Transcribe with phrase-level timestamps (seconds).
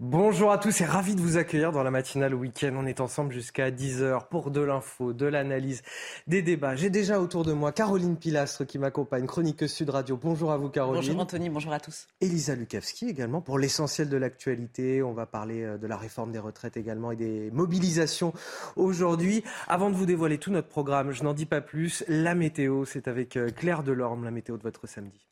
[0.00, 2.72] Bonjour à tous et ravi de vous accueillir dans la matinale week-end.
[2.74, 5.82] On est ensemble jusqu'à 10h pour de l'info, de l'analyse,
[6.26, 6.74] des débats.
[6.74, 10.16] J'ai déjà autour de moi Caroline Pilastre qui m'accompagne, chronique Sud Radio.
[10.16, 11.02] Bonjour à vous Caroline.
[11.02, 12.08] Bonjour Anthony, bonjour à tous.
[12.22, 15.02] Elisa Lukavski également pour l'essentiel de l'actualité.
[15.02, 18.32] On va parler euh, de la réforme des retraites également et des mobilisations
[18.76, 19.44] aujourd'hui.
[19.68, 22.04] Avant de vous dévoiler tout notre programme, je n'en dis pas plus.
[22.08, 25.26] La météo, c'est avec euh, Claire Delorme, la météo de votre samedi.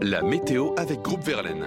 [0.00, 1.66] La météo avec Groupe Verlaine.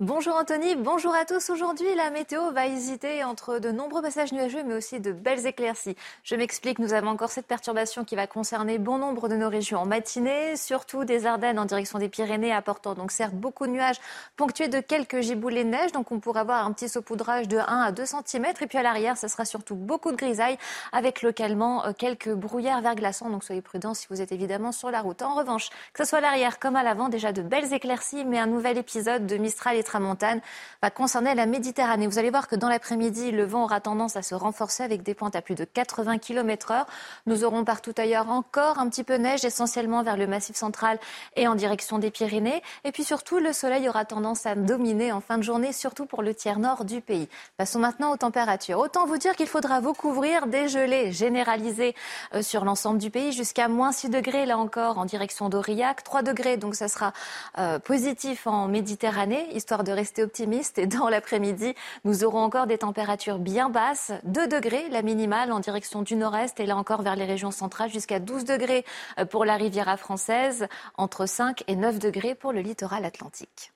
[0.00, 1.50] Bonjour Anthony, bonjour à tous.
[1.50, 5.94] Aujourd'hui, la météo va hésiter entre de nombreux passages nuageux, mais aussi de belles éclaircies.
[6.24, 9.80] Je m'explique, nous avons encore cette perturbation qui va concerner bon nombre de nos régions
[9.80, 14.00] en matinée, surtout des Ardennes en direction des Pyrénées, apportant donc certes beaucoup de nuages,
[14.38, 15.92] ponctués de quelques giboulées de neige.
[15.92, 18.46] Donc on pourra avoir un petit saupoudrage de 1 à 2 cm.
[18.58, 20.56] Et puis à l'arrière, ce sera surtout beaucoup de grisailles,
[20.92, 23.28] avec localement euh, quelques brouillards verglaçants.
[23.28, 25.20] Donc soyez prudents si vous êtes évidemment sur la route.
[25.20, 28.38] En revanche, que ce soit à l'arrière comme à l'avant, déjà de belles éclaircies, mais
[28.38, 30.40] un nouvel épisode de Mistral et tramontane
[30.82, 32.06] va concerner la Méditerranée.
[32.06, 35.14] Vous allez voir que dans l'après-midi, le vent aura tendance à se renforcer avec des
[35.14, 36.86] pointes à plus de 80 km heure.
[37.26, 40.98] Nous aurons partout ailleurs encore un petit peu neige, essentiellement vers le massif central
[41.34, 42.62] et en direction des Pyrénées.
[42.84, 46.22] Et puis surtout, le soleil aura tendance à dominer en fin de journée, surtout pour
[46.22, 47.28] le tiers nord du pays.
[47.56, 48.78] Passons maintenant aux températures.
[48.78, 51.96] Autant vous dire qu'il faudra vous couvrir des gelées généralisées
[52.34, 56.04] euh, sur l'ensemble du pays jusqu'à moins 6 degrés, là encore, en direction d'Aurillac.
[56.04, 57.12] 3 degrés, donc ça sera
[57.58, 60.78] euh, positif en Méditerranée, histoire de rester optimiste.
[60.78, 61.74] Et dans l'après-midi,
[62.04, 64.12] nous aurons encore des températures bien basses.
[64.24, 66.60] 2 degrés, la minimale, en direction du nord-est.
[66.60, 68.84] Et là encore, vers les régions centrales, jusqu'à 12 degrés
[69.18, 70.66] euh, pour la Riviera française.
[70.96, 73.72] Entre 5 et 9 degrés pour le littoral atlantique.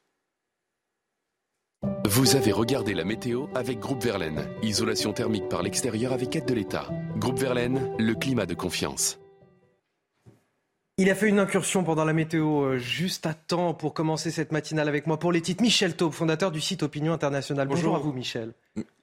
[2.06, 4.46] Vous avez regardé la météo avec Groupe Verlaine.
[4.62, 6.88] Isolation thermique par l'extérieur avec aide de l'État.
[7.16, 9.18] Groupe Verlaine, le climat de confiance.
[10.96, 14.52] Il a fait une incursion pendant la météo euh, juste à temps pour commencer cette
[14.52, 15.60] matinale avec moi pour les titres.
[15.60, 17.66] Michel Taube, fondateur du site Opinion Internationale.
[17.66, 17.96] Bonjour, Bonjour.
[17.96, 18.52] à vous Michel.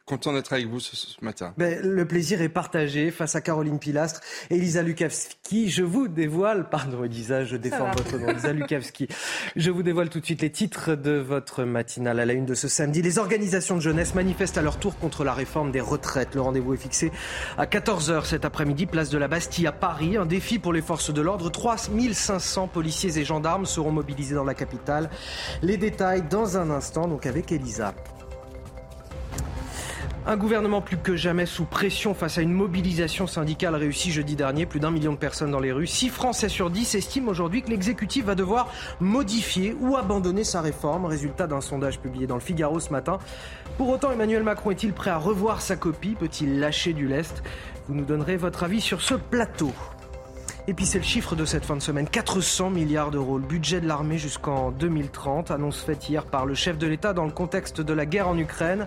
[0.06, 1.54] Content d'être avec vous ce, ce matin.
[1.58, 5.70] Ben, le plaisir est partagé face à Caroline Pilastre et Elisa Lukavski.
[5.70, 7.92] Je vous dévoile, pardon Elisa, je défends va.
[7.92, 9.08] votre nom, Elisa Lukavski.
[9.56, 12.56] Je vous dévoile tout de suite les titres de votre matinale à la une de
[12.56, 13.02] ce samedi.
[13.02, 16.36] Les organisations de jeunesse manifestent à leur tour contre la réforme des retraites.
[16.36, 17.12] Le rendez-vous est fixé
[17.58, 20.18] à 14h cet après-midi, place de la Bastille à Paris.
[20.18, 21.50] Un défi pour les forces de l'ordre.
[21.50, 25.10] 3500 policiers et gendarmes seront mobilisés dans la capitale.
[25.62, 27.94] Les détails dans un instant, donc avec Elisa.
[30.28, 34.68] Un gouvernement plus que jamais sous pression face à une mobilisation syndicale réussie jeudi dernier,
[34.68, 35.88] plus d'un million de personnes dans les rues.
[35.88, 41.06] 6 Français sur 10 estiment aujourd'hui que l'exécutif va devoir modifier ou abandonner sa réforme,
[41.06, 43.18] résultat d'un sondage publié dans le Figaro ce matin.
[43.80, 46.16] Pour autant, Emmanuel Macron est-il prêt à revoir sa copie?
[46.18, 47.42] Peut-il lâcher du lest?
[47.88, 49.74] Vous nous donnerez votre avis sur ce plateau.
[50.68, 53.82] Et puis c'est le chiffre de cette fin de semaine, 400 milliards d'euros, le budget
[53.82, 57.82] de l'armée jusqu'en 2030, annonce faite hier par le chef de l'État dans le contexte
[57.82, 58.86] de la guerre en Ukraine.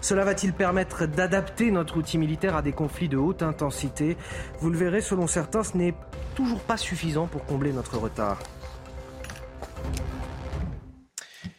[0.00, 4.16] Cela va-t-il permettre d'adapter notre outil militaire à des conflits de haute intensité?
[4.60, 5.94] Vous le verrez, selon certains, ce n'est
[6.36, 8.38] toujours pas suffisant pour combler notre retard.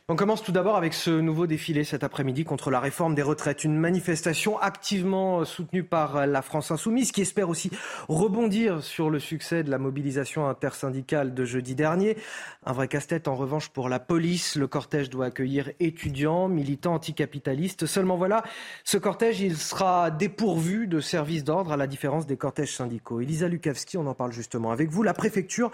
[0.09, 3.66] On commence tout d'abord avec ce nouveau défilé cet après-midi contre la réforme des retraites.
[3.66, 7.72] Une manifestation activement soutenue par la France Insoumise qui espère aussi
[8.07, 12.16] rebondir sur le succès de la mobilisation intersyndicale de jeudi dernier.
[12.66, 14.56] Un vrai casse-tête en revanche pour la police.
[14.56, 17.85] Le cortège doit accueillir étudiants, militants anticapitalistes.
[17.85, 18.44] Seulement voilà,
[18.85, 23.20] ce cortège, il sera dépourvu de services d'ordre à la différence des cortèges syndicaux.
[23.20, 25.03] Elisa Lukavski, on en parle justement avec vous.
[25.03, 25.70] La préfecture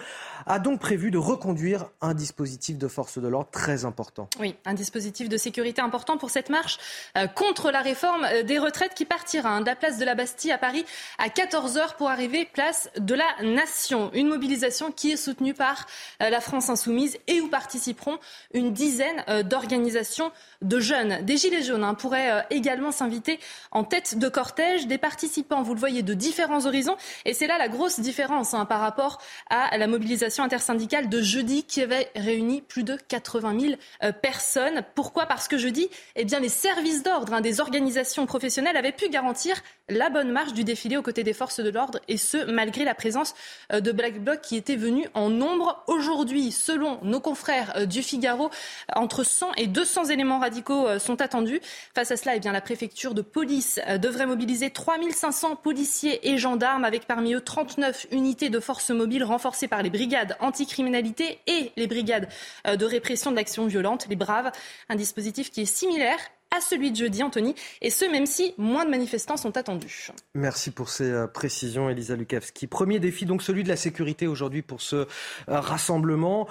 [0.47, 4.22] a donc prévu de reconduire un dispositif de force de l'ordre très important.
[4.39, 6.77] Oui, un dispositif de sécurité important pour cette marche
[7.17, 10.15] euh, contre la réforme euh, des retraites qui partira hein, de la place de la
[10.15, 10.85] Bastille à Paris
[11.17, 14.11] à 14h pour arriver place de la Nation.
[14.13, 15.85] Une mobilisation qui est soutenue par
[16.21, 18.19] euh, la France Insoumise et où participeront
[18.53, 20.31] une dizaine d'organisations
[20.61, 21.23] de jeunes.
[21.23, 23.39] Des Gilets jaunes hein, pourraient également s'inviter
[23.71, 24.87] en tête de cortège.
[24.87, 26.95] Des participants, vous le voyez, de différents horizons.
[27.25, 31.63] Et c'est là la grosse différence hein, par rapport à la mobilisation intersyndicale de jeudi
[31.63, 33.73] qui avait réuni plus de 80 000
[34.03, 34.83] euh, personnes.
[34.95, 35.25] Pourquoi?
[35.25, 39.61] Parce que je dis, eh les services d'ordre hein, des organisations professionnelles avaient pu garantir
[39.89, 42.95] la bonne marche du défilé aux côtés des forces de l'ordre, et ce, malgré la
[42.95, 43.35] présence
[43.71, 45.83] de Black Bloc qui étaient venus en nombre.
[45.87, 48.49] Aujourd'hui, selon nos confrères du Figaro,
[48.95, 51.61] entre 100 et 200 éléments radicaux sont attendus.
[51.93, 57.05] Face à cela, eh la préfecture de police devrait mobiliser 3500 policiers et gendarmes, avec
[57.05, 62.27] parmi eux 39 unités de forces mobiles renforcées par les brigades anticriminalité et les brigades
[62.67, 64.51] euh, de répression de l'action violente, les Braves.
[64.89, 66.17] Un dispositif qui est similaire
[66.55, 70.11] à celui de jeudi, Anthony, et ce, même si moins de manifestants sont attendus.
[70.35, 72.67] Merci pour ces euh, précisions, Elisa Lukavski.
[72.67, 75.05] Premier défi, donc celui de la sécurité aujourd'hui pour ce euh,
[75.47, 76.47] rassemblement.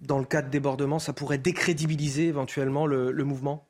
[0.00, 3.66] dans le cas de débordement, ça pourrait décrédibiliser éventuellement le mouvement?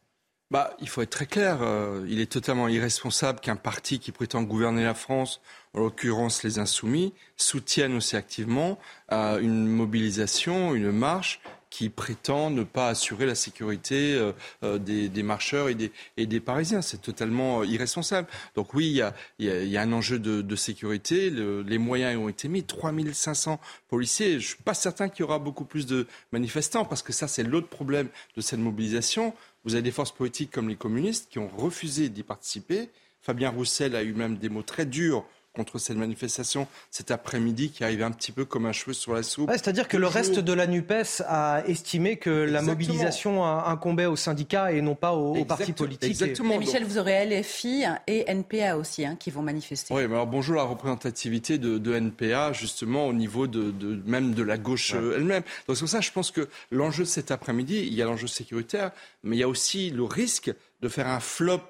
[0.52, 1.62] Bah, il faut être très clair.
[1.62, 5.40] Euh, il est totalement irresponsable qu'un parti qui prétend gouverner la France,
[5.72, 8.78] en l'occurrence les Insoumis, soutienne aussi activement
[9.12, 11.40] euh, une mobilisation, une marche
[11.72, 14.14] qui prétend ne pas assurer la sécurité
[14.62, 16.82] euh, des, marcheurs et des, et des Parisiens.
[16.82, 18.28] C'est totalement irresponsable.
[18.54, 21.30] Donc oui, il y a, y a, un enjeu de, sécurité.
[21.30, 22.62] les moyens ont été mis.
[22.62, 23.58] 3500
[23.88, 24.32] policiers.
[24.32, 27.26] Je ne suis pas certain qu'il y aura beaucoup plus de manifestants parce que ça,
[27.26, 29.32] c'est l'autre problème de cette mobilisation.
[29.64, 32.90] Vous avez des forces politiques comme les communistes qui ont refusé d'y participer.
[33.22, 37.84] Fabien Roussel a eu même des mots très durs contre cette manifestation cet après-midi qui
[37.84, 39.50] arrivait un petit peu comme un cheveu sur la soupe.
[39.50, 44.72] C'est-à-dire que le reste de la NUPES a estimé que la mobilisation incombait aux syndicats
[44.72, 46.10] et non pas aux, partis politiques.
[46.10, 46.58] Exactement.
[46.58, 49.92] Michel, vous aurez LFI et NPA aussi hein, qui vont manifester.
[49.92, 53.72] Oui, mais alors bonjour la représentativité de, NPA justement au niveau de,
[54.06, 55.42] même de la gauche euh, elle-même.
[55.66, 58.92] Donc c'est pour ça je pense que l'enjeu cet après-midi, il y a l'enjeu sécuritaire,
[59.22, 61.60] mais il y a aussi le risque de faire un flop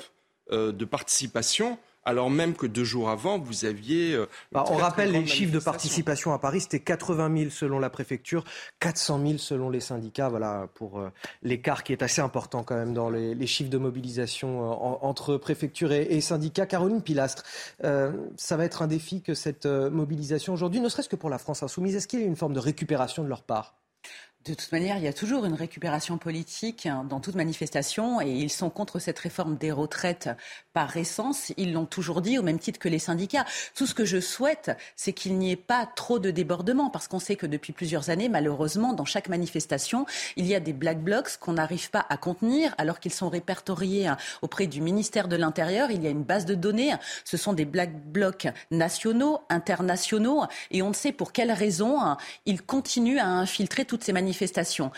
[0.52, 4.15] euh, de participation alors même que deux jours avant, vous aviez.
[4.15, 7.91] Euh, bah, on rappelle les chiffres de participation à Paris, c'était 80 000 selon la
[7.91, 8.45] préfecture,
[8.81, 10.29] 400 000 selon les syndicats.
[10.29, 11.11] Voilà pour euh,
[11.43, 15.93] l'écart qui est assez important quand même dans les, chiffres de mobilisation euh, entre préfecture
[15.93, 16.67] et, syndicats.
[16.67, 17.45] Caroline Pilastre,
[17.81, 21.63] ça va être un défi que cette mobilisation aujourd'hui, ne serait-ce que pour la France
[21.63, 23.75] insoumise, est-ce qu'il y a une forme de récupération de leur part?
[24.44, 28.31] De toute manière, il y a toujours une récupération politique hein, dans toute manifestation et
[28.31, 30.31] ils sont contre cette réforme des retraites
[30.73, 31.53] par essence.
[31.56, 33.44] Ils l'ont toujours dit au même titre que les syndicats.
[33.77, 37.21] Tout ce que je souhaite, c'est qu'il n'y ait pas trop de débordements parce qu'on
[37.21, 40.06] sait que depuis plusieurs années, malheureusement, dans chaque manifestation,
[40.37, 44.09] il y a des black blocs qu'on n'arrive pas à contenir alors qu'ils sont répertoriés
[44.09, 45.93] hein, auprès du ministère de l'Intérieur.
[45.93, 46.94] Il y a une base de données.
[47.25, 52.17] Ce sont des black blocs nationaux, internationaux et on ne sait pour quelles raisons hein,
[52.44, 54.90] ils continuent à infiltrer toutes ces manifestations manifestation.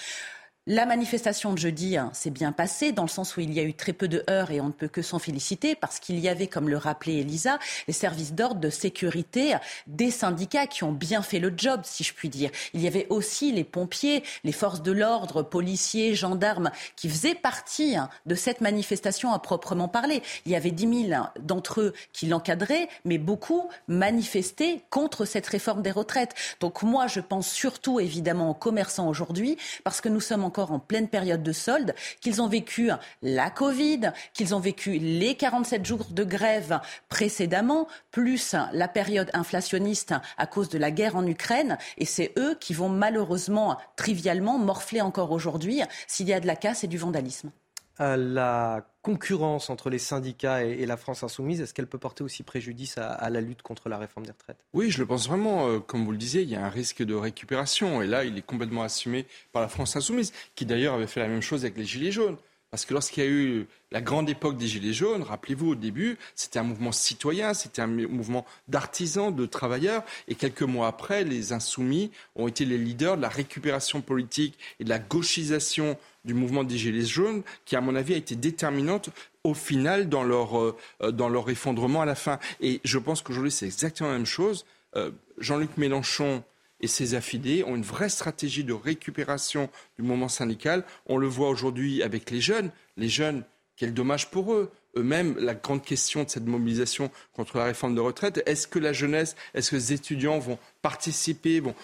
[0.66, 3.62] La manifestation de jeudi hein, s'est bien passée dans le sens où il y a
[3.64, 6.26] eu très peu de heurts et on ne peut que s'en féliciter parce qu'il y
[6.26, 9.56] avait, comme le rappelait Elisa, les services d'ordre de sécurité
[9.86, 12.50] des syndicats qui ont bien fait le job, si je puis dire.
[12.72, 17.98] Il y avait aussi les pompiers, les forces de l'ordre, policiers, gendarmes qui faisaient partie
[17.98, 20.22] hein, de cette manifestation à proprement parler.
[20.46, 25.82] Il y avait 10 000 d'entre eux qui l'encadraient, mais beaucoup manifestaient contre cette réforme
[25.82, 26.34] des retraites.
[26.60, 30.70] Donc moi, je pense surtout évidemment aux commerçants aujourd'hui parce que nous sommes en encore
[30.70, 32.90] en pleine période de solde, qu'ils ont vécu
[33.22, 36.78] la Covid, qu'ils ont vécu les 47 jours de grève
[37.08, 41.76] précédemment, plus la période inflationniste à cause de la guerre en Ukraine.
[41.98, 46.54] Et c'est eux qui vont malheureusement, trivialement, morfler encore aujourd'hui s'il y a de la
[46.54, 47.50] casse et du vandalisme.
[47.98, 52.98] La concurrence entre les syndicats et, la France insoumise, est-ce qu'elle peut porter aussi préjudice
[52.98, 54.64] à, la lutte contre la réforme des retraites?
[54.72, 55.68] Oui, je le pense vraiment.
[55.68, 58.02] Euh, comme vous le disiez, il y a un risque de récupération.
[58.02, 61.28] Et là, il est complètement assumé par la France insoumise, qui d'ailleurs avait fait la
[61.28, 62.36] même chose avec les Gilets jaunes.
[62.74, 66.18] Parce que lorsqu'il y a eu la grande époque des Gilets jaunes, rappelez-vous, au début,
[66.34, 70.02] c'était un mouvement citoyen, c'était un mouvement d'artisans, de travailleurs.
[70.26, 74.84] Et quelques mois après, les insoumis ont été les leaders de la récupération politique et
[74.84, 79.10] de la gauchisation du mouvement des Gilets jaunes, qui, à mon avis, a été déterminante
[79.44, 80.76] au final dans leur, euh,
[81.12, 82.40] dans leur effondrement à la fin.
[82.60, 84.66] Et je pense qu'aujourd'hui, c'est exactement la même chose.
[84.96, 86.42] Euh, Jean-Luc Mélenchon
[86.84, 90.84] et ses affidés ont une vraie stratégie de récupération du mouvement syndical.
[91.06, 92.70] On le voit aujourd'hui avec les jeunes.
[92.98, 93.42] Les jeunes,
[93.76, 98.00] quel dommage pour eux eux-mêmes la grande question de cette mobilisation contre la réforme de
[98.00, 98.42] retraite.
[98.46, 101.74] Est-ce que la jeunesse, est-ce que les étudiants vont participer, vont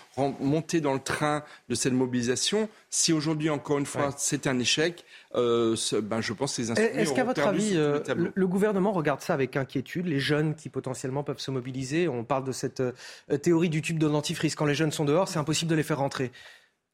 [0.40, 5.04] monter dans le train de cette mobilisation Si aujourd'hui, encore une fois, c'est un échec,
[5.34, 8.00] euh, ben, je pense que les Est-ce qu'à votre avis, euh,
[8.34, 12.44] le, gouvernement regarde ça avec inquiétude Les jeunes qui potentiellement peuvent se mobiliser, on parle
[12.44, 12.92] de cette euh,
[13.40, 14.54] théorie du tube de dentifrice.
[14.54, 16.30] Quand les jeunes sont dehors, c'est impossible de les faire rentrer.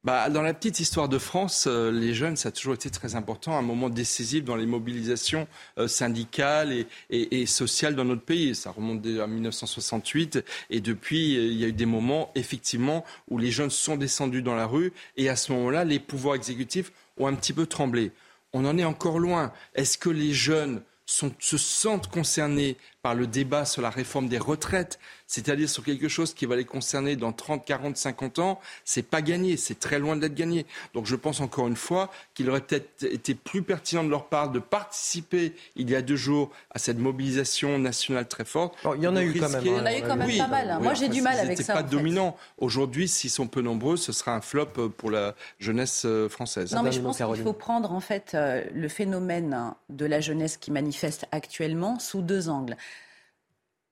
[0.06, 3.16] Bah, dans la petite histoire de France, euh, les jeunes, ça a toujours été très
[3.16, 5.48] important, un moment décisif dans les mobilisations
[5.78, 8.54] euh, syndicales et, et, sociales dans notre pays.
[8.54, 13.38] Ça remonte à 1968 et depuis, euh, il y a eu des moments, effectivement, où
[13.38, 17.26] les jeunes sont descendus dans la rue et à ce moment-là, les pouvoirs exécutifs ont
[17.26, 18.12] un petit peu tremblé.
[18.52, 19.52] On en est encore loin.
[19.74, 24.98] Est-ce que les jeunes se sentent concernés par le débat sur la réforme des retraites,
[25.28, 29.22] c'est-à-dire sur quelque chose qui va les concerner dans 30, 40, 50 ans, c'est pas
[29.22, 30.66] gagné, c'est très loin d'être gagné.
[30.92, 34.50] Donc je pense encore une fois qu'il aurait peut-être été plus pertinent de leur part
[34.50, 38.76] de participer il y a deux jours à cette mobilisation nationale très forte.
[38.96, 39.62] il y en a eu quand même.
[39.64, 40.78] Il y en a eu quand même pas mal.
[40.82, 41.74] Moi j'ai du mal avec ça.
[41.74, 42.36] pas dominant.
[42.58, 46.74] Aujourd'hui, s'ils sont peu nombreux, ce sera un flop pour la jeunesse euh, française.
[46.74, 50.56] Non mais je pense qu'il faut prendre en fait euh, le phénomène de la jeunesse
[50.56, 52.76] qui manifeste actuellement sous deux angles.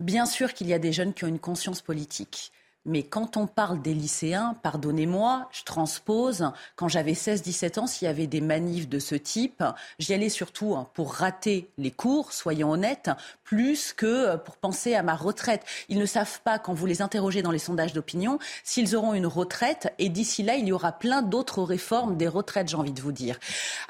[0.00, 2.52] Bien sûr qu'il y a des jeunes qui ont une conscience politique.
[2.86, 8.10] Mais quand on parle des lycéens, pardonnez-moi, je transpose, quand j'avais 16-17 ans, s'il y
[8.10, 9.64] avait des manifs de ce type,
[9.98, 13.10] j'y allais surtout hein, pour rater les cours, soyons honnêtes,
[13.42, 15.64] plus que pour penser à ma retraite.
[15.88, 19.26] Ils ne savent pas, quand vous les interrogez dans les sondages d'opinion, s'ils auront une
[19.26, 23.00] retraite, et d'ici là, il y aura plein d'autres réformes des retraites, j'ai envie de
[23.00, 23.38] vous dire.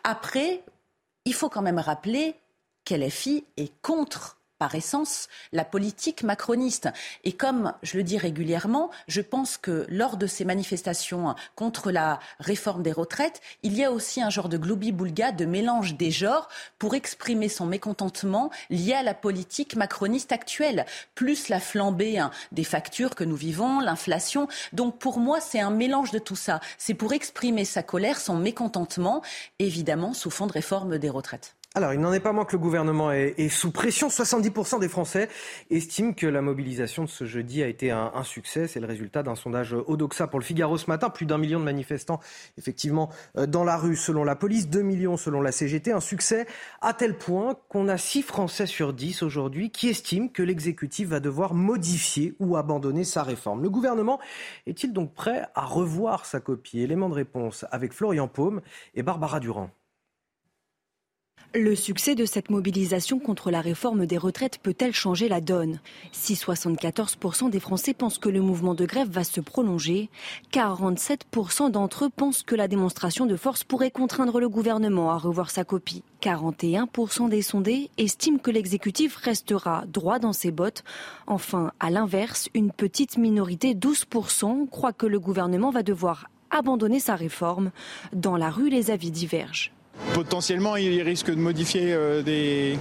[0.05, 0.63] Après,
[1.25, 2.37] il faut quand même rappeler
[2.85, 6.89] qu'LFI est contre par essence la politique macroniste.
[7.23, 12.19] Et comme je le dis régulièrement, je pense que lors de ces manifestations contre la
[12.41, 16.49] réforme des retraites, il y a aussi un genre de globi-boulga, de mélange des genres
[16.79, 22.65] pour exprimer son mécontentement lié à la politique macroniste actuelle, plus la flambée hein, des
[22.65, 24.49] factures que nous vivons, l'inflation.
[24.73, 26.61] Donc pour moi, c'est un mélange de tout ça.
[26.79, 29.21] C'est pour exprimer sa colère, son mécontentement,
[29.59, 31.55] évidemment sous fond de réforme des retraites.
[31.77, 34.07] Alors, il n'en est pas moins que le gouvernement est, sous pression.
[34.07, 35.29] 70% des Français
[35.71, 38.69] estiment que la mobilisation de ce jeudi a été un, succès.
[38.69, 41.11] C'est le résultat d'un sondage Odoxa pour le Figaro ce matin.
[41.11, 42.21] Plus d'un million de manifestants,
[42.59, 45.91] effectivement, euh, dans la rue selon la police, 2 millions selon la CGT.
[45.91, 46.47] Un succès
[46.81, 51.19] à tel point qu'on a 6 Français sur 10 aujourd'hui qui estiment que l'exécutif va
[51.19, 53.65] devoir modifier ou abandonner sa réforme.
[53.65, 54.21] Le gouvernement
[54.67, 56.79] est-il donc prêt à revoir sa copie?
[56.79, 58.61] Élément de réponse avec Florian Paume
[58.95, 59.71] et Barbara Durand.
[61.57, 65.79] Le succès de cette mobilisation contre la réforme des retraites peut-elle changer la donne?
[66.11, 70.11] Si 74% des Français pensent que le mouvement de grève va se prolonger,
[70.53, 75.53] 47% d'entre eux pensent que la démonstration de force pourrait contraindre le gouvernement à revoir
[75.53, 76.03] sa copie.
[76.23, 80.83] 41% des sondés estiment que l'exécutif restera droit dans ses bottes.
[81.29, 87.15] Enfin, à l'inverse, une petite minorité, 12%, croit que le gouvernement va devoir abandonner sa
[87.15, 87.71] réforme.
[88.13, 89.71] Dans la rue, les avis divergent.
[90.15, 92.79] Potentiellement, il risque de modifier euh, des,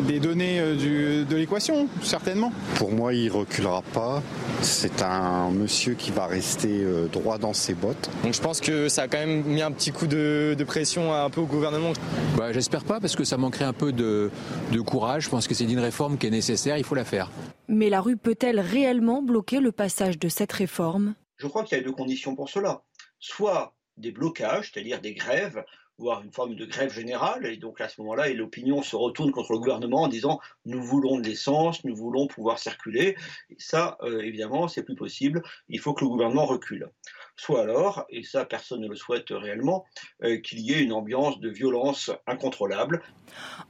[0.00, 2.52] des données euh, de l'équation, certainement.
[2.76, 4.22] Pour moi, il reculera pas.
[4.62, 8.10] C'est un monsieur qui va rester euh, droit dans ses bottes.
[8.22, 11.30] Donc je pense que ça a quand même mis un petit coup de, pression un
[11.30, 11.92] peu au gouvernement.
[12.36, 14.30] Bah, J'espère pas parce que ça manquerait un peu de,
[14.72, 15.24] de courage.
[15.24, 17.30] Je pense que c'est une réforme qui est nécessaire, il faut la faire.
[17.68, 21.14] Mais la rue peut-elle réellement bloquer le passage de cette réforme?
[21.36, 22.82] Je crois qu'il y a deux conditions pour cela.
[23.18, 25.64] Soit des blocages, c'est-à-dire des grèves
[26.00, 27.46] voire une forme de grève générale.
[27.46, 31.18] Et donc à ce moment-là, l'opinion se retourne contre le gouvernement en disant nous voulons
[31.18, 33.16] de l'essence, nous voulons pouvoir circuler.
[33.50, 35.42] Et ça, euh, évidemment, c'est plus possible.
[35.68, 36.90] Il faut que le gouvernement recule.
[37.36, 39.84] Soit alors, et ça personne ne le souhaite réellement,
[40.24, 43.02] euh, qu'il y ait une ambiance de violence incontrôlable.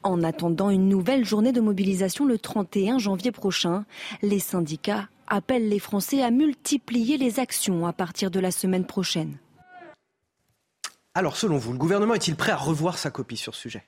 [0.02, 3.84] En attendant une nouvelle journée de mobilisation le 31 janvier prochain,
[4.22, 9.38] les syndicats appellent les Français à multiplier les actions à partir de la semaine prochaine.
[11.14, 13.84] Alors, selon vous, le gouvernement est-il prêt à revoir sa copie sur ce sujet?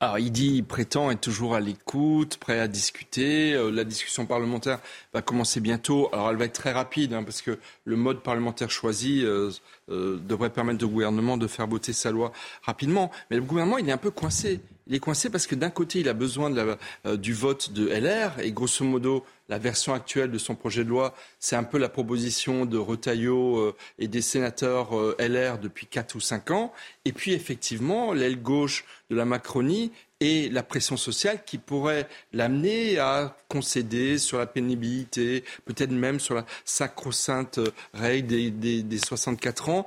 [0.00, 3.54] Alors, il dit, il prétend être toujours à l'écoute, prêt à discuter.
[3.54, 4.80] Euh, la discussion parlementaire
[5.14, 6.10] va commencer bientôt.
[6.12, 9.50] Alors, elle va être très rapide, hein, parce que le mode parlementaire choisi euh,
[9.90, 13.10] euh, devrait permettre au gouvernement de faire voter sa loi rapidement.
[13.30, 14.60] Mais le gouvernement, il est un peu coincé.
[14.86, 18.38] Il est coincé parce que d'un côté, il a besoin la, du vote de LR,
[18.40, 21.88] et grosso modo, la version actuelle de son projet de loi, c'est un peu la
[21.88, 26.72] proposition de Retailleau euh, et des sénateurs euh, LR depuis 4 ou 5 ans.
[27.04, 32.98] Et puis effectivement, l'aile gauche de la Macronie et la pression sociale qui pourrait l'amener
[32.98, 37.60] à concéder sur la pénibilité, peut-être même sur la sacro-sainte
[37.92, 39.86] règle des, 64 ans.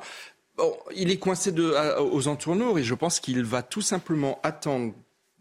[0.56, 4.94] Bon, il est coincé aux entournures et je pense qu'il va tout simplement attendre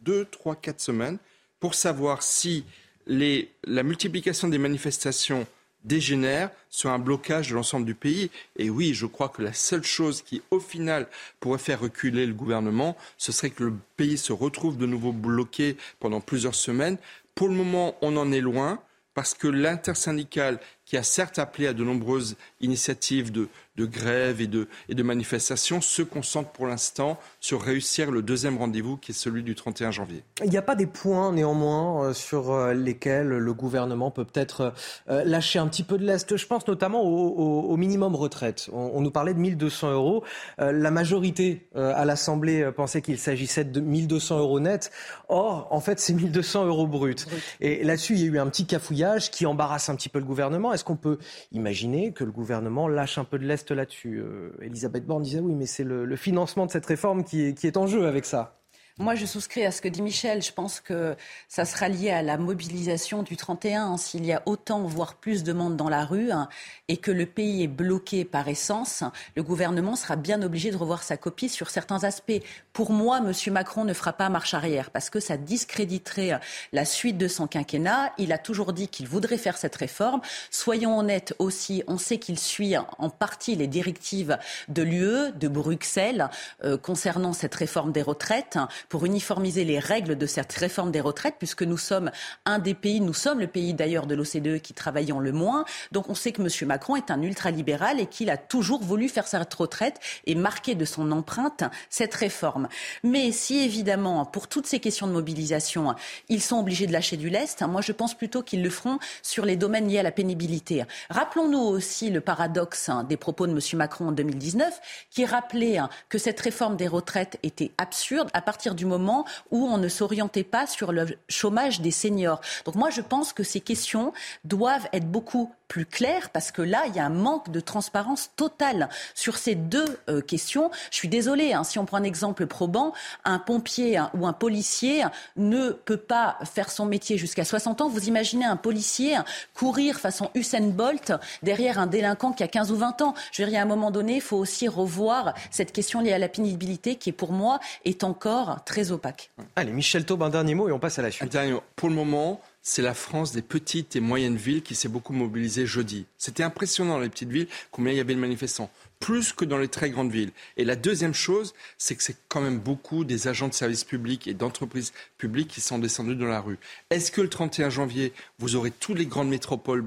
[0.02, 1.18] 2, 3, 4 semaines
[1.60, 2.64] pour savoir si
[3.06, 5.46] la multiplication des manifestations
[5.84, 8.30] dégénère sur un blocage de l'ensemble du pays.
[8.56, 11.06] Et oui, je crois que la seule chose qui, au final,
[11.40, 15.76] pourrait faire reculer le gouvernement, ce serait que le pays se retrouve de nouveau bloqué
[16.00, 16.98] pendant plusieurs semaines.
[17.34, 18.80] Pour le moment, on en est loin
[19.14, 24.46] parce que l'intersyndicale qui a certes appelé à de nombreuses initiatives de, de grève et
[24.46, 29.14] de, et de manifestations, se concentre pour l'instant sur réussir le deuxième rendez-vous qui est
[29.14, 30.24] celui du 31 janvier.
[30.42, 34.72] Il n'y a pas des points néanmoins euh, sur euh, lesquels le gouvernement peut peut-être
[35.10, 36.36] euh, lâcher un petit peu de l'Est.
[36.36, 38.68] Je pense notamment au, minimum retraite.
[38.72, 40.24] On, nous parlait de 1200 euros.
[40.58, 44.90] La majorité à l'Assemblée pensait qu'il s'agissait de 1200 euros net.
[45.28, 47.14] Or, en fait, c'est 1200 euros bruts.
[47.60, 50.24] Et là-dessus, il y a eu un petit cafouillage qui embarrasse un petit peu le
[50.24, 50.72] gouvernement.
[50.78, 51.18] Est-ce qu'on peut
[51.50, 54.22] imaginer que le gouvernement lâche un peu de l'Est là-dessus?
[54.62, 58.06] Elisabeth Borne disait oui, mais c'est le, financement de cette réforme qui est en jeu
[58.06, 58.57] avec ça.
[59.00, 60.42] Moi, je souscris à ce que dit Michel.
[60.42, 61.14] Je pense que
[61.46, 63.96] ça sera lié à la mobilisation du 31.
[63.96, 66.48] S'il y a autant, voire plus de monde dans la rue hein,
[66.88, 69.04] et que le pays est bloqué par essence,
[69.36, 72.42] le gouvernement sera bien obligé de revoir sa copie sur certains aspects.
[72.72, 73.32] Pour moi, M.
[73.52, 76.40] Macron ne fera pas marche arrière parce que ça discréditerait
[76.72, 78.12] la suite de son quinquennat.
[78.18, 80.22] Il a toujours dit qu'il voudrait faire cette réforme.
[80.50, 86.30] Soyons honnêtes aussi, on sait qu'il suit en partie les directives de l'UE, de Bruxelles,
[86.64, 91.36] euh, concernant cette réforme des retraites pour uniformiser les règles de cette réforme des retraites,
[91.38, 92.10] puisque nous sommes
[92.44, 95.64] un des pays, nous sommes le pays d'ailleurs de l'OCDE qui travaillons le moins.
[95.92, 96.48] Donc on sait que M.
[96.68, 100.84] Macron est un ultralibéral et qu'il a toujours voulu faire cette retraite et marquer de
[100.84, 102.68] son empreinte cette réforme.
[103.02, 105.94] Mais si évidemment, pour toutes ces questions de mobilisation,
[106.28, 109.44] ils sont obligés de lâcher du lest, moi je pense plutôt qu'ils le feront sur
[109.44, 110.84] les domaines liés à la pénibilité.
[111.10, 113.60] Rappelons-nous aussi le paradoxe des propos de M.
[113.74, 114.80] Macron en 2019,
[115.10, 115.78] qui rappelait
[116.08, 120.44] que cette réforme des retraites était absurde à partir du moment où on ne s'orientait
[120.44, 122.40] pas sur le chômage des seniors.
[122.64, 124.12] Donc moi, je pense que ces questions
[124.44, 128.30] doivent être beaucoup plus claires parce que là, il y a un manque de transparence
[128.36, 130.70] totale sur ces deux euh, questions.
[130.90, 132.92] Je suis désolée, hein, si on prend un exemple probant,
[133.24, 135.04] un pompier ou un policier
[135.36, 137.88] ne peut pas faire son métier jusqu'à 60 ans.
[137.88, 139.16] Vous imaginez un policier
[139.54, 143.14] courir façon Usain Bolt derrière un délinquant qui a 15 ou 20 ans.
[143.32, 146.18] Je veux dire, à un moment donné, il faut aussi revoir cette question liée à
[146.18, 149.30] la pénibilité qui, pour moi, est encore très opaque.
[149.56, 151.36] Allez, Michel Taube, un dernier mot et on passe à la suite.
[151.76, 155.64] Pour le moment, c'est la France des petites et moyennes villes qui s'est beaucoup mobilisée
[155.64, 156.04] jeudi.
[156.18, 158.70] C'était impressionnant dans les petites villes combien il y avait de manifestants,
[159.00, 160.32] plus que dans les très grandes villes.
[160.58, 164.28] Et la deuxième chose, c'est que c'est quand même beaucoup des agents de services publics
[164.28, 166.58] et d'entreprises publiques qui sont descendus dans la rue.
[166.90, 169.82] Est-ce que le 31 janvier, vous aurez toutes les grandes métropoles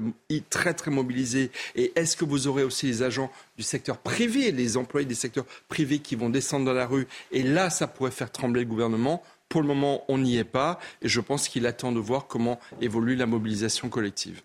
[0.50, 4.76] très très mobilisées et est-ce que vous aurez aussi les agents du secteur privé, les
[4.76, 8.32] employés des secteurs privés qui vont descendre dans la rue Et là, ça pourrait faire
[8.32, 9.22] trembler le gouvernement?
[9.52, 12.58] Pour le moment, on n'y est pas et je pense qu'il attend de voir comment
[12.80, 14.40] évolue la mobilisation collective.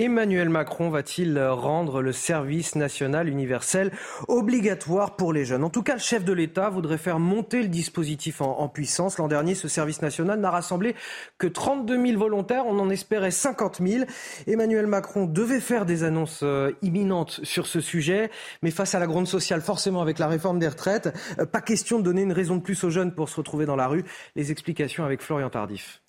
[0.00, 3.90] Emmanuel Macron va-t-il rendre le service national universel
[4.28, 5.64] obligatoire pour les jeunes?
[5.64, 9.18] En tout cas, le chef de l'État voudrait faire monter le dispositif en, puissance.
[9.18, 10.94] L'an dernier, ce service national n'a rassemblé
[11.36, 12.64] que 32 000 volontaires.
[12.66, 14.04] On en espérait 50 000.
[14.46, 18.30] Emmanuel Macron devait faire des annonces euh, imminentes sur ce sujet.
[18.62, 21.98] Mais face à la gronde sociale, forcément avec la réforme des retraites, euh, pas question
[21.98, 24.04] de donner une raison de plus aux jeunes pour se retrouver dans la rue.
[24.36, 26.00] Les explications avec Florian Tardif.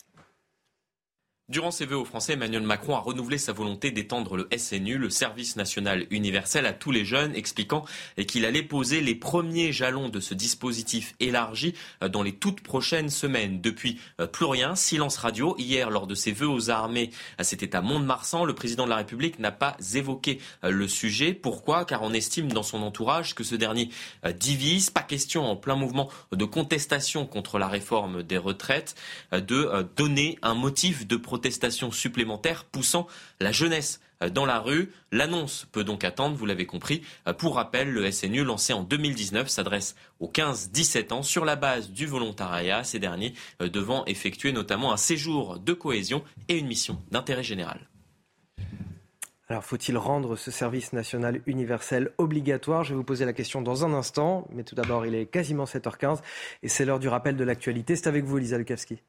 [1.50, 5.10] Durant ses vœux aux Français, Emmanuel Macron a renouvelé sa volonté d'étendre le SNU, le
[5.10, 7.86] service national universel, à tous les jeunes, expliquant
[8.28, 13.10] qu'il allait poser les premiers jalons de ce dispositif élargi euh, dans les toutes prochaines
[13.10, 13.62] semaines.
[13.62, 15.56] Depuis, euh, plus rien, silence radio.
[15.58, 17.10] Hier, lors de ses vœux aux armées,
[17.40, 21.34] euh, c'était à Mont-de-Marsan, le président de la République n'a pas évoqué le sujet.
[21.34, 21.84] Pourquoi?
[21.84, 23.90] Car on estime dans son entourage que ce dernier
[24.36, 24.92] divise.
[24.92, 28.94] Pas question en plein mouvement de contestation contre la réforme des retraites
[29.32, 33.08] de donner un motif de protection protestations supplémentaires poussant
[33.40, 34.02] la jeunesse
[34.34, 34.92] dans la rue.
[35.14, 37.02] L'annonce peut donc attendre, vous l'avez compris.
[37.38, 42.08] Pour rappel, le SNU lancé en 2019 s'adresse aux 15-17 ans sur la base du
[42.08, 47.44] volontariat, ces derniers euh, devant effectuer notamment un séjour de cohésion et une mission d'intérêt
[47.44, 47.88] général.
[49.48, 52.84] Alors faut-il rendre ce service national universel obligatoire?
[52.84, 55.64] Je vais vous poser la question dans un instant, mais tout d'abord il est quasiment
[55.64, 56.20] 7h15
[56.64, 57.96] et c'est l'heure du rappel de l'actualité.
[57.96, 59.02] C'est avec vous Lisa Lukavski.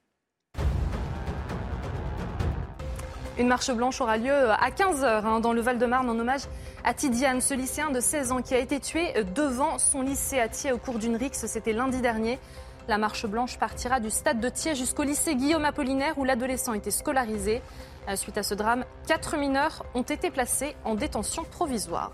[3.40, 6.42] Une marche blanche aura lieu à 15h hein, dans le Val-de-Marne en hommage
[6.84, 10.46] à Tidiane, ce lycéen de 16 ans qui a été tué devant son lycée à
[10.46, 11.46] Thiers au cours d'une rixe.
[11.46, 12.38] C'était lundi dernier.
[12.86, 16.90] La marche blanche partira du stade de Thiers jusqu'au lycée Guillaume Apollinaire où l'adolescent était
[16.90, 17.62] scolarisé.
[18.10, 22.12] Euh, suite à ce drame, quatre mineurs ont été placés en détention provisoire.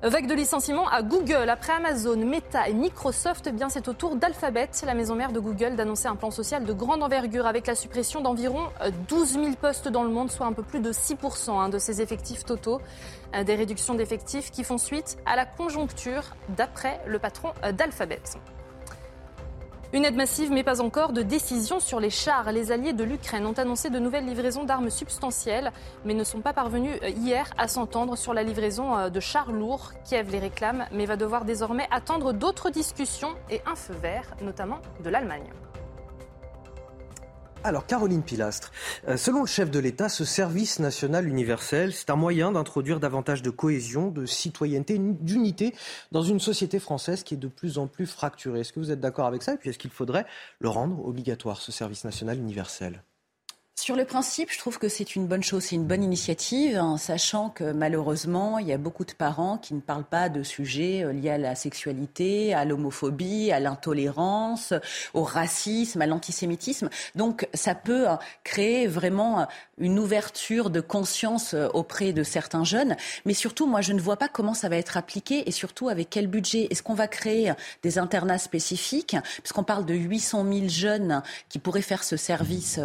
[0.00, 1.50] Vague de licenciements à Google.
[1.50, 5.40] Après Amazon, Meta et Microsoft, eh bien c'est au tour d'Alphabet, la maison mère de
[5.40, 8.68] Google, d'annoncer un plan social de grande envergure avec la suppression d'environ
[9.08, 11.80] 12 euh, 000 postes dans le monde, soit un peu plus de 6% hein, de
[11.80, 12.80] ses effectifs totaux.
[13.34, 16.22] Euh, des réductions d'effectifs qui font suite à la conjoncture,
[16.56, 18.20] d'après le patron euh, d'Alphabet.
[19.94, 22.52] Une aide massive, mais pas encore de décision sur les chars.
[22.52, 25.72] Les alliés de l'Ukraine ont annoncé de nouvelles livraisons d'armes substantielles,
[26.04, 29.50] mais ne sont pas parvenus euh, hier à s'entendre sur la livraison euh, de chars
[29.50, 29.92] lourds.
[30.04, 34.80] Kiev les réclame, mais va devoir désormais attendre d'autres discussions et un feu vert, notamment
[35.02, 35.50] de l'Allemagne.
[37.68, 38.72] Alors, Caroline Pilastre,
[39.08, 43.42] euh, selon le chef de l'État, ce service national universel, c'est un moyen d'introduire davantage
[43.42, 45.74] de cohésion, de citoyenneté, d'unité
[46.10, 48.60] dans une société française qui est de plus en plus fracturée.
[48.60, 49.52] Est-ce que vous êtes d'accord avec ça?
[49.52, 50.24] Et puis, est-ce qu'il faudrait
[50.60, 53.02] le rendre obligatoire, ce service national universel?
[53.80, 56.96] Sur le principe, je trouve que c'est une bonne chose, c'est une bonne initiative, en
[56.96, 61.04] sachant que malheureusement, il y a beaucoup de parents qui ne parlent pas de sujets
[61.04, 64.74] euh, liés à la sexualité, à l'homophobie, à l'intolérance,
[65.14, 66.90] au racisme, à l'antisémitisme.
[67.14, 69.44] Donc ça peut euh, créer vraiment euh,
[69.78, 72.96] une ouverture de conscience auprès de certains jeunes.
[73.26, 76.10] Mais surtout, moi, je ne vois pas comment ça va être appliqué et surtout avec
[76.10, 76.66] quel budget.
[76.70, 77.52] Est-ce qu'on va créer
[77.84, 79.16] des internats spécifiques?
[79.40, 82.80] Puisqu'on parle de 800 000 jeunes qui pourraient faire ce service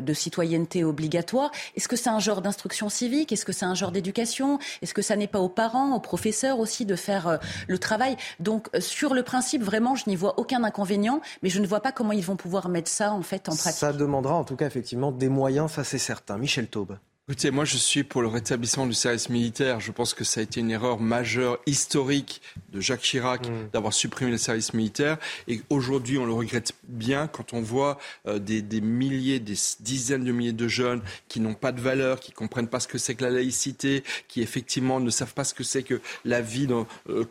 [0.00, 1.50] de citoyenneté obligatoire.
[1.76, 3.32] Est-ce que c'est un genre d'instruction civique?
[3.32, 4.58] Est-ce que c'est un genre d'éducation?
[4.82, 7.36] Est-ce que ça n'est pas aux parents, aux professeurs aussi de faire euh,
[7.68, 8.16] le travail?
[8.40, 11.80] Donc euh, sur le principe, vraiment, je n'y vois aucun inconvénient, mais je ne vois
[11.80, 13.78] pas comment ils vont pouvoir mettre ça en fait en pratique.
[13.78, 16.38] Ça demandera en tout cas effectivement des moyens, ça c'est certain.
[16.38, 16.98] Michel Taube.
[17.28, 19.80] Écoutez, moi je suis pour le rétablissement du service militaire.
[19.80, 23.70] Je pense que ça a été une erreur majeure, historique de Jacques Chirac mm.
[23.72, 25.18] d'avoir supprimé le service militaire.
[25.48, 30.30] Et aujourd'hui, on le regrette bien quand on voit euh, des, milliers, des dizaines de
[30.30, 33.24] milliers de jeunes qui n'ont pas de valeur, qui comprennent pas ce que c'est que
[33.24, 36.68] la laïcité, qui effectivement ne savent pas ce que c'est que la vie
[37.08, 37.24] euh,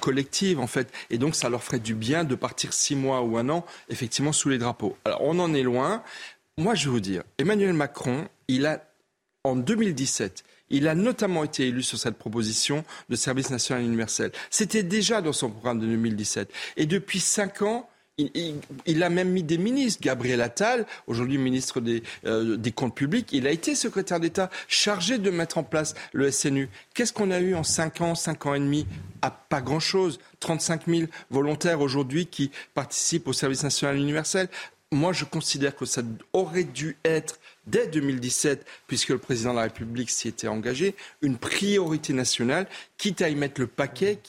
[0.00, 0.90] collective en fait.
[1.10, 4.32] Et donc ça leur ferait du bien de partir six mois ou un an effectivement
[4.32, 4.96] sous les drapeaux.
[5.04, 6.02] Alors on en est loin.
[6.56, 8.82] Moi je vais vous dire, Emmanuel Macron, il a
[9.44, 14.30] en 2017, il a notamment été élu sur cette proposition de service national universel.
[14.50, 16.48] C'était déjà dans son programme de 2017.
[16.76, 20.00] Et depuis cinq ans, il, a même mis des ministres.
[20.00, 25.18] Gabriel Attal, aujourd'hui ministre des, euh, des, Comptes publics, il a été secrétaire d'État chargé
[25.18, 26.68] de mettre en place le SNU.
[26.94, 28.86] Qu'est-ce qu'on a eu en cinq ans, cinq ans et demi?
[29.22, 30.20] À Pas grand-chose.
[30.40, 34.48] 35 000 volontaires aujourd'hui qui participent au service national universel.
[34.92, 36.02] Moi, je considère que ça
[36.32, 41.36] aurait dû être dès 2017, puisque le président de la République s'y était engagé, une
[41.36, 42.66] priorité nationale,
[43.02, 44.20] quitte à y mettre le paquet,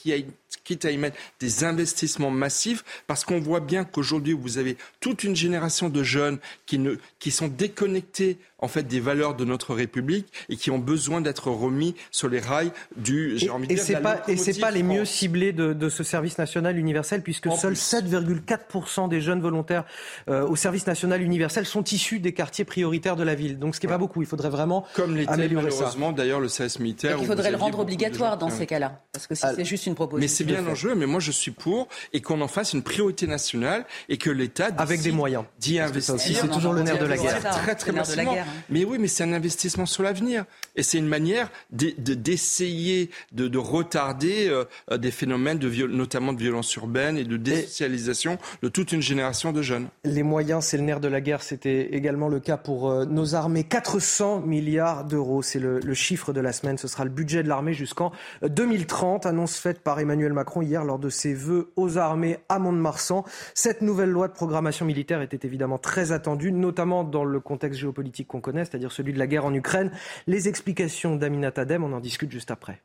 [0.64, 5.22] quitte à y mettre des investissements massifs, parce qu'on voit bien qu'aujourd'hui, vous avez toute
[5.22, 9.74] une génération de jeunes qui, ne, qui sont déconnectés en fait des valeurs de notre
[9.74, 14.00] République et qui ont besoin d'être remis sur les rails du j'ai envie de dire,
[14.00, 19.08] pas et c'est pas les mieux ciblés de, ce service national universel puisque seuls 7,4%
[19.08, 19.84] des jeunes volontaires
[20.28, 23.58] euh, au service national universel sont issus des quartiers prioritaires de la ville.
[23.58, 26.78] Donc ce qui n'est pas beaucoup, il faudrait vraiment Comme améliorer malheureusement d'ailleurs le service
[26.80, 27.18] militaire.
[27.20, 30.24] il faudrait le rendre obligatoire dans ces cas-là parce que c'est juste une proposition.
[30.24, 33.26] Mais c'est bien l'enjeu, mais moi je suis pour et qu'on en fasse une priorité
[33.26, 36.18] nationale et que l'État avec des moyens d'y investir.
[36.18, 37.40] C'est toujours le nerf de la guerre.
[37.50, 38.36] Très très massivement.
[38.70, 40.44] Mais oui, mais c'est un investissement sur l'avenir.
[40.76, 46.74] Et c'est une manière d'essayer de, de, retarder euh, des phénomènes, de notamment de violence
[46.76, 49.88] urbaine et de désocialisation de toute une génération de jeunes.
[50.04, 51.42] Les moyens, c'est le nerf de la guerre.
[51.42, 53.64] C'était également le cas pour euh, nos armées.
[53.64, 56.78] 400 milliards d'euros, c'est le, le, chiffre de la semaine.
[56.78, 59.26] Ce sera le budget de l'armée jusqu'en 2030.
[59.26, 63.24] Annonce faite par Emmanuel Macron hier lors de ses vœux aux armées à Mont-de-Marsan.
[63.54, 68.28] Cette nouvelle loi de programmation militaire était évidemment très attendue, notamment dans le contexte géopolitique
[68.28, 69.90] qu'on connaît, c'est-à-dire celui de la guerre en Ukraine.
[70.26, 72.80] Les explications d'Aminat Adem, on en discute juste après.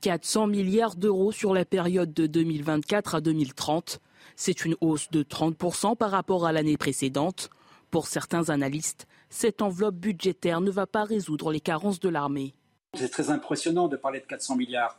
[0.00, 4.00] 400 milliards d'euros sur la période de 2024 à 2030.
[4.36, 7.50] C'est une hausse de 30% par rapport à l'année précédente.
[7.90, 12.54] Pour certains analystes, cette enveloppe budgétaire ne va pas résoudre les carences de l'armée.
[12.94, 14.98] C'est très impressionnant de parler de 400 milliards,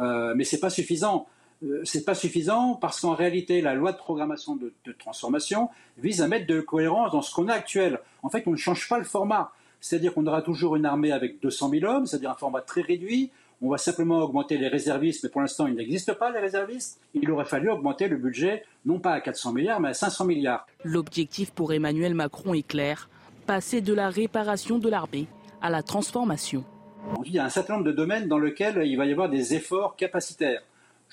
[0.00, 1.28] euh, mais ce n'est pas suffisant.
[1.64, 6.28] Euh, c'est pas suffisant parce qu'en réalité, la loi de programmation de, transformation vise à
[6.28, 8.00] mettre de cohérence dans ce qu'on a actuel.
[8.22, 9.52] En fait, on ne change pas le format.
[9.80, 13.30] C'est-à-dire qu'on aura toujours une armée avec 200 000 hommes, c'est-à-dire un format très réduit.
[13.62, 17.00] On va simplement augmenter les réservistes, mais pour l'instant, il n'existe pas les réservistes.
[17.14, 20.66] Il aurait fallu augmenter le budget, non pas à 400 milliards, mais à 500 milliards.
[20.84, 23.08] L'objectif pour Emmanuel Macron est clair
[23.46, 25.26] passer de la réparation de l'armée
[25.60, 26.64] à la transformation.
[27.24, 29.54] Il y a un certain nombre de domaines dans lesquels il va y avoir des
[29.54, 30.62] efforts capacitaires.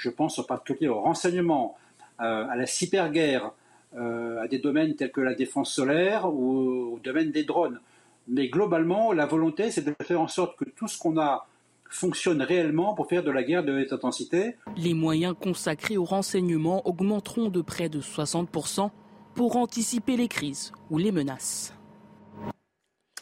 [0.02, 1.78] Je pense en particulier au renseignement,
[2.22, 3.52] euh, à la cyberguerre,
[3.96, 7.80] euh, à des domaines tels que la défense solaire ou au domaine des drones.
[8.28, 11.46] Mais globalement, la volonté, c'est de faire en sorte que tout ce qu'on a
[11.88, 14.56] fonctionne réellement pour faire de la guerre de haute intensité.
[14.76, 18.90] Les moyens consacrés au renseignement augmenteront de près de 60%
[19.36, 21.76] pour anticiper les crises ou les menaces.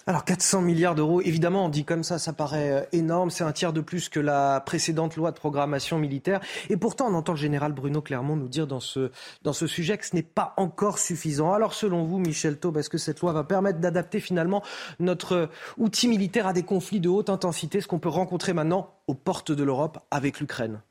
[0.09, 3.29] Alors 400 milliards d'euros, évidemment, on dit comme ça, ça paraît euh, énorme.
[3.29, 6.39] C'est un tiers de plus que la précédente loi de programmation militaire.
[6.71, 9.11] Et pourtant, on entend le général Bruno Clermont nous dire dans ce,
[9.43, 11.53] dans ce sujet que ce n'est pas encore suffisant.
[11.53, 14.63] Alors selon vous, Michel Taube, est-ce que cette loi va permettre d'adapter finalement
[14.99, 19.13] notre outil militaire à des conflits de haute intensité, ce qu'on peut rencontrer maintenant aux
[19.13, 20.81] portes de l'Europe avec l'Ukraine?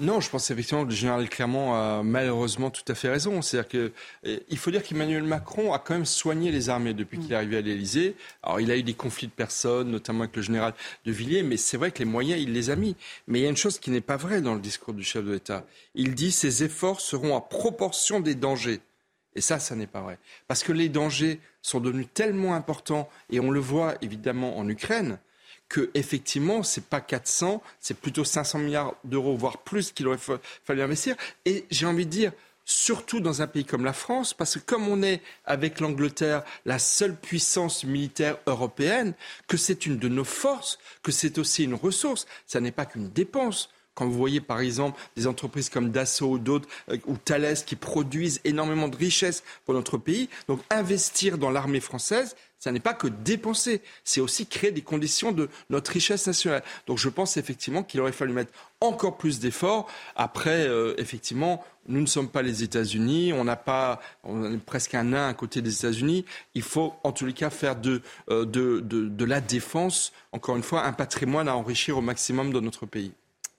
[0.00, 3.42] Non, je pense effectivement que le général Clermont a malheureusement tout à fait raison.
[3.42, 3.92] C'est-à-dire que
[4.24, 7.34] eh, il faut dire qu'Emmanuel Macron a quand même soigné les armées depuis qu'il est
[7.34, 8.16] arrivé à l'Élysée.
[8.42, 10.72] Alors il a eu des conflits de personnes, notamment avec le général
[11.04, 12.96] de Villiers, mais c'est vrai que les moyens, il les a mis.
[13.26, 15.22] Mais il y a une chose qui n'est pas vraie dans le discours du chef
[15.22, 15.66] de l'État.
[15.94, 18.80] Il dit ces efforts seront à proportion des dangers.
[19.36, 20.18] Et ça, ça n'est pas vrai.
[20.48, 25.18] Parce que les dangers sont devenus tellement importants, et on le voit évidemment en Ukraine,
[25.70, 30.18] que effectivement, c'est pas 400, c'est plutôt 500 milliards d'euros, voire plus qu'il aurait
[30.64, 31.16] fallu investir.
[31.46, 32.32] Et j'ai envie de dire,
[32.64, 36.78] surtout dans un pays comme la France, parce que comme on est avec l'Angleterre la
[36.78, 39.14] seule puissance militaire européenne,
[39.46, 43.08] que c'est une de nos forces, que c'est aussi une ressource, ça n'est pas qu'une
[43.08, 43.70] dépense.
[43.94, 47.76] Quand vous voyez par exemple des entreprises comme Dassault ou d'autres, euh, ou Thales, qui
[47.76, 52.94] produisent énormément de richesses pour notre pays, donc investir dans l'armée française, ça n'est pas
[52.94, 56.62] que dépenser, c'est aussi créer des conditions de notre richesse nationale.
[56.86, 59.88] Donc je pense effectivement qu'il aurait fallu mettre encore plus d'efforts.
[60.14, 64.94] Après, euh, effectivement, nous ne sommes pas les États-Unis, on n'a pas, on est presque
[64.94, 66.26] un nain à côté des États-Unis.
[66.54, 70.56] Il faut en tous les cas faire de, euh, de, de, de la défense, encore
[70.56, 73.12] une fois, un patrimoine à enrichir au maximum dans notre pays.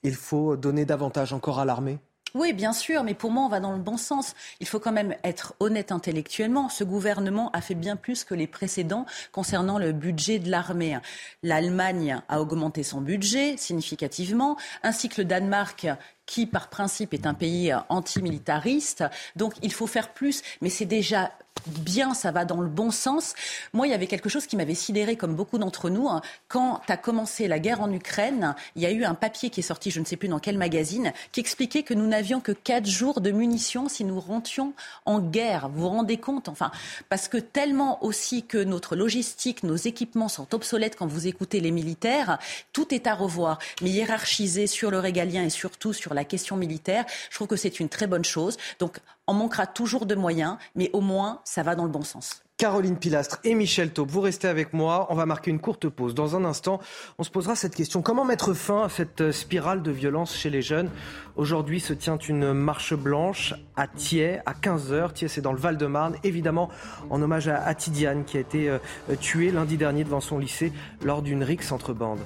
[0.04, 1.98] Il faut donner davantage encore à l'armée?
[2.34, 4.34] Oui, bien sûr, mais pour moi, on va dans le bon sens.
[4.60, 6.68] Il faut quand même être honnête intellectuellement.
[6.68, 10.98] Ce gouvernement a fait bien plus que les précédents concernant le budget de l'armée.
[11.42, 15.86] L'Allemagne a augmenté son budget significativement, ainsi que le Danemark
[16.26, 19.04] qui, par principe, est un pays antimilitariste.
[19.36, 21.30] Donc, il faut faire plus, mais c'est déjà
[21.66, 23.34] bien, ça va dans le bon sens.
[23.72, 26.08] Moi, il y avait quelque chose qui m'avait sidéré, comme beaucoup d'entre nous.
[26.08, 26.20] Hein.
[26.48, 29.62] Quand a commencé la guerre en Ukraine, il y a eu un papier qui est
[29.62, 32.86] sorti, je ne sais plus dans quel magazine, qui expliquait que nous n'avions que quatre
[32.86, 34.72] jours de munitions si nous rentions
[35.06, 35.68] en guerre.
[35.68, 36.48] Vous vous rendez compte?
[36.48, 36.70] Enfin,
[37.08, 41.70] parce que tellement aussi que notre logistique, nos équipements sont obsolètes quand vous écoutez les
[41.70, 42.38] militaires,
[42.72, 43.58] tout est à revoir.
[43.82, 47.80] Mais hiérarchiser sur le régalien et surtout sur la question militaire, je trouve que c'est
[47.80, 48.56] une très bonne chose.
[48.78, 52.42] Donc, on manquera toujours de moyens, mais au moins, ça va dans le bon sens.
[52.62, 55.08] Caroline Pilastre et Michel Taube, vous restez avec moi.
[55.10, 56.14] On va marquer une courte pause.
[56.14, 56.80] Dans un instant,
[57.18, 58.02] on se posera cette question.
[58.02, 60.88] Comment mettre fin à cette spirale de violence chez les jeunes?
[61.34, 65.12] Aujourd'hui se tient une marche blanche à Thiers à 15h.
[65.12, 66.14] Thiers, c'est dans le Val-de-Marne.
[66.22, 66.68] Évidemment,
[67.10, 68.78] en hommage à Tidiane qui a été euh,
[69.20, 70.72] tuée lundi dernier devant son lycée
[71.02, 72.20] lors d'une rixe entre bandes.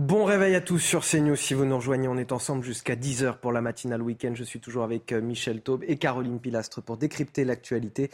[0.00, 1.36] Bon réveil à tous sur CNews.
[1.36, 4.32] Si vous nous rejoignez, on est ensemble jusqu'à 10h pour la matinale week-end.
[4.32, 8.10] Je suis toujours avec euh, Michel Taube et Caroline Pilastre pour décrypter l'actualité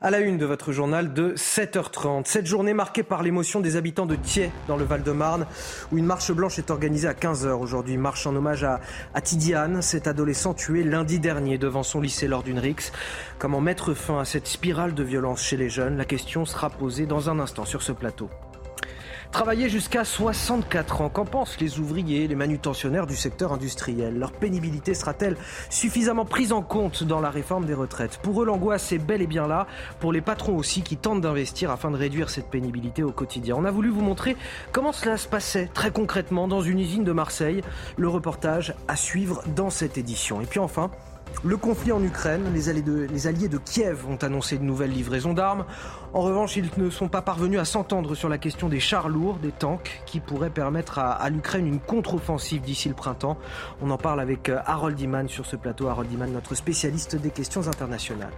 [0.00, 2.24] à la une de votre journal de 7h30.
[2.24, 5.46] Cette journée marquée par l'émotion des habitants de Thiers dans le Val-de-Marne
[5.92, 7.96] où une marche blanche est organisée à 15h aujourd'hui.
[7.98, 8.80] Marche en hommage à,
[9.14, 12.90] à Tidiane, cet adolescent tué lundi dernier devant son lycée lors d'une rixe.
[13.38, 15.98] Comment mettre fin à cette spirale de violence chez les jeunes?
[15.98, 18.28] La question sera posée dans un instant sur ce plateau.
[19.30, 24.18] Travailler jusqu'à 64 ans, qu'en pensent les ouvriers, les manutentionnaires du secteur industriel?
[24.18, 25.36] Leur pénibilité sera-t-elle
[25.68, 28.18] suffisamment prise en compte dans la réforme des retraites?
[28.22, 29.66] Pour eux, l'angoisse est bel et bien là,
[30.00, 33.54] pour les patrons aussi qui tentent d'investir afin de réduire cette pénibilité au quotidien.
[33.56, 34.34] On a voulu vous montrer
[34.72, 37.62] comment cela se passait très concrètement dans une usine de Marseille.
[37.96, 40.40] Le reportage à suivre dans cette édition.
[40.40, 40.90] Et puis enfin,
[41.44, 45.64] le conflit en Ukraine, les alliés, de, Kiev ont annoncé de nouvelles livraisons d'armes.
[46.12, 49.36] En revanche, ils ne sont pas parvenus à s'entendre sur la question des chars lourds,
[49.36, 53.38] des tanks, qui pourraient permettre à, à l'Ukraine une contre-offensive d'ici le printemps.
[53.80, 55.86] On en parle avec euh, Harold Iman sur ce plateau.
[55.86, 58.32] Harold Iman, notre spécialiste des questions internationales.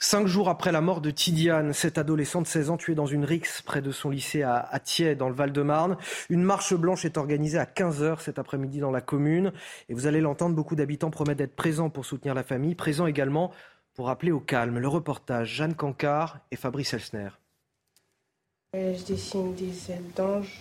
[0.00, 3.24] Cinq jours après la mort de Tidiane, cette adolescente de 16 ans tuée dans une
[3.24, 5.96] rixe près de son lycée à, à Thiers, dans le Val-de-Marne,
[6.30, 9.52] une marche blanche est organisée à 15h cet après-midi dans la commune.
[9.88, 13.50] Et vous allez l'entendre, beaucoup d'habitants promettent d'être présents pour soutenir la famille, présents également
[13.94, 14.78] pour rappeler au calme.
[14.78, 17.30] Le reportage, Jeanne Cancard et Fabrice Elsner.
[18.74, 20.60] Je dessine des ailes d'ange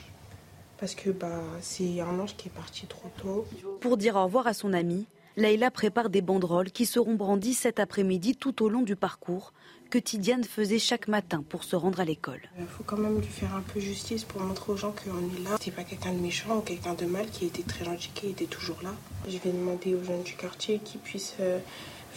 [0.79, 3.45] parce que bah, c'est un ange qui est parti trop tôt.
[3.81, 5.05] Pour dire au revoir à son ami,
[5.37, 9.53] Leïla prépare des banderoles qui seront brandies cet après-midi tout au long du parcours
[9.91, 12.41] que Tidiane faisait chaque matin pour se rendre à l'école.
[12.57, 15.43] Il faut quand même lui faire un peu justice pour montrer aux gens qu'on est
[15.43, 15.57] là.
[15.61, 18.45] C'est pas quelqu'un de méchant ou quelqu'un de mal qui était très gentil, qui était
[18.45, 18.89] toujours là.
[19.27, 21.59] Je vais demander aux jeunes du quartier qu'ils puissent euh,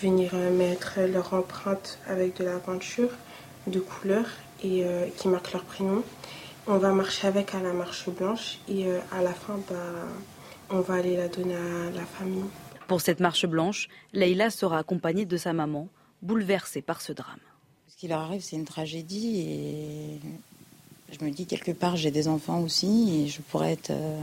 [0.01, 3.11] venir euh, mettre leur empreinte avec de la peinture
[3.67, 4.25] de couleur
[4.65, 6.03] et euh, qui marquent leur prénom.
[6.67, 9.77] On va marcher avec à la marche blanche et à la fin, bah,
[10.71, 12.45] on va aller la donner à la famille.
[12.91, 15.87] Pour cette marche blanche, Leïla sera accompagnée de sa maman,
[16.23, 17.39] bouleversée par ce drame.
[17.87, 20.21] Ce qui leur arrive, c'est une tragédie et
[21.13, 24.19] je me dis quelque part, j'ai des enfants aussi et je pourrais être euh,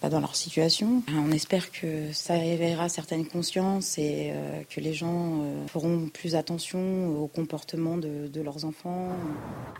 [0.00, 1.04] pas dans leur situation.
[1.14, 6.34] On espère que ça éveillera certaines consciences et euh, que les gens euh, feront plus
[6.34, 9.10] attention au comportement de, de leurs enfants.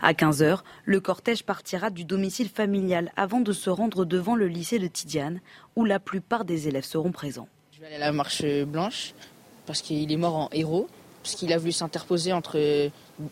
[0.01, 4.79] À 15h, le cortège partira du domicile familial avant de se rendre devant le lycée
[4.79, 5.41] de Tidiane,
[5.75, 7.49] où la plupart des élèves seront présents.
[7.83, 9.13] Je vais aller à la marche blanche
[9.65, 10.87] parce qu'il est mort en héros,
[11.21, 12.89] parce qu'il a voulu s'interposer entre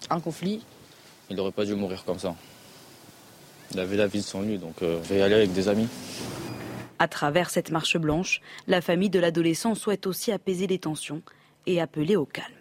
[0.10, 0.62] un conflit.
[1.30, 2.36] Il n'aurait pas dû mourir comme ça.
[3.72, 5.70] Il avait la vie de son lui, donc euh, je vais y aller avec des
[5.70, 5.88] amis.
[7.00, 11.22] À travers cette marche blanche, la famille de l'adolescent souhaite aussi apaiser les tensions
[11.66, 12.61] et appeler au calme.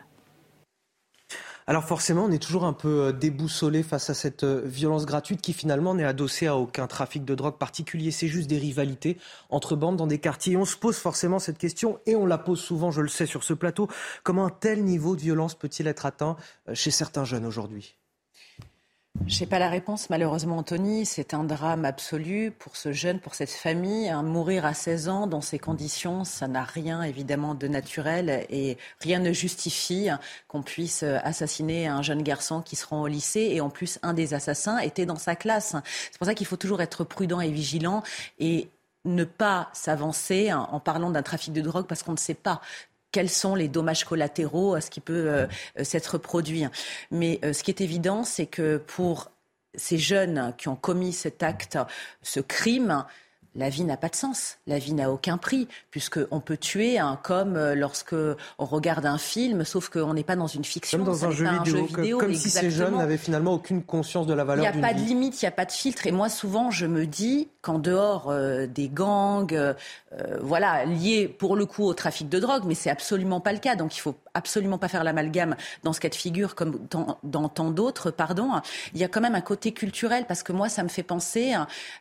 [1.67, 5.41] Alors forcément, on est toujours un peu euh, déboussolé face à cette euh, violence gratuite
[5.41, 8.11] qui finalement n'est adossée à aucun trafic de drogue particulier.
[8.11, 9.19] C'est juste des rivalités
[9.51, 10.57] entre bandes dans des quartiers.
[10.57, 13.45] on se pose forcément cette question et on la pose souvent, je le sais, sur
[13.45, 13.89] ce plateau.
[14.23, 16.37] Comment un tel niveau de violence peut-il être atteint
[16.73, 18.00] chez certains jeunes aujourd'hui?
[19.27, 21.05] Je n'ai pas la réponse, malheureusement, Anthony.
[21.05, 24.13] C'est un drame absolu pour ce jeune, pour cette famille.
[24.25, 29.19] mourir à 16 ans dans ces conditions, ça n'a rien, évidemment, de naturel et rien
[29.19, 30.09] ne justifie
[30.49, 33.51] qu'on puisse assassiner un jeune garçon qui se rend au lycée.
[33.53, 35.77] Et en plus, un des assassins était dans sa classe.
[36.11, 38.03] C'est pour ça qu'il faut toujours être prudent et vigilant
[38.39, 38.71] et
[39.05, 42.61] ne pas s'avancer en parlant d'un trafic de drogue parce qu'on ne sait pas
[43.13, 45.47] quels sont les dommages collatéraux à ce qui peut euh,
[45.79, 46.65] euh, s'être produit.
[47.11, 49.31] Mais euh, ce qui est évident, c'est que pour
[49.75, 51.79] ces jeunes qui ont commis cet acte,
[52.23, 53.05] ce crime,
[53.57, 57.19] la vie n'a pas de sens, la vie n'a aucun prix, puisqu'on peut tuer hein,
[57.23, 58.15] comme euh, lorsque
[58.59, 60.99] on regarde un film, sauf qu'on n'est pas dans une fiction.
[60.99, 61.47] Comme dans un jeu,
[61.89, 64.81] vidéo, comme, si ces jeunes n'avaient finalement aucune conscience de la valeur Il n'y a
[64.81, 66.07] pas de limite, il n'y a pas de filtre.
[66.07, 69.75] Et moi, souvent, je me dis qu'en dehors euh, des gangs, euh,
[70.41, 73.75] voilà, liés pour le coup au trafic de drogue, mais c'est absolument pas le cas.
[73.75, 77.71] Donc il faut absolument pas faire l'amalgame dans ce cas de figure comme dans, tant
[77.71, 78.51] d'autres, pardon.
[78.95, 81.55] Il y a quand même un côté culturel parce que moi, ça me fait penser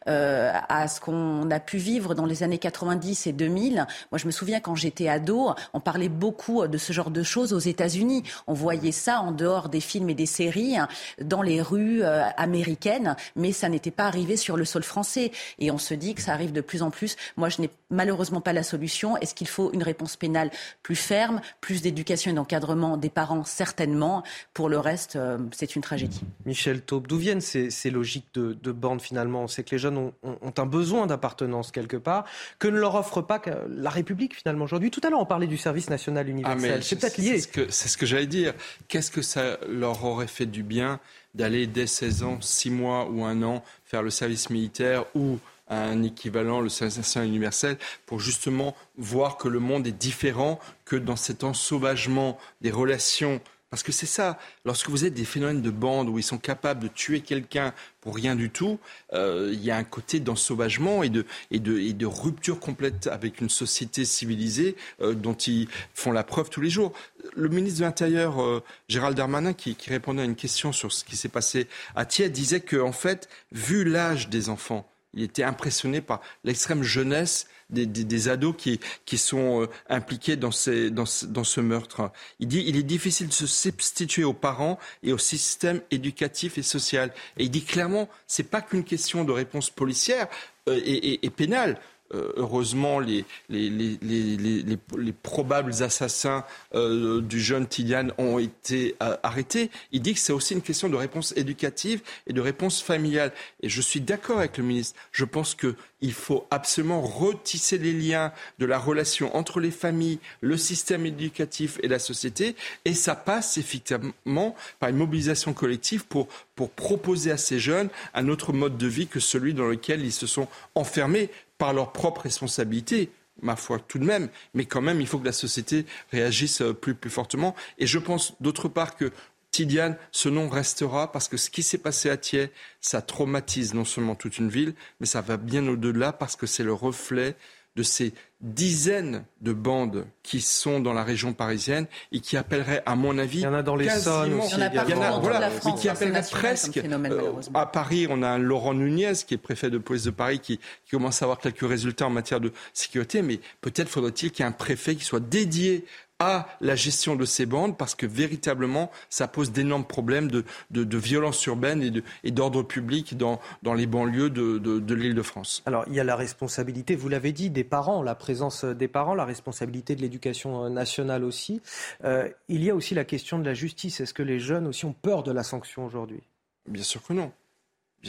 [0.06, 3.86] à ce qu'on on a pu vivre dans les années 90 et 2000.
[4.12, 7.54] Moi, je me souviens quand j'étais ado, on parlait beaucoup de ce genre de choses
[7.54, 8.24] aux États-Unis.
[8.48, 10.78] On voyait ça en dehors des films et des séries,
[11.22, 15.32] dans les rues euh, américaines, mais ça n'était pas arrivé sur le sol français.
[15.60, 17.16] Et on se dit que ça arrive de plus en plus.
[17.38, 19.18] Moi, je n'ai malheureusement pas la solution.
[19.18, 20.52] Est-ce qu'il faut une réponse pénale
[20.84, 24.24] plus ferme, plus d'éducation et d'encadrement des parents Certainement.
[24.54, 26.22] Pour le reste, euh, c'est une tragédie.
[26.46, 29.44] Michel Taube, d'où viennent ces, logiques de, bande finalement?
[29.44, 32.26] On sait que les jeunes ont, ont un besoin d'appartenance quelque part,
[32.60, 34.92] que ne leur offre pas la République finalement aujourd'hui.
[34.92, 36.84] Tout à l'heure, on parlait du service national ah, universel.
[36.84, 37.40] c'est peut-être lié.
[37.40, 38.54] C'est ce que, j'allais dire.
[38.88, 41.00] Qu'est-ce que ça leur aurait fait du bien
[41.36, 46.04] d'aller dès 16 ans, 6 mois ou un an faire le service militaire ou un
[46.04, 51.16] équivalent, le service national universel, pour justement voir que le monde est différent, que dans
[51.16, 56.10] cet ensauvagement des relations parce que c'est ça, lorsque vous êtes des phénomènes de bande
[56.10, 58.80] où ils sont capables de tuer quelqu'un pour rien du tout,
[59.14, 64.76] euh, il y a un côté d'ensauvagement et de, rupture complète avec une société civilisée
[65.02, 66.94] euh, dont ils font la preuve tous les jours.
[67.36, 71.04] Le ministre de l'Intérieur, euh, Gérald Darmanin, qui, qui, répondait à une question sur ce
[71.04, 75.44] qui s'est passé à Thiers, disait qu'en en fait, vu l'âge des enfants, il était
[75.44, 81.44] impressionné par l'extrême jeunesse des, ados qui, qui sont euh, impliqués dans, ces, dans, dans,
[81.44, 82.12] ce meurtre.
[82.40, 86.64] Il dit il est difficile de se substituer aux parents et au système éducatif et
[86.64, 87.14] social.
[87.38, 90.28] Et il dit clairement, c'est pas qu'une question de réponse policière
[90.68, 91.80] euh, et, et pénale.
[92.14, 96.44] Euh, heureusement, les, les, les, probables assassins
[96.74, 99.70] euh, du jeune Tidiane ont été euh, arrêtés.
[99.92, 103.32] Il dit que c'est aussi une question de réponse éducative et de réponse familiale.
[103.62, 105.00] Et je suis d'accord avec le ministre.
[105.12, 110.58] Je pense qu'il faut absolument retisser les liens de la relation entre les familles, le
[110.58, 112.56] système éducatif et la société.
[112.86, 116.28] Et ça passe effectivement par une mobilisation collective pour
[116.76, 120.28] proposer à ces jeunes un autre mode de vie que celui dans lequel ils se
[120.28, 123.12] sont enfermés par leur propre responsabilité,
[123.44, 126.74] ma foi tout de même, mais quand même, il faut que la société réagisse euh,
[126.74, 127.56] plus, plus fortement.
[127.78, 129.12] Et je pense d'autre part que
[129.52, 133.86] Tidiane, ce nom restera parce que ce qui s'est passé à Thiers, ça traumatise non
[133.86, 137.36] seulement toute une ville, mais ça va bien au-delà parce que c'est le reflet
[137.80, 142.98] de ces dizaines de bandes qui sont dans la région parisienne et qui appelleraient, à
[142.98, 145.50] mon avis, il y en a dans les Saônes aussi, il y en a, voilà,
[145.66, 146.78] mais qui appelleraient presque.
[146.78, 150.40] Euh, à Paris, on a un Laurent Nunez qui est préfet de police de Paris
[150.40, 154.44] qui, qui commence à avoir quelques résultats en matière de sécurité, mais peut-être faudrait-il qu'il
[154.44, 155.86] y ait un préfet qui soit dédié
[156.20, 160.84] à la gestion de ces bandes parce que véritablement, ça pose d'énormes problèmes de, de,
[160.84, 165.64] de violence urbaine et d'ordre public dans, dans les banlieues de, de l'île de France.
[165.66, 169.16] Alors, il y a la responsabilité, vous l'avez dit, des parents, la présence des parents,
[169.16, 171.62] la responsabilité de l'éducation nationale aussi.
[172.04, 174.02] Euh, il y a aussi la question de la justice.
[174.02, 176.22] Est-ce que les jeunes aussi ont peur de la sanction aujourd'hui?
[176.68, 177.32] Bien sûr que non.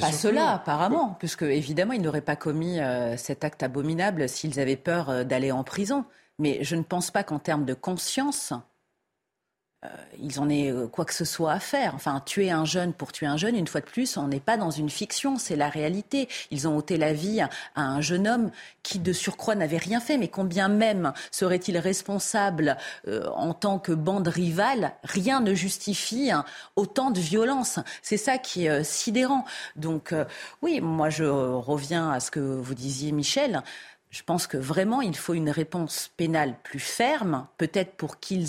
[0.00, 4.76] pas cela, apparemment, puisque évidemment, ils n'auraient pas commis euh, cet acte abominable s'ils avaient
[4.76, 6.04] peur euh, d'aller en prison.
[6.41, 8.55] Mais je ne pense pas qu'en termes de conscience,
[9.84, 9.88] euh,
[10.18, 11.95] ils en aient euh, quoi que ce soit à faire.
[11.95, 14.57] Enfin, tuer un jeune pour tuer un jeune, une fois de plus, on n'est pas
[14.59, 16.28] dans une fiction, c'est la réalité.
[16.51, 18.51] Ils ont ôté la vie à un jeune homme
[18.82, 20.16] qui, de surcroît, n'avait rien fait.
[20.16, 24.93] Mais combien même serait-il responsable euh, en tant que bande rivale?
[25.03, 27.80] Rien ne justifie hein, autant de violence.
[28.01, 29.45] C'est ça qui est sidérant.
[29.76, 30.14] Donc,
[30.62, 33.62] oui, moi, je reviens à ce que vous disiez, Michel.
[34.11, 38.46] Je pense que vraiment, il faut une réponse pénale plus ferme, peut-être pour qu'ils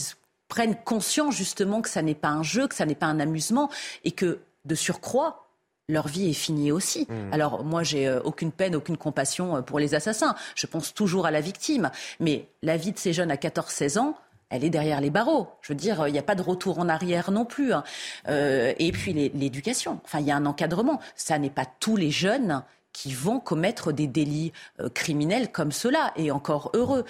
[0.47, 3.70] prennent conscience justement que ça n'est pas un jeu, que ça n'est pas un amusement
[4.03, 5.47] et que de surcroît,
[5.88, 7.07] leur vie est finie aussi.
[7.09, 7.34] Mmh.
[7.34, 10.36] Alors moi, j'ai euh, aucune peine, aucune compassion euh, pour les assassins.
[10.55, 11.91] Je pense toujours à la victime.
[12.20, 14.18] Mais la vie de ces jeunes à 14-16 ans,
[14.49, 15.47] elle est derrière les barreaux.
[15.62, 17.74] Je veux dire, il n'y a pas de retour en arrière non plus.
[17.74, 17.84] Hein.
[18.28, 19.99] Euh, et puis l'éducation.
[20.03, 20.99] Enfin, il y a un encadrement.
[21.16, 22.64] Ça n'est pas tous les jeunes
[22.94, 24.52] qui vont commettre des délits
[24.94, 26.14] criminels comme cela.
[26.16, 27.06] Et encore heureux.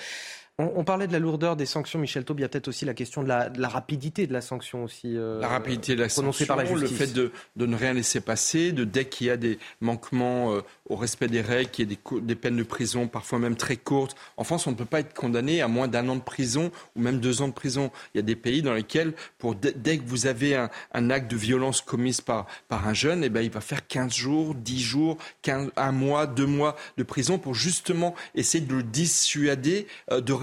[0.76, 2.40] On, parlait de la lourdeur des sanctions, Michel Taub.
[2.40, 5.16] Il y a peut-être aussi la question de la, rapidité de la sanction aussi.
[5.18, 8.72] Euh, la rapidité de la sanction, par la le fait de, ne rien laisser passer,
[8.72, 11.96] de dès qu'il y a des manquements euh, au respect des règles, qu'il y ait
[11.96, 14.16] des, des, peines de prison, parfois même très courtes.
[14.38, 17.02] En France, on ne peut pas être condamné à moins d'un an de prison ou
[17.02, 17.92] même deux ans de prison.
[18.14, 21.38] Il y a des pays dans lesquels, pour dès que vous avez un, acte de
[21.38, 25.18] violence commis par, par un jeune, eh ben, il va faire 15 jours, 10 jours,
[25.42, 30.34] 15, un mois, deux mois de prison pour justement essayer de le dissuader euh, de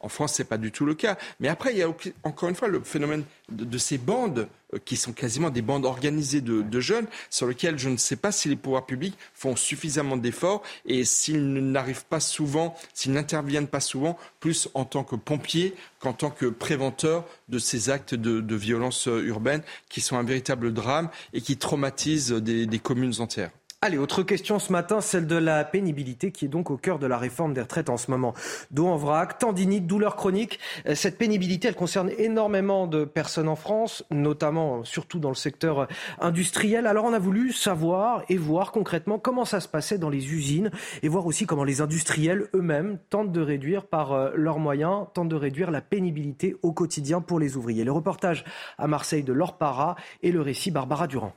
[0.00, 1.18] En France, ce n'est pas du tout le cas.
[1.40, 4.96] Mais après, il y a encore une fois le phénomène de, ces bandes euh, qui
[4.96, 8.56] sont quasiment des bandes organisées de, jeunes, sur lesquelles je ne sais pas si les
[8.56, 14.68] pouvoirs publics font suffisamment d'efforts et s'ils n'arrivent pas souvent, s'ils n'interviennent pas souvent, plus
[14.74, 19.62] en tant que pompiers qu'en tant que préventeurs de ces actes de, violence euh, urbaine
[19.88, 23.50] qui sont un véritable drame et qui traumatisent des communes entières.
[23.82, 27.06] Allez, autre question ce matin, celle de la pénibilité qui est donc au cœur de
[27.06, 28.34] la réforme des retraites en ce moment.
[28.70, 30.58] Dos en vrac, tendinite, douleur chronique.
[30.84, 35.88] Euh, cette pénibilité, elle concerne énormément de personnes en France, notamment surtout dans le secteur
[36.20, 36.86] industriel.
[36.86, 40.70] Alors on a voulu savoir et voir concrètement comment ça se passait dans les usines
[41.02, 45.30] et voir aussi comment les industriels eux-mêmes tentent de réduire par euh, leurs moyens, tentent
[45.30, 47.84] de réduire la pénibilité au quotidien pour les ouvriers.
[47.84, 48.44] Le reportage
[48.76, 51.32] à Marseille de Laure Para et le récit Barbara Durand.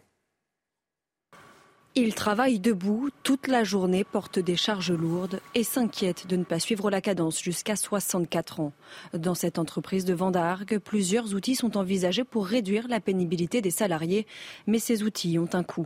[1.96, 6.58] Il travaille debout toute la journée, porte des charges lourdes et s'inquiète de ne pas
[6.58, 8.74] suivre la cadence jusqu'à 64 ans.
[9.14, 14.26] Dans cette entreprise de Vendargue, plusieurs outils sont envisagés pour réduire la pénibilité des salariés,
[14.66, 15.86] mais ces outils ont un coût.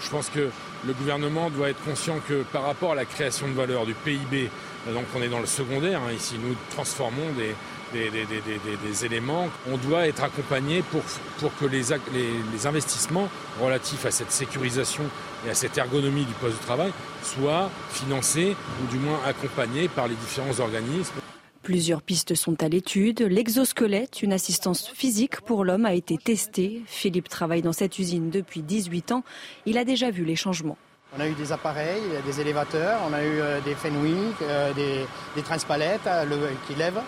[0.00, 0.48] Je pense que
[0.86, 4.48] le gouvernement doit être conscient que par rapport à la création de valeur du PIB,
[4.86, 7.54] donc on est dans le secondaire, hein, ici nous transformons des,
[7.94, 9.48] des, éléments.
[9.70, 11.02] On doit être accompagné pour,
[11.38, 11.82] pour que les,
[12.12, 13.28] les, investissements
[13.60, 15.04] relatifs à cette sécurisation
[15.46, 16.92] et à cette ergonomie du poste de travail
[17.22, 21.14] soient financés ou du moins accompagnés par les différents organismes.
[21.62, 23.22] Plusieurs pistes sont à l'étude.
[23.22, 26.82] L'exosquelette, une assistance physique pour l'homme, a été testé.
[26.86, 29.24] Philippe travaille dans cette usine depuis 18 ans.
[29.64, 30.76] Il a déjà vu les changements.
[31.16, 35.06] On a eu des appareils, des élévateurs, on a eu euh, des Fenwick, euh, des,
[35.36, 36.24] des transpalettes euh,
[36.66, 37.00] qui lèvent.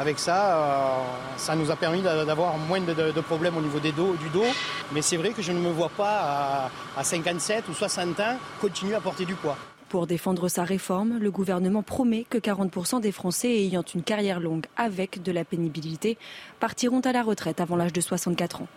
[0.00, 1.02] Avec ça, euh,
[1.36, 4.46] ça nous a permis d'avoir moins de, problèmes au niveau des dos, du dos.
[4.94, 8.94] Mais c'est vrai que je ne me vois pas à, 57 ou 60 ans continuer
[8.94, 9.58] à porter du poids.
[9.90, 14.64] Pour défendre sa réforme, le gouvernement promet que 40% des Français ayant une carrière longue
[14.78, 16.16] avec de la pénibilité
[16.60, 18.68] partiront à la retraite avant l'âge de 64 ans.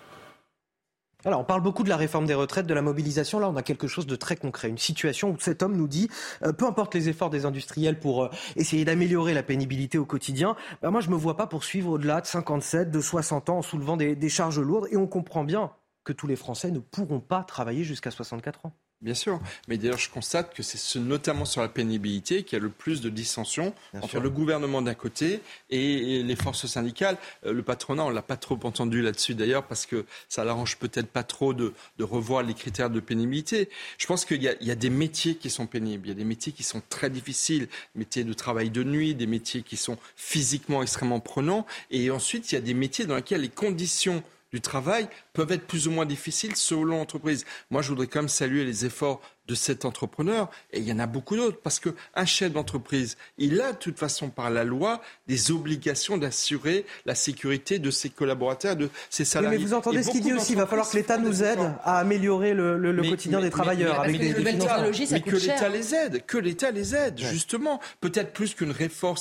[1.25, 3.39] Alors, on parle beaucoup de la réforme des retraites, de la mobilisation.
[3.39, 4.67] Là, on a quelque chose de très concret.
[4.69, 6.09] Une situation où cet homme nous dit,
[6.43, 10.55] euh, peu importe les efforts des industriels pour euh, essayer d'améliorer la pénibilité au quotidien,
[10.81, 13.95] bah, moi, je me vois pas poursuivre au-delà de 57, de 60 ans en soulevant
[13.95, 14.87] des charges lourdes.
[14.91, 15.71] Et on comprend bien
[16.03, 18.73] que tous les Français ne pourront pas travailler jusqu'à 64 ans.
[19.03, 22.63] Bien sûr, mais d'ailleurs je constate que c'est notamment sur la pénibilité qu'il y a
[22.63, 27.17] le plus de dissensions entre le gouvernement d'un côté et les forces syndicales.
[27.45, 31.07] Euh, le patronat, on l'a pas trop entendu là-dessus d'ailleurs parce que ça l'arrange peut-être
[31.07, 33.69] pas trop de, revoir les critères de pénibilité.
[33.97, 36.53] Je pense qu'il y, a des métiers qui sont pénibles, il y a des métiers
[36.53, 41.19] qui sont très difficiles, métiers de travail de nuit, des métiers qui sont physiquement extrêmement
[41.19, 44.23] prenants, et ensuite il y a des métiers dans lesquels les conditions
[44.53, 47.45] du travail peuvent être plus ou moins difficiles selon l'entreprise.
[47.71, 50.99] Moi, je voudrais quand même saluer les efforts de cet entrepreneur, et il y en
[50.99, 55.01] a beaucoup d'autres, parce qu'un chef d'entreprise, il a de toute façon par la loi
[55.27, 59.57] des obligations d'assurer la sécurité de ses collaborateurs, de ses salariés.
[59.57, 61.99] mais vous entendez ce qu'il dit aussi, il va falloir que l'État nous aide à
[61.99, 64.91] améliorer le, quotidien des travailleurs avec des, des financements.
[65.11, 67.79] Mais que l'État les aide, que l'État les aide, justement.
[68.01, 69.17] Peut-être plus qu'une réforme,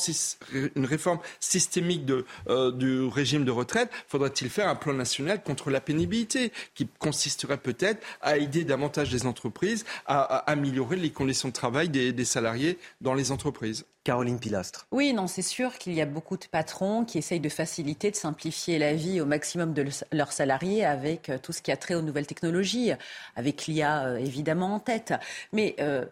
[0.76, 5.70] une réforme systémique de, euh, du régime de retraite, faudrait-il faire un plan national contre
[5.70, 11.52] la pénibilité, qui consisterait peut-être à aider davantage les entreprises à, améliorer les conditions de
[11.52, 13.84] travail des, salariés dans les entreprises.
[14.04, 14.86] Caroline Pilastre.
[14.90, 18.16] Oui, non, c'est sûr qu'il y a beaucoup de patrons qui essayent de faciliter, de
[18.16, 21.94] simplifier la vie au maximum de leurs salariés avec euh, tout ce qui a trait
[21.94, 22.90] aux nouvelles technologies,
[23.36, 25.14] avec l'IA euh, évidemment en tête.
[25.52, 26.04] Mais euh,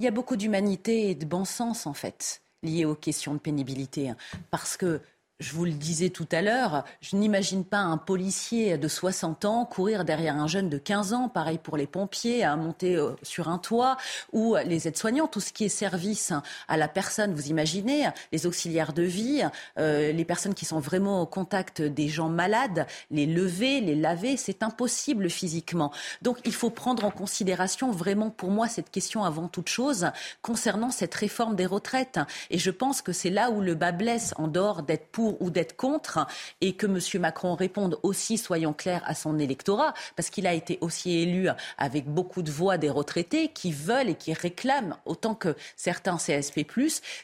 [0.00, 3.38] il y a beaucoup d'humanité et de bon sens en fait liées aux questions de
[3.38, 4.08] pénibilité.
[4.08, 4.16] Hein.
[4.50, 5.02] parce que
[5.44, 9.66] je vous le disais tout à l'heure, je n'imagine pas un policier de 60 ans
[9.66, 13.48] courir derrière un jeune de 15 ans, pareil pour les pompiers, à monter euh, sur
[13.48, 13.98] un toit,
[14.32, 16.32] ou les aides-soignants, tout ce qui est service
[16.66, 19.42] à la personne, vous imaginez, les auxiliaires de vie,
[19.78, 24.38] euh, les personnes qui sont vraiment au contact des gens malades, les lever, les laver,
[24.38, 25.92] c'est impossible physiquement.
[26.22, 30.06] Donc il faut prendre en considération vraiment pour moi cette question avant toute chose
[30.40, 32.18] concernant cette réforme des retraites.
[32.48, 35.50] Et je pense que c'est là où le bas blesse, en dehors d'être pour ou
[35.50, 36.26] d'être contre
[36.60, 36.98] et que M.
[37.20, 42.06] Macron réponde aussi, soyons clairs, à son électorat, parce qu'il a été aussi élu avec
[42.06, 46.64] beaucoup de voix des retraités qui veulent et qui réclament, autant que certains CSP,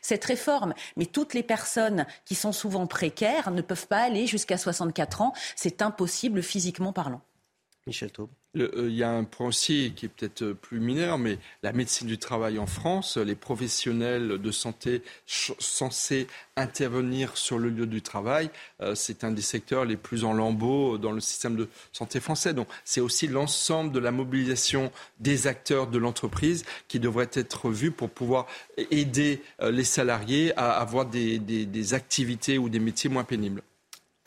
[0.03, 0.75] cette réforme.
[0.97, 5.33] Mais toutes les personnes qui sont souvent précaires ne peuvent pas aller jusqu'à 64 ans.
[5.57, 7.23] C'est impossible physiquement parlant.
[7.87, 8.31] Michel Taube.
[8.57, 11.73] Euh, il y a un point aussi qui est peut-être euh, plus mineur, mais la
[11.73, 16.27] médecine du travail en France, les professionnels de santé censés
[16.57, 20.99] intervenir sur le lieu du travail, euh, c'est un des secteurs les plus en lambeaux
[20.99, 22.53] dans le système de santé français.
[22.53, 24.91] Donc c'est aussi l'ensemble de la mobilisation
[25.21, 28.47] des acteurs de l'entreprise qui devrait être vu pour pouvoir
[28.91, 33.63] aider les salariés à avoir des activités ou des métiers moins pénibles.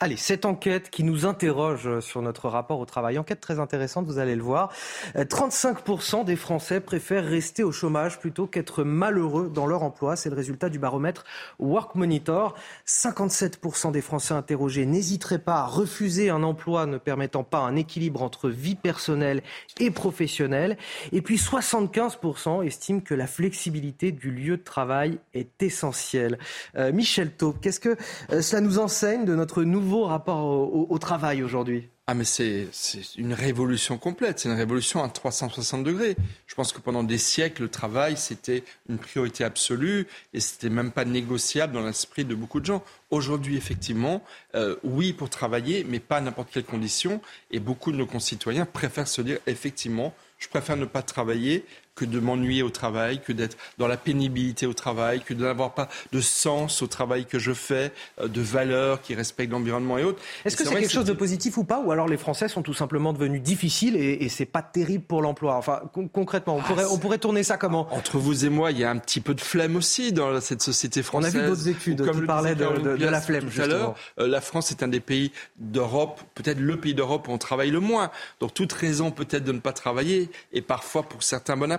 [0.00, 4.18] Allez, cette enquête qui nous interroge sur notre rapport au travail, enquête très intéressante, vous
[4.18, 4.72] allez le voir.
[5.14, 10.16] 35% euh, des Français préfèrent rester au chômage plutôt qu'être malheureux dans leur emploi.
[10.16, 11.24] C'est le résultat du baromètre
[11.60, 12.56] Work Monitor.
[12.88, 18.20] 57% des Français interrogés n'hésiteraient pas à refuser un emploi ne permettant pas un équilibre
[18.20, 19.44] entre vie personnelle
[19.78, 20.76] et professionnelle.
[21.12, 26.40] Et puis 75% estiment que la flexibilité du lieu de travail est essentielle.
[26.74, 27.96] Euh, Michel Taub, qu'est-ce que
[28.32, 30.44] euh, cela nous enseigne de notre nouveau nouveau rapport
[30.90, 31.88] au, travail aujourd'hui?
[32.06, 32.68] Ah mais c'est
[33.16, 36.16] une révolution complète, c'est une révolution à 360 degrés.
[36.46, 40.90] Je pense que pendant des siècles, le travail, c'était une priorité absolue et c'était même
[40.90, 42.84] pas négociable dans l'esprit de beaucoup de gens.
[43.10, 44.22] Aujourd'hui, effectivement,
[44.54, 47.20] euh, oui pour travailler, mais pas à n'importe quelle condition.
[47.50, 51.64] Et beaucoup de nos concitoyens préfèrent se dire, effectivement, je préfère ne pas travailler
[51.94, 55.74] que de m'ennuyer au travail, que d'être dans la pénibilité au travail, que de n'avoir
[55.74, 60.04] pas de sens au travail que je fais, euh, de valeurs qui respectent l'environnement et
[60.04, 60.20] autres.
[60.44, 62.74] Est-ce que c'est quelque chose de positif ou pas Ou alors les Français sont tout
[62.74, 65.56] simplement devenus difficiles et, et c'est pas terrible pour l'emploi?
[65.56, 65.82] Enfin,
[66.12, 67.86] concrètement, on, ah, pourrait, on pourrait tourner ça comment?
[67.92, 70.62] Entre vous et moi, il y a un petit peu de flemme aussi dans cette
[70.62, 71.34] société française.
[71.34, 73.94] On a vu d'autres études qui parlaient de, de, la flemme, tout à l'heure.
[74.18, 77.70] Euh, la France est un des pays d'Europe, peut-être le pays d'Europe où on travaille
[77.70, 78.10] le moins.
[78.40, 81.70] Donc toute raison peut-être de ne pas travailler et parfois pour certains bon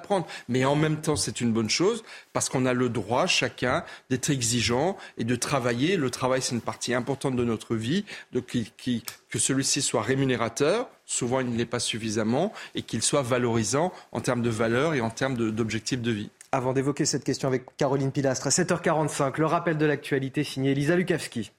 [0.50, 2.04] mais en même temps, c'est une bonne chose
[2.34, 5.98] parce qu'on a le droit, chacun, d'être exigeant et de travailler.
[5.98, 11.40] Le travail, c'est une partie importante de notre vie, de, que celui-ci soit rémunérateur, souvent
[11.40, 15.10] il ne l'est pas suffisamment, et qu'il soit valorisant en termes de valeur et en
[15.10, 16.30] termes d'objectifs de, de vie.
[16.52, 20.96] Avant d'évoquer cette question avec Caroline Pilastre, à 7h45, le rappel de l'actualité signé Elisa
[20.96, 21.52] Lukavski.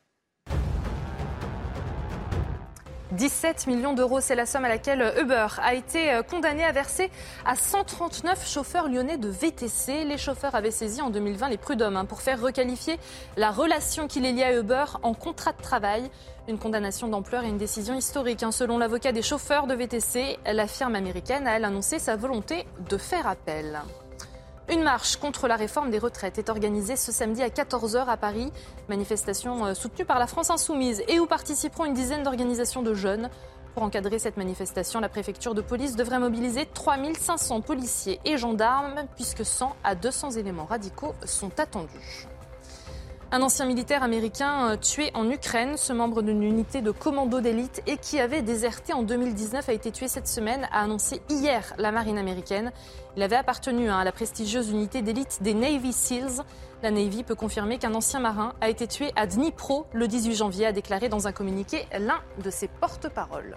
[3.17, 7.11] 17 millions d'euros, c'est la somme à laquelle Uber a été euh, condamné à verser
[7.47, 10.05] à 139 chauffeurs lyonnais de VTC.
[10.05, 12.99] Les chauffeurs avaient saisi en 2020 les prud'hommes hein, pour faire requalifier
[13.39, 16.11] la relation qu'il est liée à Uber en contrat de travail.
[16.47, 18.43] Une condamnation d'ampleur et une décision historique.
[18.43, 18.53] Hein.
[18.53, 22.99] Selon l'avocat des chauffeurs de VTC, la firme américaine a, elle, annoncé sa volonté de
[22.99, 23.81] faire appel.
[24.69, 28.53] Une marche contre la réforme des retraites est organisée ce samedi à 14h à Paris.
[28.89, 33.31] Manifestation euh, soutenue par la France Insoumise et où participeront une dizaine d'organisations de jeunes?
[33.75, 39.45] Pour encadrer cette manifestation, la préfecture de police devrait mobiliser 3500 policiers et gendarmes puisque
[39.45, 42.27] 100 à 200 éléments radicaux sont attendus.
[43.33, 47.83] Un ancien militaire américain euh, tué en Ukraine, ce membre d'une unité de commando d'élite
[47.89, 51.91] et qui avait déserté en 2019 a été tué cette semaine, a annoncé hier la
[51.91, 52.71] marine américaine.
[53.17, 56.45] Il avait appartenu hein, à la prestigieuse unité d'élite des Navy SEALs.
[56.85, 60.67] La Navy peut confirmer qu'un ancien marin a été tué à Dnipro le 18 janvier,
[60.67, 63.57] a déclaré dans un communiqué l'un de ses porte-paroles.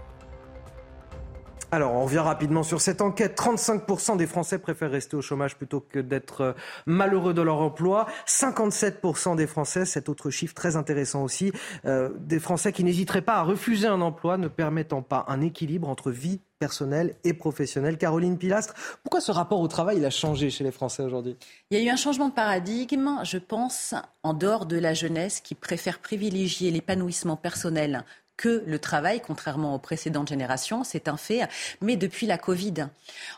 [1.72, 3.40] Alors, on revient rapidement sur cette enquête.
[3.40, 6.54] 35% des Français préfèrent rester au chômage plutôt que d'être euh,
[6.88, 8.08] malheureux de leur emploi.
[8.28, 11.52] 57% des Français, cet autre chiffre très intéressant aussi,
[11.86, 15.88] euh, des Français qui n'hésiteraient pas à refuser un emploi ne permettant pas un équilibre
[15.90, 18.00] entre vie personnelle et professionnelle.
[18.00, 21.38] Caroline Pilastre, pourquoi ce rapport au travail il a changé chez les Français aujourd'hui?
[21.70, 23.94] Il y a eu un changement de paradigme, je pense,
[24.24, 28.04] en dehors de la jeunesse qui préfère privilégier l'épanouissement personnel
[28.40, 31.42] que le travail, contrairement aux précédentes générations, c'est un fait.
[31.82, 32.88] Mais depuis la Covid,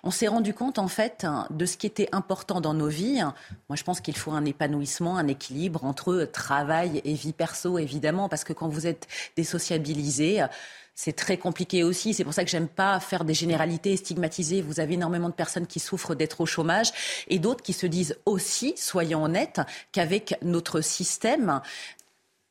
[0.03, 3.19] on s'est rendu compte en fait de ce qui était important dans nos vies.
[3.67, 8.29] Moi, je pense qu'il faut un épanouissement, un équilibre entre travail et vie perso, évidemment,
[8.29, 10.45] parce que quand vous êtes désociabilisé,
[10.93, 12.13] c'est très compliqué aussi.
[12.13, 14.61] C'est pour ça que j'aime pas faire des généralités stigmatisées.
[14.61, 16.91] Vous avez énormément de personnes qui souffrent d'être au chômage
[17.27, 19.61] et d'autres qui se disent aussi, soyons honnêtes,
[19.93, 21.61] qu'avec notre système,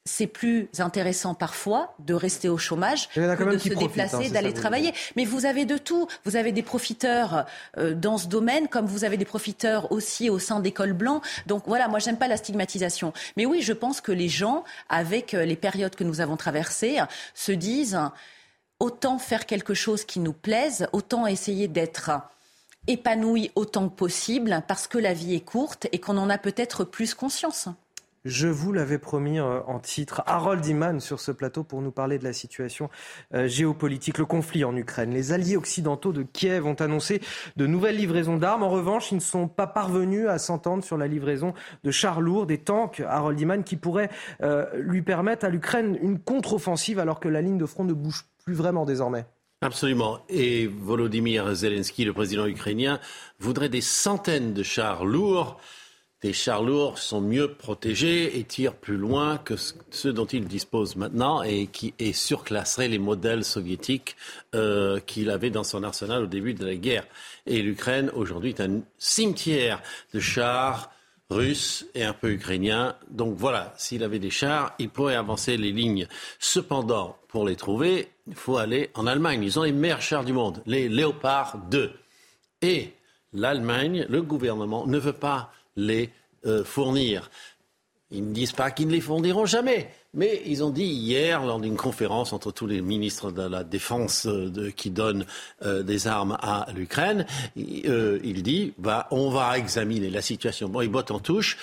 [0.07, 4.95] c'est plus intéressant parfois de rester au chômage que de se déplacer, hein, d'aller travailler.
[5.15, 6.09] Mais vous avez de tout.
[6.25, 7.45] Vous avez des profiteurs
[7.77, 11.23] euh, dans ce domaine, comme vous avez des profiteurs aussi au sein d'écoles blancs.
[11.47, 13.13] Donc voilà, moi j'aime pas la stigmatisation.
[13.37, 16.99] Mais oui, je pense que les gens, avec euh, les périodes que nous avons traversées,
[17.35, 17.99] se disent
[18.79, 22.11] autant faire quelque chose qui nous plaise, autant essayer d'être
[22.87, 26.85] épanoui autant que possible, parce que la vie est courte et qu'on en a peut-être
[26.85, 27.69] plus conscience.
[28.27, 30.23] Je vous l'avais promis euh, en titre.
[30.27, 32.91] Harold Iman sur ce plateau pour nous parler de la situation
[33.33, 35.11] euh, géopolitique, le conflit en Ukraine.
[35.11, 37.23] Les alliés occidentaux de Kiev ont annoncé
[37.57, 38.63] de nouvelles livraisons d'armes.
[38.63, 42.45] En revanche, ils ne sont pas parvenus à s'entendre sur la livraison de chars lourds,
[42.45, 44.11] des tanks, Harold Iman, qui pourraient
[44.43, 48.27] euh, lui permettre à l'Ukraine une contre-offensive alors que la ligne de front ne bouge
[48.45, 49.25] plus vraiment désormais.
[49.63, 50.19] Absolument.
[50.29, 53.01] Et Volodymyr Zelensky, le président ukrainien,
[53.39, 55.59] voudrait des centaines de chars lourds
[56.23, 59.55] des chars lourds sont mieux protégés et tirent plus loin que
[59.91, 64.17] ceux dont il dispose maintenant et qui et surclasserait les modèles soviétiques
[64.55, 67.07] euh, qu'il avait dans son arsenal au début de la guerre.
[67.47, 70.91] Et l'Ukraine aujourd'hui est un cimetière de chars
[71.31, 72.97] russes et un peu ukrainiens.
[73.09, 76.07] Donc voilà, s'il avait des chars, il pourrait avancer les lignes.
[76.39, 79.43] Cependant, pour les trouver, il faut aller en Allemagne.
[79.43, 81.93] Ils ont les meilleurs chars du monde, les Léopard 2.
[82.61, 82.93] Et
[83.33, 85.53] l'Allemagne, le gouvernement, ne veut pas
[85.87, 86.11] les
[86.47, 87.31] euh, fournir.
[88.13, 89.91] Ils ne disent pas qu'ils ne les fourniront jamais.
[90.15, 94.27] Mais ils ont dit hier, lors d'une conférence entre tous les ministres de la Défense
[94.27, 95.25] euh, qui donnent
[95.63, 100.69] euh, des armes à l'Ukraine, il dit bah, on va examiner la situation.
[100.69, 101.57] Bon, ils bottent en touche.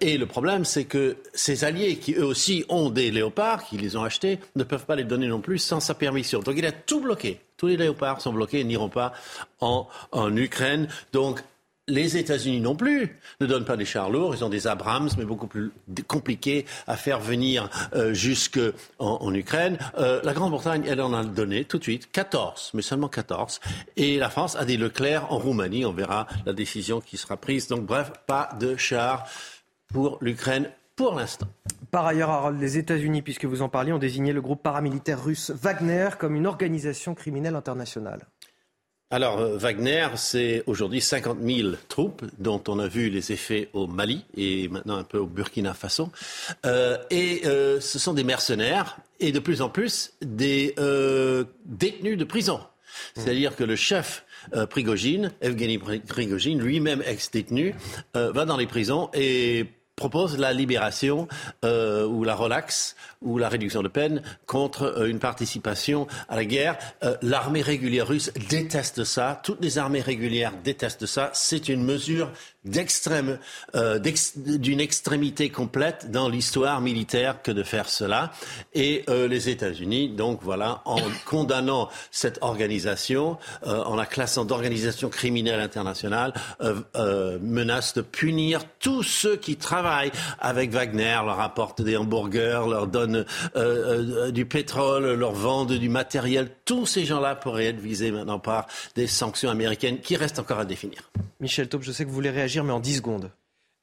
[0.00, 3.96] et le problème, c'est que ces alliés, qui eux aussi ont des léopards, qui les
[3.96, 6.40] ont achetés, ne peuvent pas les donner non plus sans sa permission.
[6.40, 7.40] Donc il a tout bloqué.
[7.56, 9.12] Tous les léopards sont bloqués et n'iront pas
[9.60, 10.86] en, en Ukraine.
[11.12, 11.42] Donc
[11.88, 15.24] les États-Unis non plus ne donnent pas des chars lourds, ils ont des Abrams, mais
[15.24, 15.72] beaucoup plus
[16.06, 18.60] compliqués à faire venir euh, jusque
[18.98, 19.78] en, Ukraine.
[19.98, 23.60] Euh, la Grande-Bretagne, elle en a donné tout de suite 14, mais seulement 14.
[23.96, 25.84] Et la France a des Leclerc en Roumanie.
[25.84, 27.66] On verra la décision qui sera prise.
[27.68, 29.26] Donc bref, pas de chars
[29.88, 31.46] pour l'Ukraine pour l'instant.
[31.90, 36.10] Par ailleurs, les États-Unis, puisque vous en parliez, ont désigné le groupe paramilitaire russe Wagner
[36.18, 38.26] comme une organisation criminelle internationale.
[39.12, 43.86] Alors, euh, Wagner, c'est aujourd'hui 50 000 troupes dont on a vu les effets au
[43.86, 46.08] Mali et maintenant un peu au Burkina Faso.
[46.64, 50.74] Euh, et euh, ce sont des mercenaires et de plus en plus des
[51.66, 52.60] détenus de prison.
[53.14, 54.24] C'est-à-dire que le chef
[54.70, 57.74] Prigogine, Evgeny Prigogine, lui-même ex-détenu,
[58.14, 59.66] va dans les prisons et
[59.96, 61.28] propose la libération
[61.62, 66.78] ou la relaxe ou la réduction de peine contre euh, une participation à la guerre.
[67.02, 69.40] Euh, l'armée régulière russe déteste ça.
[69.42, 71.30] Toutes les armées régulières détestent ça.
[71.34, 72.30] C'est une mesure
[73.74, 78.32] euh, d'une extrémité complète dans l'histoire militaire que de faire cela.
[78.74, 86.32] Et les États-Unis, donc voilà, en condamnant cette organisation, en la classant d'organisation criminelle internationale,
[87.40, 93.24] menacent de punir tous ceux qui travaillent avec Wagner, leur apportent des hamburgers, leur donnent
[93.56, 96.48] euh, euh, du pétrole, leur vendent du matériel.
[96.64, 100.64] Tous ces gens-là pourraient être visés maintenant par des sanctions américaines qui restent encore à
[100.64, 101.10] définir.
[101.40, 103.30] Michel je sais que vous voulez réagir, mais en 10 secondes.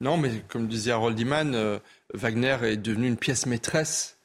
[0.01, 1.79] Non, mais comme disait Harold Iman, euh,
[2.13, 4.17] Wagner est devenu une pièce maîtresse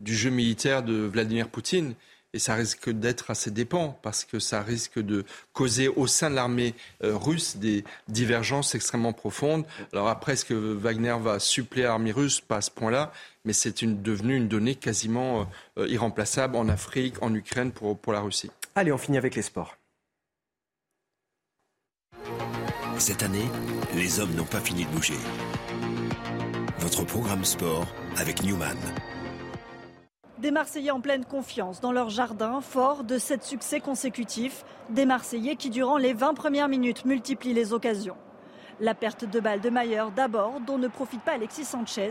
[0.00, 1.94] du jeu militaire de Vladimir Poutine.
[2.32, 6.36] Et ça risque d'être assez dépend, parce que ça risque de causer au sein de
[6.36, 9.64] l'armée russe des divergences extrêmement profondes.
[9.92, 12.40] Alors après, est-ce que Wagner va suppléer l'armée russe?
[12.40, 13.12] Pas à ce point-là
[13.44, 15.46] mais c'est une, devenu une donnée quasiment
[15.78, 18.50] euh, irremplaçable en Afrique, en Ukraine pour, pour la Russie.
[18.74, 19.76] Allez, on finit avec les sports.
[23.00, 23.48] Cette année,
[23.94, 25.16] les hommes n'ont pas fini de bouger.
[26.80, 27.86] Votre programme sport
[28.18, 28.76] avec Newman.
[30.36, 34.66] Des Marseillais en pleine confiance dans leur jardin, fort de sept succès consécutifs.
[34.90, 38.18] Des Marseillais qui, durant les 20 premières minutes, multiplient les occasions.
[38.80, 42.10] La perte de balle de Mayer d'abord, dont ne profite pas Alexis Sanchez.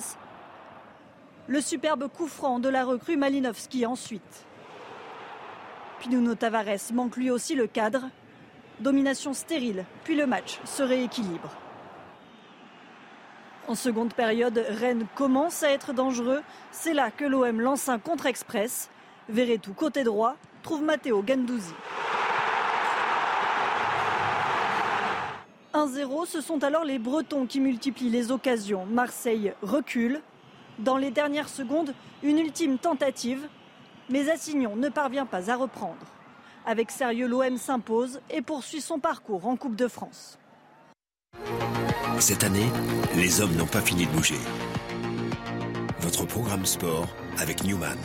[1.46, 4.48] Le superbe coup franc de la recrue Malinowski ensuite.
[6.00, 8.06] Puis Nuno Tavares manque lui aussi le cadre.
[8.80, 11.50] Domination stérile, puis le match se rééquilibre.
[13.68, 16.42] En seconde période, Rennes commence à être dangereux.
[16.72, 18.90] C'est là que l'OM lance un contre-express.
[19.60, 21.74] tout côté droit, trouve Matteo Gandouzi.
[25.74, 28.86] 1-0, ce sont alors les Bretons qui multiplient les occasions.
[28.86, 30.22] Marseille recule.
[30.80, 33.48] Dans les dernières secondes, une ultime tentative,
[34.10, 36.06] mais Assignon ne parvient pas à reprendre.
[36.70, 40.38] Avec sérieux, l'OM s'impose et poursuit son parcours en Coupe de France.
[42.20, 42.68] Cette année,
[43.16, 44.38] les hommes n'ont pas fini de bouger.
[46.02, 47.08] Votre programme sport
[47.40, 47.98] avec Newman.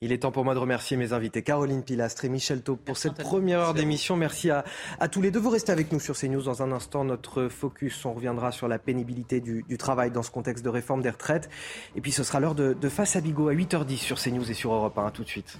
[0.00, 2.96] Il est temps pour moi de remercier mes invités, Caroline Pilastre et Michel Taupe, pour
[2.96, 4.16] cette première heure d'émission.
[4.16, 4.64] Merci à,
[5.10, 5.38] tous les deux.
[5.38, 7.04] Vous restez avec nous sur CNews dans un instant.
[7.04, 11.10] Notre focus, on reviendra sur la pénibilité du, travail dans ce contexte de réforme des
[11.10, 11.50] retraites.
[11.94, 14.72] Et puis ce sera l'heure de, Face à Bigot à 8h10 sur CNews et sur
[14.72, 15.10] Europe 1.
[15.10, 15.58] tout de suite.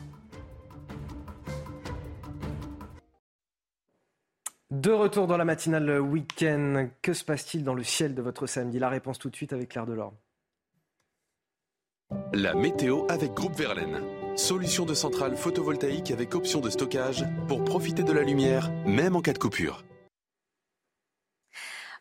[4.73, 8.79] De retour dans la matinale week-end, que se passe-t-il dans le ciel de votre samedi?
[8.79, 10.15] La réponse tout de suite avec Claire Delorme.
[12.33, 14.01] La météo avec Groupe Verlaine.
[14.35, 19.21] Solution de centrale photovoltaïque avec option de stockage pour profiter de la lumière, même en
[19.21, 19.85] cas de coupure.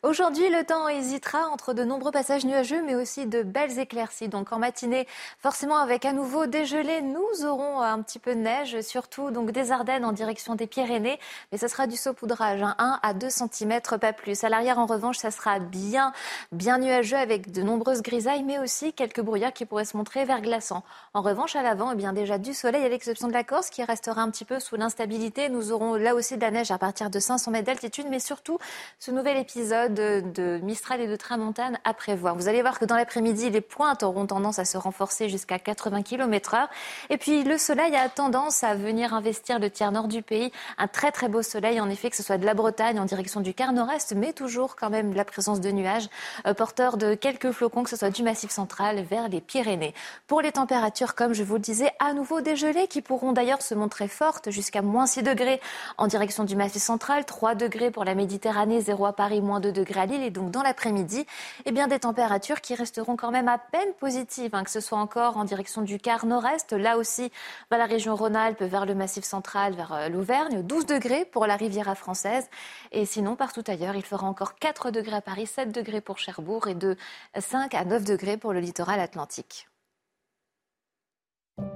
[0.04, 4.30] Aujourd'hui, le temps hésitera entre de nombreux passages nuageux, mais aussi de belles éclaircies.
[4.30, 8.39] Donc en matinée, forcément avec à nouveau des gelées, nous aurons un petit peu de
[8.39, 11.20] neige, surtout donc des Ardennes en direction des Pyrénées,
[11.52, 14.43] mais ce sera du saupoudrage, 1 hein, à 2 cm, pas plus.
[14.43, 16.14] À l'arrière, en revanche, ça sera bien,
[16.52, 20.82] bien nuageux avec de nombreuses grisailles, mais aussi quelques brouillards qui pourraient se montrer verglaçants.
[21.14, 23.84] En revanche, à l'avant, eh bien déjà du soleil à l'exception de la Corse qui
[23.84, 25.47] restera un petit peu sous l'instabilité.
[25.49, 28.58] Nous aurons là aussi de la neige à partir de 500 mètres d'altitude, mais surtout
[28.97, 32.36] ce nouvel épisode de, Mistral et de Tramontane à prévoir.
[32.36, 36.02] Vous allez voir que dans l'après-midi, les pointes auront tendance à se renforcer jusqu'à 80
[36.04, 36.70] km heure.
[37.10, 40.52] Et puis le soleil a tendance à venir investir le tiers nord du pays.
[40.78, 43.42] Un très très beau soleil, en effet, que ce soit de la Bretagne en direction
[43.42, 46.10] du quart nord-est, mais toujours quand même la présence de nuages,
[46.46, 49.94] euh, porteurs de quelques flocons, que ce soit du massif central vers les Pyrénées.
[50.28, 53.62] Pour les températures, comme je vous le disais, à nouveau des gelées qui pourront d'ailleurs
[53.62, 55.60] se montrer fortes jusqu'à moins 6 degrés
[55.98, 59.72] en direction du massif central, 3 degrés pour la Méditerranée, 0 à Paris, moins 2
[59.72, 60.24] degrés à Lille.
[60.24, 61.26] Et donc dans l'après-midi,
[61.66, 64.98] eh bien des températures qui resteront quand même à peine positives, hein, que ce soit
[64.98, 67.32] encore en direction du quart nord-est, là aussi
[67.70, 71.56] vers la région Rhône-Alpes, vers le massif central, vers euh, l'Auvergne, 12 degrés pour la
[71.56, 72.50] Riviera française.
[72.92, 76.68] Et sinon, partout ailleurs, il fera encore 4 degrés à Paris, 7 degrés pour Cherbourg
[76.68, 76.96] et de
[77.38, 79.68] 5 à 9 degrés pour le littoral atlantique.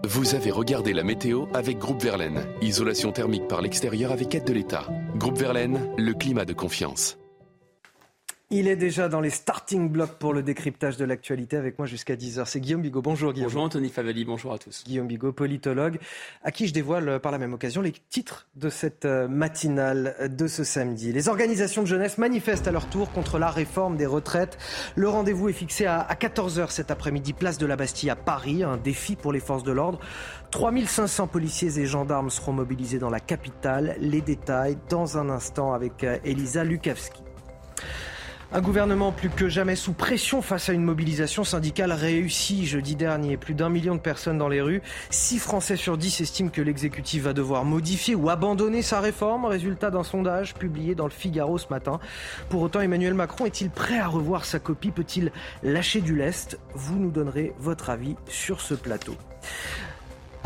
[0.03, 2.47] Vous avez regardé la météo avec Groupe Verlaine.
[2.61, 4.87] Isolation thermique par l'extérieur avec aide de l'État.
[5.15, 7.17] Groupe Verlaine, le climat de confiance.
[8.51, 12.15] Il est déjà dans les starting blocks pour le décryptage de l'actualité avec moi jusqu'à
[12.15, 12.45] 10h.
[12.45, 13.01] C'est Guillaume Bigot.
[13.01, 13.47] Bonjour Guillaume.
[13.47, 14.83] Bonjour Anthony Favali, bonjour à tous.
[14.85, 15.97] Guillaume Bigot, politologue,
[16.43, 20.29] à qui je dévoile euh, par la même occasion les titres de cette euh, matinale
[20.29, 21.11] de ce samedi.
[21.11, 24.59] Les organisations de jeunesse manifestent à leur tour contre la réforme des retraites.
[24.95, 28.61] Le rendez-vous est fixé à 14h cet après-midi, place de la Bastille à Paris.
[28.61, 29.99] Un défi pour les forces de l'ordre.
[30.51, 33.95] 3500 policiers et gendarmes seront mobilisés dans la capitale.
[33.99, 37.23] Les détails dans un instant avec euh, Elisa Lukavski.
[38.51, 43.37] Un gouvernement plus que jamais sous pression face à une mobilisation syndicale réussie jeudi dernier.
[43.37, 44.81] Plus d'un million de personnes dans les rues.
[45.09, 49.45] Six Français sur dix estiment que l'exécutif va devoir modifier ou abandonner sa réforme.
[49.45, 51.99] Résultat d'un sondage publié dans le Figaro ce matin.
[52.49, 54.91] Pour autant, Emmanuel Macron est-il prêt à revoir sa copie?
[54.91, 55.31] Peut-il
[55.63, 56.59] lâcher du lest?
[56.73, 59.15] Vous nous donnerez votre avis sur ce plateau.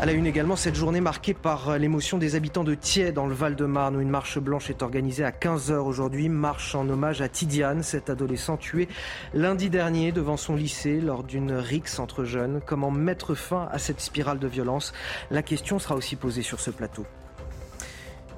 [0.00, 3.26] À la une également, cette journée marquée par euh, l'émotion des habitants de Thiers dans
[3.26, 6.30] le Val-de-Marne où une marche blanche est organisée à 15h aujourd'hui.
[6.30, 8.88] Marche en hommage à Tidiane, cet adolescent tué
[9.34, 12.62] lundi dernier devant son lycée lors d'une rixe entre jeunes.
[12.64, 14.94] Comment mettre fin à cette spirale de violence?
[15.30, 17.04] La question sera aussi posée sur ce plateau.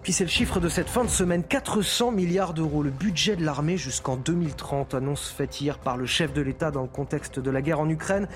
[0.02, 3.44] Puis c'est le chiffre de cette fin de semaine, 400 milliards d'euros, le budget de
[3.44, 7.50] l'armée jusqu'en 2030, annonce faite hier par le chef de l'État dans le contexte de
[7.52, 8.26] la guerre en Ukraine.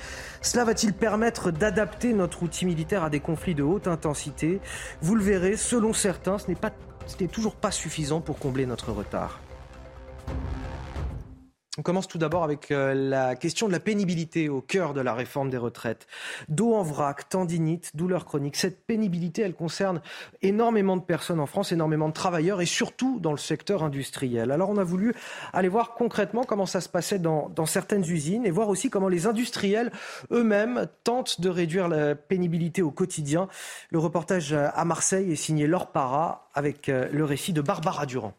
[0.42, 4.60] Cela va-t-il permettre d'adapter notre outil militaire à des conflits de haute intensité?
[5.02, 9.40] Vous le verrez, selon certains, ce n'est toujours pas suffisant pour combler notre retard.
[11.78, 15.12] On commence tout d'abord avec euh, la question de la pénibilité au cœur de la
[15.12, 16.06] réforme des retraites.
[16.48, 18.56] Dos en vrac, tendinite, douleur chronique.
[18.56, 20.00] Cette pénibilité, elle concerne
[20.40, 24.52] énormément de personnes en France, énormément de travailleurs et surtout dans le secteur industriel.
[24.52, 25.14] Alors on a voulu
[25.52, 29.26] aller voir concrètement comment ça se passait dans, certaines usines et voir aussi comment les
[29.26, 29.92] industriels
[30.30, 33.48] eux-mêmes tentent de réduire la pénibilité au quotidien.
[33.90, 38.32] Le reportage à Marseille est signé Laure Para avec euh, le récit de Barbara Durand.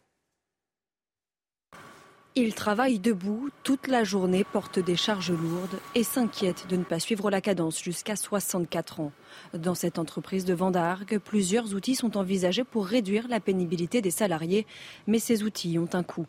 [2.39, 6.99] Ils travaillent debout toute la journée, portent des charges lourdes et s'inquiètent de ne pas
[6.99, 9.11] suivre la cadence jusqu'à 64 ans.
[9.55, 14.67] Dans cette entreprise de Vendargue, plusieurs outils sont envisagés pour réduire la pénibilité des salariés,
[15.07, 16.27] mais ces outils ont un coût.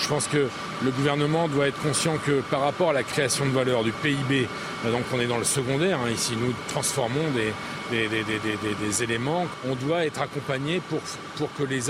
[0.00, 0.48] Je pense que
[0.84, 4.48] le gouvernement doit être conscient que par rapport à la création de valeur du PIB,
[4.84, 7.52] donc on est dans le secondaire, hein, ici nous transformons des,
[7.90, 9.46] des, éléments.
[9.68, 11.00] On doit être accompagné pour,
[11.36, 11.80] pour que les,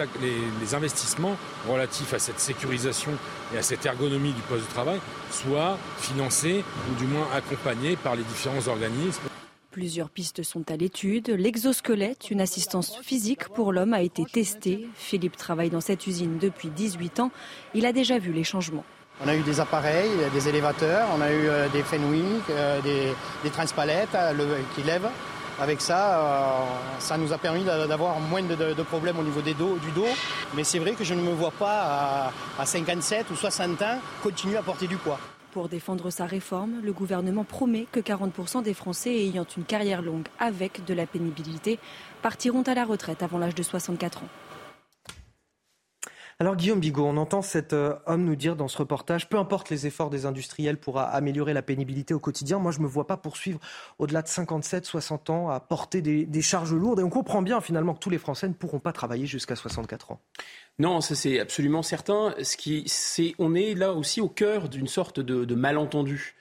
[0.60, 1.36] les, investissements
[1.68, 3.12] relatifs à cette sécurisation
[3.54, 4.98] et à cette ergonomie du poste de travail
[5.30, 9.22] soient financés ou du moins accompagnés par les différents organismes.
[9.70, 11.28] Plusieurs pistes sont à l'étude.
[11.28, 14.88] L'exosquelette, une assistance physique pour l'homme, a été testée.
[14.94, 17.30] Philippe travaille dans cette usine depuis 18 ans.
[17.74, 18.84] Il a déjà vu les changements.
[19.24, 23.14] On a eu des appareils, des élévateurs, on a eu euh, des Fenwick, euh, des,
[23.42, 25.08] des transpalettes euh, qui lèvent.
[25.58, 26.64] Avec ça, euh,
[26.98, 29.76] ça nous a permis d'avoir moins de, problèmes au niveau du dos.
[30.54, 34.58] Mais c'est vrai que je ne me vois pas à, 57 ou 60 ans continuer
[34.58, 35.18] à porter du poids.
[35.52, 40.26] Pour défendre sa réforme, le gouvernement promet que 40% des Français ayant une carrière longue
[40.38, 41.78] avec de la pénibilité
[42.20, 44.28] partiront à la retraite avant l'âge de 64 ans.
[46.38, 49.70] Alors Guillaume Bigot, on entend cet euh, homme nous dire dans ce reportage, peu importe
[49.70, 53.06] les efforts des industriels pour améliorer la pénibilité au quotidien, moi je ne me vois
[53.06, 53.58] pas poursuivre
[53.98, 57.00] au-delà de 57, 60 ans à porter des, charges lourdes.
[57.00, 60.12] Et on comprend bien finalement que tous les Français ne pourront pas travailler jusqu'à 64
[60.12, 60.20] ans.
[60.78, 62.34] Non, ça c'est absolument certain.
[62.42, 66.34] Ce qui, c'est, on est là aussi au cœur d'une sorte de, malentendu.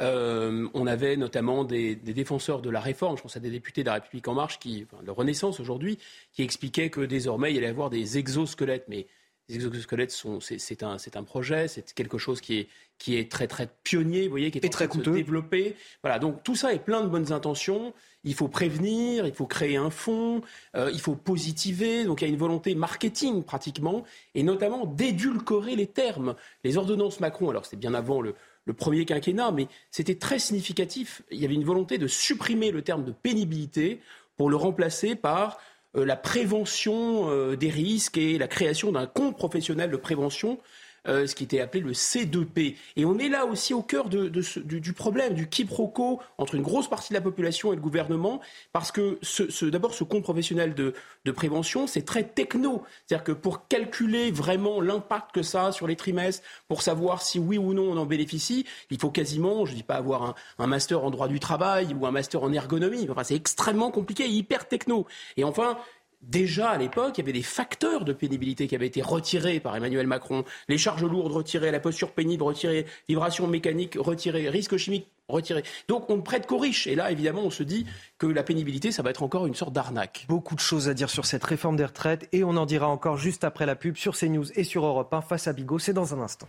[0.00, 3.88] Euh, on avait notamment des, défenseurs de la réforme, je pense à des députés de
[3.88, 5.98] la République en marche, qui, de Renaissance aujourd'hui,
[6.32, 8.86] qui expliquaient que désormais il allait y avoir des exosquelettes.
[8.88, 9.06] Mais
[9.48, 12.68] les exosquelettes, sont, c'est, un, c'est un projet, c'est quelque chose qui est,
[12.98, 15.76] qui est très très pionnier, vous voyez, qui est très de se développer.
[16.02, 17.92] Voilà, donc tout ça est plein de bonnes intentions.
[18.24, 20.42] Il faut prévenir, il faut créer un fonds,
[20.76, 22.04] euh, il faut positiver.
[22.04, 26.36] Donc il y a une volonté marketing pratiquement, et notamment d'édulcorer les termes.
[26.62, 31.22] Les ordonnances Macron, alors c'est bien avant le, le premier quinquennat, mais c'était très significatif.
[31.32, 34.00] Il y avait une volonté de supprimer le terme de pénibilité
[34.36, 35.58] pour le remplacer par
[35.94, 40.58] la prévention euh, des risques et la création d'un compte professionnel de prévention
[41.08, 42.76] euh, ce qui était appelé le C2P.
[42.96, 46.88] Et on est là aussi au cœur de, du, problème, du quiproquo entre une grosse
[46.88, 48.40] partie de la population et le gouvernement,
[48.72, 50.94] parce que ce, d'abord, ce compte professionnel de,
[51.32, 52.84] prévention, c'est très techno.
[53.06, 57.38] C'est-à-dire que pour calculer vraiment l'impact que ça a sur les trimestres, pour savoir si
[57.38, 60.34] oui ou non on en bénéficie, il faut quasiment, je ne dis pas avoir un,
[60.58, 64.28] un, master en droit du travail ou un master en ergonomie, enfin, c'est extrêmement compliqué,
[64.28, 65.06] hyper techno.
[65.36, 65.78] Et enfin,
[66.22, 69.74] Déjà à l'époque, il y avait des facteurs de pénibilité qui avaient été retirés par
[69.74, 70.44] Emmanuel Macron.
[70.68, 75.64] Les charges lourdes retirées, la posture pénible retirée, vibration mécanique retirée, risque chimique retiré.
[75.88, 76.86] Donc on ne prête qu'aux riches.
[76.86, 77.86] Et là, évidemment, on se dit
[78.18, 80.26] que la pénibilité, ça va être encore une sorte d'arnaque.
[80.28, 83.16] Beaucoup de choses à dire sur cette réforme des retraites et on en dira encore
[83.16, 85.80] juste après la pub sur CNews et sur Europe 1 face à Bigot.
[85.80, 86.46] C'est dans un instant.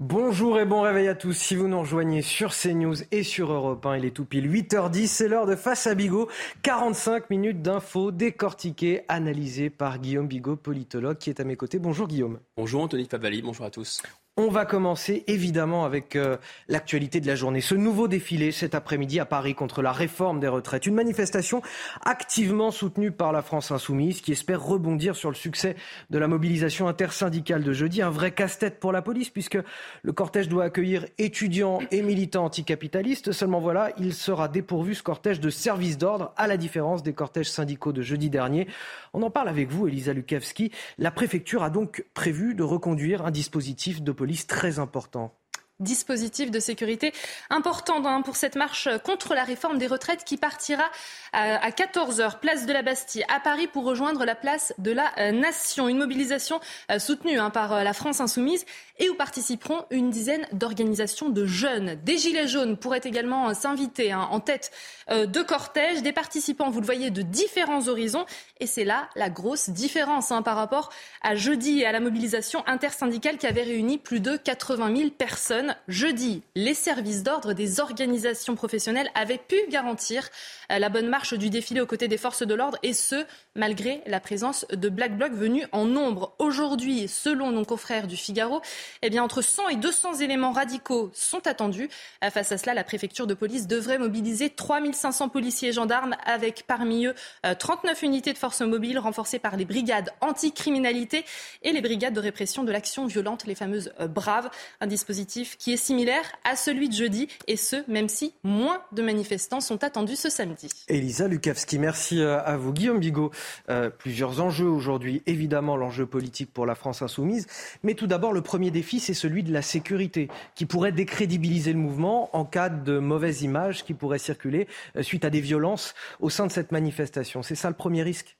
[0.00, 1.32] Bonjour et bon réveil à tous.
[1.32, 5.08] Si vous nous rejoignez sur CNews et sur Europe 1, il est tout pile 8h10.
[5.08, 6.28] C'est l'heure de Face à Bigot.
[6.62, 11.80] 45 minutes d'infos décortiquées, analysées par Guillaume Bigot, politologue, qui est à mes côtés.
[11.80, 12.38] Bonjour Guillaume.
[12.56, 14.00] Bonjour Anthony Favali, bonjour à tous.
[14.40, 16.36] On va commencer évidemment avec euh,
[16.68, 17.60] l'actualité de la journée.
[17.60, 20.86] Ce nouveau défilé cet après-midi à Paris contre la réforme des retraites.
[20.86, 21.60] Une manifestation
[22.04, 25.74] activement soutenue par la France insoumise qui espère rebondir sur le succès
[26.10, 28.00] de la mobilisation intersyndicale de jeudi.
[28.00, 29.58] Un vrai casse-tête pour la police puisque
[30.02, 33.32] le cortège doit accueillir étudiants et militants anticapitalistes.
[33.32, 37.50] Seulement voilà, il sera dépourvu ce cortège de services d'ordre à la différence des cortèges
[37.50, 38.68] syndicaux de jeudi dernier.
[39.14, 40.70] On en parle avec vous, Elisa Lukavski.
[40.96, 45.34] La préfecture a donc prévu de reconduire un dispositif de police très important
[45.80, 47.12] dispositif de sécurité
[47.50, 50.84] important hein, pour cette marche contre la réforme des retraites qui partira
[51.32, 55.30] à 14h, place de la Bastille, à Paris, pour rejoindre la place de la euh,
[55.30, 55.88] Nation.
[55.88, 56.58] Une mobilisation
[56.90, 58.64] euh, soutenue hein, par euh, la France insoumise
[58.98, 61.96] et où participeront une dizaine d'organisations de jeunes.
[62.02, 64.72] Des Gilets jaunes pourraient également s'inviter hein, en tête
[65.08, 66.02] de cortège.
[66.02, 68.26] Des participants, vous le voyez, de différents horizons.
[68.60, 70.90] Et c'est là la grosse différence par rapport
[71.22, 75.76] à jeudi et à la mobilisation intersyndicale qui avait réuni plus de 80 000 personnes.
[75.86, 80.28] Jeudi, les services d'ordre des organisations professionnelles avaient pu garantir
[80.72, 84.02] euh, la bonne marche du défilé aux côtés des forces de l'ordre et ce, malgré
[84.06, 86.34] la présence de Black Bloc venus en nombre.
[86.38, 88.60] Aujourd'hui, selon nos confrères du Figaro,
[89.02, 91.88] eh bien, entre 100 et 200 éléments radicaux sont attendus.
[92.24, 96.64] Euh, face à cela, la préfecture de police devrait mobiliser 3500 policiers et gendarmes avec
[96.66, 97.14] parmi eux
[97.58, 101.26] 39 unités de forces mobiles renforcées par les brigades anticriminalité
[101.62, 104.48] et les brigades de répression de l'action violente, les fameuses euh, Braves.
[104.80, 109.02] Un dispositif qui est similaire à celui de jeudi et ce, même si moins de
[109.02, 110.70] manifestants sont attendus ce samedi.
[110.88, 112.72] Elisa Lukavski, merci euh, à vous.
[112.72, 113.32] Guillaume Bigot,
[113.68, 115.22] euh, plusieurs enjeux aujourd'hui.
[115.26, 117.48] Évidemment, l'enjeu politique pour la France insoumise.
[117.82, 121.80] Mais tout d'abord, le premier défi, c'est celui de la sécurité, qui pourrait décrédibiliser le
[121.80, 124.68] mouvement en cas de mauvaise image qui pourrait circuler
[125.02, 127.42] suite à des violences au sein de cette manifestation.
[127.42, 128.37] C'est ça le premier risque?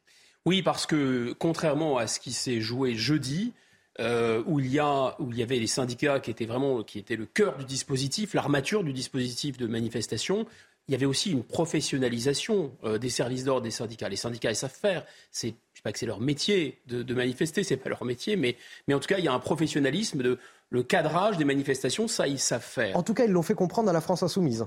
[0.48, 3.52] Oui, parce que contrairement à ce qui s'est joué jeudi,
[4.00, 6.98] euh, où, il y a, où il y avait les syndicats qui étaient vraiment qui
[6.98, 10.46] étaient le cœur du dispositif, l'armature du dispositif de manifestation,
[10.88, 14.08] il y avait aussi une professionnalisation euh, des services d'ordre des syndicats.
[14.08, 15.04] Les syndicats, ils savent faire.
[15.30, 18.36] C'est, je sais pas que c'est leur métier de, de manifester, c'est pas leur métier,
[18.36, 20.38] mais, mais en tout cas, il y a un professionnalisme de
[20.70, 22.96] le cadrage des manifestations, ça, ils savent faire.
[22.96, 24.66] En tout cas, ils l'ont fait comprendre à la France insoumise.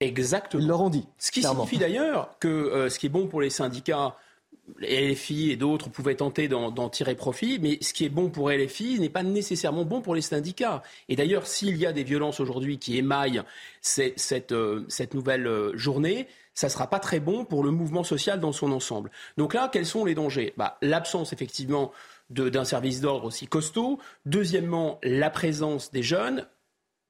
[0.00, 0.62] Exactement.
[0.62, 1.06] Ils l'auront dit.
[1.16, 4.14] Ce qui signifie d'ailleurs que euh, ce qui est bon pour les syndicats
[4.80, 9.00] LFI et d'autres pouvaient tenter d'en tirer profit, mais ce qui est bon pour LFI
[9.00, 10.82] n'est pas nécessairement bon pour les syndicats.
[11.08, 13.42] Et d'ailleurs, s'il y a des violences aujourd'hui qui émaillent
[13.80, 18.04] cette, euh, cette nouvelle euh, journée, ça ne sera pas très bon pour le mouvement
[18.04, 19.10] social dans son ensemble.
[19.36, 20.54] Donc là, quels sont les dangers?
[20.56, 21.92] Bah, L'absence, effectivement,
[22.30, 23.98] d'un service d'ordre aussi costaud.
[24.26, 26.46] Deuxièmement, la présence des jeunes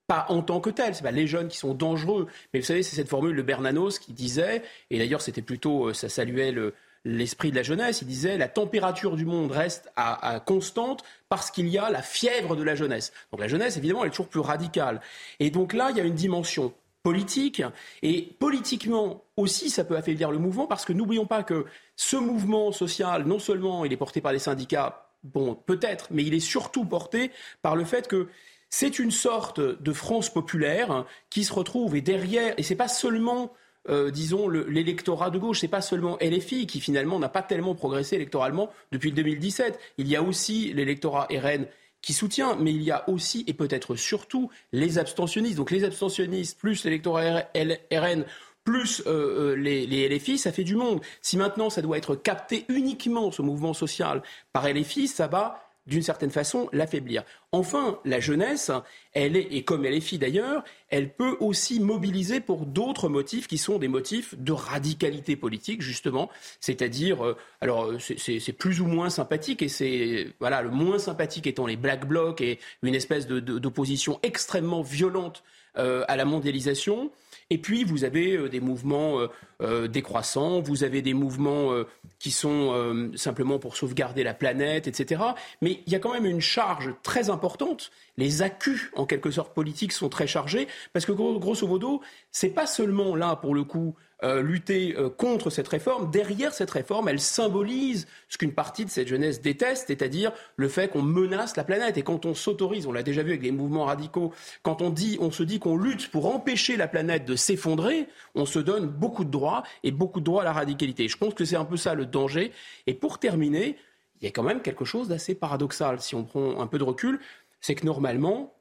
[0.06, 2.82] pas en tant que tel, c'est pas les jeunes qui sont dangereux, mais vous savez,
[2.82, 6.72] c'est cette formule de Bernanos qui disait, et d'ailleurs c'était plutôt, euh, ça saluait le,
[7.04, 8.02] l'esprit de la jeunesse.
[8.02, 12.56] Il disait la température du monde reste à, constante parce qu'il y a la fièvre
[12.56, 13.12] de la jeunesse.
[13.32, 15.00] Donc la jeunesse, évidemment, elle est toujours plus radicale.
[15.40, 16.72] Et donc là, il y a une dimension
[17.02, 17.62] politique.
[18.02, 21.64] Et politiquement aussi, ça peut affaiblir le mouvement parce que n'oublions pas que
[21.96, 26.34] ce mouvement social, non seulement il est porté par les syndicats, bon, peut-être, mais il
[26.34, 27.30] est surtout porté
[27.62, 28.28] par le fait que
[28.70, 33.52] c'est une sorte de France populaire qui se retrouve et derrière, et c'est pas seulement
[33.88, 35.60] euh, disons, l'électorat de gauche.
[35.60, 39.78] C'est pas seulement LFI qui finalement n'a pas tellement progressé électoralement depuis 2017.
[39.98, 41.66] Il y a aussi l'électorat RN
[42.00, 45.56] qui soutient, mais il y a aussi et peut-être surtout les abstentionnistes.
[45.56, 48.24] Donc les abstentionnistes plus l'électorat RN
[48.64, 51.00] plus euh, euh, les, les, LFI, ça fait du monde.
[51.22, 54.22] Si maintenant ça doit être capté uniquement, ce mouvement social,
[54.52, 57.24] par LFI, ça va d'une certaine façon, l'affaiblir.
[57.50, 58.70] Enfin, la jeunesse,
[59.14, 63.46] elle est, et comme elle est fille d'ailleurs, elle peut aussi mobiliser pour d'autres motifs
[63.46, 66.28] qui sont des motifs de radicalité politique, justement.
[66.60, 71.66] C'est-à-dire, euh, alors c'est plus ou moins sympathique, et c'est, voilà, le moins sympathique étant
[71.66, 75.42] les Black Blocs et une espèce d'opposition extrêmement violente
[75.78, 77.10] euh, à la mondialisation.
[77.48, 79.20] Et puis, vous avez euh, des mouvements
[79.62, 81.72] euh, euh, décroissants, vous avez des mouvements
[82.18, 85.22] qui sont simplement pour sauvegarder la planète, etc.
[85.60, 87.90] Mais il y a quand même une charge très importante.
[88.16, 92.00] Les accus, en quelque sorte, politiques sont très chargés, parce que grosso modo,
[92.30, 93.94] c'est pas seulement là, pour le coup,
[94.24, 98.90] euh, lutter euh, contre cette réforme, derrière cette réforme, elle symbolise ce qu'une partie de
[98.90, 101.98] cette jeunesse déteste, c'est-à-dire le fait qu'on menace la planète.
[101.98, 104.32] Et quand on s'autorise, on l'a déjà vu avec les mouvements radicaux,
[104.64, 108.44] quand on, dit, on se dit qu'on lutte pour empêcher la planète de s'effondrer, on
[108.44, 109.47] se donne beaucoup de droits
[109.82, 111.08] et beaucoup de droits à la radicalité.
[111.08, 112.52] Je pense que c'est un peu ça le danger.
[112.86, 113.76] Et pour terminer,
[114.20, 116.84] il y a quand même quelque chose d'assez paradoxal, si on prend un peu de
[116.84, 117.20] recul,
[117.60, 118.54] c'est que normalement,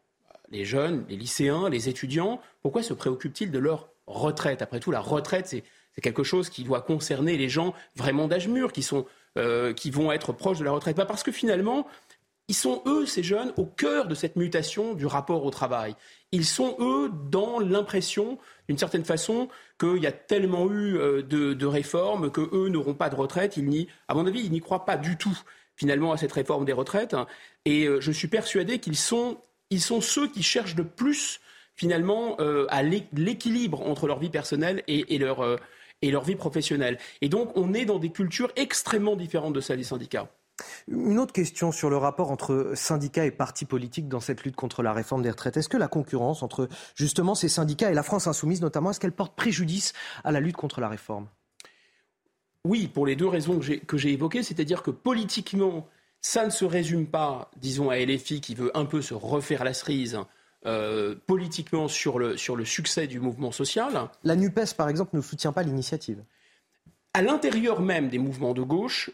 [0.50, 4.62] les jeunes, les lycéens, les étudiants, pourquoi se préoccupent-ils de leur retraite?
[4.62, 5.64] Après tout, la retraite, c'est
[6.02, 9.06] quelque chose qui doit concerner les gens vraiment d'âge mûr, qui, sont,
[9.38, 10.96] euh, qui vont être proches de la retraite.
[10.96, 11.88] Pas parce que finalement,
[12.50, 15.95] ils sont, eux, ces jeunes, au cœur de cette mutation du rapport au travail.
[16.32, 18.38] Ils sont, eux, dans l'impression,
[18.70, 23.10] d'une certaine façon, qu'il y a tellement eu euh, de, réformes que eux n'auront pas
[23.10, 23.58] de retraite.
[23.58, 25.38] Ils n'y, à mon avis, ils n'y croient pas du tout,
[25.76, 27.18] finalement, à cette réforme des retraites.
[27.66, 29.39] Et euh, je suis persuadé qu'ils sont,
[29.70, 31.41] ils sont ceux qui cherchent le plus
[31.76, 35.60] finalement euh, à l'équilibre entre leur vie personnelle et, leur,
[36.02, 36.98] et leur vie professionnelle.
[37.22, 40.28] Et donc on est dans des cultures extrêmement différentes de celles des syndicats.
[40.88, 44.84] Une autre question sur le rapport entre syndicats et partis politiques dans cette lutte contre
[44.84, 45.58] la réforme des retraites.
[45.58, 49.12] Est-ce que la concurrence entre justement ces syndicats et la France insoumise notamment, est-ce qu'elle
[49.12, 49.93] porte préjudice
[50.24, 51.28] à la lutte contre la réforme?
[52.64, 55.88] Oui, pour les deux raisons que j'ai évoquées, c'est-à-dire que politiquement,
[56.22, 59.74] ça ne se résume pas, disons, à LFI qui veut un peu se refaire la
[59.74, 60.20] cerise
[60.66, 64.10] euh, politiquement sur le, sur le succès du mouvement social.
[64.24, 66.24] La NUPES, par exemple, ne soutient pas l'initiative.
[67.14, 69.12] À l'intérieur même des mouvements de gauche,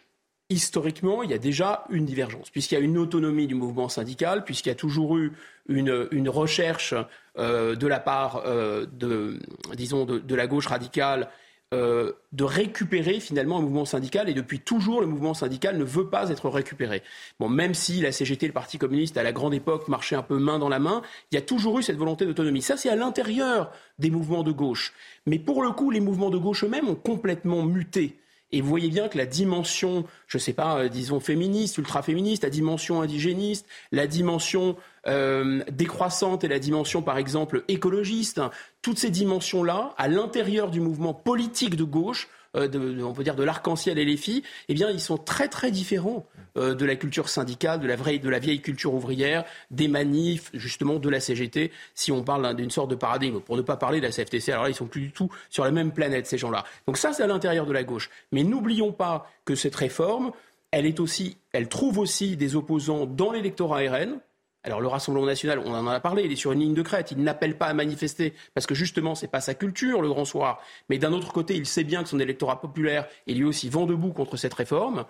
[0.53, 4.43] historiquement, il y a déjà une divergence, puisqu'il y a une autonomie du mouvement syndical,
[4.43, 5.33] puisqu'il y a toujours eu
[5.67, 6.93] une, recherche
[7.37, 9.39] euh, de la part euh, de,
[9.75, 11.29] disons, de, la gauche radicale
[11.73, 16.07] euh, de récupérer finalement un mouvement syndical et depuis toujours le mouvement syndical ne veut
[16.07, 17.01] pas être récupéré.
[17.39, 20.37] Bon, même si la CGT, le Parti communiste à la grande époque marchait un peu
[20.37, 21.01] main dans la main,
[21.31, 22.61] il y a toujours eu cette volonté d'autonomie.
[22.61, 24.93] Ça, c'est à l'intérieur des mouvements de gauche.
[25.25, 28.19] Mais pour le coup, les mouvements de gauche eux-mêmes ont complètement muté.
[28.53, 32.43] Et vous voyez bien que la dimension, je ne sais pas, euh, disons féministe, ultra-féministe,
[32.43, 34.77] la dimension indigéniste, la dimension
[35.07, 38.39] euh, décroissante et la dimension, par exemple, écologiste,
[38.83, 43.35] toutes ces dimensions-là, à l'intérieur du mouvement politique de gauche, euh, de, on peut dire
[43.35, 46.25] de l'arc-en-ciel et les filles, eh bien, ils sont très très différents
[46.57, 50.49] euh, de la culture syndicale, de la, vraie, de la vieille culture ouvrière, des manifs,
[50.53, 53.99] justement, de la CGT, si on parle d'une sorte de paradigme, pour ne pas parler
[53.99, 54.51] de la CFTC.
[54.51, 56.63] Alors là, ils sont plus du tout sur la même planète, ces gens-là.
[56.87, 58.09] Donc ça, c'est à l'intérieur de la gauche.
[58.31, 60.31] Mais n'oublions pas que cette réforme,
[60.71, 64.19] elle est aussi, elle trouve aussi des opposants dans l'électorat RN,
[64.63, 67.11] alors le Rassemblement national, on en a parlé, il est sur une ligne de crête,
[67.11, 70.61] il n'appelle pas à manifester parce que justement c'est pas sa culture le grand soir.
[70.89, 73.85] Mais d'un autre côté, il sait bien que son électorat populaire est lui aussi vent
[73.85, 75.05] debout contre cette réforme.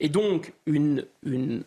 [0.00, 1.06] Et donc une,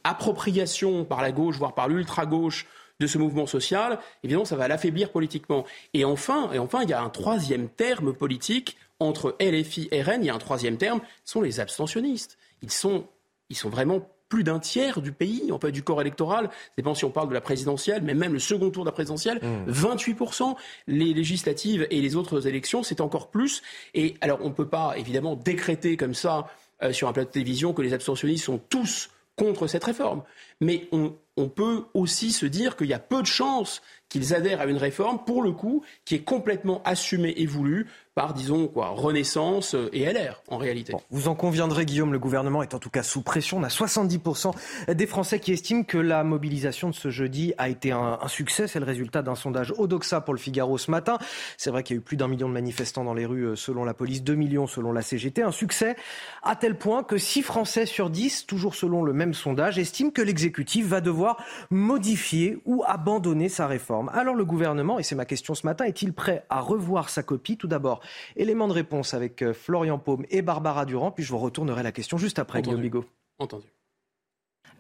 [0.04, 2.68] appropriation par la gauche, voire par l'ultra-gauche
[3.00, 5.66] de ce mouvement social, évidemment, ça va l'affaiblir politiquement.
[5.96, 10.22] Et enfin, et enfin, il y a un troisième terme politique entre LFI et RN,
[10.22, 12.38] il y a un troisième terme, ce sont les abstentionnistes.
[12.62, 13.06] Ils sont,
[13.50, 16.50] ils sont vraiment plus d'un tiers du pays, en fait, du corps électoral.
[16.76, 18.94] C'est pas si on parle de la présidentielle, mais même le second tour de la
[18.94, 20.52] présidentielle, 28%.
[20.52, 20.56] Mmh.
[20.88, 23.62] Les législatives et les autres élections, c'est encore plus.
[23.94, 26.48] Et alors, on ne peut pas, évidemment, décréter comme ça
[26.82, 30.24] euh, sur un plateau de télévision que les abstentionnistes sont tous contre cette réforme.
[30.62, 33.82] Mais on, on peut aussi se dire qu'il y a peu de chances
[34.12, 38.34] qu'ils adhèrent à une réforme, pour le coup, qui est complètement assumée et voulue par,
[38.34, 40.94] disons, quoi, Renaissance et LR, en réalité.
[41.12, 43.60] vous en conviendrez, Guillaume, le gouvernement est en tout cas sous pression.
[43.60, 44.54] On a 70%
[44.94, 48.68] des Français qui estiment que la mobilisation de ce jeudi a été un, succès.
[48.68, 51.20] C'est le résultat d'un sondage Odoxa pour le Figaro ce matin.
[51.56, 53.56] C'est vrai qu'il y a eu plus d'un million de manifestants dans les rues euh,
[53.56, 55.42] selon la police, 2 millions selon la CGT.
[55.42, 55.96] Un succès
[56.44, 60.22] à tel point que 6 Français sur 10, toujours selon le même sondage, estiment que
[60.22, 64.01] l'exécutif va devoir modifier ou abandonner sa réforme.
[64.10, 67.58] Alors le gouvernement, et c'est ma question ce matin, est-il prêt à revoir sa copie?
[67.58, 68.02] Tout d'abord,
[68.36, 71.92] Élément de réponse avec euh, Florian Paume et Barbara Durand, puis je vous retournerai la
[71.92, 73.06] question juste après, Guillaume Bigot.
[73.40, 73.68] Entendu.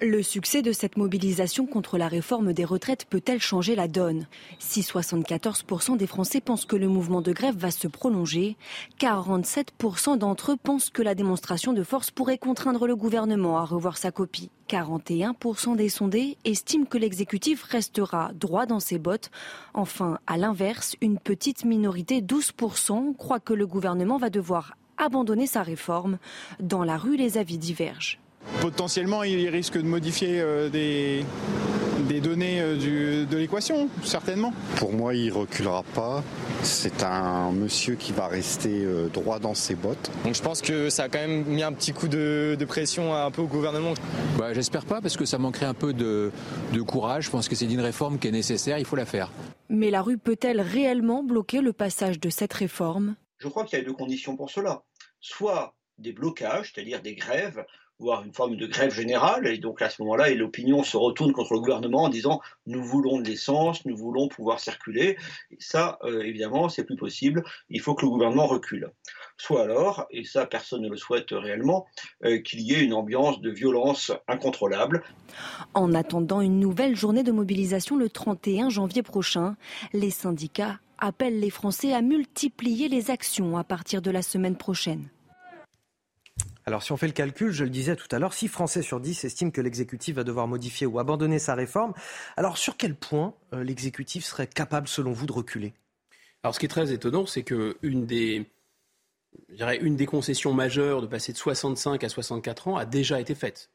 [0.03, 4.25] Le succès de cette mobilisation contre la réforme des retraites peut-elle changer la donne?
[4.57, 8.57] Si 74% des Français pensent que le mouvement de grève va se prolonger,
[8.99, 13.99] 47% d'entre eux pensent que la démonstration de force pourrait contraindre le gouvernement à revoir
[13.99, 14.49] sa copie.
[14.69, 19.29] 41% des sondés estiment que l'exécutif restera droit dans ses bottes.
[19.75, 25.61] Enfin, à l'inverse, une petite minorité, 12%, croit que le gouvernement va devoir abandonner sa
[25.61, 26.17] réforme.
[26.59, 28.17] Dans la rue, les avis divergent.
[28.61, 31.25] Potentiellement, il risque de modifier euh, des,
[32.07, 34.53] des données euh, de l'équation, certainement.
[34.75, 36.23] Pour moi, il reculera pas.
[36.63, 40.11] C'est un monsieur qui va rester euh, droit dans ses bottes.
[40.23, 43.31] Donc je pense que ça a quand même mis un petit coup de, pression un
[43.31, 43.93] peu au gouvernement.
[44.37, 46.31] Bah, J'espère pas parce que ça manquerait un peu de,
[46.73, 47.25] de courage.
[47.25, 49.31] Je pense que c'est une réforme qui est nécessaire, il faut la faire.
[49.69, 53.15] Mais la rue peut-elle réellement bloquer le passage de cette réforme?
[53.39, 54.83] Je crois qu'il y a deux conditions pour cela.
[55.19, 57.65] Soit des blocages, c'est-à-dire des grèves
[58.01, 59.47] voire une forme de grève générale.
[59.47, 63.19] Et donc à ce moment-là, l'opinion se retourne contre le gouvernement en disant nous voulons
[63.19, 65.17] de l'essence, nous voulons pouvoir circuler.
[65.51, 67.43] Et ça, euh, évidemment, c'est plus possible.
[67.69, 68.91] Il faut que le gouvernement recule.
[69.37, 71.85] Soit alors, et ça personne ne le souhaite réellement,
[72.25, 75.03] euh, qu'il y ait une ambiance de violence incontrôlable.
[75.73, 79.55] En attendant une nouvelle journée de mobilisation le 31 janvier prochain,
[79.93, 85.09] les syndicats appellent les Français à multiplier les actions à partir de la semaine prochaine.
[86.65, 88.99] Alors si on fait le calcul, je le disais tout à l'heure, 6 Français sur
[88.99, 91.93] 10 estiment que l'exécutif va devoir modifier ou abandonner sa réforme.
[92.37, 95.73] Alors sur quel point euh, l'exécutif serait capable, selon vous, de reculer?
[96.43, 98.45] Alors ce qui est très étonnant, c'est qu'une des,
[99.81, 103.69] une des concessions majeures de passer de 65 à 64 ans a déjà été faite.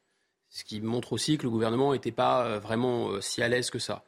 [0.49, 3.71] Ce qui montre aussi que le gouvernement n'était pas euh, vraiment euh, si à l'aise
[3.71, 4.05] que ça.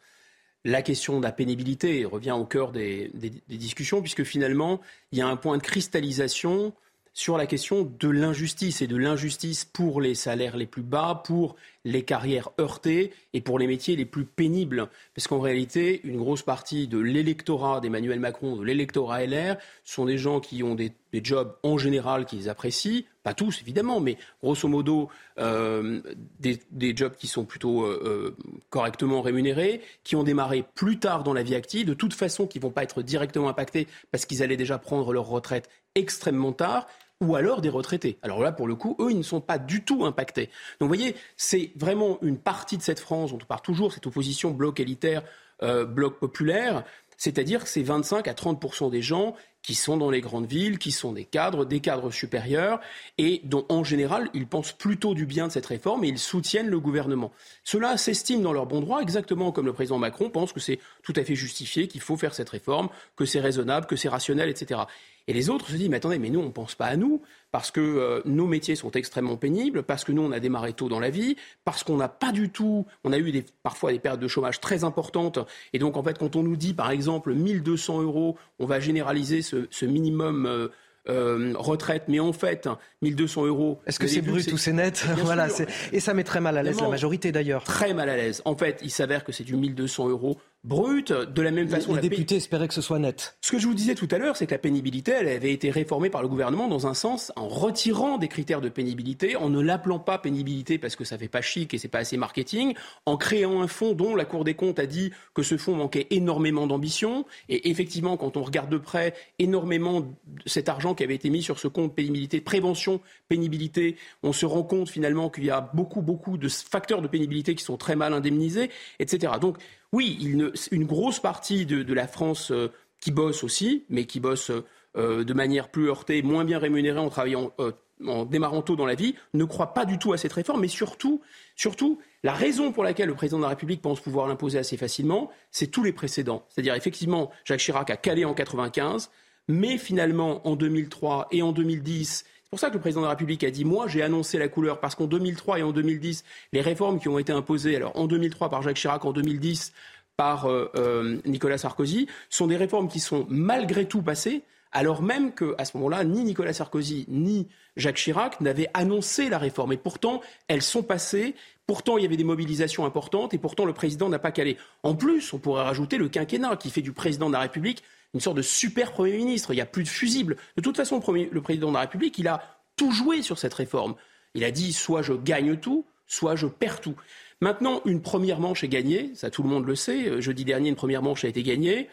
[0.64, 3.10] La question de la pénibilité revient au cœur des
[3.48, 4.80] discussions, puisque finalement,
[5.12, 6.74] il y a un point de cristallisation
[7.18, 11.56] sur la question de l'injustice et de l'injustice pour les salaires les plus bas, pour
[11.84, 14.88] les carrières heurtées et pour les métiers les plus pénibles.
[15.16, 20.16] Parce qu'en réalité, une grosse partie de l'électorat d'Emmanuel Macron, de l'électorat LR, sont des
[20.16, 20.92] gens qui ont des,
[21.24, 25.08] jobs en général qu'ils apprécient, pas tous évidemment, mais grosso modo
[25.40, 26.00] euh,
[26.38, 28.36] des, jobs qui sont plutôt euh, euh,
[28.70, 32.58] correctement rémunérés, qui ont démarré plus tard dans la vie active, de toute façon qui
[32.58, 36.86] ne vont pas être directement impactés parce qu'ils allaient déjà prendre leur retraite extrêmement tard
[37.20, 38.18] ou alors des retraités.
[38.22, 40.46] Alors là, pour le coup, eux, ils ne sont pas du tout impactés.
[40.80, 44.06] Donc vous voyez, c'est vraiment une partie de cette France dont on parle toujours, cette
[44.06, 45.22] opposition bloc élitaire,
[45.62, 46.84] euh, bloc populaire,
[47.16, 51.12] c'est-à-dire c'est 25 à 30 des gens qui sont dans les grandes villes, qui sont
[51.12, 52.80] des cadres, des cadres supérieurs,
[53.18, 56.68] et dont en général ils pensent plutôt du bien de cette réforme et ils soutiennent
[56.68, 57.32] le gouvernement.
[57.64, 61.12] Ceux-là s'estiment dans leur bon droit, exactement comme le président Macron pense que c'est tout
[61.16, 64.82] à fait justifié, qu'il faut faire cette réforme, que c'est raisonnable, que c'est rationnel, etc.
[65.28, 67.20] Et les autres se disent, mais attendez, mais nous, on ne pense pas à nous,
[67.52, 70.88] parce que euh, nos métiers sont extrêmement pénibles, parce que nous, on a démarré tôt
[70.88, 71.36] dans la vie,
[71.66, 74.58] parce qu'on n'a pas du tout, on a eu des, parfois des périodes de chômage
[74.58, 75.38] très importantes.
[75.74, 79.42] Et donc, en fait, quand on nous dit, par exemple, 1200 euros, on va généraliser
[79.42, 80.46] ce, minimum.
[80.46, 80.68] Euh,
[81.08, 82.68] euh, retraite, mais en fait,
[83.00, 83.80] 1200 euros.
[83.86, 85.06] Est-ce que c'est brut ou c'est net?
[85.16, 85.48] Voilà,
[85.90, 87.64] et ça met très mal à l'aise la majorité d'ailleurs.
[87.64, 88.42] Très mal à l'aise.
[88.44, 91.12] En fait, il s'avère que c'est du 1200 euros brute.
[91.12, 93.36] De la même façon, les, députés espéraient que ce soit net.
[93.40, 95.70] Ce que je vous disais tout à l'heure, c'est que la pénibilité, elle avait été
[95.70, 99.60] réformée par le gouvernement dans un sens en retirant des critères de pénibilité, en ne
[99.60, 102.74] l'appelant pas pénibilité parce que ça fait pas chic et c'est pas assez marketing,
[103.06, 106.06] en créant un fonds dont la Cour des comptes a dit que ce fonds manquait
[106.10, 107.24] énormément d'ambition.
[107.48, 110.06] Et effectivement, quand on regarde de près énormément
[110.46, 114.62] cet argent qui avait été mis sur ce compte pénibilité, prévention, pénibilité, on se rend
[114.62, 118.12] compte finalement qu'il y a beaucoup, beaucoup de facteurs de pénibilité qui sont très mal
[118.12, 119.32] indemnisés, etc.
[119.40, 119.58] Donc,
[119.92, 120.36] oui,
[120.70, 122.70] une grosse partie de, la France euh,
[123.00, 124.50] qui bosse aussi, mais qui bosse
[124.96, 127.72] euh, de manière plus heurtée, moins bien rémunérée en travaillant, euh,
[128.06, 130.60] en démarrant tôt dans la vie, ne croit pas du tout à cette réforme.
[130.60, 131.20] Mais surtout,
[131.56, 135.30] surtout, la raison pour laquelle le président de la République pense pouvoir l'imposer assez facilement,
[135.50, 136.44] c'est tous les précédents.
[136.48, 139.10] C'est-à-dire, effectivement, Jacques Chirac a calé en 95,
[139.48, 143.10] mais finalement, en 2003 et en 2010, c'est pour ça que le président de la
[143.10, 146.62] République a dit Moi, j'ai annoncé la couleur, parce qu'en 2003 et en 2010, les
[146.62, 149.74] réformes qui ont été imposées, alors en 2003 par Jacques Chirac, en 2010
[150.16, 155.34] par euh, euh, Nicolas Sarkozy, sont des réformes qui sont malgré tout passées, alors même
[155.34, 159.74] qu'à ce moment-là, ni Nicolas Sarkozy ni Jacques Chirac n'avaient annoncé la réforme.
[159.74, 161.34] Et pourtant, elles sont passées.
[161.66, 164.56] Pourtant, il y avait des mobilisations importantes et pourtant, le président n'a pas calé.
[164.82, 167.82] En plus, on pourrait rajouter le quinquennat qui fait du président de la République
[168.14, 169.52] une sorte de super Premier ministre.
[169.52, 170.36] Il n'y a plus de fusibles.
[170.56, 172.42] De toute façon, le, président de la République, il a
[172.76, 173.94] tout joué sur cette réforme.
[174.34, 176.94] Il a dit soit je gagne tout, soit je perds tout.
[177.40, 180.20] Maintenant, une première manche est gagnée, ça tout le monde le sait.
[180.20, 181.88] Jeudi dernier, une première manche a été gagnée.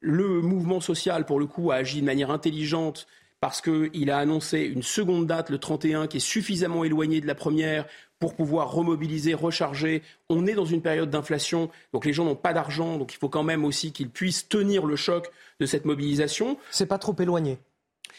[0.00, 3.06] Le mouvement social, pour le coup, a agi de manière intelligente
[3.40, 7.34] parce qu'il a annoncé une seconde date, le 31, qui est suffisamment éloignée de la
[7.34, 7.86] première
[8.18, 10.02] pour pouvoir remobiliser, recharger.
[10.30, 13.28] On est dans une période d'inflation, donc les gens n'ont pas d'argent, donc il faut
[13.28, 15.30] quand même aussi qu'ils puissent tenir le choc
[15.60, 16.58] de cette mobilisation.
[16.70, 17.58] C'est pas trop éloigné.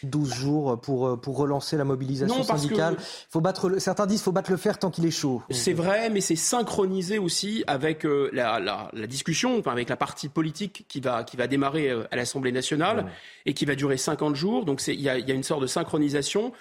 [0.03, 2.97] 12 jours pour, pour relancer la mobilisation syndicale.
[3.30, 5.41] Faut battre certains disent qu'il faut battre le fer tant qu'il est chaud.
[5.49, 9.95] C'est vrai, mais c'est synchronisé aussi avec euh, la, la, la, discussion, enfin avec la
[9.95, 13.11] partie politique qui va, qui va démarrer euh, à l'Assemblée nationale
[13.45, 14.65] et qui va durer 50 jours.
[14.65, 16.53] Donc il y a, y a une sorte de synchronisation.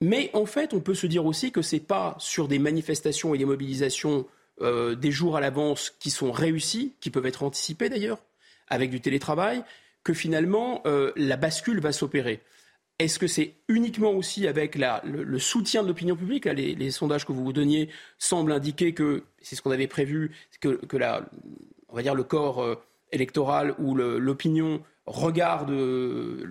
[0.00, 3.34] Mais en fait, on peut se dire aussi que ce n'est pas sur des manifestations
[3.34, 4.26] et des mobilisations
[4.60, 8.18] euh, des jours à l'avance qui sont réussies, qui peuvent être anticipées d'ailleurs,
[8.68, 9.62] avec du télétravail,
[10.06, 12.40] que finalement euh, la bascule va s'opérer.
[13.00, 17.42] Est-ce que c'est uniquement aussi avec le, soutien de l'opinion publique les, sondages que vous
[17.42, 20.30] vous donniez semblent indiquer que c'est ce qu'on avait prévu,
[20.60, 20.80] que,
[21.88, 22.76] on va dire le corps euh,
[23.10, 25.72] électoral ou l'opinion regarde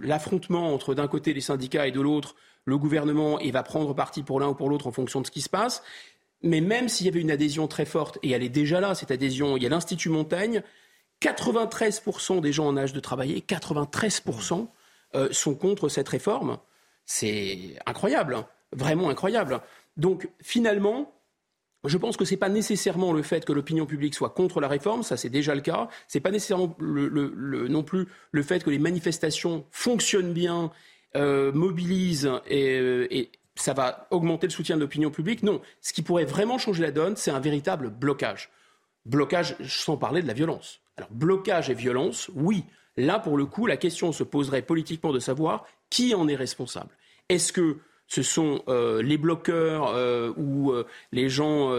[0.02, 4.22] l'affrontement entre d'un côté les syndicats et de l'autre le gouvernement et va prendre parti
[4.22, 5.82] pour l'un ou pour l'autre en fonction de ce qui se passe.
[6.42, 9.12] Mais même s'il y avait une adhésion très forte, et elle est déjà là, cette
[9.12, 10.62] adhésion, il y a l'Institut Montaigne,
[11.22, 14.68] 93% des gens en âge de travailler, 93%
[15.16, 16.58] euh, sont contre cette réforme.
[17.06, 18.48] C'est incroyable, hein.
[18.72, 19.62] vraiment incroyable.
[19.98, 21.14] Donc finalement,
[21.86, 24.68] je pense que ce n'est pas nécessairement le fait que l'opinion publique soit contre la
[24.68, 25.88] réforme, ça c'est déjà le cas.
[26.08, 30.72] Ce n'est pas nécessairement non plus le fait que les manifestations fonctionnent bien
[31.16, 35.42] euh, mobilise euh, et, ça va augmenter le soutien de l'opinion publique.
[35.42, 38.50] Non, ce qui pourrait vraiment changer la donne, c'est un véritable blocage.
[39.06, 40.82] Blocage sans parler de la violence.
[40.98, 42.64] Alors blocage et violence, oui.
[42.98, 46.92] Là, pour le coup, la question se poserait politiquement de savoir qui en est responsable.
[47.30, 47.78] Est-ce que
[48.08, 49.94] ce sont euh, les bloqueurs
[50.38, 50.72] ou
[51.12, 51.72] les gens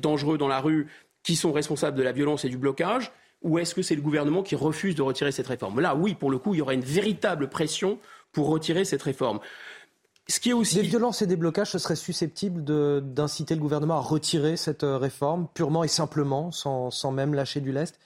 [0.00, 0.88] dangereux dans la rue
[1.22, 4.42] qui sont responsables de la violence et du blocage ou est-ce que c'est le gouvernement
[4.42, 5.80] qui refuse de retirer cette réforme?
[5.80, 7.98] Là, oui, pour le coup, il y aurait une véritable pression
[8.32, 9.40] pour retirer cette réforme.
[10.28, 10.76] Ce qui est aussi...
[10.76, 12.62] Des violences et des blocages, ce serait susceptible
[13.14, 17.60] d'inciter le gouvernement à retirer cette euh, réforme purement et simplement, sans, sans même lâcher
[17.60, 17.98] du lest,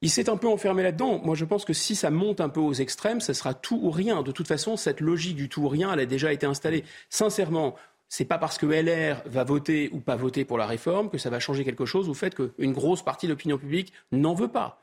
[0.00, 1.20] il s'est un peu enfermé là-dedans.
[1.24, 3.90] Moi, je pense que si ça monte un peu aux extrêmes, ce sera tout ou
[3.90, 4.22] rien.
[4.22, 6.84] De toute façon, cette logique du tout ou rien, elle a déjà été installée.
[7.10, 7.74] Sincèrement,
[8.08, 11.30] c'est pas parce que LR va voter ou pas voter pour la réforme que ça
[11.30, 14.80] va changer quelque chose au fait qu'une grosse partie de l'opinion publique n'en veut pas.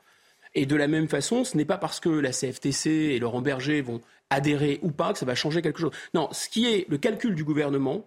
[0.54, 3.80] Et de la même façon, ce n'est pas parce que la CFTC et Laurent Berger
[3.82, 4.00] vont
[4.30, 5.92] adhérer ou pas que ça va changer quelque chose.
[6.14, 8.06] Non, ce qui est le calcul du gouvernement,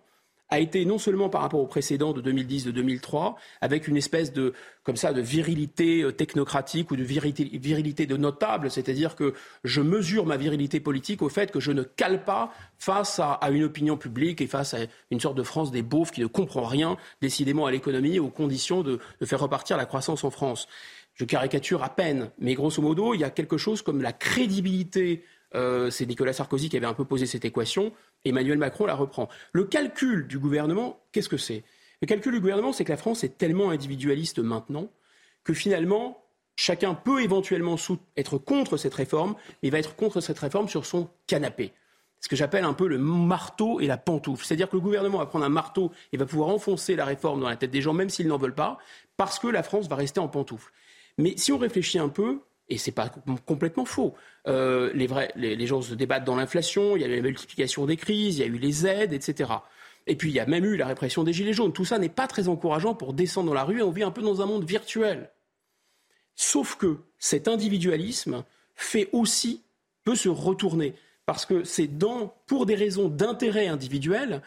[0.49, 4.33] a été non seulement par rapport au précédent de 2010, de 2003, avec une espèce
[4.33, 4.53] de,
[4.83, 10.25] comme ça, de virilité euh, technocratique ou de virilité, de notable, c'est-à-dire que je mesure
[10.25, 14.41] ma virilité politique au fait que je ne cale pas face à, une opinion publique
[14.41, 14.79] et face à
[15.11, 18.29] une sorte de France des beaufs qui ne comprend rien décidément à l'économie et aux
[18.29, 20.67] conditions de, faire repartir la croissance en France.
[21.13, 25.23] Je caricature à peine, mais grosso modo, il y a quelque chose comme la crédibilité
[25.55, 27.91] euh, c'est Nicolas Sarkozy qui avait un peu posé cette équation.
[28.25, 29.29] Emmanuel Macron la reprend.
[29.53, 31.63] Le calcul du gouvernement, qu'est-ce que c'est?
[32.01, 34.89] Le calcul du gouvernement, c'est que la France est tellement individualiste maintenant
[35.43, 36.23] que finalement,
[36.55, 37.75] chacun peut éventuellement
[38.17, 41.73] être contre cette réforme, mais va être contre cette réforme sur son canapé.
[42.21, 44.45] Ce que j'appelle un peu le marteau et la pantoufle.
[44.45, 47.47] C'est-à-dire que le gouvernement va prendre un marteau et va pouvoir enfoncer la réforme dans
[47.47, 48.77] la tête des gens, même s'ils n'en veulent pas,
[49.15, 50.71] parce que la France va rester en pantoufle.
[51.17, 53.11] Mais si on réfléchit un peu, et ce n'est pas
[53.45, 54.15] complètement faux.
[54.47, 55.07] Euh, les,
[55.55, 58.41] les, gens se débattent dans l'inflation, il y a eu la multiplication des crises, il
[58.41, 59.51] y a eu les aides, etc.
[60.07, 61.73] Et puis il y a même eu la répression des Gilets jaunes.
[61.73, 64.11] Tout ça n'est pas très encourageant pour descendre dans la rue et on vit un
[64.11, 65.29] peu dans un monde virtuel.
[66.35, 68.43] Sauf que cet individualisme
[68.75, 69.61] fait aussi,
[70.03, 70.93] peut se retourner.
[71.25, 74.41] Parce que c'est dans, pour des raisons d'intérêt individuel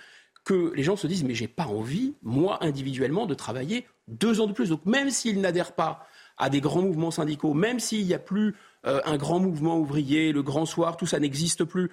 [0.44, 4.47] que les gens se disent mais j'ai pas envie, moi individuellement, de travailler deux ans
[4.47, 4.70] de plus.
[4.70, 6.07] Donc même s'ils n'adhèrent pas
[6.43, 10.32] à des grands mouvements syndicaux, même s'il n'y a plus euh, un grand mouvement ouvrier,
[10.32, 11.93] le grand soir, tout ça n'existe plus.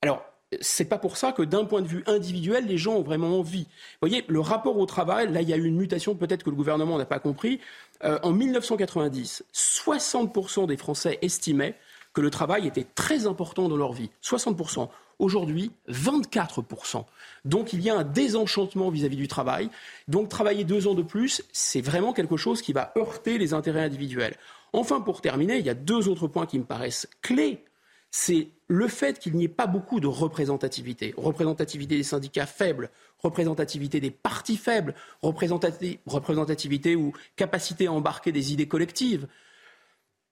[0.00, 0.24] Alors,
[0.62, 3.64] c'est pas pour ça que d'un point de vue individuel, les gens ont vraiment envie.
[3.64, 6.48] Vous voyez, le rapport au travail, là, il y a eu une mutation, peut-être que
[6.48, 7.60] le gouvernement n'a pas compris.
[8.04, 11.76] Euh, en 1990, 60% des Français estimaient
[12.14, 14.08] que le travail était très important dans leur vie.
[14.24, 14.88] 60%.
[15.18, 17.04] Aujourd'hui, 24%.
[17.44, 19.68] Donc il y a un désenchantement vis-à-vis du travail.
[20.06, 23.82] Donc travailler deux ans de plus, c'est vraiment quelque chose qui va heurter les intérêts
[23.82, 24.36] individuels.
[24.72, 27.64] Enfin, pour terminer, il y a deux autres points qui me paraissent clés.
[28.10, 31.14] C'est le fait qu'il n'y ait pas beaucoup de représentativité.
[31.16, 38.68] Représentativité des syndicats faibles, représentativité des partis faibles, représentativité ou capacité à embarquer des idées
[38.68, 39.26] collectives.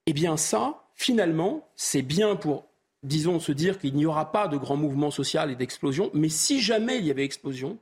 [0.05, 2.67] Eh bien ça, finalement, c'est bien pour
[3.03, 6.61] disons, se dire qu'il n'y aura pas de grand mouvement social et d'explosion, mais si
[6.61, 7.77] jamais il y avait explosion,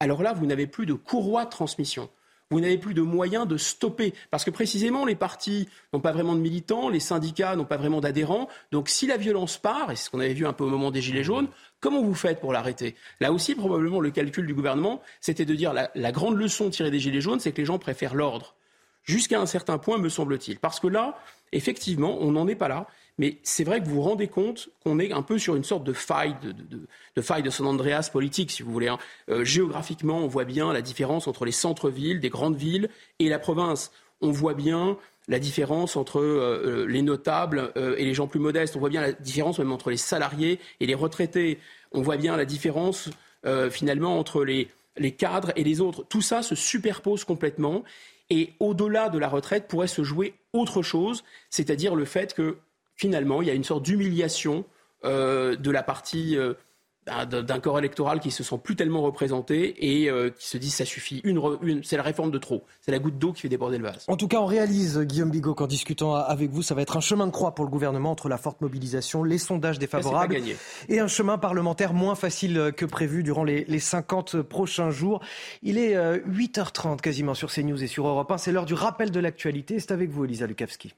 [0.00, 2.10] alors là, vous n'avez plus de courroie de transmission.
[2.50, 4.14] Vous n'avez plus de moyens de stopper.
[4.30, 8.00] Parce que précisément, les partis n'ont pas vraiment de militants, les syndicats n'ont pas vraiment
[8.00, 8.48] d'adhérents.
[8.70, 10.92] Donc si la violence part, et c'est ce qu'on avait vu un peu au moment
[10.92, 11.48] des Gilets jaunes,
[11.80, 12.94] comment vous faites pour l'arrêter?
[13.20, 16.92] Là aussi, probablement, le calcul du gouvernement, c'était de dire la, la grande leçon tirée
[16.92, 18.54] des Gilets jaunes, c'est que les gens préfèrent l'ordre.
[19.02, 20.58] Jusqu'à un certain point, me semble-t-il.
[20.58, 21.18] Parce que là,
[21.52, 22.86] effectivement, on n'en est pas là.
[23.18, 25.84] Mais c'est vrai que vous vous rendez compte qu'on est un peu sur une sorte
[25.84, 28.88] de faille de, faille de San Andreas politique, si vous voulez.
[28.88, 28.98] Hein.
[29.30, 33.38] Euh, géographiquement, on voit bien la différence entre les centres-villes, des grandes villes, et la
[33.38, 33.90] province.
[34.20, 34.98] On voit bien
[35.28, 38.76] la différence entre euh, euh, les notables et les gens plus modestes.
[38.76, 41.58] On voit bien la différence même entre les salariés et les retraités.
[41.92, 43.10] On voit bien la différence
[43.70, 46.04] finalement entre les, les cadres et les autres.
[46.08, 47.84] Tout ça se superpose complètement.
[48.28, 52.56] Et au-delà de la retraite pourrait se jouer autre chose, c'est-à-dire le fait que
[52.96, 54.64] finalement, il y a une sorte d'humiliation
[55.04, 56.54] euh, de la partie euh,
[57.06, 60.84] d'un corps électoral qui se sent plus tellement représenté et euh, qui se dit ça
[60.84, 61.20] suffit.
[61.22, 62.64] Une, c'est la réforme de trop.
[62.80, 64.04] C'est la goutte d'eau qui fait déborder le vase.
[64.08, 67.00] En tout cas, on réalise, Guillaume Bigot, qu'en discutant avec vous, ça va être un
[67.00, 70.36] chemin de croix pour le gouvernement entre la forte mobilisation, les sondages défavorables
[70.88, 75.20] et un chemin parlementaire moins facile que prévu durant les, les 50 prochains jours.
[75.62, 78.38] Il est 8h30 quasiment sur CNews et sur Europe 1.
[78.38, 79.78] C'est l'heure du rappel de l'actualité.
[79.78, 80.94] C'est avec vous, Elisa Lukavski.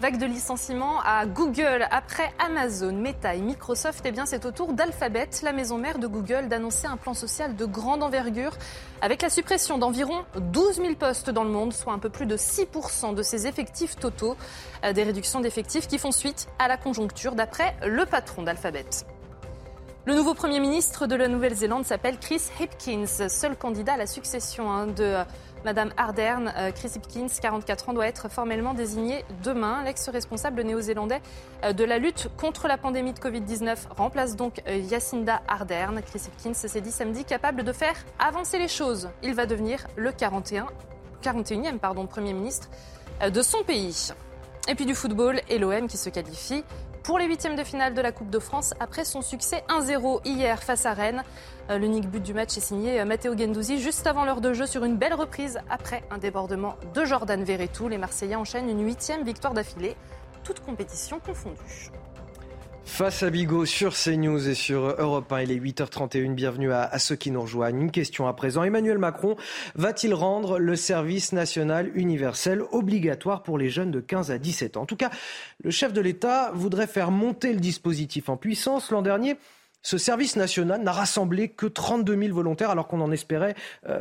[0.00, 4.00] Vague de licenciements à Google après Amazon, Meta et Microsoft.
[4.06, 7.54] Eh bien, c'est au tour d'Alphabet, la maison mère de Google, d'annoncer un plan social
[7.54, 8.52] de grande envergure
[9.02, 12.38] avec la suppression d'environ 12 000 postes dans le monde, soit un peu plus de
[12.38, 14.38] 6% de ses effectifs totaux.
[14.86, 18.86] Euh, des réductions d'effectifs qui font suite à la conjoncture, d'après le patron d'Alphabet.
[20.06, 24.72] Le nouveau Premier ministre de la Nouvelle-Zélande s'appelle Chris Hipkins, seul candidat à la succession
[24.72, 25.18] hein, de
[25.64, 29.82] Madame Ardern, euh, Chris Hipkins, 44 ans, doit être formellement désigné demain.
[29.84, 31.20] L'ex-responsable néo-zélandais
[31.64, 36.00] euh, de la lutte contre la pandémie de Covid-19 remplace donc euh, Jacinda Ardern.
[36.02, 39.10] Chris Hipkins s'est dit samedi capable de faire avancer les choses.
[39.22, 40.66] Il va devenir le 41,
[41.22, 42.68] 41e pardon, Premier ministre
[43.28, 44.12] de son pays.
[44.66, 46.64] Et puis du football et l'OM qui se qualifie
[47.02, 50.62] pour les huitièmes de finale de la Coupe de France après son succès 1-0 hier
[50.62, 51.22] face à Rennes.
[51.70, 54.66] Euh, l'unique but du match est signé euh, Matteo Gendouzi juste avant l'heure de jeu
[54.66, 57.86] sur une belle reprise après un débordement de Jordan Verretou.
[57.86, 59.94] Les Marseillais enchaînent une huitième victoire d'affilée,
[60.42, 61.92] toute compétition confondue.
[62.84, 66.34] Face à Bigot sur CNews et sur Europe 1, il est 8h31.
[66.34, 67.82] Bienvenue à, ceux qui nous rejoignent.
[67.82, 68.64] Une question à présent.
[68.64, 69.36] Emmanuel Macron
[69.76, 74.82] va-t-il rendre le service national universel obligatoire pour les jeunes de 15 à 17 ans?
[74.82, 75.10] En tout cas,
[75.62, 78.90] le chef de l'État voudrait faire monter le dispositif en puissance.
[78.90, 79.36] L'an dernier,
[79.82, 83.54] ce service national n'a rassemblé que 32 000 volontaires alors qu'on en espérait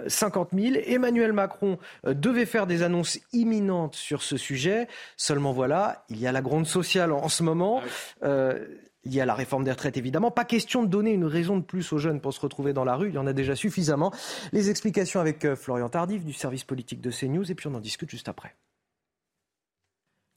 [0.07, 0.83] 50 euh, 000.
[0.85, 4.87] Emmanuel Macron euh, devait faire des annonces imminentes sur ce sujet.
[5.17, 7.81] Seulement voilà, il y a la gronde sociale en, ce moment.
[8.21, 8.65] Ah euh,
[9.05, 10.29] il y a la réforme des retraites, évidemment.
[10.29, 12.95] Pas question de donner une raison de plus aux jeunes pour se retrouver dans la
[12.95, 13.07] rue.
[13.07, 14.11] Il y en a déjà suffisamment.
[14.51, 17.49] Les explications avec Florian Tardif du service politique de CNews.
[17.49, 18.55] Et puis on en discute juste après.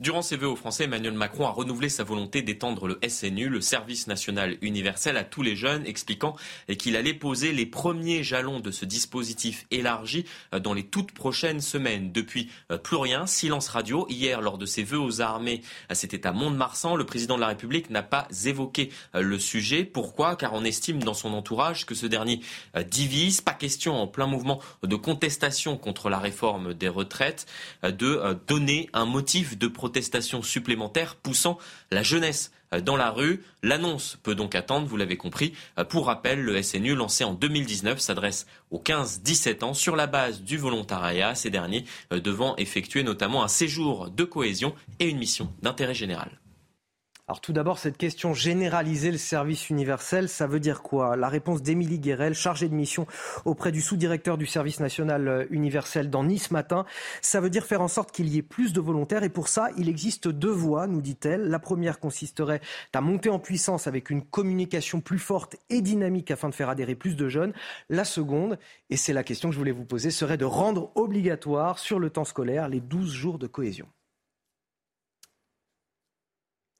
[0.02, 3.60] Durant ses vœux aux Français, Emmanuel Macron a renouvelé sa volonté d'étendre le SNU, le
[3.60, 6.34] service national universel, à tous les jeunes, expliquant
[6.76, 10.24] qu'il allait poser les premiers jalons de ce dispositif élargi
[10.54, 12.10] euh, dans les toutes prochaines semaines.
[12.10, 14.04] Depuis, euh, plus rien, silence radio.
[14.08, 17.46] Hier, lors de ses vœux aux armées, euh, c'était à Mont-de-Marsan, le président de la
[17.46, 19.84] République n'a pas évoqué le sujet.
[19.84, 20.34] Pourquoi?
[20.34, 22.40] Car on estime dans son entourage que ce dernier
[22.88, 23.40] divise.
[23.40, 27.46] Pas question en plein mouvement de contestation contre la réforme des retraites
[27.84, 31.58] de donner un motif de protection protestations supplémentaires poussant
[31.90, 33.42] la jeunesse euh, dans la rue.
[33.62, 35.52] L'annonce peut donc attendre, vous l'avez compris.
[35.78, 40.40] Euh, pour rappel, le SNU lancé en 2019 s'adresse aux 15-17 ans sur la base
[40.40, 45.52] du volontariat, ces derniers euh, devant effectuer notamment un séjour de cohésion et une mission
[45.60, 46.41] d'intérêt général.
[47.28, 51.16] Alors tout d'abord, cette question généraliser le service universel, ça veut dire quoi?
[51.16, 53.06] La réponse d'Émilie Guérel, chargée de mission
[53.44, 56.84] auprès du sous-directeur du service national euh, universel dans Nice matin,
[57.20, 59.68] ça veut dire faire en sorte qu'il y ait plus de volontaires et pour ça,
[59.78, 61.42] il existe deux voies, nous dit-elle.
[61.42, 62.60] La première consisterait
[62.92, 66.96] à monter en puissance avec une communication plus forte et dynamique afin de faire adhérer
[66.96, 67.52] plus de jeunes.
[67.88, 68.58] La seconde,
[68.90, 72.10] et c'est la question que je voulais vous poser, serait de rendre obligatoire sur le
[72.10, 73.86] temps scolaire les 12 jours de cohésion.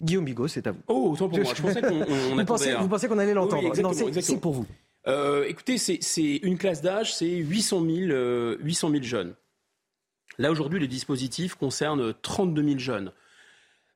[0.02, 0.80] Guillaume Bigot, c'est à vous.
[0.88, 1.52] Oh, autant pour moi.
[1.54, 2.04] Je pensais qu'on
[2.36, 3.72] vous, pensez, vous pensez qu'on allait l'entendre
[4.20, 4.66] C'est pour vous.
[5.06, 9.34] Euh, écoutez, c'est une classe d'âge, c'est 800 000, 800 000 jeunes.
[10.38, 13.12] Là, aujourd'hui, le dispositif concerne 32 000 jeunes.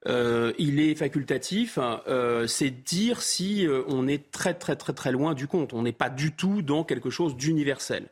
[0.07, 5.35] Euh, il est facultatif, euh, c'est dire si on est très très très très loin
[5.35, 5.73] du compte.
[5.73, 8.09] On n'est pas du tout dans quelque chose d'universel.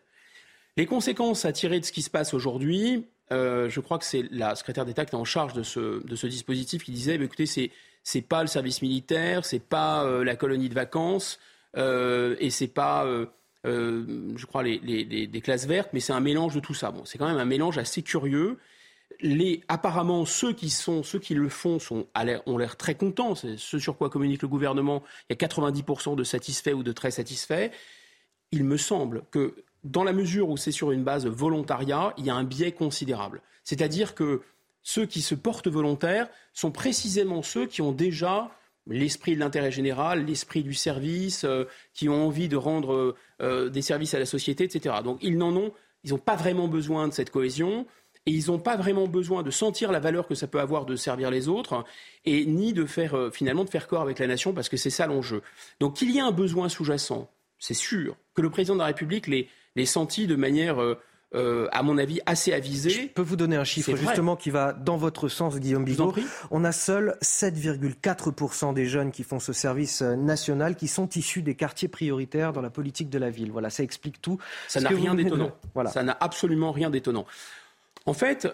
[0.77, 4.25] Les conséquences à tirer de ce qui se passe aujourd'hui, euh, je crois que c'est
[4.31, 7.71] la secrétaire d'État qui est en charge de ce, dispositif qui disait bah, écoutez, c'est
[8.03, 11.39] c'est pas le service militaire, c'est pas euh, la colonie de vacances
[11.77, 13.07] euh, et c'est pas,
[13.65, 16.91] je crois, les, classes vertes, mais c'est un mélange de tout ça.
[16.91, 18.59] Bon, c'est quand même un mélange assez curieux.
[19.21, 22.07] Les, apparemment, ceux qui, sont, ceux qui le font sont,
[22.47, 23.35] ont l'air très contents.
[23.35, 25.03] C'est ce sur quoi communique le gouvernement.
[25.31, 27.71] Il y a 90% de satisfaits ou de très satisfaits.
[28.53, 29.55] Il me semble que
[29.85, 33.43] dans la mesure où c'est sur une base volontariat, il y a un biais considérable.
[33.63, 34.43] C'est-à-dire que
[34.83, 38.51] ceux qui se portent volontaires sont précisément ceux qui ont déjà
[38.87, 43.83] l'esprit de l'intérêt général, l'esprit du service, euh, qui ont envie de rendre euh, des
[43.83, 44.97] services à la société, etc.
[45.03, 47.87] Donc ils n'en ont, ils n'ont pas vraiment besoin de cette cohésion
[48.27, 50.97] et ils n'ont pas vraiment besoin de sentir la valeur que ça peut avoir de
[50.97, 51.85] servir les autres
[52.25, 54.91] et ni de faire euh, finalement de faire corps avec la nation parce que c'est
[54.91, 55.43] ça l'enjeu.
[55.81, 59.27] Donc qu'il y ait un besoin sous-jacent, c'est sûr que le président de la République
[59.27, 60.99] les les senti de manière, euh,
[61.35, 62.91] euh, à mon avis, assez avisée.
[62.91, 66.15] Je peux vous donner un chiffre justement qui va dans votre sens, Guillaume Bigot.
[66.51, 71.43] On a seul 7,4% des jeunes qui font ce service euh, national qui sont issus
[71.43, 73.51] des quartiers prioritaires dans la politique de la ville.
[73.51, 74.39] Voilà, ça explique tout.
[74.69, 75.53] Ça n'a rien d'étonnant.
[75.75, 75.91] Voilà.
[75.91, 77.27] Ça n'a absolument rien d'étonnant.
[78.07, 78.47] En fait,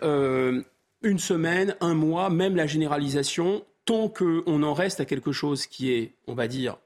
[1.03, 5.93] une semaine, un mois, même la généralisation, tant qu'on en reste à quelque chose qui
[5.93, 6.79] est, on va dire,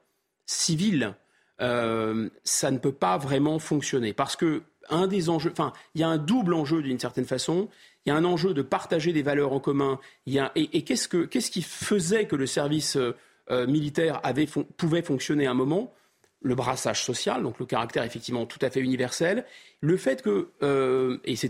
[0.47, 1.13] civil,
[1.61, 4.13] euh, ça ne peut pas vraiment fonctionner.
[4.13, 7.69] Parce que un des enjeux, enfin, il y a un double enjeu d'une certaine façon.
[8.05, 9.99] Il y a un enjeu de partager des valeurs en commun.
[10.27, 15.51] Et, qu'est-ce, que, qu'est-ce qui faisait que le service euh, militaire avait, pouvait fonctionner à
[15.51, 15.93] un moment?
[16.41, 19.45] Le brassage social, donc le caractère effectivement tout à fait universel,
[19.81, 21.47] le fait que, euh, et ce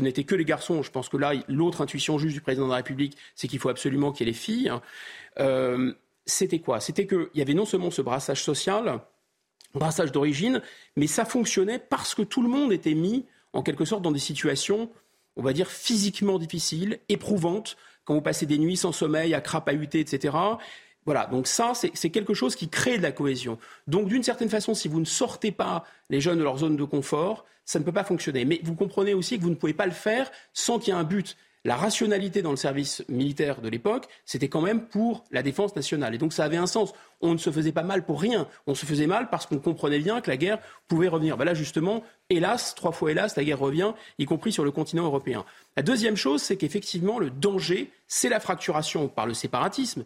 [0.00, 2.76] n'était que les garçons, je pense que là, l'autre intuition juste du président de la
[2.76, 5.92] République, c'est qu'il faut absolument qu'il y ait les filles, hein.
[6.24, 6.80] c'était quoi?
[6.80, 9.02] C'était qu'il y avait non seulement ce brassage social,
[9.74, 10.62] brassage d'origine,
[10.96, 14.18] mais ça fonctionnait parce que tout le monde était mis en quelque sorte dans des
[14.18, 14.90] situations,
[15.36, 20.00] on va dire, physiquement difficiles, éprouvantes, quand vous passez des nuits sans sommeil, à crapahuter,
[20.00, 20.36] etc.
[21.06, 23.58] Voilà, donc ça, c'est quelque chose qui crée de la cohésion.
[23.86, 26.84] Donc d'une certaine façon, si vous ne sortez pas les jeunes de leur zone de
[26.84, 28.44] confort, ça ne peut pas fonctionner.
[28.44, 31.00] Mais vous comprenez aussi que vous ne pouvez pas le faire sans qu'il y ait
[31.00, 35.42] un but la rationalité dans le service militaire de l'époque, c'était quand même pour la
[35.42, 36.14] défense nationale.
[36.14, 36.92] Et donc ça avait un sens.
[37.22, 38.46] On ne se faisait pas mal pour rien.
[38.66, 40.58] On se faisait mal parce qu'on comprenait bien que la guerre
[40.88, 41.38] pouvait revenir.
[41.38, 45.04] Ben là, justement, hélas, trois fois hélas, la guerre revient, y compris sur le continent
[45.04, 45.46] européen.
[45.76, 50.04] La deuxième chose, c'est qu'effectivement, le danger, c'est la fracturation par le séparatisme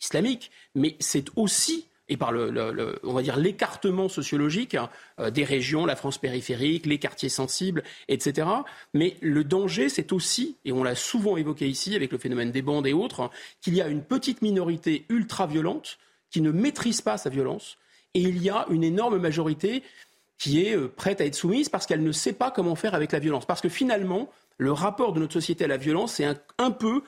[0.00, 4.88] islamique, mais c'est aussi et par le, on va dire l'écartement sociologique hein,
[5.18, 8.48] euh, des régions, la France périphérique, les quartiers sensibles, etc.
[8.94, 12.62] Mais le danger, c'est aussi, et on l'a souvent évoqué ici avec le phénomène des
[12.62, 13.30] bandes et autres, hein,
[13.60, 15.98] qu'il y a une petite minorité ultra violente
[16.30, 17.78] qui ne maîtrise pas sa violence,
[18.14, 19.82] et il y a une énorme majorité
[20.38, 23.12] qui est euh, prête à être soumise parce qu'elle ne sait pas comment faire avec
[23.12, 23.46] la violence.
[23.46, 26.26] Parce que finalement, le rapport de notre société à la violence, c'est
[26.58, 27.02] un, peu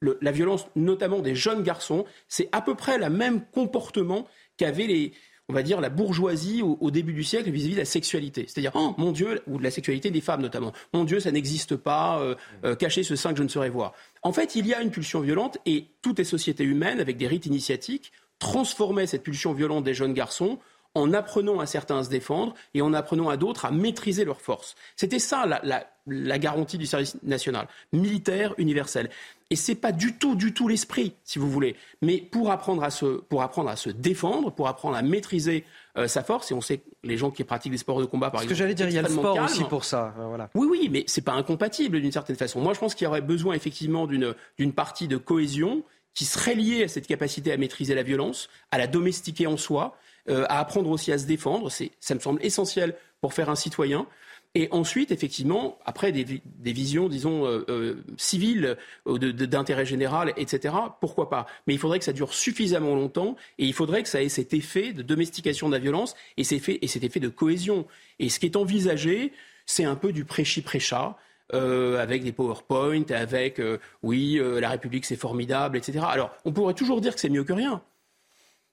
[0.00, 4.26] la violence, notamment des jeunes garçons, c'est à peu près le même comportement
[4.56, 5.12] qu'avait les,
[5.48, 8.46] on va dire, la bourgeoisie au, début du siècle vis-à-vis de la sexualité.
[8.48, 10.72] C'est-à-dire, oh mon Dieu, ou de la sexualité des femmes notamment.
[10.92, 13.92] Mon Dieu, ça n'existe pas, euh, euh, cacher ce sein que je ne saurais voir.
[14.22, 17.26] En fait, il y a une pulsion violente et toutes les sociétés humaines, avec des
[17.26, 20.58] rites initiatiques, transformaient cette pulsion violente des jeunes garçons
[20.94, 24.40] en apprenant à certains à se défendre et en apprenant à d'autres à maîtriser leurs
[24.40, 24.76] forces.
[24.96, 29.10] C'était ça la, garantie du service national, militaire universel.
[29.54, 31.76] Et ce n'est pas du tout, du tout l'esprit, si vous voulez.
[32.02, 35.62] Mais pour apprendre à se, pour apprendre à se défendre, pour apprendre à maîtriser
[35.96, 38.30] euh, sa force, et on sait que les gens qui pratiquent des sports de combat,
[38.30, 38.52] par exemple.
[38.52, 40.12] Ce que j'allais dire, il y a le sport aussi pour ça.
[40.18, 40.50] Euh, voilà.
[40.56, 42.60] Oui, oui, mais ce n'est pas incompatible d'une certaine façon.
[42.60, 46.82] Moi, je pense qu'il y aurait besoin effectivement d'une partie de cohésion qui serait liée
[46.82, 49.96] à cette capacité à maîtriser la violence, à la domestiquer en soi,
[50.28, 51.70] euh, à apprendre aussi à se défendre.
[51.70, 54.08] Ça me semble essentiel pour faire un citoyen.
[54.56, 56.40] Et ensuite, effectivement, après des,
[56.72, 61.46] visions, disons, euh, euh, civiles, d'intérêt général, etc., pourquoi pas?
[61.66, 64.54] Mais il faudrait que ça dure suffisamment longtemps et il faudrait que ça ait cet
[64.54, 67.86] effet de domestication de la violence et, cet effet, et cet effet de cohésion.
[68.20, 69.32] Et ce qui est envisagé,
[69.66, 71.16] c'est un peu du prêchi-prêcha.
[71.52, 73.60] avec des PowerPoint, avec
[74.02, 76.04] oui, la République c'est formidable, etc.
[76.08, 77.82] Alors, on pourrait toujours dire que c'est mieux que rien.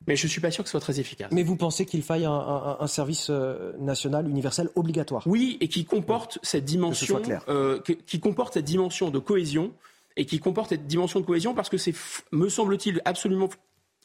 [0.07, 1.29] Mais je ne suis pas sûr que ce soit très efficace.
[1.31, 5.23] Mais vous pensez qu'il faille un, service euh, national universel obligatoire?
[5.27, 9.73] Oui, et qui comporte cette dimension, euh, qui, comporte cette dimension de cohésion,
[10.17, 11.93] et qui comporte cette dimension de cohésion parce que c'est,
[12.31, 13.49] me semble-t-il, absolument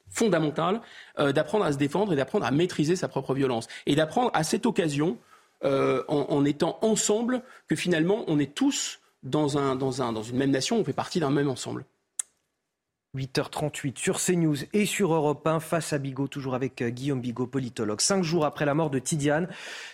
[0.08, 0.80] fondamental
[1.18, 3.66] euh, d'apprendre à se défendre et d'apprendre à maîtriser sa propre violence.
[3.86, 5.18] Et d'apprendre à cette occasion,
[5.64, 10.36] en, en, étant ensemble, que finalement on est tous dans, un, dans, un, dans une
[10.36, 11.86] même nation, on fait partie d'un même ensemble.
[13.16, 17.46] 8h38 sur CNews et sur Europe 1 face à Bigot, toujours avec euh, Guillaume Bigot,
[17.46, 18.00] politologue.
[18.00, 19.48] Cinq jours après la mort de Tidiane,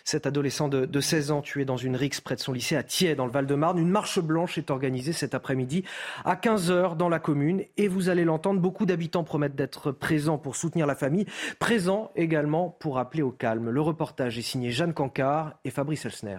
[0.05, 3.15] cet adolescent de, 16 ans tué dans une rixe près de son lycée à Thiers,
[3.15, 5.85] dans le Val-de-Marne, une marche blanche est organisée cet après-midi
[6.25, 7.65] à 15h dans la commune.
[7.77, 11.27] Et vous allez l'entendre, beaucoup d'habitants promettent d'être présents pour soutenir la famille,
[11.59, 13.71] présents également pour appeler au calme.
[13.71, 16.39] Le reportage est signé Jeanne Cancard et Fabrice Elsner.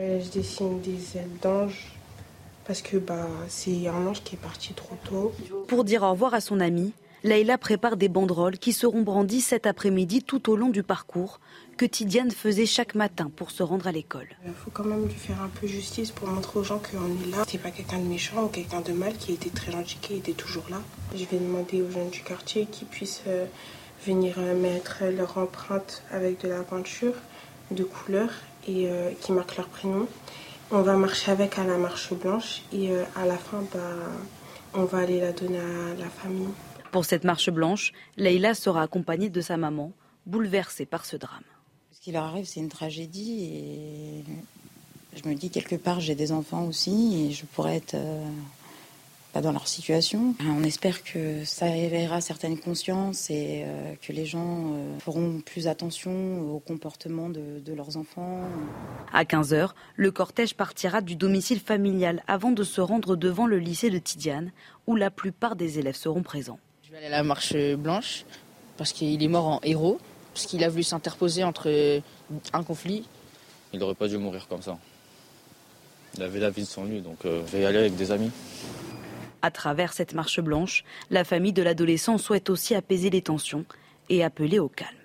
[0.00, 1.93] Je dessine des ailes d'ange
[2.66, 5.32] parce que bah, c'est un ange qui est parti trop tôt.
[5.68, 6.92] Pour dire au revoir à son ami,
[7.24, 11.40] Leïla prépare des banderoles qui seront brandies cet après-midi tout au long du parcours
[11.78, 14.28] que Tidiane faisait chaque matin pour se rendre à l'école.
[14.44, 17.30] Il faut quand même lui faire un peu justice pour montrer aux gens qu'on est
[17.30, 17.44] là.
[17.48, 20.32] C'est pas quelqu'un de méchant ou quelqu'un de mal qui était très gentil, qui était
[20.32, 20.82] toujours là.
[21.14, 23.46] Je vais demander aux jeunes du quartier qu'ils puissent euh,
[24.06, 27.14] venir euh, mettre leur empreinte avec de la peinture
[27.70, 28.28] de couleur
[28.68, 30.06] et euh, qui marquent leur prénom.
[30.76, 33.78] On va marcher avec à la marche blanche et euh, à la fin, bah,
[34.74, 36.48] on va aller la donner à la famille.
[36.90, 39.92] Pour cette marche blanche, Leïla sera accompagnée de sa maman,
[40.26, 41.44] bouleversée par ce drame.
[41.92, 44.24] Ce qui leur arrive, c'est une tragédie et
[45.16, 47.94] je me dis quelque part, j'ai des enfants aussi et je pourrais être
[49.40, 50.34] dans leur situation.
[50.46, 55.68] On espère que ça éveillera certaines consciences et euh, que les gens euh, feront plus
[55.68, 58.40] attention au comportement de, de leurs enfants.
[59.12, 63.90] À 15h, le cortège partira du domicile familial avant de se rendre devant le lycée
[63.90, 64.52] de Tidiane,
[64.86, 66.58] où la plupart des élèves seront présents.
[66.84, 68.24] Je vais aller à la marche blanche
[68.76, 69.98] parce qu'il est mort en héros,
[70.32, 72.02] parce qu'il a voulu s'interposer entre
[72.52, 73.04] un conflit.
[73.72, 74.78] Il n'aurait pas dû mourir comme ça.
[76.16, 78.12] Il avait la vie de son lui, donc euh, je vais y aller avec des
[78.12, 78.30] amis.
[79.44, 83.66] À travers cette marche blanche, la famille de l'adolescent souhaite aussi apaiser les tensions
[84.08, 84.96] et appeler au calme.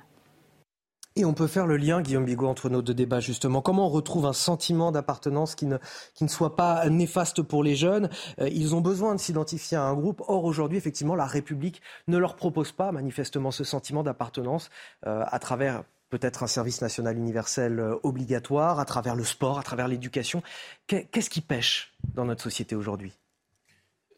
[1.17, 3.61] Et on peut faire le lien, Guillaume Bigot, entre nos deux débats, justement.
[3.61, 5.75] Comment on retrouve un sentiment d'appartenance qui ne,
[6.13, 8.09] qui soit pas néfaste pour les jeunes?
[8.39, 10.23] Euh, Ils ont besoin de s'identifier à un groupe.
[10.29, 14.69] Or, aujourd'hui, effectivement, la République ne leur propose pas, manifestement, ce sentiment d'appartenance
[15.05, 19.63] euh, à travers peut-être un service national universel euh, obligatoire, à travers le sport, à
[19.63, 20.41] travers l'éducation.
[20.87, 23.18] Qu'est-ce qui pêche dans notre société aujourd'hui?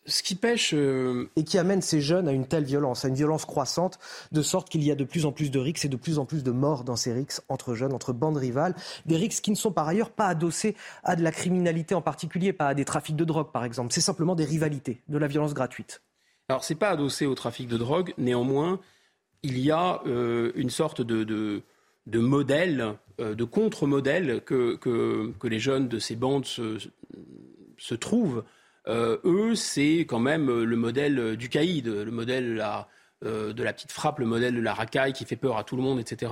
[0.06, 0.74] Ce qui pêche.
[0.74, 4.00] Euh, et qui amène ces jeunes à une telle violence, à une violence croissante,
[4.32, 6.26] de sorte qu'il y a de plus en plus de rixes et de plus en
[6.26, 8.76] plus de morts dans ces rixes entre jeunes, entre bandes rivales.
[9.06, 12.54] Des rixes qui ne sont par ailleurs pas adossés à de la criminalité en particulier,
[12.54, 13.94] pas à des trafics de drogue par exemple.
[13.94, 16.02] C'est simplement des rivalités, de la violence gratuite.
[16.50, 18.80] Alors, ce n'est pas adossé au trafic de drogue, néanmoins,
[19.44, 25.60] il y a euh, une sorte de, de, modèle, euh, de contre-modèle que, que, les
[25.60, 26.78] jeunes de ces bandes se,
[27.78, 28.44] se trouvent
[28.88, 32.56] eux, c'est quand même le modèle du caïd, le modèle
[33.22, 35.84] de la, petite frappe, le modèle de la racaille qui fait peur à tout le
[35.84, 36.32] monde, etc.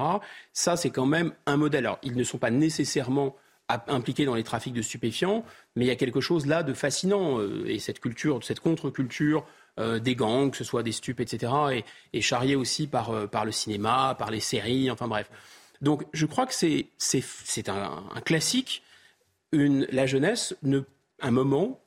[0.54, 1.86] Ça, c'est quand même un modèle.
[1.86, 3.36] Alors, ils ne sont pas nécessairement
[3.88, 5.46] impliqués dans les trafics de stupéfiants,
[5.76, 7.40] mais il y a quelque chose là de fascinant.
[7.66, 9.46] et cette culture, cette contre-culture
[9.80, 13.28] euh, des gangs, que ce soit des stupes, etc., et, et charrié aussi par, euh,
[13.46, 15.30] le cinéma, par les séries, enfin bref.
[15.82, 18.84] Donc je crois que c'est, un, classique.
[19.54, 20.82] La jeunesse, ne,
[21.22, 21.80] un moment,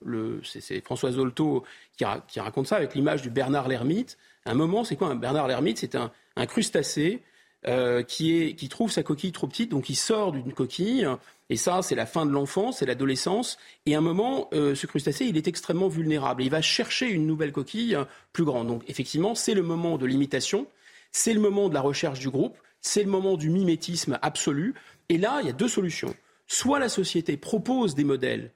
[0.45, 1.65] c'est, c'est François Zolto
[1.97, 4.19] qui, raconte ça avec l'image du Bernard l'ermite.
[4.45, 5.79] Un moment, c'est quoi un Bernard l'ermite?
[5.79, 6.11] C'est un,
[6.47, 7.23] crustacé
[7.67, 11.07] euh, qui, trouve sa coquille trop petite, donc il sort d'une coquille
[11.53, 13.59] et ça, c'est la fin de l'enfance, c'est l'adolescence.
[13.85, 16.43] Et à un moment, euh, ce crustacé, il est extrêmement vulnérable.
[16.43, 18.69] il va chercher une nouvelle coquille euh, plus grande.
[18.69, 20.67] Donc effectivement, c'est le moment de l'imitation,
[21.11, 24.73] c'est le moment de la recherche du groupe, c'est le moment du mimétisme absolu.
[25.11, 26.15] Et là, il y a deux solutions.
[26.47, 28.51] Soit la société propose des modèles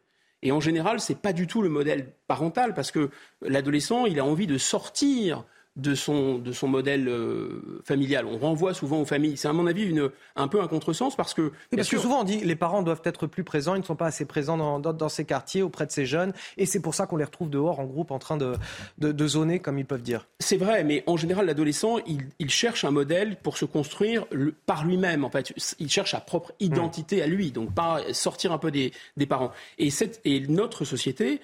[0.46, 3.10] et en général, ce n'est pas du tout le modèle parental parce que
[3.42, 5.44] l'adolescent, a envie de sortir
[5.76, 8.26] de son, de son modèle euh, familial.
[8.26, 9.36] On renvoie souvent aux familles.
[9.36, 11.52] C'est à mon avis une, un peu un contresens parce que...
[11.74, 14.06] parce que souvent on dit les parents doivent être plus présents, ils ne sont pas
[14.06, 17.16] assez présents dans, dans, ces quartiers auprès de ces jeunes et c'est pour ça qu'on
[17.16, 18.54] les retrouve dehors en groupe en train de,
[18.98, 20.26] de, de zoner comme ils peuvent dire.
[20.38, 24.26] C'est vrai, mais en général l'adolescent il, il, cherche un modèle pour se construire
[24.64, 25.52] par lui-même en fait.
[25.78, 29.52] Il cherche sa propre identité à lui, donc pas sortir un peu des, des parents.
[29.78, 31.40] Et, cette, et notre société,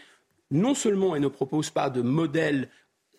[0.51, 2.69] non seulement elle ne propose pas de modèle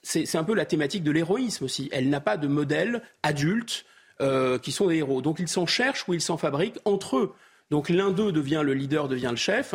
[0.03, 1.89] c'est un peu la thématique de l'héroïsme aussi.
[1.91, 3.85] Elle n'a pas de modèle adulte
[4.21, 5.21] euh, qui sont des héros.
[5.21, 7.33] Donc ils s'en cherchent ou ils s'en fabriquent entre eux.
[7.71, 9.73] Donc l'un d'eux devient le leader, devient le chef.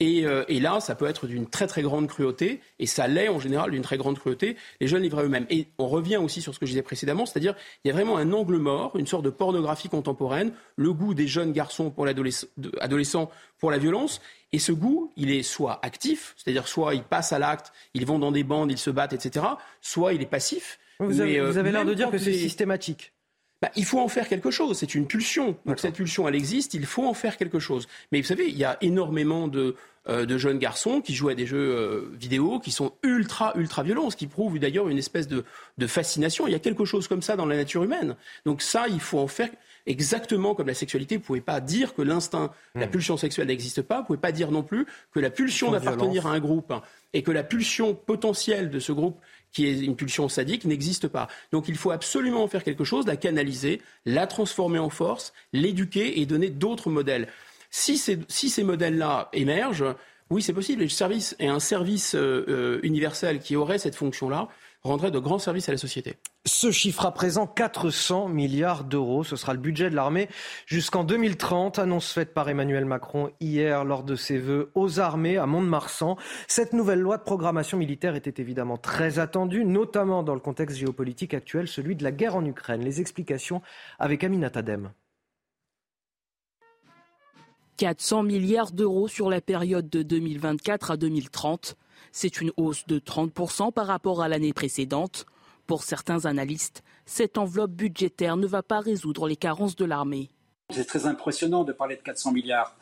[0.00, 3.40] Euh, et, là, ça peut être d'une très très grande cruauté, et ça l'est en
[3.40, 5.46] général d'une très grande cruauté, les jeunes livrés eux-mêmes.
[5.50, 8.16] Et on revient aussi sur ce que je disais précédemment, c'est-à-dire il y a vraiment
[8.16, 13.30] un angle mort, une sorte de pornographie contemporaine, le goût des jeunes garçons pour l'adolescent
[13.58, 14.20] pour la violence,
[14.52, 18.18] et ce goût, il est soit actif, c'est-à-dire soit ils passent à l'acte, ils vont
[18.18, 19.44] dans des bandes, ils se battent, etc.,
[19.80, 20.78] soit il est passif.
[21.00, 23.12] Vous avez, euh, l'air de dire que c'est systématique.
[23.60, 24.78] Bah, il faut en faire quelque chose.
[24.78, 25.56] C'est une pulsion.
[25.66, 26.74] Donc cette pulsion, elle existe.
[26.74, 27.88] Il faut en faire quelque chose.
[28.12, 29.74] Mais vous savez, il y a énormément de,
[30.08, 33.82] euh, de jeunes garçons qui jouent à des jeux euh, vidéo qui sont ultra, ultra
[33.82, 35.44] violents, ce qui prouve d'ailleurs une espèce de,
[35.76, 36.46] de fascination.
[36.46, 38.14] Il y a quelque chose comme ça dans la nature humaine.
[38.46, 39.50] Donc ça, il faut en faire
[39.88, 41.16] exactement comme la sexualité.
[41.16, 42.90] Vous ne pouvez pas dire que l'instinct, la hmm.
[42.90, 43.96] pulsion sexuelle n'existe pas.
[43.96, 46.72] Vous ne pouvez pas dire non plus que la pulsion d'appartenir à un groupe
[47.12, 49.18] et que la pulsion potentielle de ce groupe
[49.52, 51.28] qui est une pulsion sadique, n'existe pas.
[51.52, 56.26] Donc il faut absolument faire quelque chose, la canaliser, la transformer en force, l'éduquer et
[56.26, 57.28] donner d'autres modèles.
[57.70, 59.94] Si ces, si ces modèles-là émergent,
[60.30, 60.82] oui, c'est possible.
[60.82, 64.48] Et, service, et un service euh, euh, universel qui aurait cette fonction-là
[64.82, 66.16] rendrait de grands services à la société.
[66.46, 69.24] Ce chiffre à présent, 400 milliards d'euros.
[69.24, 70.28] Ce sera le budget de l'armée
[70.66, 71.78] jusqu'en 2030.
[71.78, 76.16] Annonce faite par Emmanuel Macron hier lors de ses vœux aux armées à Mont-de-Marsan.
[76.46, 81.34] Cette nouvelle loi de programmation militaire était évidemment très attendue, notamment dans le contexte géopolitique
[81.34, 82.82] actuel, celui de la guerre en Ukraine.
[82.82, 83.62] Les explications
[83.98, 84.90] avec Aminat Adem.
[87.78, 91.76] 400 milliards d'euros sur la période de 2024 à 2030.
[92.10, 95.26] C'est une hausse de 30% par rapport à l'année précédente.
[95.68, 100.28] Pour certains analystes, cette enveloppe budgétaire ne va pas résoudre les carences de l'armée.
[100.70, 102.76] C'est très impressionnant de parler de 400 milliards,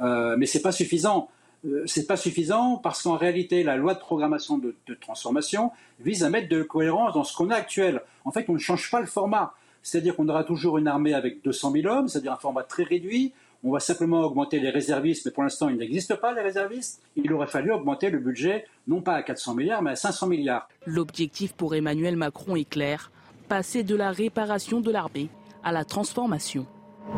[0.00, 1.28] euh, mais ce n'est pas suffisant.
[1.64, 6.30] Euh, c'est pas suffisant parce qu'en réalité, la loi de programmation de, transformation vise à
[6.30, 8.00] mettre de cohérence dans ce qu'on a actuel.
[8.24, 9.54] En fait, on ne change pas le format.
[9.82, 13.32] C'est-à-dire qu'on aura toujours une armée avec 200 000 hommes, c'est-à-dire un format très réduit.
[13.66, 17.02] On va simplement augmenter les réservistes, mais pour l'instant, il n'existe pas les réservistes.
[17.16, 20.68] Il aurait fallu augmenter le budget, non pas à 400 milliards, mais à 500 milliards.
[20.86, 23.10] L'objectif pour Emmanuel Macron est clair
[23.48, 25.30] passer de la réparation de l'armée
[25.64, 26.64] à la transformation.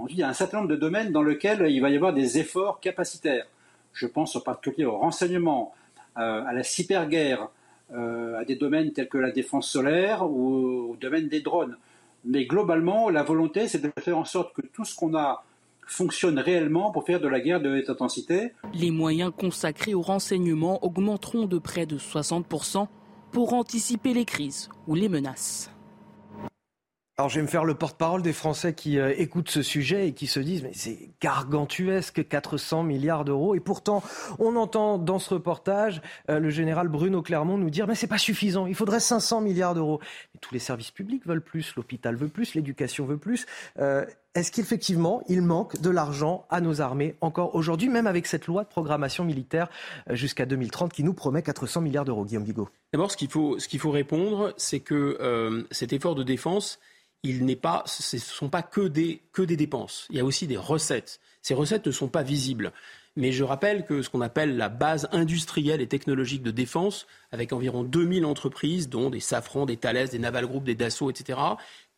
[0.08, 2.38] Il y a un certain nombre de domaines dans lesquels il va y avoir des
[2.38, 3.46] efforts capacitaires.
[3.92, 5.74] Je pense en particulier au renseignement,
[6.16, 7.50] euh, à la cyberguerre,
[7.92, 11.76] euh, à des domaines tels que la défense solaire ou au domaine des drones.
[12.24, 15.44] Mais globalement, la volonté, c'est de faire en sorte que tout ce qu'on a
[15.88, 18.52] fonctionne réellement pour faire de la guerre de haute intensité.
[18.74, 22.86] Les moyens consacrés au renseignement augmenteront de près de 60%
[23.32, 25.70] pour anticiper les crises ou les menaces.
[27.20, 30.12] Alors je vais me faire le porte-parole des Français qui euh, écoutent ce sujet et
[30.12, 34.04] qui se disent mais c'est gargantuesque 400 milliards d'euros et pourtant
[34.38, 36.00] on entend dans ce reportage
[36.30, 39.74] euh, le général Bruno Clermont nous dire mais c'est pas suffisant il faudrait 500 milliards
[39.74, 40.00] d'euros
[40.40, 43.46] tous les services publics veulent plus l'hôpital veut plus l'éducation veut plus
[43.80, 48.46] euh, est-ce qu'effectivement, il manque de l'argent à nos armées encore aujourd'hui, même avec cette
[48.46, 49.68] loi de programmation militaire
[50.10, 53.90] jusqu'à 2030 qui nous promet 400 milliards d'euros Guillaume Bigot D'abord, ce qu'il faut, faut
[53.90, 56.78] répondre, c'est que cet effort de défense,
[57.22, 60.06] il pas, ce ne sont pas que des, que des dépenses.
[60.10, 61.20] Il y a aussi des recettes.
[61.42, 62.72] Ces recettes ne sont pas visibles.
[63.16, 67.52] Mais je rappelle que ce qu'on appelle la base industrielle et technologique de défense, avec
[67.52, 71.38] environ 2000 entreprises, dont des Safran, des Thales, des Naval Group, des Dassault, etc.,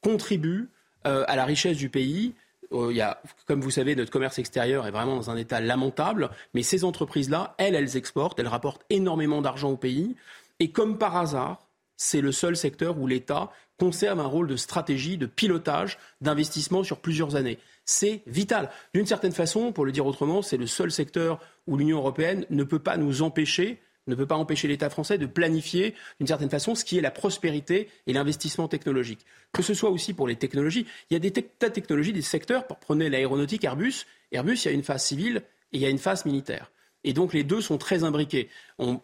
[0.01, 0.71] contribue
[1.07, 2.35] euh, à la richesse du pays.
[2.73, 5.61] Euh, il y a, comme vous savez, notre commerce extérieur est vraiment dans un état
[5.61, 10.15] lamentable, mais ces entreprises-là, elles, elles exportent, elles rapportent énormément d'argent au pays.
[10.61, 11.67] Et comme par hasard,
[11.97, 16.99] c'est le seul secteur où l'État conserve un rôle de stratégie, de pilotage, d'investissement sur
[16.99, 17.59] plusieurs années.
[17.85, 18.71] C'est vital.
[18.95, 22.63] D'une certaine façon, pour le dire autrement, c'est le seul secteur où l'Union européenne ne
[22.63, 23.81] peut pas nous empêcher
[24.11, 27.11] ne peut pas empêcher l'État français de planifier d'une certaine façon ce qui est la
[27.11, 29.25] prospérité et l'investissement technologique.
[29.53, 30.87] Que ce soit aussi pour les technologies.
[31.11, 34.07] Il y a des tas de technologies, des secteurs, prenez l'aéronautique Airbus.
[34.33, 35.43] Airbus, il y a une phase civile
[35.73, 36.71] et il y a une phase militaire.
[37.03, 38.49] Et donc les deux sont très imbriqués.
[38.79, 39.01] On,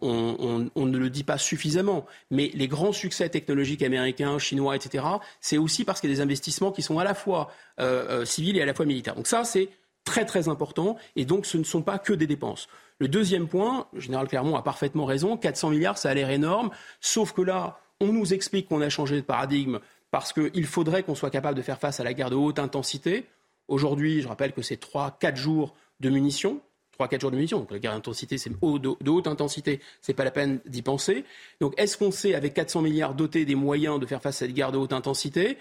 [0.75, 5.03] ne le dit pas suffisamment, mais les grands succès technologiques américains, chinois, etc.,
[5.41, 8.25] c'est aussi parce qu'il y a des investissements qui sont à la fois euh, euh,
[8.25, 9.15] civils et à la fois militaires.
[9.15, 9.69] Donc ça, c'est
[10.07, 12.69] très très important, et donc ce ne sont pas que des dépenses.
[12.97, 16.69] Le deuxième point, le général Clermont a parfaitement raison, 400 milliards, ça a l'air énorme,
[17.01, 19.79] sauf que là, on nous explique qu'on a changé de paradigme
[20.09, 23.25] parce qu'il faudrait qu'on soit capable de faire face à la guerre de haute intensité.
[23.67, 26.61] Aujourd'hui, je rappelle que c'est 3-4 jours de munitions.
[26.97, 27.59] 3-4 jours de munitions.
[27.59, 31.25] Donc la guerre d'intensité, c'est de, haute intensité, c'est pas la peine d'y penser.
[31.59, 34.53] Donc est-ce qu'on sait, avec 400 milliards dotés des moyens de faire face à cette
[34.53, 35.57] guerre de haute intensité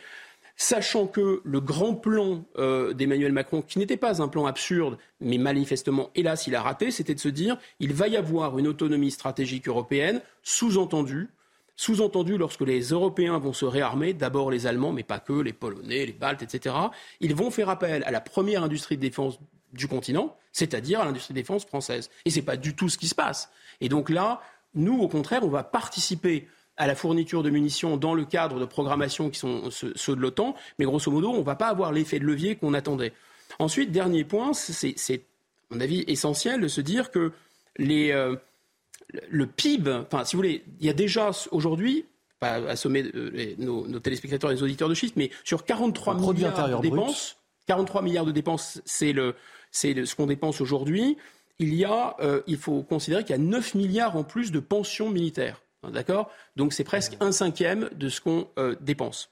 [0.59, 5.37] Sachant que le grand plan euh, d'Emmanuel Macron, qui n'était pas un plan absurde, mais
[5.37, 9.11] manifestement, hélas, il a raté, c'était de se dire il va y avoir une autonomie
[9.11, 11.29] stratégique européenne, sous-entendu,
[11.77, 16.07] sous-entendu lorsque les Européens vont se réarmer, d'abord les Allemands, mais pas que, les Polonais,
[16.07, 16.75] les Baltes, etc.,
[17.21, 19.39] ils vont faire appel à la première industrie de défense
[19.75, 22.09] du continent, c'est-à-dire à, l'industrie de défense française.
[22.25, 23.51] Et ce n'est pas du tout ce qui se passe.
[23.83, 24.41] Et donc là,
[24.75, 28.65] nous, au contraire, on va participer à la fourniture de munitions dans le cadre de
[28.65, 32.19] programmation qui sont ceux de l'OTAN, mais grosso modo, on ne va pas avoir l'effet
[32.19, 33.13] de levier qu'on attendait.
[33.59, 34.95] Ensuite, dernier point, c'est,
[35.71, 37.33] à mon avis, essentiel de se dire que
[37.79, 38.37] les, euh,
[39.29, 42.05] le PIB, enfin, si vous voulez, il y a déjà aujourd'hui,
[42.39, 46.77] pas assommer euh, nos, nos, téléspectateurs et les auditeurs de chiffres, mais sur 43 milliards
[46.77, 47.37] de dépenses,
[47.67, 49.35] 43 milliards de dépenses, c'est le,
[49.71, 51.17] c'est ce qu'on dépense aujourd'hui.
[51.59, 54.61] Il y a, euh, il faut considérer qu'il y a 9 milliards en plus de
[54.61, 55.63] pensions militaires.
[55.91, 56.31] D'accord?
[56.57, 59.31] Donc c'est presque un cinquième de ce qu'on euh, dépense.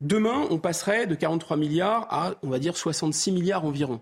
[0.00, 4.00] Demain, on passerait de 43 milliards à, on va dire, 66 milliards environ.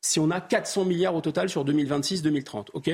[0.00, 2.90] Si on a 400 milliards au total sur 2026-2030, OK?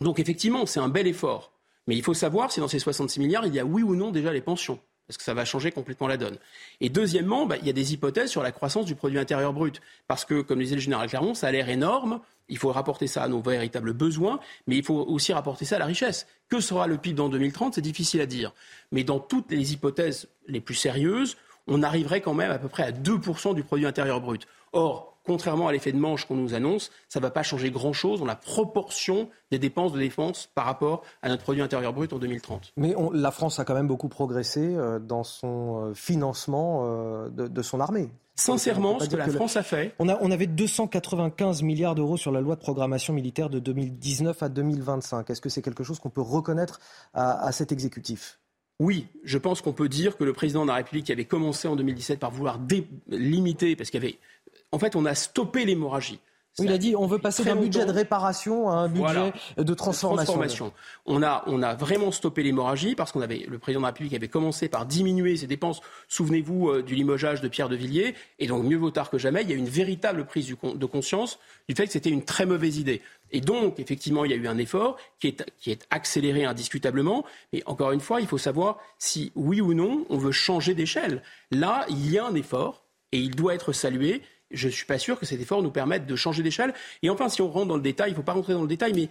[0.00, 1.52] Donc effectivement, c'est un bel effort.
[1.86, 4.10] Mais il faut savoir si dans ces 66 milliards, il y a oui ou non
[4.10, 4.78] déjà les pensions
[5.12, 6.38] parce que ça va changer complètement la donne.
[6.80, 9.82] Et deuxièmement, bah, il y a des hypothèses sur la croissance du produit intérieur brut,
[10.08, 13.22] parce que, comme disait le général Clermont, ça a l'air énorme, il faut rapporter ça
[13.22, 16.26] à nos véritables besoins, mais il faut aussi rapporter ça à la richesse.
[16.48, 18.54] Que sera le PIB dans 2030 C'est difficile à dire.
[18.90, 21.36] Mais dans toutes les hypothèses les plus sérieuses,
[21.66, 24.46] on arriverait quand même à peu près à 2% du produit intérieur brut.
[24.72, 28.20] Or, contrairement à l'effet de manche qu'on nous annonce, ça ne va pas changer grand-chose
[28.20, 32.18] dans la proportion des dépenses de défense par rapport à notre produit intérieur brut en
[32.18, 32.72] 2030.
[32.76, 37.62] Mais la France a quand même beaucoup progressé euh, dans son euh, financement euh, de,
[37.62, 38.10] son armée.
[38.34, 39.94] Sincèrement, ce que la France a fait.
[39.98, 45.28] On, avait 295 milliards d'euros sur la loi de programmation militaire de 2019 à 2025.
[45.28, 46.80] Est-ce que c'est quelque chose qu'on peut reconnaître
[47.12, 48.40] à, cet exécutif?
[48.82, 51.76] Oui, je pense qu'on peut dire que le président de la République avait commencé en
[51.76, 52.58] 2017 par vouloir
[53.08, 54.18] limiter, parce qu'il y avait
[54.72, 56.18] en fait, on a stoppé l'hémorragie.
[56.58, 60.72] il a dit on veut passer d'un budget de réparation à un budget de transformation.
[61.06, 64.14] On, a, on a vraiment stoppé l'hémorragie parce qu'on avait le président de la République
[64.14, 65.80] avait commencé par diminuer ses dépenses.
[66.08, 69.42] Souvenez-vous euh, du limogeage de Pierre de Villiers et donc mieux vaut tard que jamais.
[69.42, 71.38] Il y a une véritable prise de conscience
[71.68, 73.02] du fait que c'était une très mauvaise idée.
[73.32, 75.28] Et donc effectivement il y a eu un effort qui
[75.66, 77.24] est, accéléré indiscutablement.
[77.52, 81.22] Mais encore une fois il faut savoir si oui ou non on veut changer d'échelle.
[81.50, 84.22] Là il y a un effort et il doit être salué
[84.52, 86.74] je ne suis pas sûr que cet effort nous permette de changer d'échelle.
[87.02, 88.68] Et enfin, si on rentre dans le détail, il ne faut pas rentrer dans le
[88.68, 89.08] détail, mais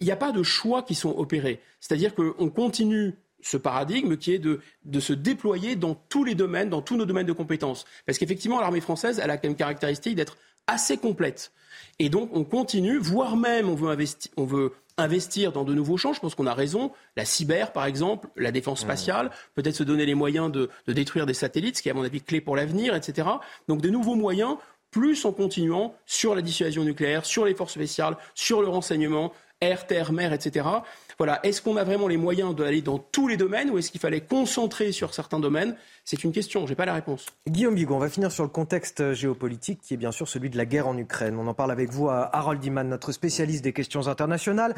[0.00, 1.60] il n'y a pas de choix qui sont opérés.
[1.80, 4.60] C'est-à-dire qu'on continue ce paradigme qui est de,
[5.00, 7.86] se déployer dans tous les domaines, dans tous nos domaines de compétences.
[8.06, 10.36] Parce qu'effectivement, l'armée française, elle a une caractéristique d'être
[10.66, 11.52] assez complète.
[11.98, 13.96] Et donc, on continue, voire même, on veut,
[14.36, 16.12] on veut investir dans de nouveaux champs.
[16.12, 16.92] Je pense qu'on a raison.
[17.16, 21.34] La cyber, par exemple, la défense spatiale, peut-être se donner les moyens de, détruire des
[21.34, 23.28] satellites, ce qui est à mon avis clé pour l'avenir, etc.
[23.68, 24.56] Donc de nouveaux moyens,
[24.90, 29.86] plus en continuant sur la dissuasion nucléaire, sur les forces spéciales, sur le renseignement, air,
[29.86, 30.66] terre, mer, etc.
[31.18, 31.38] Voilà.
[31.42, 34.22] Est-ce qu'on a vraiment les moyens d'aller dans tous les domaines ou est-ce qu'il fallait
[34.22, 35.76] concentrer sur certains domaines?
[36.04, 37.26] C'est une question, je n'ai pas la réponse.
[37.46, 40.56] Guillaume Bigon, on va finir sur le contexte géopolitique qui est bien sûr celui de
[40.56, 41.36] la guerre en Ukraine.
[41.38, 44.74] On en parle avec vous à Harold Iman, notre spécialiste des questions internationales.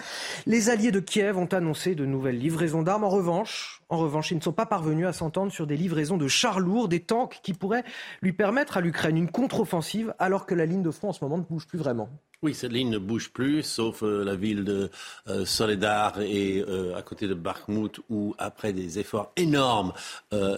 [0.47, 3.05] Les alliés de Kiev ont annoncé de nouvelles livraisons d'armes.
[3.05, 6.27] En revanche, en revanche, ils ne sont pas parvenus à s'entendre sur des livraisons de
[6.27, 7.85] chars lourds, des tanks qui pourraient
[8.21, 11.39] lui permettre à l'Ukraine une contre-offensive alors que la ligne de front en ce moment
[11.39, 12.09] ne bouge plus vraiment.
[12.45, 14.91] Oui, cette ligne ne bouge plus, sauf euh, la ville de
[15.29, 19.93] euh, Soledar et euh, à côté de Bakhmut, où après des efforts énormes,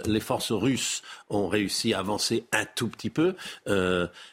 [0.07, 3.35] les forces russes ont réussi à avancer un tout petit peu,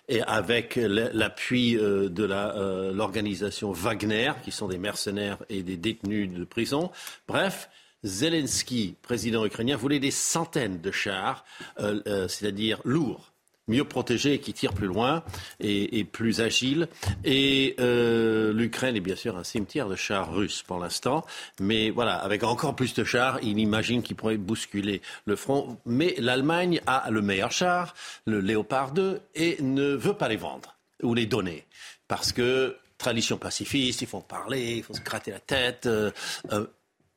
[0.07, 6.91] et avec l'appui de l'organisation Wagner, qui sont des mercenaires et des détenus de prison.
[7.27, 7.69] Bref,
[8.03, 11.43] Zelensky, président ukrainien, voulait des centaines de chars,
[11.77, 13.30] c'est-à-dire lourds
[13.67, 15.23] mieux protégé et qui tire plus loin
[15.59, 16.87] et, plus agile.
[17.23, 21.25] Et euh, l'Ukraine est bien sûr un cimetière de chars russes pour l'instant,
[21.59, 25.77] mais voilà, avec encore plus de chars, il imagine qu'il pourrait bousculer le front.
[25.85, 27.93] Mais l'Allemagne a le meilleur char,
[28.25, 31.65] le Léopard 2, et ne veut pas les vendre ou les donner
[32.11, 35.85] parce que tradition pacifiste, il faut parler, il faut se gratter la tête.
[35.85, 36.11] Euh,
[36.51, 36.67] euh,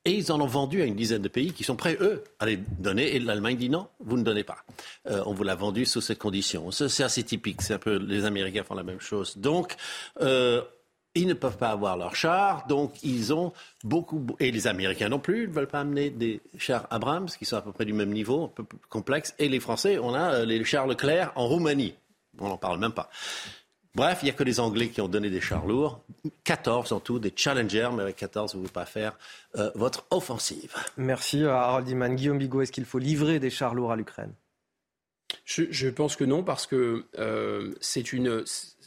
[0.05, 2.47] et ils en ont vendu à une dizaine de pays qui sont prêts, eux, à
[2.47, 3.14] les donner.
[3.14, 4.59] Et l'Allemagne dit non, vous ne donnez pas.
[5.09, 6.70] Euh, on vous l'a vendu sous cette condition.
[6.70, 7.62] C'est assez typique.
[7.62, 9.39] C'est un peu les Américains font la même chose.
[9.39, 9.76] Donc,
[10.20, 10.62] euh,
[11.14, 13.52] ils ne peuvent pas avoir leurs chars, donc ils ont
[13.85, 14.26] beaucoup.
[14.40, 17.56] Et les Américains non plus, ils ne veulent pas amener des chars Abrams, qui sont
[17.56, 19.35] à peu près du même niveau, un peu plus complexes.
[19.39, 21.94] Et les Français, on a euh, les chars Leclerc en Roumanie.
[22.39, 23.09] On n'en parle même pas.
[23.94, 26.00] Bref, il n'y a que les Anglais qui ont donné des chars lourds.
[26.42, 29.16] 14 en tout, des Challengers, mais avec 14, vous ne pouvez pas faire
[29.56, 30.74] euh, votre offensive.
[30.96, 32.16] Merci à Harold Iman.
[32.16, 34.32] Guillaume Bigot, est-ce qu'il faut livrer des chars lourds à l'Ukraine?
[35.44, 38.44] Je, pense que non, parce que euh, c'est une.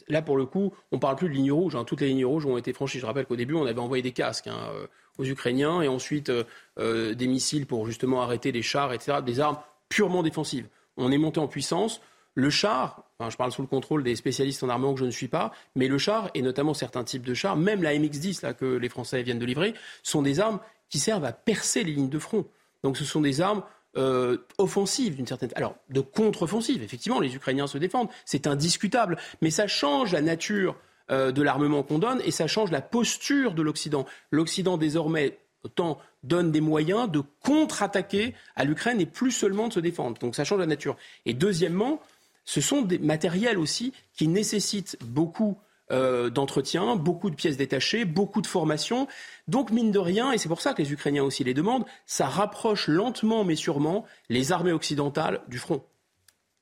[0.08, 1.74] Là, pour le coup, on ne parle plus de ligne rouge.
[1.74, 1.84] Hein.
[1.84, 2.98] Toutes les lignes rouges ont été franchies.
[2.98, 4.86] Je rappelle qu'au début, on avait envoyé des casques hein, euh,
[5.18, 6.30] aux Ukrainiens et ensuite
[6.78, 9.18] des missiles pour justement arrêter les chars, etc.
[9.24, 9.58] Des armes
[9.88, 10.68] purement défensives.
[10.96, 12.00] On est monté en puissance.
[12.38, 15.26] Le char, je parle sous le contrôle des spécialistes en armement que je ne suis
[15.26, 18.64] pas, mais le char, et notamment certains types de chars, même la MX-10 là, que
[18.64, 19.74] les Français viennent de livrer,
[20.04, 22.46] sont des armes qui servent à percer les lignes de front.
[22.84, 23.64] Donc ce sont des armes
[23.96, 26.80] euh, offensives d'une certaine alors de contre-offensive.
[26.80, 30.76] Effectivement, les Ukrainiens se défendent, c'est indiscutable, mais ça change la nature
[31.10, 34.06] euh, de l'armement qu'on donne et ça change la posture de l'Occident.
[34.30, 39.80] L'Occident désormais autant donne des moyens de contre-attaquer à l'Ukraine et plus seulement de se
[39.80, 40.18] défendre.
[40.20, 40.96] Donc ça change la nature.
[41.26, 42.00] Et deuxièmement,
[42.48, 45.58] ce sont des matériels aussi qui nécessitent beaucoup
[45.90, 49.06] euh, d'entretien, beaucoup de pièces détachées, beaucoup de formation.
[49.48, 52.26] Donc, mine de rien, et c'est pour ça que les Ukrainiens aussi les demandent, ça
[52.26, 55.84] rapproche lentement mais sûrement les armées occidentales du front.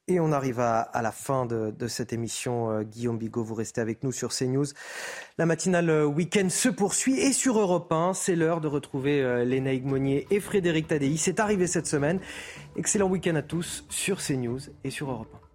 [0.09, 2.73] Et on arrive à, la fin de, cette émission.
[2.73, 4.67] Euh, Guillaume Bigot, vous restez avec nous sur CNews.
[5.39, 9.45] La matinale euh, week-end se poursuit et sur Europe 1, c'est l'heure de retrouver euh,
[9.45, 11.17] Léna et Frédéric Tadei.
[11.17, 12.19] C'est arrivé cette semaine.
[12.75, 15.46] Excellent week-end à tous sur CNews et sur Europe 1.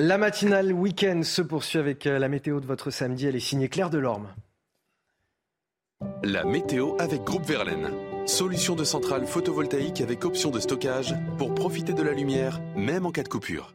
[0.00, 3.26] La matinale week-end se poursuit avec euh, la météo de votre samedi.
[3.26, 4.32] Elle est signée Claire Delorme.
[6.22, 7.90] La météo avec Groupe Verlaine.
[8.24, 13.10] Solution de centrale photovoltaïque avec option de stockage pour profiter de la lumière, même en
[13.10, 13.74] cas de coupure.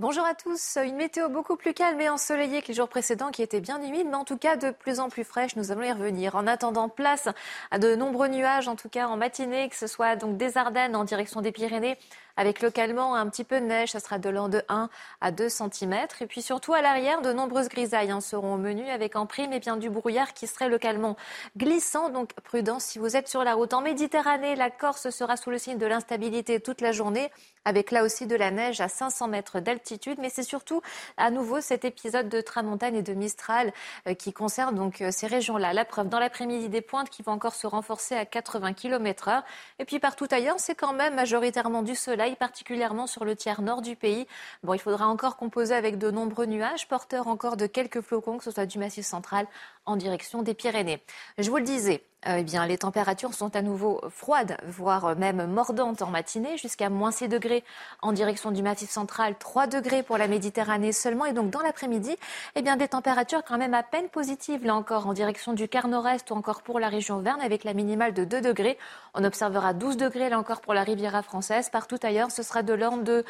[0.00, 0.78] Bonjour à tous.
[0.82, 4.06] Une météo beaucoup plus calme et ensoleillée que les jours précédents qui étaient bien humides,
[4.08, 5.56] mais en tout cas de plus en plus fraîche.
[5.56, 6.36] Nous allons y revenir.
[6.36, 7.28] En attendant, place
[7.70, 10.96] à de nombreux nuages, en tout cas en matinée, que ce soit donc des Ardennes
[10.96, 11.98] en direction des Pyrénées
[12.36, 13.92] avec localement un petit peu de neige.
[13.92, 14.88] Ça sera de l'an de 1
[15.20, 15.94] à 2 cm.
[16.20, 19.52] Et puis surtout à l'arrière, de nombreuses grisailles hein, seront au menu avec en prime
[19.52, 21.16] eh bien, du brouillard qui serait localement
[21.56, 22.10] glissant.
[22.10, 23.74] Donc prudence si vous êtes sur la route.
[23.74, 27.30] En Méditerranée, la Corse sera sous le signe de l'instabilité toute la journée
[27.64, 30.18] avec là aussi de la neige à 500 mètres d'altitude.
[30.20, 30.82] Mais c'est surtout
[31.16, 33.72] à nouveau cet épisode de Tramontane et de Mistral
[34.06, 35.72] euh, qui concerne donc euh, ces régions-là.
[35.72, 39.42] La preuve dans l'après-midi des pointes qui vont encore se renforcer à 80 km heure.
[39.78, 43.82] Et puis partout ailleurs, c'est quand même majoritairement du soleil particulièrement sur le tiers nord
[43.82, 44.26] du pays.
[44.62, 48.44] Bon, il faudra encore composer avec de nombreux nuages, porteurs encore de quelques flocons, que
[48.44, 49.46] ce soit du massif central
[49.86, 51.02] en direction des Pyrénées.
[51.38, 55.46] Je vous le disais, euh, eh bien, les températures sont à nouveau froides, voire même
[55.46, 57.64] mordantes en matinée, jusqu'à moins 6 degrés
[58.02, 61.24] en direction du Massif central, 3 degrés pour la Méditerranée seulement.
[61.24, 62.16] Et donc, dans l'après-midi,
[62.56, 65.88] eh bien, des températures quand même à peine positives, là encore, en direction du quart
[65.88, 68.76] nord-est ou encore pour la région Verne, avec la minimale de 2 degrés.
[69.14, 71.70] On observera 12 degrés, là encore, pour la Riviera française.
[71.70, 73.24] Partout ailleurs, ce sera de l'ordre de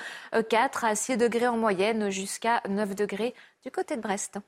[0.49, 4.41] 4 euh, à 6 degrés en moyenne, jusqu'à 9 degrés du côté de Brest.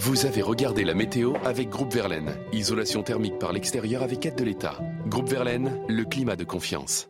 [0.00, 2.32] Vous avez regardé la météo avec Groupe Verlaine.
[2.52, 4.78] Isolation thermique par l'extérieur avec aide de l'État.
[5.06, 7.09] Groupe Verlaine, le climat de confiance.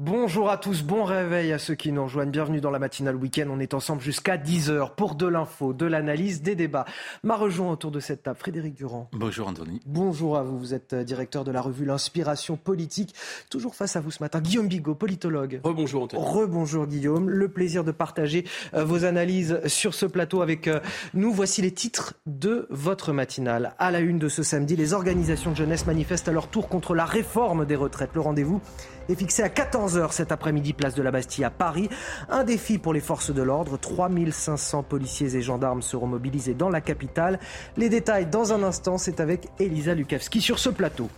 [0.00, 2.32] Bonjour à tous, bon réveil à ceux qui nous rejoignent.
[2.32, 3.46] Bienvenue dans la matinale week-end.
[3.48, 6.84] On est ensemble jusqu'à 10h pour de l'info, de l'analyse, des débats.
[7.22, 9.08] Ma rejoint autour de cette table, Frédéric Durand.
[9.12, 9.80] Bonjour Anthony.
[9.86, 13.14] Bonjour à vous, vous êtes euh, directeur de la revue L'Inspiration politique.
[13.50, 15.60] Toujours face à vous ce matin, Guillaume Bigot, politologue.
[15.62, 16.24] Rebonjour Anthony.
[16.24, 17.30] Rebonjour Guillaume.
[17.30, 18.44] Le plaisir de partager
[18.74, 20.80] euh, vos analyses sur ce plateau avec euh,
[21.14, 21.32] nous.
[21.32, 23.76] Voici les titres de votre matinale.
[23.78, 26.96] À la une de ce samedi, les organisations de jeunesse manifestent à leur tour contre
[26.96, 28.10] la réforme des retraites.
[28.12, 28.60] Le rendez-vous
[29.08, 31.88] est fixé à 14h cet après-midi, place de la Bastille à Paris.
[32.28, 33.78] Un défi pour les forces de l'ordre.
[33.78, 37.38] 3500 policiers et gendarmes seront mobilisés dans la capitale.
[37.76, 41.08] Les détails dans un instant, c'est avec Elisa Lukavski sur ce plateau.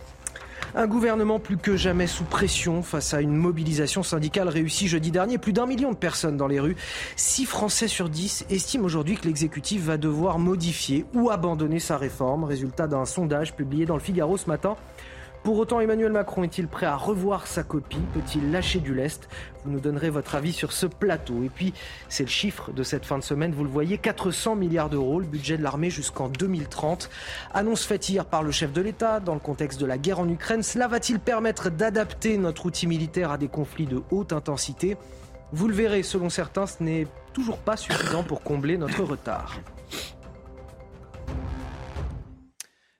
[0.75, 5.37] Un gouvernement plus que jamais sous pression face à une mobilisation syndicale réussie jeudi dernier.
[5.37, 6.75] Plus d'un million de personnes dans les rues.
[7.15, 12.43] 6 Français sur 10 estiment aujourd'hui que l'exécutif va devoir modifier ou abandonner sa réforme.
[12.43, 14.75] Résultat d'un sondage publié dans le Figaro ce matin.
[15.47, 18.01] Pour autant, Emmanuel Macron est-il prêt à revoir sa copie?
[18.13, 19.29] Peut-il lâcher du lest?
[19.63, 21.41] Vous nous donnerez votre avis sur ce plateau.
[21.41, 21.73] Et puis,
[22.09, 25.25] c'est le chiffre de cette fin de semaine, vous le voyez, 400 milliards d'euros, le
[25.25, 27.09] budget de l'armée jusqu'en 2030.
[27.53, 30.27] Annonce faite hier par le chef de l'État dans le contexte de la guerre en
[30.27, 30.63] Ukraine.
[30.63, 34.97] Cela va-t-il permettre d'adapter notre outil militaire à des conflits de haute intensité?
[35.53, 39.57] Vous le verrez, selon certains, ce n'est toujours pas suffisant pour combler notre retard.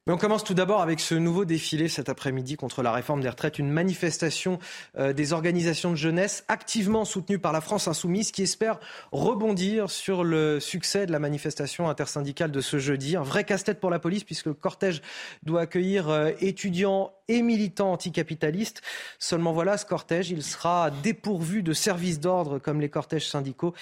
[0.08, 3.28] Mais on commence tout d'abord avec ce nouveau défilé cet après-midi contre la réforme des
[3.28, 4.58] retraites, une manifestation
[4.98, 8.80] euh, des organisations de jeunesse activement soutenue par la France insoumise qui espère
[9.12, 13.18] rebondir sur le succès de la manifestation intersyndicale de ce jeudi.
[13.18, 15.02] Un vrai casse-tête pour la police puisque le cortège
[15.44, 18.82] doit accueillir euh, étudiants et militants anticapitalistes.
[19.20, 23.74] Seulement voilà, ce cortège, il sera dépourvu de services d'ordre comme les cortèges syndicaux.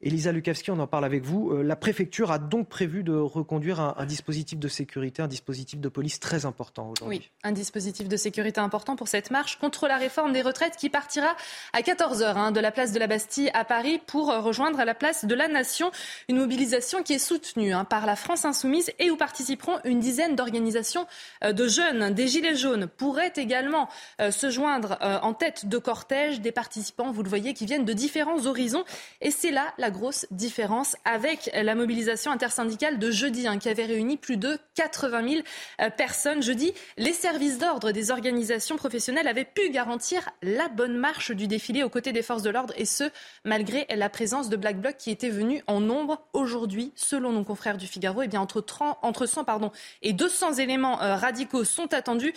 [0.00, 1.50] Elisa Lukavski, on en parle avec vous.
[1.50, 5.88] Euh, la préfecture a donc prévu de reconduire un, dispositif de sécurité, un dispositif de
[5.88, 7.18] police très important aujourd'hui.
[7.18, 10.90] Oui, un dispositif de sécurité important pour cette marche contre la réforme des retraites qui
[10.90, 11.34] partira
[11.72, 15.24] à 14h hein, de la place de la Bastille à Paris pour rejoindre la place
[15.24, 15.90] de la Nation.
[16.28, 20.36] Une mobilisation qui est soutenue hein, par la France insoumise et où participeront une dizaine
[20.36, 21.06] d'organisations
[21.42, 22.12] euh, de jeunes.
[22.14, 23.88] Des Gilets jaunes pourraient également
[24.20, 27.84] euh, se joindre euh, en tête de cortège des participants, vous le voyez, qui viennent
[27.84, 28.84] de différents horizons.
[29.20, 33.84] Et c'est là la grosse différence avec la mobilisation intersyndicale de jeudi hein, qui avait
[33.84, 35.42] réuni plus de 80 000
[35.80, 36.42] euh, personnes.
[36.42, 41.82] Jeudi, les services d'ordre des organisations professionnelles avaient pu garantir la bonne marche du défilé
[41.82, 43.04] aux côtés des forces de l'ordre et ce,
[43.44, 46.26] malgré la présence de Black Bloc qui était venu en nombre.
[46.32, 49.70] Aujourd'hui, selon nos confrères du Figaro, eh bien, entre, 30, entre 100 pardon,
[50.02, 52.32] et 200 éléments radicaux sont attendus.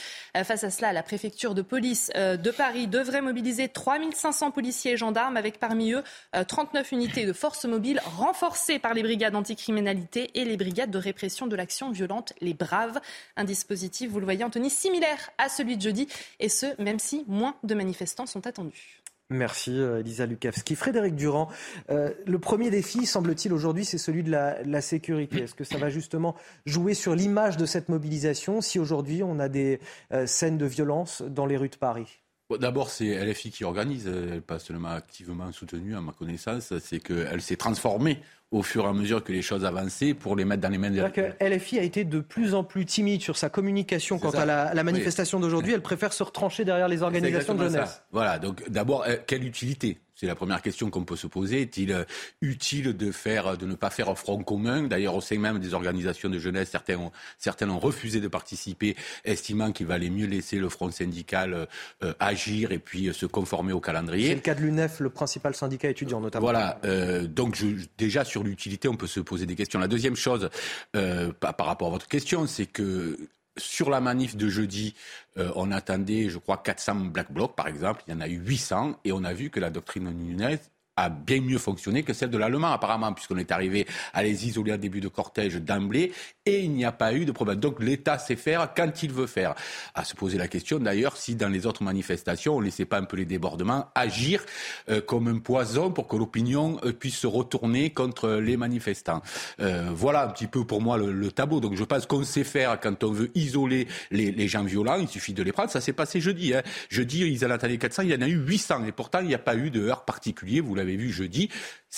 [0.47, 4.97] Euh, face à cela, la préfecture de police de Paris devrait mobiliser 3500 policiers et
[4.97, 6.03] gendarmes avec parmi eux
[6.47, 11.47] 39 unités de forces mobiles renforcées par les brigades anticriminalité et les brigades de répression
[11.47, 12.99] de l'action violente, les Braves.
[13.35, 16.07] Un dispositif, vous le voyez, Anthony, similaire à celui de jeudi,
[16.39, 19.01] et ce, même si moins de manifestants sont attendus.
[19.29, 20.75] Merci euh, Elisa Lukavski.
[20.75, 21.49] Frédéric Durand,
[21.89, 25.43] euh, le premier défi, semble-t-il, aujourd'hui, c'est celui de la, sécurité.
[25.43, 26.33] Est-ce que ça va justement
[26.65, 29.81] jouer sur l'image de cette mobilisation si aujourd'hui on a des
[30.13, 32.21] euh, scènes de violence dans les rues de Paris?
[32.59, 36.99] D'abord, c'est LFI qui organise, elle n'est pas seulement activement soutenue à ma connaissance, c'est
[36.99, 38.21] qu'elle s'est transformée
[38.51, 40.89] au fur et à mesure que les choses avançaient pour les mettre dans les mains
[40.89, 41.09] de la...
[41.09, 44.73] que LFI a été de plus en plus timide sur sa communication quant à la,
[44.73, 45.43] la manifestation oui.
[45.43, 45.73] d'aujourd'hui.
[45.73, 47.89] Elle préfère se retrancher derrière les organisations de jeunesse.
[47.89, 48.05] Ça.
[48.13, 51.61] Voilà, donc d'abord, quelle utilité c'est la première question qu'on peut se poser.
[51.61, 52.03] Est-il euh,
[52.41, 54.83] utile de faire, de ne pas faire un front commun?
[54.83, 58.95] D'ailleurs, au sein même des organisations de jeunesse, certains ont, certains ont refusé de participer,
[59.23, 61.67] estimant qu'il valait mieux laisser le front syndical
[62.03, 64.29] euh, agir et puis euh, se conformer au calendrier.
[64.29, 66.45] C'est le cas de l'UNEF, le principal syndicat étudiant notamment.
[66.45, 66.79] Voilà.
[66.83, 67.67] Euh, donc je,
[67.97, 69.79] déjà sur l'utilité, on peut se poser des questions.
[69.79, 70.49] La deuxième chose,
[70.95, 73.17] euh, par rapport à votre question, c'est que
[73.57, 74.95] sur la manif de jeudi,
[75.37, 78.03] euh, on attendait, je crois, 400 Black Blocs, par exemple.
[78.07, 80.57] Il y en a eu 800 et on a vu que la doctrine Nunez
[80.97, 84.73] a bien mieux fonctionné que celle de l'Allemand, apparemment, puisqu'on est arrivé à les isoler
[84.73, 86.11] en début de cortège d'emblée,
[86.47, 87.59] et il n'y a pas eu de problème.
[87.59, 89.53] Donc l'État sait faire quand il veut faire.
[89.93, 92.97] À se poser la question, d'ailleurs, si dans les autres manifestations, on ne laissait pas
[92.97, 94.43] un peu les débordements agir
[94.89, 99.21] euh, comme un poison pour que l'opinion euh, puisse se retourner contre les manifestants.
[99.59, 101.59] Euh, voilà un petit peu pour moi le, le tableau.
[101.59, 105.33] Donc je pense qu'on sait faire quand on veut isoler les, gens violents, il suffit
[105.33, 105.69] de les prendre.
[105.69, 106.53] Ça s'est passé jeudi.
[106.53, 106.63] Hein.
[106.89, 109.35] Jeudi, ils en attendaient 400, il y en a eu 800, et pourtant il n'y
[109.35, 111.49] a pas eu de heurts particulier, vous l'avez vu jeudi.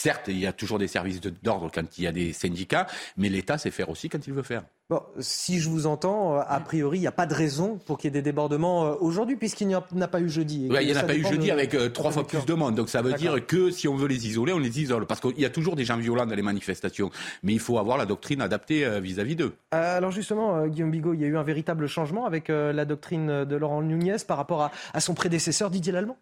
[0.01, 3.27] Certes, il y a toujours des services d'ordre quand il y a des syndicats, mais
[3.27, 4.63] l'État sait faire aussi quand il veut faire.
[4.89, 7.97] Bon, si je vous entends, euh, a priori, il n'y a pas de raison pour
[7.97, 10.69] qu'il y ait des débordements euh, aujourd'hui, puisqu'il n'y en a pas eu jeudi.
[10.69, 11.51] Ouais, il n'y en a pas eu jeudi de...
[11.51, 12.75] avec euh, trois fois plus de monde.
[12.75, 15.05] Donc ça veut dire que si on veut les isoler, on les isole.
[15.05, 17.11] Parce qu'il y a toujours des gens violents dans les manifestations.
[17.43, 19.53] Mais il faut avoir la doctrine adaptée vis-à-vis d'eux.
[19.75, 23.43] Euh, alors justement, Guillaume Bigot, il y a eu un véritable changement avec la doctrine
[23.43, 26.17] de Laurent Nunez par rapport à, à son prédécesseur Didier Lallemand?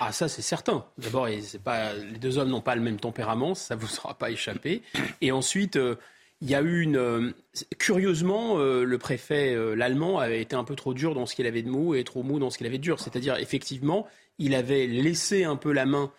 [0.00, 0.84] Ah ça c'est certain.
[0.98, 4.82] D'abord, les deux hommes n'ont pas le même tempérament, ça vous sera pas échappé.
[5.20, 5.96] Et ensuite, euh,
[6.40, 7.32] il y a eu une euh,
[7.78, 11.62] curieusement euh, le préfet l'allemand avait été un peu trop dur dans ce qu'il avait
[11.62, 13.00] de mou et trop mou dans ce qu'il avait de dur.
[13.00, 14.06] C'est-à-dire effectivement,
[14.38, 16.12] il avait laissé un peu la main.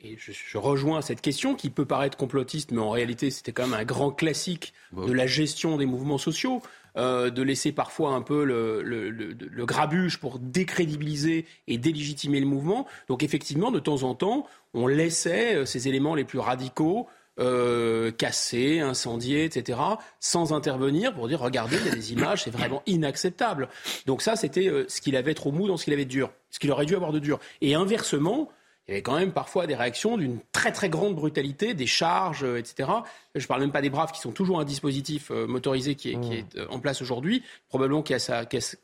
[0.00, 3.66] Et je, je, rejoins cette question qui peut paraître complotiste, mais en réalité c'était quand
[3.66, 6.62] même un grand classique de la gestion des mouvements sociaux.
[6.96, 12.38] Euh, de laisser parfois un peu le, le, le, le, grabuge pour décrédibiliser et délégitimer
[12.38, 12.86] le mouvement.
[13.08, 17.08] Donc effectivement, de temps en temps, on laissait euh, ces éléments les plus radicaux
[17.40, 19.78] euh, casser, incendier, etc.,
[20.20, 23.68] sans intervenir pour dire regardez, il y a des images, c'est vraiment inacceptable.
[24.06, 26.30] Donc ça, c'était euh, ce qu'il avait trop mou dans ce qu'il avait de dur,
[26.50, 27.40] ce qu'il aurait dû avoir de dur.
[27.60, 28.50] Et inversement,
[28.86, 32.44] il y avait quand même parfois des réactions d'une très très grande brutalité, des charges,
[32.44, 32.90] euh, etc.
[33.34, 36.10] Je ne parle même pas des braves qui sont toujours un dispositif euh, motorisé qui
[36.10, 38.76] est, qui est euh, en place aujourd'hui, probablement qui a sa, qui a,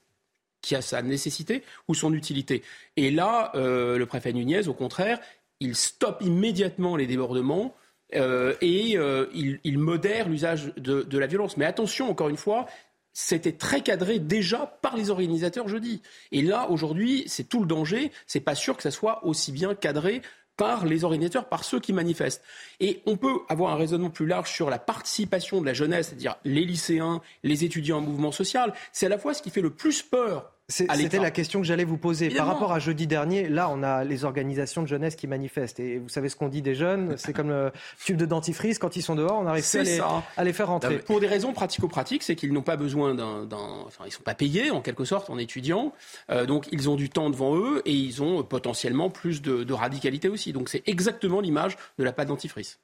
[0.60, 2.62] qui a sa nécessité ou son utilité.
[2.96, 5.20] Et là, euh, le préfet Nunez, au contraire,
[5.60, 7.74] il stoppe immédiatement les débordements.
[8.16, 11.56] Euh, et euh, il, il, modère l'usage de, de, la violence.
[11.56, 12.66] Mais attention, encore une fois,
[13.12, 16.02] c'était très cadré déjà par les organisateurs jeudi.
[16.32, 18.12] Et là, aujourd'hui, c'est tout le danger.
[18.26, 20.22] C'est pas sûr que ça soit aussi bien cadré
[20.56, 22.42] par les organisateurs, par ceux qui manifestent.
[22.80, 26.36] Et on peut avoir un raisonnement plus large sur la participation de la jeunesse, c'est-à-dire
[26.44, 28.74] les lycéens, les étudiants en mouvement social.
[28.92, 31.84] C'est à la fois ce qui fait le plus peur c'était la question que j'allais
[31.84, 32.26] vous poser.
[32.26, 32.46] Évidemment.
[32.46, 35.80] Par rapport à jeudi dernier, là, on a les organisations de jeunesse qui manifestent.
[35.80, 37.72] Et vous savez ce qu'on dit des jeunes C'est comme le
[38.04, 38.78] tube de dentifrice.
[38.78, 40.00] Quand ils sont dehors, on arrive à les,
[40.36, 40.98] à les, faire rentrer.
[40.98, 43.48] Pour des raisons pratico-pratiques, c'est qu'ils n'ont pas besoin d'un.
[43.86, 45.92] Enfin, ils ne sont pas payés, en quelque sorte, en étudiants.
[46.30, 49.72] Euh, donc, ils ont du temps devant eux et ils ont potentiellement plus de, de
[49.72, 50.52] radicalité aussi.
[50.52, 52.78] Donc, c'est exactement l'image de la pâte dentifrice.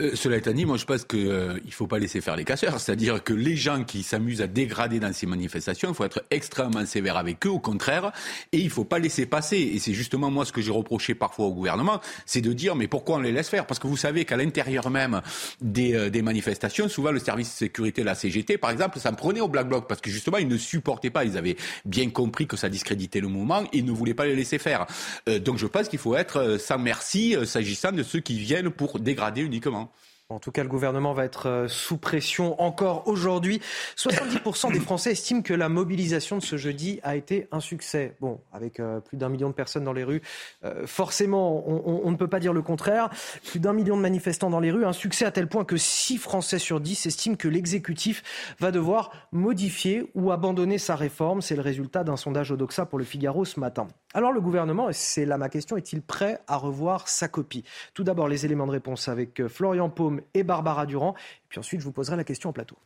[0.00, 2.44] Euh, cela étant dit, moi je pense qu'il euh, ne faut pas laisser faire les
[2.44, 2.78] casseurs.
[2.78, 6.86] C'est-à-dire que les gens qui s'amusent à dégrader dans ces manifestations, il faut être extrêmement
[6.86, 8.12] sévère avec eux, au contraire,
[8.52, 9.56] et il ne faut pas laisser passer.
[9.56, 12.86] Et c'est justement moi ce que j'ai reproché parfois au gouvernement, c'est de dire mais
[12.86, 13.66] pourquoi on les laisse faire?
[13.66, 15.20] Parce que vous savez qu'à l'intérieur même
[15.60, 19.16] des, euh, des, manifestations, souvent le service de sécurité la CGT, par exemple, ça me
[19.16, 22.46] prenait au Black Bloc parce que justement ils ne supportaient pas, ils avaient bien compris
[22.46, 24.86] que ça discréditait le mouvement, et ils ne voulaient pas les laisser faire.
[25.26, 29.40] Donc je pense qu'il faut être sans merci s'agissant de ceux qui viennent pour dégrader
[29.40, 29.87] uniquement.
[30.30, 33.62] En tout cas, le gouvernement va être euh, sous pression encore aujourd'hui.
[33.96, 38.14] 70% des Français estiment que la mobilisation de ce jeudi a été un succès.
[38.20, 40.20] Bon, avec euh, plus d'un million de personnes dans les rues,
[40.64, 43.08] euh, forcément, on, ne peut pas dire le contraire.
[43.46, 46.18] Plus d'un million de manifestants dans les rues, un succès à tel point que 6
[46.18, 51.40] Français sur 10 estiment que l'exécutif va devoir modifier ou abandonner sa réforme.
[51.40, 53.88] C'est le résultat d'un sondage Odoxa pour le Figaro ce matin.
[54.14, 57.64] Alors le gouvernement, et c'est là ma question, est-il prêt à revoir sa copie?
[57.92, 61.14] Tout d'abord, les éléments de réponse avec Florian Paume et Barbara Durand.
[61.14, 62.76] Et puis ensuite, je vous poserai la question en plateau.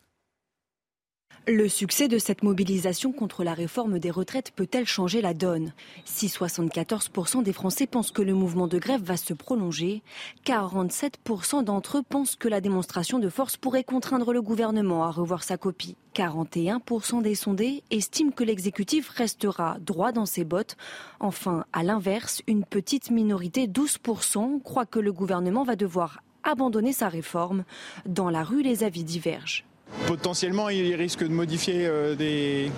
[1.45, 5.73] Le succès de cette mobilisation contre la réforme des retraites peut-elle changer la donne?
[6.05, 10.03] Si 74% des Français pensent que le mouvement de grève va se prolonger,
[10.45, 15.43] 47% d'entre eux pensent que la démonstration de force pourrait contraindre le gouvernement à revoir
[15.43, 15.97] sa copie.
[16.15, 20.77] 41% des sondés estiment que l'exécutif restera droit dans ses bottes.
[21.19, 27.09] Enfin, à l'inverse, une petite minorité, 12%, croit que le gouvernement va devoir abandonner sa
[27.09, 27.65] réforme.
[28.05, 29.65] Dans la rue, les avis divergent.
[30.07, 32.71] Potentiellement, il risque de modifier euh, des,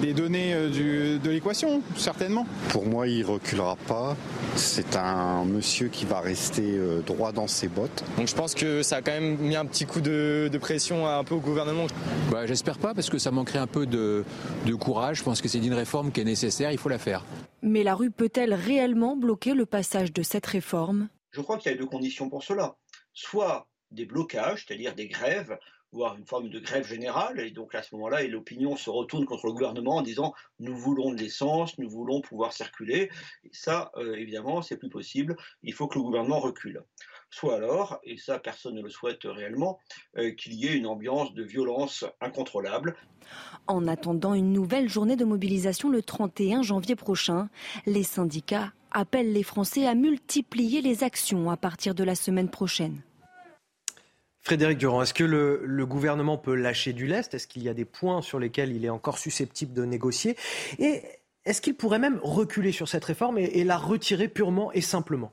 [0.00, 2.46] des, données euh, du, de l'équation, certainement.
[2.70, 4.16] Pour moi, il reculera pas.
[4.56, 8.04] C'est un monsieur qui va rester euh, droit dans ses bottes.
[8.16, 11.06] Donc je pense que ça a quand même mis un petit coup de, de pression
[11.06, 11.86] un peu au gouvernement.
[12.30, 14.24] Bah, J'espère pas, parce que ça manquerait un peu de,
[14.66, 15.18] de courage.
[15.18, 17.24] Je pense que c'est une réforme qui est nécessaire, il faut la faire.
[17.62, 21.08] Mais la rue peut-elle réellement bloquer le passage de cette réforme?
[21.30, 22.74] Je crois qu'il y a deux conditions pour cela.
[23.12, 25.56] Soit des blocages, c'est-à-dire des grèves,
[25.92, 29.46] voire une forme de grève générale, et donc à ce moment-là, l'opinion se retourne contre
[29.46, 33.10] le gouvernement en disant nous voulons de l'essence, nous voulons pouvoir circuler.
[33.44, 35.36] Et ça, euh, évidemment, c'est plus possible.
[35.62, 36.82] Il faut que le gouvernement recule.
[37.30, 39.78] Soit alors, et ça personne ne le souhaite réellement,
[40.16, 42.96] euh, qu'il y ait une ambiance de violence incontrôlable.
[43.66, 47.48] En attendant une nouvelle journée de mobilisation le 31 janvier prochain,
[47.86, 53.02] les syndicats appellent les Français à multiplier les actions à partir de la semaine prochaine.
[54.42, 57.34] Frédéric Durand, est-ce que le, gouvernement peut lâcher du lest?
[57.34, 60.36] Est-ce qu'il y a des points sur lesquels il est encore susceptible de négocier?
[60.78, 61.02] Et
[61.44, 65.32] est-ce qu'il pourrait même reculer sur cette réforme et, la retirer purement et simplement?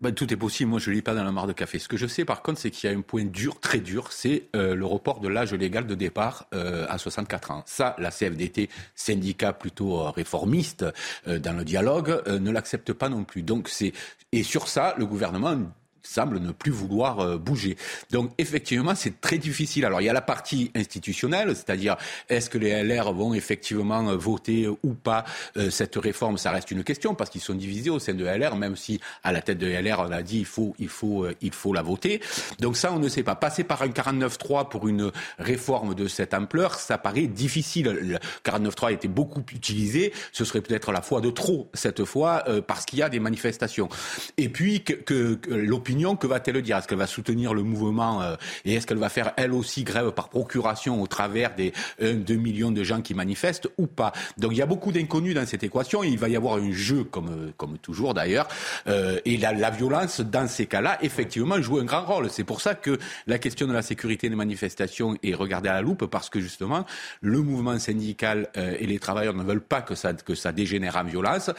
[0.00, 0.70] Ben, tout est possible.
[0.70, 1.80] Moi, je ne lis pas dans la mare de café.
[1.80, 4.12] Ce que je sais, par contre, c'est qu'il y a un point dur, très dur,
[4.12, 7.62] c'est euh, le report de l'âge légal de départ euh, à 64 ans.
[7.66, 10.84] Ça, la CFDT, syndicat plutôt euh, réformiste
[11.26, 13.42] dans le dialogue, ne l'accepte pas non plus.
[13.42, 13.70] Donc,
[14.30, 15.58] et sur ça, le gouvernement
[16.08, 17.76] semble ne plus vouloir bouger.
[18.10, 19.84] Donc effectivement, c'est très difficile.
[19.84, 21.96] Alors il y a la partie institutionnelle, c'est-à-dire
[22.28, 25.24] est-ce que les LR vont effectivement voter ou pas
[25.70, 26.38] cette réforme?
[26.38, 29.32] Ça reste une question parce qu'ils sont divisés au sein de LR, même si à
[29.32, 32.20] la tête de LR on a dit il faut, il faut, il faut la voter.
[32.60, 33.34] Donc ça, on ne sait pas.
[33.34, 37.88] Passer par un 49-3 pour une réforme de cette ampleur, ça paraît difficile.
[37.88, 40.12] Le 49-3 a été beaucoup utilisé.
[40.32, 43.20] Ce serait peut-être la fois de trop cette fois euh, parce qu'il y a des
[43.20, 43.88] manifestations.
[44.36, 46.76] Et puis, que, l'opinion, que va-t-elle dire?
[46.76, 50.12] Est-ce qu'elle va soutenir le mouvement euh, et est-ce qu'elle va faire elle aussi grève
[50.12, 54.12] par procuration au travers des 1-2 millions de gens qui manifestent ou pas?
[54.36, 56.02] Donc il y a beaucoup d'inconnus dans cette équation.
[56.02, 58.48] il va y avoir un jeu, comme, comme toujours d'ailleurs.
[58.86, 62.30] Euh, et la, la violence, dans ces cas-là, effectivement, joue un grand rôle.
[62.30, 65.82] C'est pour ça que la question de la sécurité des manifestations est regardée à la
[65.82, 66.84] loupe parce que justement,
[67.20, 70.96] le mouvement syndical euh, et les travailleurs ne veulent pas que ça, que ça dégénère
[70.96, 71.50] en violence.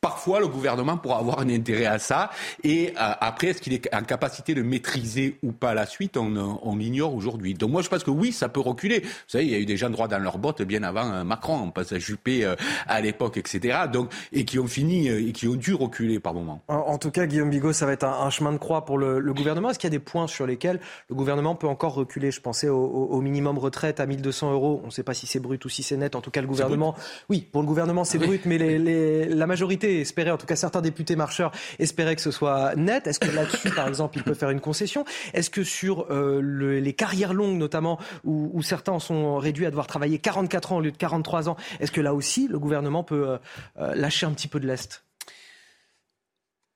[0.00, 2.30] Parfois, le gouvernement pourra avoir un intérêt à ça.
[2.62, 6.58] Et euh, après, est-ce qu'il est en capacité de maîtriser ou pas la suite On,
[6.62, 7.54] on l'ignore aujourd'hui.
[7.54, 9.00] Donc moi, je pense que oui, ça peut reculer.
[9.00, 11.24] Vous savez, il y a eu des gens droits dans leurs bottes bien avant euh,
[11.24, 11.60] Macron.
[11.64, 12.54] On passe à Juppé euh,
[12.86, 13.78] à l'époque, etc.
[13.92, 16.62] Donc, et qui ont fini et qui ont dû reculer par moment.
[16.68, 19.34] En, tout cas, Guillaume Bigot, ça va être un, chemin de croix pour le, le
[19.34, 19.70] gouvernement.
[19.70, 22.30] Est-ce qu'il y a des points sur lesquels le gouvernement peut encore reculer?
[22.30, 24.80] Je pensais au, au, minimum retraite à 1200 euros.
[24.82, 26.14] On ne sait pas si c'est brut ou si c'est net.
[26.14, 26.94] En tout cas, le gouvernement...
[27.28, 30.56] Oui, pour le gouvernement, c'est brut, mais les, les, la majorité espérer, en tout cas
[30.56, 33.06] certains députés marcheurs espéraient que ce soit net.
[33.06, 35.04] Est-ce que là-dessus, par exemple, il peut faire une concession.
[35.34, 36.40] Est-ce que sur euh,
[36.80, 40.80] les carrières longues, notamment, où, certains en sont réduits à devoir travailler 44 ans au
[40.80, 43.38] lieu de 43 ans, est-ce que là aussi, le gouvernement peut euh,
[43.78, 45.04] euh, lâcher un petit peu de l'Est?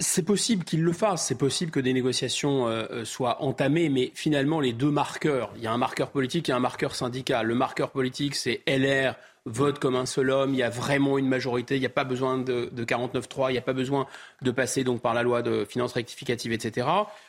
[0.00, 2.66] C'est possible qu'il le fasse, c'est possible que des négociations
[3.04, 6.58] soient entamées, mais finalement les deux marqueurs, il y a un marqueur politique et un
[6.58, 7.46] marqueur syndical.
[7.46, 9.14] Le marqueur politique, c'est LR
[9.44, 12.04] vote comme un seul homme, il y a vraiment une majorité, il n'y a pas
[12.04, 14.06] besoin de, de 49.3, il n'y a pas besoin
[14.42, 16.86] de passer donc par la loi de finances rectificatives, etc.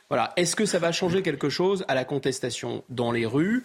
[0.09, 0.33] Voilà.
[0.35, 3.63] Est-ce que ça va changer quelque chose à la contestation dans les rues?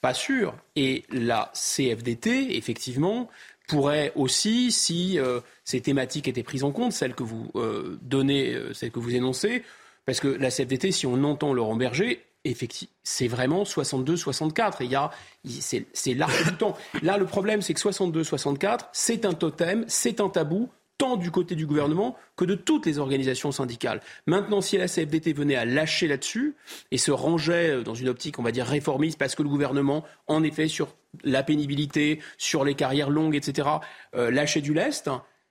[0.00, 0.54] Pas sûr.
[0.74, 3.28] Et la CFDT, effectivement,
[3.66, 8.54] pourrait aussi, si euh, ces thématiques étaient prises en compte, celles que vous euh, donnez,
[8.54, 9.62] euh, celles que vous énoncez,
[10.04, 14.76] parce que la CFDT, si on entend Laurent Berger, effectivement, c'est vraiment 62-64.
[14.80, 15.10] Il y a,
[15.44, 16.76] c'est l'arc du temps.
[17.02, 20.68] Là, le problème, c'est que 62-64, c'est un totem, c'est un tabou,
[20.98, 24.00] tant du côté du gouvernement que de toutes les organisations syndicales.
[24.26, 26.56] Maintenant, si la CFDT venait à lâcher là-dessus
[26.90, 30.42] et se rangeait dans une optique, on va dire, réformiste, parce que le gouvernement, en
[30.42, 30.88] effet, sur
[31.24, 33.68] la pénibilité, sur les carrières longues, etc.,
[34.14, 35.10] euh, lâchait du lest,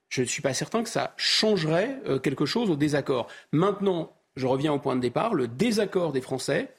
[0.09, 3.27] je ne suis pas certain que ça changerait euh, quelque chose au désaccord.
[3.51, 6.74] Maintenant, je reviens au point de départ, le désaccord des Français,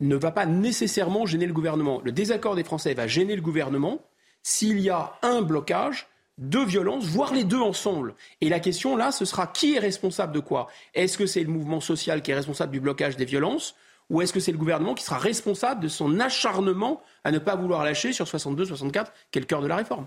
[0.00, 2.00] ne va pas nécessairement gêner le gouvernement.
[2.04, 4.00] Le désaccord des Français va gêner le gouvernement
[4.42, 6.06] s'il y a un blocage
[6.38, 8.14] de violence, voire les deux ensemble.
[8.40, 10.68] Et la question là, ce sera qui est responsable de quoi?
[10.94, 13.74] Est-ce que c'est le mouvement social qui est responsable du blocage des violences
[14.10, 17.56] ou est-ce que c'est le gouvernement qui sera responsable de son acharnement à ne pas
[17.56, 20.06] vouloir lâcher sur 62-64, qui est le cœur de la réforme?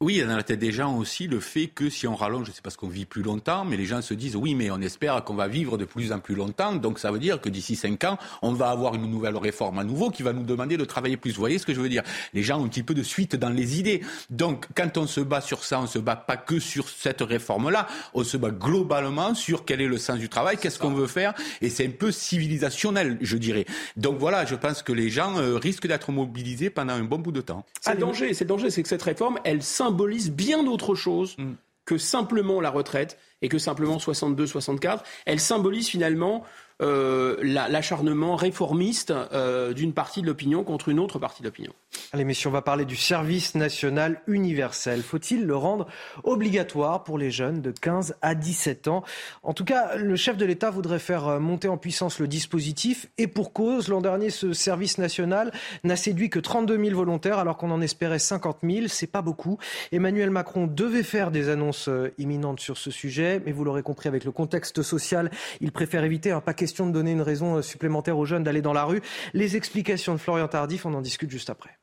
[0.00, 2.14] Oui, il y a dans la tête des gens aussi le fait que si on
[2.14, 4.54] rallonge, je sais pas ce qu'on vit plus longtemps, mais les gens se disent oui,
[4.54, 7.40] mais on espère qu'on va vivre de plus en plus longtemps, donc ça veut dire
[7.40, 10.44] que d'ici cinq ans, on va avoir une nouvelle réforme à nouveau qui va nous
[10.44, 11.32] demander de travailler plus.
[11.32, 12.04] Vous voyez ce que je veux dire?
[12.32, 14.00] Les gens ont un petit peu de suite dans les idées.
[14.30, 17.88] Donc quand on se bat sur ça, on se bat pas que sur cette réforme-là,
[18.14, 21.34] on se bat globalement sur quel est le sens du travail, qu'est-ce qu'on veut faire,
[21.60, 23.64] et c'est un peu civilisationnel, je dirais.
[23.96, 27.32] Donc voilà, je pense que les gens euh, risquent d'être mobilisés pendant un bon bout
[27.32, 27.64] de temps.
[27.80, 31.36] C'est le danger, c'est le danger, c'est que cette réforme, elle symbolise bien d'autre chose
[31.38, 31.52] mm.
[31.86, 35.00] que simplement la retraite et que simplement 62-64.
[35.24, 36.44] Elle symbolise finalement
[36.80, 41.72] euh, l'acharnement réformiste euh, d'une partie de l'opinion contre une autre partie de l'opinion.
[42.12, 45.02] Allez, messieurs, on va parler du service national universel.
[45.02, 45.88] Faut-il le rendre
[46.22, 49.02] obligatoire pour les jeunes de 15 à 17 ans?
[49.42, 53.08] En tout cas, le chef de l'État voudrait faire euh, monter en puissance le dispositif
[53.18, 55.50] et pour cause, l'an dernier, ce service national
[55.82, 58.86] n'a séduit que 32 000 volontaires alors qu'on en espérait 50 000.
[58.86, 59.58] C'est pas beaucoup.
[59.90, 64.24] Emmanuel Macron devait faire des annonces imminentes sur ce sujet, mais vous l'aurez compris, avec
[64.24, 65.30] le contexte social,
[65.60, 68.60] il préfère éviter un paquet question de donner une raison euh, supplémentaire aux jeunes d'aller
[68.60, 69.00] dans la rue.
[69.32, 71.78] Les explications de Florian Tardif, on en discute juste après.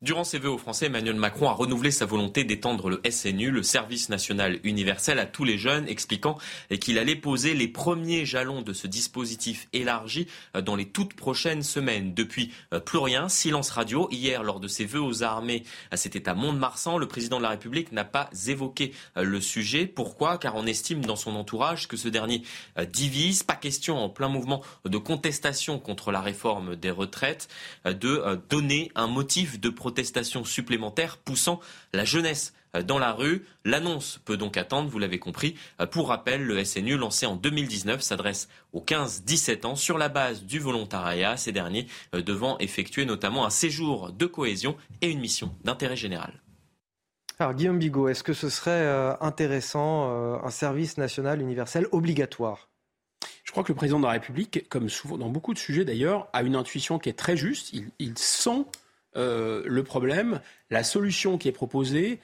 [0.00, 3.64] Durant ses vœux aux Français, Emmanuel Macron a renouvelé sa volonté d'étendre le SNU, le
[3.64, 6.38] service national universel, à tous les jeunes, expliquant
[6.80, 11.64] qu'il allait poser les premiers jalons de ce dispositif élargi euh, dans les toutes prochaines
[11.64, 12.14] semaines.
[12.14, 14.08] Depuis, euh, plus rien, silence radio.
[14.12, 17.48] Hier, lors de ses vœux aux armées, euh, c'était à Mont-de-Marsan, le président de la
[17.48, 19.86] République n'a pas évoqué le sujet.
[19.86, 20.38] Pourquoi?
[20.38, 22.44] Car on estime dans son entourage que ce dernier
[22.92, 23.42] divise.
[23.42, 27.48] Pas question, en plein mouvement de contestation contre la réforme des retraites,
[27.84, 29.87] de donner un motif de protestation
[30.44, 31.60] supplémentaire poussant
[31.92, 32.52] la jeunesse
[32.86, 33.44] dans la rue.
[33.64, 35.56] L'annonce peut donc attendre, vous l'avez compris.
[35.90, 40.58] Pour rappel, le SNU lancé en 2019 s'adresse aux 15-17 ans sur la base du
[40.58, 46.42] volontariat, ces derniers devant effectuer notamment un séjour de cohésion et une mission d'intérêt général.
[47.40, 52.68] Alors Guillaume Bigot, est-ce que ce serait euh, intéressant euh, un service national universel obligatoire?
[53.44, 56.28] Je crois que le président de la République, comme souvent dans beaucoup de sujets d'ailleurs,
[56.32, 57.72] a une intuition qui est très juste.
[57.72, 58.64] Il, sent
[59.16, 60.40] euh, le problème,
[60.70, 62.20] la solution qui est proposée,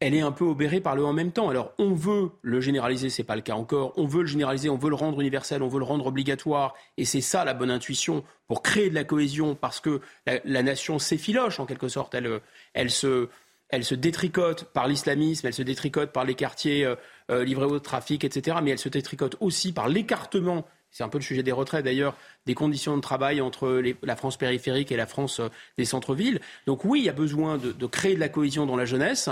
[0.00, 1.50] elle est un peu obérée par le en même temps.
[1.50, 3.92] Alors on veut le généraliser, c'est pas le cas encore.
[3.96, 7.04] On veut le généraliser, on veut le rendre universel, on veut le rendre obligatoire, et
[7.04, 11.60] c'est ça la bonne intuition pour créer de la cohésion, parce que la, nation s'effiloche
[11.60, 12.14] en quelque sorte.
[12.14, 12.40] Elle,
[12.72, 13.28] elle se
[13.70, 16.96] elle se détricote par l'islamisme, elle se détricote par les quartiers euh,
[17.30, 18.58] euh, livrés au trafic, etc.
[18.62, 22.16] Mais elle se détricote aussi par l'écartement, c'est un peu le sujet des retraits d'ailleurs,
[22.46, 25.48] des conditions de travail entre la France périphérique et la France euh,
[25.78, 26.40] des centres-villes.
[26.66, 29.28] Donc oui, il y a besoin de, créer de la cohésion dans la jeunesse,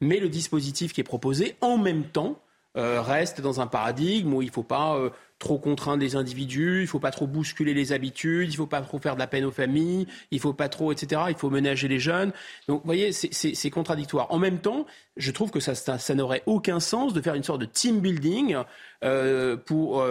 [0.00, 2.40] mais le dispositif qui est proposé, en même temps,
[2.74, 5.10] reste dans un paradigme où il ne faut pas
[5.40, 8.66] trop contraindre les individus, il ne faut pas trop bousculer les habitudes, il ne faut
[8.66, 11.22] pas trop faire de la peine aux familles, il ne faut pas trop, etc.
[11.30, 12.32] Il faut ménager les jeunes.
[12.68, 14.30] Donc, vous voyez, c'est contradictoire.
[14.30, 17.66] En même temps, je trouve que ça, n'aurait aucun sens de faire une sorte de
[17.66, 18.56] team building
[19.02, 20.06] euh, pour...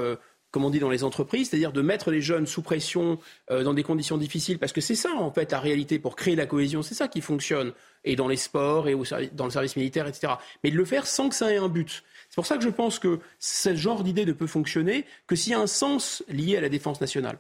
[0.52, 3.20] Comme on dit dans les entreprises, c'est-à-dire de mettre les jeunes sous pression
[3.52, 6.36] euh, dans des conditions difficiles, parce que c'est ça en fait la réalité pour créer
[6.36, 7.74] la cohésion, c'est ça qui fonctionne,
[8.04, 8.96] et dans les sports et
[9.34, 10.34] dans le service militaire, etc.
[10.64, 12.04] Mais de le faire sans que ça ait un but.
[12.30, 15.52] C'est pour ça que je pense que ce genre d'idée ne peut fonctionner que s'il
[15.52, 17.40] y a un sens lié à la défense nationale.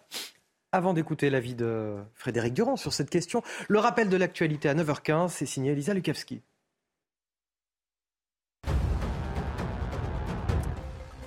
[0.71, 5.29] Avant d'écouter l'avis de Frédéric Durand sur cette question, le rappel de l'actualité à 9h15,
[5.29, 6.41] c'est signé Elisa Lukavski.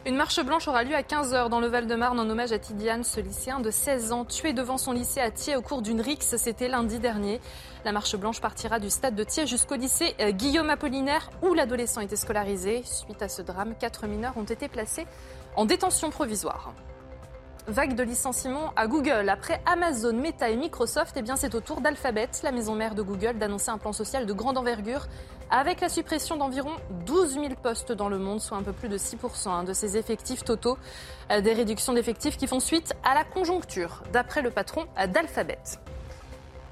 [0.04, 3.20] Une marche blanche aura lieu à 15h dans le Val-de-Marne en hommage à Tidiane, ce
[3.20, 6.34] lycéen de 16 ans tué devant son lycée à Thiers au cours d'une rixe.
[6.38, 7.40] C'était lundi dernier.
[7.84, 12.00] La marche blanche partira du stade de Thiers jusqu'au lycée euh, Guillaume Apollinaire où l'adolescent
[12.00, 12.82] était scolarisé.
[12.84, 15.06] Suite à ce drame, quatre mineurs ont été placés
[15.54, 16.74] en détention provisoire.
[17.68, 19.28] Vague de licenciements à Google.
[19.28, 23.38] Après Amazon, Meta et Microsoft, eh c'est au tour d'Alphabet, la maison mère de Google,
[23.38, 25.06] d'annoncer un plan social de grande envergure
[25.52, 26.72] avec la suppression d'environ
[27.04, 29.98] 12 000 postes dans le monde, soit un peu plus de 6% hein, de ses
[29.98, 30.78] effectifs totaux.
[31.30, 35.58] Euh, des réductions d'effectifs qui font suite à la conjoncture, d'après le patron d'Alphabet.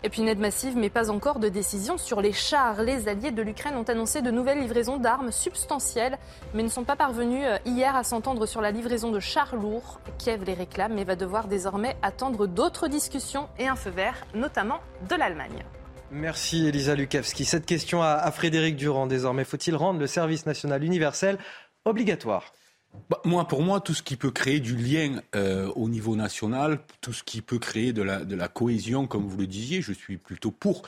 [0.03, 2.83] Et puis une aide massive, mais pas encore de décision sur les chars.
[2.83, 6.19] Les alliés de l'Ukraine ont annoncé de nouvelles livraisons d'armes substantielles,
[6.55, 10.01] mais ne sont pas parvenus euh, hier à s'entendre sur la livraison de chars lourds.
[10.17, 14.79] Kiev les réclame, mais va devoir désormais attendre d'autres discussions et un feu vert, notamment
[15.07, 15.65] de l'Allemagne.
[16.11, 17.45] Merci Elisa Lukavski.
[17.45, 19.45] Cette question à Frédéric Durand désormais.
[19.45, 21.39] Faut-il rendre le service national universel
[21.85, 22.53] obligatoire?
[23.09, 26.81] Bah, moi, pour moi, tout ce qui peut créer du lien euh, au niveau national,
[27.01, 29.93] tout ce qui peut créer de la, de la cohésion, comme vous le disiez, je
[29.93, 30.83] suis plutôt pour.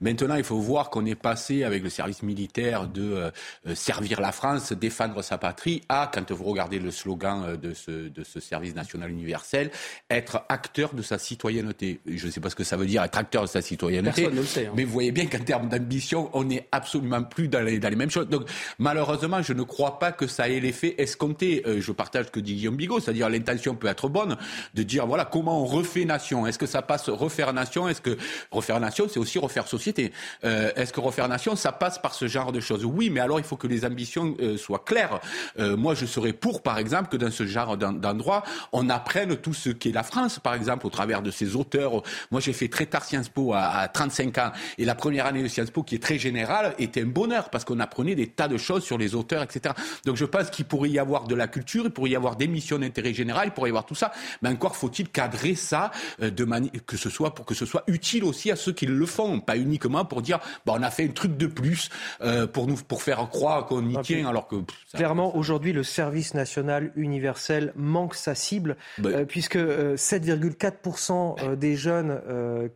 [0.00, 3.30] Maintenant, il faut voir qu'on est passé avec le service militaire de
[3.66, 7.74] euh, servir la France, défendre sa patrie, à, quand vous regardez le slogan euh, de
[7.74, 9.70] ce, de ce service national universel,
[10.10, 12.00] être acteur de sa citoyenneté.
[12.06, 14.22] Je ne sais pas ce que ça veut dire, être acteur de sa citoyenneté.
[14.22, 14.66] Personne ne le sait.
[14.66, 14.72] Hein.
[14.76, 17.96] Mais vous voyez bien qu'en termes d'ambition, on n'est absolument plus dans les, dans les
[17.96, 18.28] mêmes choses.
[18.28, 18.48] Donc,
[18.78, 22.40] malheureusement, je ne crois pas que ça ait l'effet escompté euh, je partage ce que
[22.40, 24.36] dit Guillaume Bigot, c'est-à-dire l'intention peut être bonne
[24.74, 26.46] de dire voilà comment on refait nation.
[26.46, 27.88] Est-ce que ça passe refaire nation?
[27.88, 28.16] Est-ce que
[28.50, 30.12] refaire nation, c'est aussi refaire société?
[30.44, 32.84] Euh, Est-ce que refaire nation, ça passe par ce genre de choses?
[32.84, 35.20] Oui, mais alors il faut que les ambitions euh, soient claires.
[35.58, 38.42] moi, je serais pour, par exemple, que dans ce genre d'endroit,
[38.72, 42.02] on apprenne tout ce qu'est la France, par exemple, au travers de ses auteurs.
[42.30, 45.42] Moi, j'ai fait très tard Sciences Po à, à 35 ans, et la première année
[45.42, 48.48] de Sciences Po, qui est très générale, était un bonheur parce qu'on apprenait des tas
[48.48, 49.74] de choses sur les auteurs, etc.
[50.04, 52.48] Donc, je pense qu'il pourrait y avoir de la culture, il pourrait y avoir des
[52.48, 54.12] missions d'intérêt général, il pourrait y avoir tout ça,
[54.42, 55.90] mais encore faut-il cadrer ça
[56.22, 58.86] euh, de manière que ce soit pour que ce soit utile aussi à ceux qui
[58.86, 61.88] le font, pas uniquement pour dire bah, on a fait un truc de plus
[62.20, 64.56] euh, pour nous pour faire croire qu'on y tient alors que
[64.94, 72.20] clairement aujourd'hui le service national universel manque sa cible bah, euh, puisque 7,4% des jeunes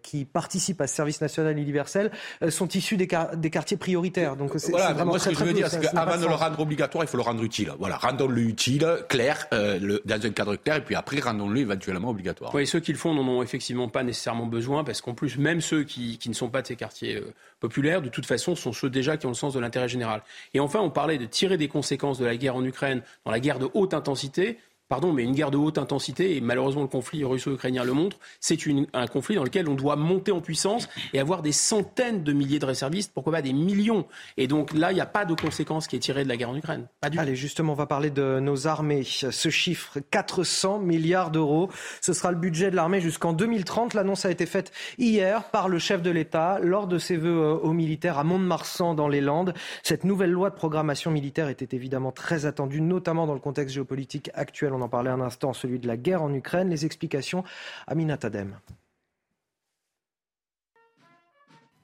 [0.03, 2.11] qui participent à ce service national universel
[2.49, 4.37] sont issus des, des quartiers prioritaires.
[4.37, 6.61] Donc c'est voilà, vraiment moi ce que je veux dire c'est qu'avant de le rendre
[6.61, 7.73] obligatoire, il faut le rendre utile.
[7.79, 12.55] Voilà, rendons-le utile, clair, euh, dans un cadre clair, et puis après, rendons-le éventuellement obligatoire.
[12.55, 15.61] Oui, ceux qui le font n'en ont effectivement pas nécessairement besoin, parce qu'en plus, même
[15.61, 18.91] ceux qui, ne sont pas de ces quartiers euh, populaires, de toute façon, sont ceux
[18.91, 20.23] déjà qui ont le sens de l'intérêt général.
[20.55, 23.41] Et enfin, on parlait de tirer des conséquences de la guerre en Ukraine, dans la
[23.41, 24.59] guerre de haute intensité.
[24.89, 28.59] Pardon, mais une guerre de haute intensité, et malheureusement le conflit russo-ukrainien le montre, c'est
[28.93, 32.59] un conflit dans lequel on doit monter en puissance et avoir des centaines de milliers
[32.59, 34.07] de réservistes, pourquoi pas des millions.
[34.37, 36.51] Et donc là, il n'y a pas de conséquence qui est tirée de la guerre
[36.51, 36.89] en Ukraine.
[37.01, 39.03] Pas du Allez, justement, on va parler de nos armées.
[39.03, 43.95] Ce chiffre, 400 milliards d'euros, ce sera le budget de l'armée jusqu'en 2030.
[43.95, 47.55] L'annonce a été faite hier par le chef de l'État lors de ses vœux euh,
[47.55, 49.55] aux militaires à Mont-de-Marsan dans les Landes.
[49.83, 54.31] Cette nouvelle loi de programmation militaire était évidemment très attendue, notamment dans le contexte géopolitique
[54.35, 56.69] actuel en parlait un instant, celui de la guerre en Ukraine.
[56.69, 57.45] Les explications,
[57.87, 58.59] Amina Tadem.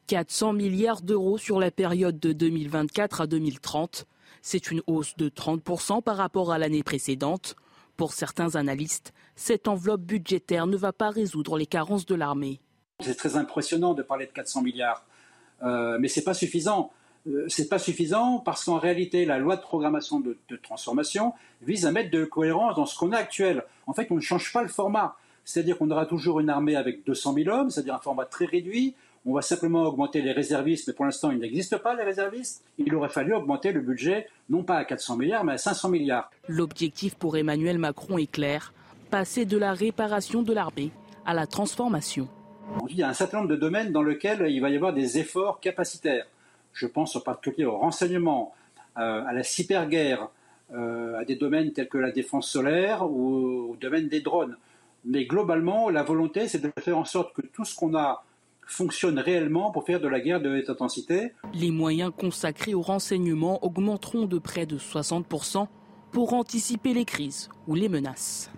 [0.09, 4.07] 400 milliards d'euros sur la période de 2024 à 2030.
[4.41, 7.57] C'est une hausse de 30% par rapport à l'année précédente.
[7.97, 12.61] Pour certains analystes, cette enveloppe budgétaire ne va pas résoudre les carences de l'armée.
[13.01, 15.05] C'est très impressionnant de parler de 400 milliards,
[15.63, 16.91] euh, mais ce n'est pas suffisant.
[17.29, 21.93] Euh, c'est pas suffisant parce qu'en réalité, la loi de programmation de, transformation vise à
[21.93, 23.65] mettre de cohérence dans ce qu'on a actuel.
[23.87, 25.17] En fait, on ne change pas le format.
[25.45, 28.95] C'est-à-dire qu'on aura toujours une armée avec 200 000 hommes, c'est-à-dire un format très réduit.
[29.27, 32.63] On va simplement augmenter les réservistes, mais pour l'instant, il n'existe pas les réservistes.
[32.79, 36.31] Il aurait fallu augmenter le budget, non pas à 400 milliards, mais à 500 milliards.
[36.49, 38.73] L'objectif pour Emmanuel Macron est clair
[39.11, 40.91] passer de la réparation de l'armée
[41.25, 42.29] à la transformation.
[42.89, 45.19] Il y a un certain nombre de domaines dans lesquels il va y avoir des
[45.19, 46.27] efforts capacitaires.
[46.79, 48.55] Je pense en particulier au renseignement,
[48.99, 50.29] euh, à la cyberguerre,
[50.73, 54.57] euh, à des domaines tels que la défense solaire ou au domaine des drones.
[55.05, 58.23] Mais globalement, la volonté, c'est de faire en sorte que tout ce qu'on a
[58.65, 61.33] fonctionne réellement pour faire de la guerre de haute intensité.
[61.53, 65.67] Les moyens consacrés au renseignement augmenteront de près de 60%
[66.13, 68.53] pour anticiper les crises ou les menaces.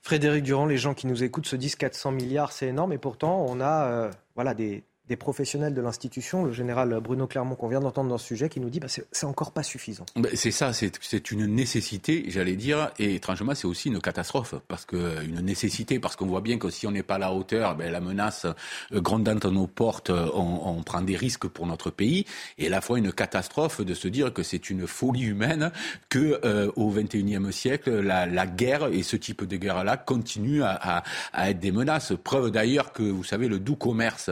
[0.00, 3.44] Frédéric Durand, les gens qui nous écoutent se disent 400 milliards, c'est énorme, et pourtant
[3.46, 7.80] on a euh, voilà, des, des professionnels de l'institution, le général Bruno Clermont qu'on vient
[7.80, 10.06] d'entendre dans ce sujet, qui nous dit que bah, c'est encore pas suffisant.
[10.14, 14.84] Bah, c'est ça, c'est une nécessité, j'allais dire, et étrangement c'est aussi une catastrophe, parce
[14.84, 17.74] que une nécessité, parce qu'on voit bien que si on n'est pas à la hauteur,
[17.74, 21.90] ben, la menace euh, grandante à nos portes, euh, on, prend des risques pour notre
[21.90, 22.24] pays,
[22.58, 25.72] et à la fois une catastrophe de se dire que c'est une folie humaine
[26.08, 31.02] que euh, au XXIe siècle, la, guerre et ce type de guerre-là continuent à,
[31.48, 32.12] être des menaces.
[32.22, 34.30] Preuve d'ailleurs que, vous savez, le doux commerce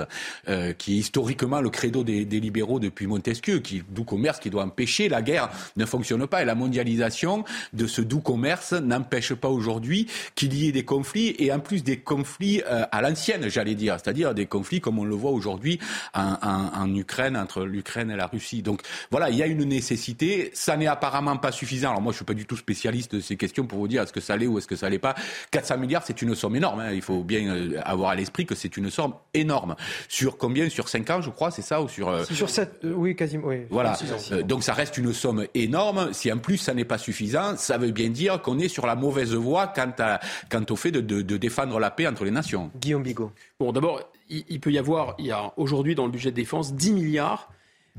[0.48, 4.64] euh, qui est historiquement le credo des, libéraux depuis Montesquieu, qui doux commerce qui doit
[4.64, 6.42] empêcher la guerre, ne fonctionne pas.
[6.42, 11.34] Et la mondialisation de ce doux commerce n'empêche pas aujourd'hui qu'il y ait des conflits,
[11.38, 15.04] et en plus des conflits euh, à l'ancienne, j'allais dire, c'est-à-dire des conflits comme on
[15.04, 15.78] le voit aujourd'hui
[16.14, 18.62] en, Ukraine, entre l'Ukraine et la Russie.
[18.62, 20.50] Donc voilà, il y a une nécessité.
[20.54, 21.90] Ça n'est apparemment pas suffisant.
[21.90, 24.12] Alors moi, je suis pas du tout spécialiste de ces questions pour vous dire est-ce
[24.12, 25.14] que ça l'est ou est-ce que ça l'est pas.
[25.50, 26.80] 400 milliards, c'est une somme énorme.
[26.80, 26.92] Hein.
[26.92, 29.76] Il faut bien euh, avoir à l'esprit que c'est une somme énorme.
[30.08, 32.92] Sur combien Sur 5 ans, je crois, c'est ça ou sur euh, Sur 7, euh,
[32.96, 33.46] oui, quasiment.
[33.46, 33.66] Oui.
[33.70, 33.96] Voilà.
[34.32, 36.12] Euh, donc ça reste une somme énorme.
[36.12, 38.96] Si en plus ça n'est pas suffisant, ça veut bien dire qu'on est sur la
[38.96, 40.18] mauvaise voie quant, à,
[40.50, 42.72] quant au fait de, de, de défendre la paix entre les nations.
[42.80, 43.30] Guillaume Bigot.
[43.60, 46.36] Bon, d'abord, il, il, peut y avoir, il y a aujourd'hui dans le budget de
[46.36, 47.48] défense 10 milliards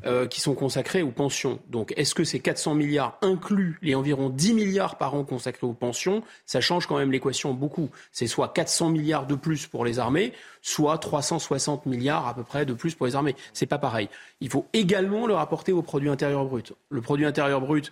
[0.03, 1.59] euh, qui sont consacrés aux pensions.
[1.69, 5.73] Donc, est-ce que ces 400 milliards incluent les environ 10 milliards par an consacrés aux
[5.73, 7.89] pensions Ça change quand même l'équation beaucoup.
[8.11, 12.65] C'est soit 400 milliards de plus pour les armées, soit 360 milliards à peu près
[12.65, 13.35] de plus pour les armées.
[13.53, 14.09] C'est pas pareil.
[14.39, 16.73] Il faut également le rapporter au produit intérieur brut.
[16.89, 17.91] Le produit intérieur brut,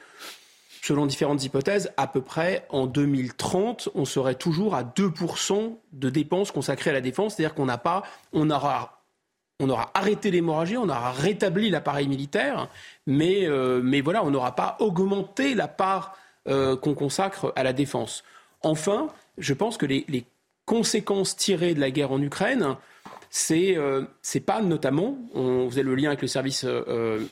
[0.81, 6.51] selon différentes hypothèses, à peu près en 2030, on serait toujours à 2% de dépenses
[6.51, 8.03] consacrées à la défense, c'est-à-dire qu'on n'a pas,
[8.33, 8.98] on aura
[9.59, 12.69] on aura arrêté l'hémorragie, on aura rétabli l'appareil militaire,
[13.05, 16.17] mais, euh, mais voilà, on n'aura pas augmenté la part
[16.47, 18.23] euh, qu'on consacre à la défense.
[18.61, 19.07] Enfin,
[19.37, 20.25] je pense que les,
[20.65, 22.75] conséquences tirées de la guerre en Ukraine,
[23.31, 24.03] c'est euh,
[24.45, 26.63] pas notamment, on faisait le lien avec le service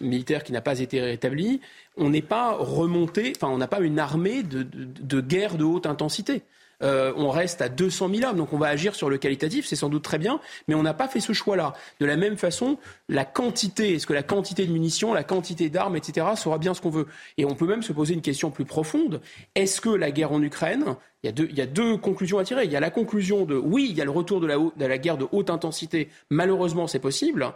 [0.01, 1.61] militaire qui n'a pas été rétabli,
[1.97, 6.41] on n'est pas remonté, enfin on n'a pas une armée de guerre de haute intensité.
[6.83, 8.37] Euh, on reste à 200 000 hommes.
[8.37, 10.93] Donc on va agir sur le qualitatif, c'est sans doute très bien, mais on n'a
[10.93, 11.73] pas fait ce choix-là.
[11.99, 12.77] De la même façon,
[13.09, 16.81] la quantité, est-ce que la quantité de munitions, la quantité d'armes, etc., sera bien ce
[16.81, 19.21] qu'on veut Et on peut même se poser une question plus profonde.
[19.55, 22.65] Est-ce que la guerre en Ukraine, il y, a deux, conclusions à tirer.
[22.65, 24.85] Il y a la conclusion de oui, il y a le retour de la, de
[24.85, 26.09] la guerre de haute intensité.
[26.29, 27.53] Malheureusement, c'est possible.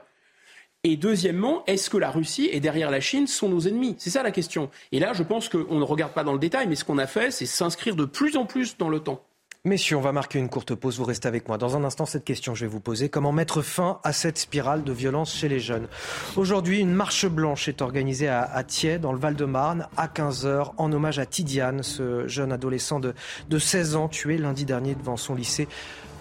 [0.84, 3.94] Et deuxièmement, est-ce que la Russie et derrière la Chine sont nos ennemis?
[4.00, 4.72] C'est ça la question.
[4.92, 7.06] Et là, je pense qu'on ne regarde pas dans le détail, mais ce qu'on a
[7.06, 9.22] fait, c'est s'inscrire de plus en plus dans le temps.
[9.64, 10.98] Messieurs, on va marquer une courte pause.
[10.98, 11.60] Vous restez avec moi.
[11.60, 13.10] Dans un instant, cette question, je vais vous poser.
[13.10, 15.88] Comment mettre fin à cette spirale de violence chez les jeunes?
[16.36, 21.20] Aujourd'hui, une marche blanche est organisée à, Thiers, dans le Val-de-Marne, à 15h, en hommage
[21.20, 23.14] à Tidiane, ce jeune adolescent de,
[23.52, 25.68] de 16 ans, tué lundi dernier devant son lycée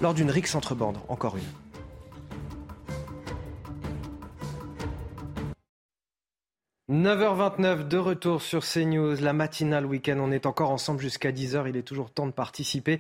[0.02, 0.98] lors d'une rixe entre bandes.
[1.08, 1.69] Encore une.
[6.90, 10.18] 9h29 de retour sur CNews, la matinale week-end.
[10.20, 11.68] On est encore ensemble jusqu'à 10h.
[11.68, 12.98] Il est toujours temps de participer.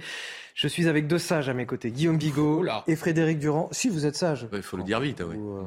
[0.54, 3.68] Je suis avec deux sages à mes côtés, Guillaume Bigot et Frédéric Durand.
[3.72, 4.46] Si vous êtes sage.
[4.52, 5.22] Il faut le dire vite.
[5.26, 5.36] Oui.
[5.36, 5.64] Vous, euh,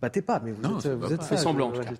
[0.00, 1.26] battez pas, mais vous Non, êtes, c'est vous pas êtes mal.
[1.26, 1.38] sage.
[1.38, 1.84] Fais semblant, en tout Ouais.
[1.86, 1.90] cas.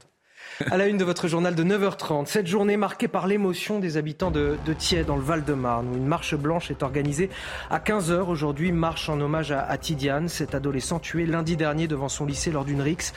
[0.70, 4.30] À la une de votre journal de 9h30, cette journée marquée par l'émotion des habitants
[4.30, 7.28] de, Thiers dans le Val-de-Marne, où une marche blanche est organisée
[7.68, 12.08] à 15h aujourd'hui, marche en hommage à, à Tidiane, cet adolescent tué lundi dernier devant
[12.08, 13.12] son lycée lors d'une rixe.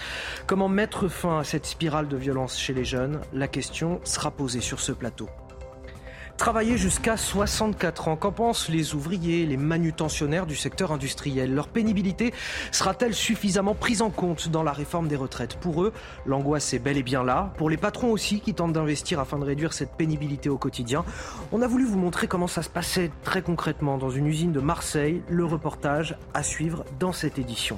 [0.48, 3.22] Comment mettre fin à cette spirale de violence chez les jeunes?
[3.32, 5.30] La question sera posée sur ce plateau.
[6.40, 11.54] Travailler jusqu'à 64 ans, qu'en pensent les ouvriers, les manutentionnaires du secteur industriel?
[11.54, 12.34] Leur pénibilité
[12.72, 15.58] sera-t-elle suffisamment prise en compte dans la réforme des retraites?
[15.58, 15.92] Pour eux,
[16.26, 17.52] l'angoisse est bel et bien là.
[17.58, 21.04] Pour les patrons aussi qui tentent d'investir afin de réduire cette pénibilité au quotidien.
[21.52, 24.62] On a voulu vous montrer comment ça se passait très concrètement dans une usine de
[24.62, 25.22] Marseille.
[25.28, 27.78] Le reportage à suivre dans cette édition.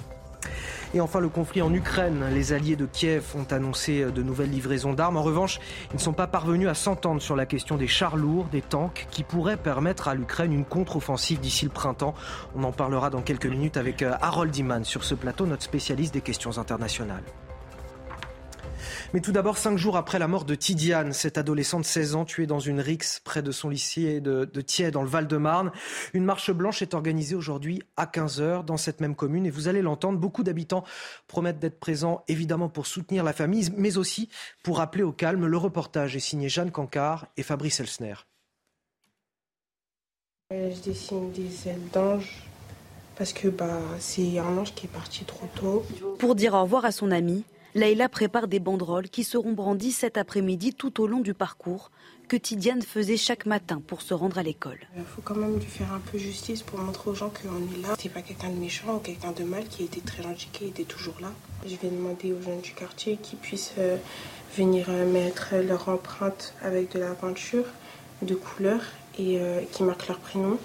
[0.93, 2.25] Et enfin, le conflit en Ukraine.
[2.33, 5.15] Les alliés de Kiev ont annoncé de nouvelles livraisons d'armes.
[5.15, 5.59] En revanche,
[5.91, 9.07] ils ne sont pas parvenus à s'entendre sur la question des chars lourds, des tanks,
[9.09, 12.13] qui pourraient permettre à l'Ukraine une contre-offensive d'ici le printemps.
[12.55, 16.13] On en parlera dans quelques minutes avec euh, Harold Iman sur ce plateau, notre spécialiste
[16.13, 17.23] des questions internationales.
[19.13, 22.23] Mais tout d'abord, cinq jours après la mort de Tidiane, cette adolescente de 16 ans
[22.23, 25.71] tuée dans une rixe près de son lycée de, de Thiers dans le Val-de-Marne,
[26.13, 29.45] une marche blanche est organisée aujourd'hui à 15h dans cette même commune.
[29.45, 30.85] Et vous allez l'entendre, beaucoup d'habitants
[31.27, 34.29] promettent d'être présents évidemment pour soutenir la famille, mais aussi
[34.63, 35.45] pour appeler au calme.
[35.45, 38.13] Le reportage est signé Jeanne Cancard et Fabrice Elsner.
[40.53, 42.43] Euh, Je dessine des ailes d'ange
[43.17, 45.85] parce que bah, c'est un ange qui est parti trop tôt.
[46.17, 47.43] Pour dire au revoir à son ami,
[47.73, 51.89] Leïla prépare des banderoles qui seront brandies cet après-midi tout au long du parcours
[52.27, 54.79] que Tidiane faisait chaque matin pour se rendre à l'école.
[54.97, 57.81] Il faut quand même lui faire un peu justice pour montrer aux gens qu'on est
[57.81, 57.95] là.
[57.97, 60.83] C'est pas quelqu'un de méchant ou quelqu'un de mal qui était très gentil, qui était
[60.83, 61.29] toujours là.
[61.65, 63.95] Je vais demander aux jeunes du quartier qu'ils puissent euh,
[64.57, 67.65] venir euh, mettre leur empreinte avec de la peinture
[68.21, 68.81] de couleur
[69.17, 70.57] et euh, qui marquent leur prénom.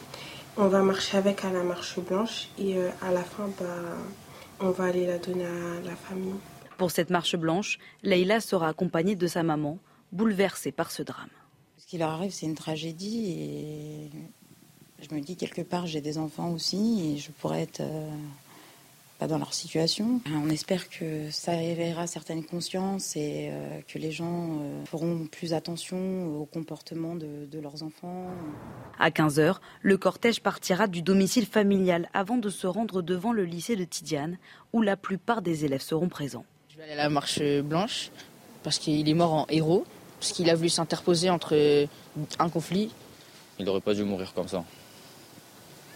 [0.57, 3.67] On va marcher avec à la marche blanche et à la fin, bah,
[4.59, 6.35] on va aller la donner à la famille.
[6.77, 9.79] Pour cette marche blanche, Leïla sera accompagnée de sa maman,
[10.13, 11.31] bouleversée par ce drame.
[11.79, 14.11] Ce qui leur arrive, c'est une tragédie et
[15.03, 18.11] je me dis quelque part, j'ai des enfants aussi et je pourrais être euh,
[19.19, 20.21] pas dans leur situation.
[20.35, 25.55] On espère que ça éveillera certaines consciences et euh, que les gens euh, feront plus
[25.55, 28.27] attention au comportement de, de leurs enfants.
[28.99, 33.77] À 15h, le cortège partira du domicile familial avant de se rendre devant le lycée
[33.77, 34.37] de Tidiane,
[34.73, 36.45] où la plupart des élèves seront présents.
[36.77, 38.11] Je vais aller à la marche blanche
[38.63, 39.87] parce qu'il est mort en héros,
[40.21, 41.87] parce qu'il a voulu s'interposer entre
[42.39, 42.93] un conflit.
[43.59, 44.63] Il n'aurait pas dû mourir comme ça.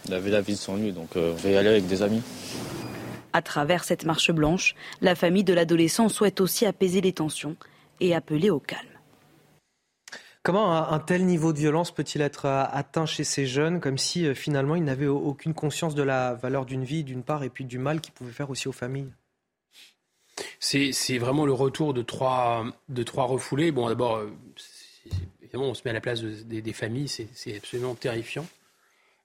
[0.07, 2.01] Il avait la vie de son lui, donc euh, je vais y aller avec des
[2.01, 2.23] amis.
[3.31, 7.55] À travers cette marche blanche, la famille de l'adolescent souhaite aussi apaiser les tensions
[7.99, 8.81] et appeler au calme.
[10.41, 14.25] Comment un, tel niveau de violence peut-il être euh, atteint chez ces jeunes, comme si
[14.25, 17.51] euh, finalement ils n'avaient au- aucune conscience de la valeur d'une vie, d'une part, et
[17.51, 19.13] puis du mal qu'ils pouvaient faire aussi aux familles?
[20.63, 22.63] C'est vraiment le retour de trois,
[23.15, 23.71] refoulés.
[23.71, 24.29] Bon, d'abord, euh,
[25.41, 28.45] évidemment, on se met à la place de- des, familles, c'est c'est absolument terrifiant.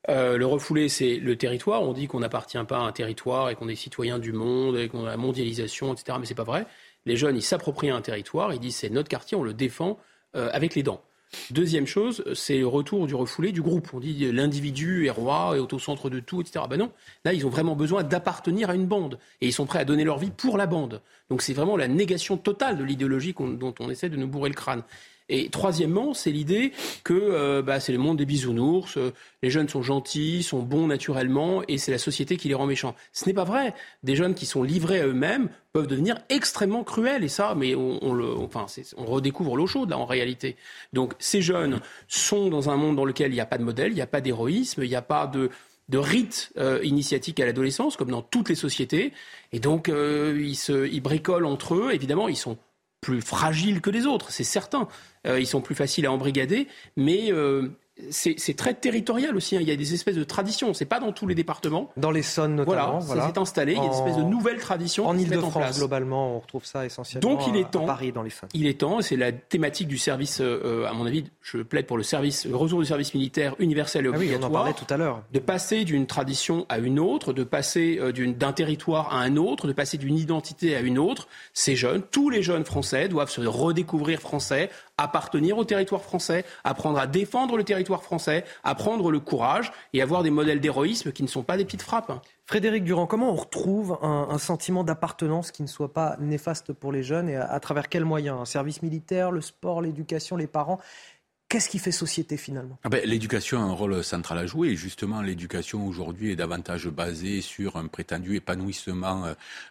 [0.08, 1.82] Euh, le refoulé, c'est le territoire.
[1.82, 4.88] On dit qu'on n'appartient pas à un territoire et qu'on est citoyen du monde et
[4.88, 6.16] qu'on a la mondialisation, etc.
[6.18, 6.66] Mais c'est pas vrai.
[7.04, 9.98] Les jeunes, ils s'approprient un territoire, ils disent c'est notre quartier, on le défend
[10.36, 11.02] euh, avec les dents.
[11.50, 13.88] Deuxième chose, c'est le retour du refoulé du groupe.
[13.92, 16.64] On dit l'individu est roi et au centre de tout, etc.
[16.68, 16.92] Ben non,
[17.24, 20.04] là ils ont vraiment besoin d'appartenir à une bande et ils sont prêts à donner
[20.04, 21.02] leur vie pour la bande.
[21.30, 24.54] Donc c'est vraiment la négation totale de l'idéologie dont on essaie de nous bourrer le
[24.54, 24.82] crâne.
[25.28, 26.72] Et troisièmement, c'est l'idée
[27.02, 29.12] que euh, bah, c'est le monde des bisounours, euh,
[29.42, 32.94] les jeunes sont gentils, sont bons naturellement, et c'est la société qui les rend méchants.
[33.12, 33.74] Ce n'est pas vrai.
[34.04, 38.14] Des jeunes qui sont livrés à eux-mêmes peuvent devenir extrêmement cruels, et ça, mais on,
[38.14, 38.66] le, enfin,
[38.96, 40.56] on redécouvre l'eau chaude là en réalité.
[40.92, 43.92] Donc ces jeunes sont dans un monde dans lequel il n'y a pas de modèle,
[43.92, 45.50] il n'y a pas d'héroïsme, il n'y a pas de
[45.88, 49.12] de rites euh, initiatiques à l'adolescence, comme dans toutes les sociétés.
[49.52, 51.92] Et donc, euh, ils, se, ils bricolent entre eux.
[51.92, 52.58] Évidemment, ils sont
[53.00, 54.88] plus fragiles que les autres, c'est certain.
[55.26, 57.68] Euh, ils sont plus faciles à embrigader, mais euh,
[58.10, 59.56] c'est très territorial aussi.
[59.56, 59.60] hein.
[59.62, 60.74] Il y a des espèces de traditions.
[60.74, 61.90] C'est pas dans tous les départements.
[61.96, 62.98] Dans l'Essonne notamment.
[62.98, 63.72] Voilà, ça s'est installé.
[63.72, 67.28] Il y a des espèces de nouvelles traditions En Ile-de-France, globalement, on retrouve ça essentiellement
[67.30, 67.84] Donc il est temps.
[67.84, 68.48] à Paris, dans l'Essonne.
[68.54, 71.86] Il est temps, et c'est la thématique du service, euh, à mon avis, je plaide
[71.86, 74.52] pour le service, le retour du service militaire universel et Ah oui, on en obligatoire.
[74.52, 75.22] parlait tout à l'heure.
[75.32, 79.66] De passer d'une tradition à une autre, de passer euh, d'un territoire à un autre,
[79.66, 81.28] de passer d'une identité à une autre.
[81.54, 86.98] Ces jeunes, tous les jeunes français doivent se redécouvrir français appartenir au territoire français, apprendre
[86.98, 91.28] à défendre le territoire français, apprendre le courage et avoir des modèles d'héroïsme qui ne
[91.28, 92.24] sont pas des petites frappes.
[92.46, 97.02] Frédéric Durand, comment on retrouve un, sentiment d'appartenance qui ne soit pas néfaste pour les
[97.02, 98.38] jeunes et à travers quels moyens?
[98.40, 100.78] Un service militaire, le sport, l'éducation, les parents?
[101.56, 104.68] Qu'est-ce qui fait société finalement ah ben, L'éducation a un rôle central à jouer.
[104.68, 109.24] Et justement, l'éducation aujourd'hui est davantage basée sur un prétendu épanouissement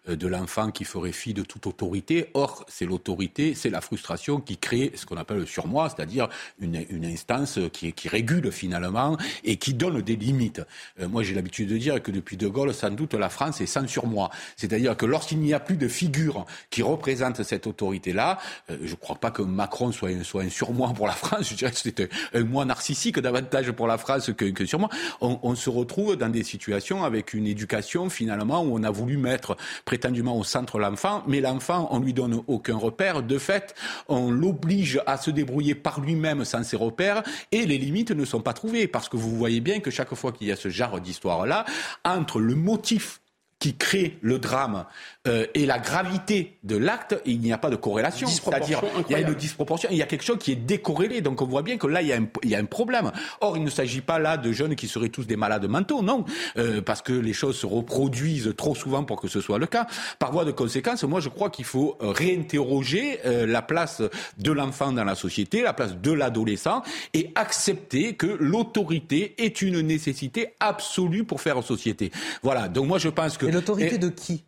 [0.10, 2.32] euh, de l'enfant qui ferait fi de toute autorité.
[2.34, 6.28] Or, c'est l'autorité, c'est la frustration qui crée ce qu'on appelle le surmoi, c'est-à-dire
[6.60, 10.64] une, instance qui, régule finalement et qui donne des limites.
[11.00, 13.68] Euh, moi, j'ai l'habitude de dire que depuis De Gaulle, sans doute, la France est
[13.68, 14.32] sans surmoi.
[14.58, 18.40] C'est-à-dire que lorsqu'il n'y a plus de figure qui représente cette autorité-là,
[18.72, 21.54] euh, je ne crois pas que Macron soit, un surmoi pour la France.
[21.76, 24.90] C'était un moins narcissique davantage pour la France que, sur moi.
[25.22, 29.56] On, se retrouve dans des situations avec une éducation finalement où on a voulu mettre
[29.86, 33.24] prétendument au centre l'enfant, mais l'enfant, on lui donne aucun repère.
[33.24, 33.74] De fait,
[34.08, 38.42] on l'oblige à se débrouiller par lui-même sans ses repères et les limites ne sont
[38.42, 41.00] pas trouvées parce que vous voyez bien que chaque fois qu'il y a ce genre
[41.00, 41.66] d'histoire-là,
[42.04, 43.22] entre le motif
[43.60, 44.86] qui crée le drame
[45.28, 48.28] euh, et la gravité de l'acte, il n'y a pas de corrélation.
[48.28, 51.22] C'est-à-dire, il y a une disproportion, il y a quelque chose qui est décorrélé.
[51.22, 53.12] Donc on voit bien que là, il y a un, il y a un problème.
[53.42, 56.26] Or, il ne s'agit pas là de jeunes qui seraient tous des malades mentaux, non,
[56.58, 59.88] euh, parce que les choses se reproduisent trop souvent pour que ce soit le cas.
[60.20, 64.02] Par voie de conséquence, moi, je crois qu'il faut réinterroger euh, la place
[64.38, 66.84] de l'enfant dans la société, la place de l'adolescent,
[67.14, 72.12] et accepter que l'autorité est une nécessité absolue pour faire société.
[72.44, 72.68] Voilà.
[72.68, 73.46] Donc moi, je pense que...
[73.46, 74.44] Et l'autorité de qui?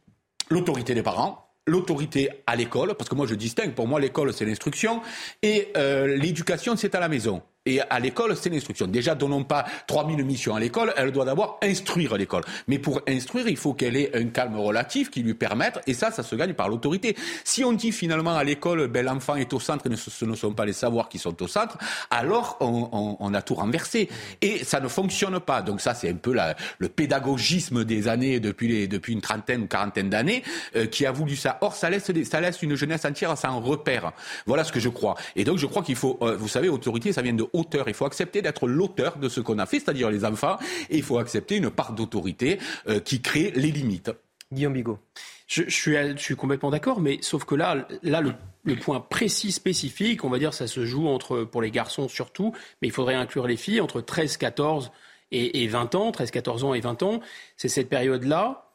[0.49, 4.45] L'autorité des parents, l'autorité à l'école, parce que moi je distingue, pour moi l'école c'est
[4.45, 5.01] l'instruction,
[5.41, 7.41] et euh, l'éducation c'est à la maison.
[7.67, 8.87] Et à l'école, c'est l'instruction.
[8.87, 12.43] Déjà, donnons pas 3000 missions à l'école, elle doit d'abord instruire l'école.
[12.67, 16.11] Mais pour instruire, il faut qu'elle ait un calme relatif qui lui permette, et ça,
[16.11, 17.17] ça se gagne par l'autorité.
[17.43, 20.53] Si on dit finalement à l'école, ben, l'enfant est au centre et ce ne sont
[20.53, 21.77] pas les savoirs qui sont au centre,
[22.09, 24.07] alors on, on, on a tout renversé.
[24.41, 25.61] Et ça ne fonctionne pas.
[25.61, 29.63] Donc ça, c'est un peu la, le pédagogisme des années, depuis, les, depuis une trentaine
[29.63, 30.43] ou quarantaine d'années,
[30.75, 31.57] euh, qui a voulu ça.
[31.61, 34.13] Or, ça laisse, ça laisse une jeunesse entière sans repère.
[34.45, 35.15] Voilà ce que je crois.
[35.35, 37.87] Et donc, je crois qu'il faut, euh, vous savez, autorité, ça vient de auteur.
[37.87, 40.57] Il faut accepter d'être l'auteur de ce qu'on a fait, c'est-à-dire les enfants,
[40.89, 44.11] et il faut accepter une part d'autorité euh, qui crée les limites.
[44.51, 44.99] Guillaume Bigot.
[45.47, 48.99] Je, je, suis, je suis complètement d'accord, mais sauf que là, là le, le, point
[48.99, 52.91] précis, spécifique, on va dire, ça se joue entre, pour les garçons surtout, mais il
[52.91, 54.91] faudrait inclure les filles entre 13, 14
[55.31, 57.21] et, et 20 ans, 13, 14 ans et 20 ans.
[57.55, 58.67] C'est cette période-là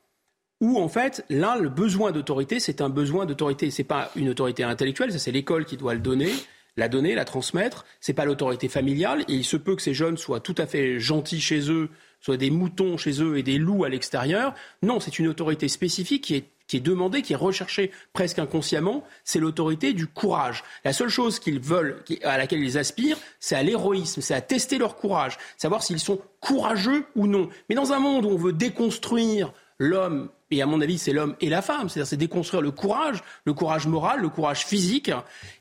[0.61, 3.71] où en fait, là, le besoin d'autorité, c'est un besoin d'autorité.
[3.71, 6.33] C'est pas une autorité intellectuelle, ça c'est l'école qui doit le donner
[6.77, 7.85] la donner, la transmettre.
[8.01, 9.23] C'est pas l'autorité familiale.
[9.29, 11.91] Et il se peut que ces jeunes soient tout à fait gentils chez eux,
[12.21, 14.55] soient des moutons chez eux et des loups à l'extérieur.
[14.83, 19.05] Non, c'est une autorité spécifique qui est qui est demandée, qui est recherchée presque inconsciemment,
[19.25, 20.65] c'est l'autorité du courage.
[20.87, 24.79] La seule chose qu'ils veulent, à laquelle ils aspirent, c'est à l'héroïsme, c'est à tester
[24.79, 27.51] leur courage, savoir s'ils sont courageux ou non.
[27.69, 31.35] Mais dans un monde où on veut déconstruire l'homme et à mon avis, c'est l'homme
[31.41, 31.89] et la femme.
[31.89, 35.11] C'est-à-dire, c'est déconstruire le courage, le courage moral, le courage physique.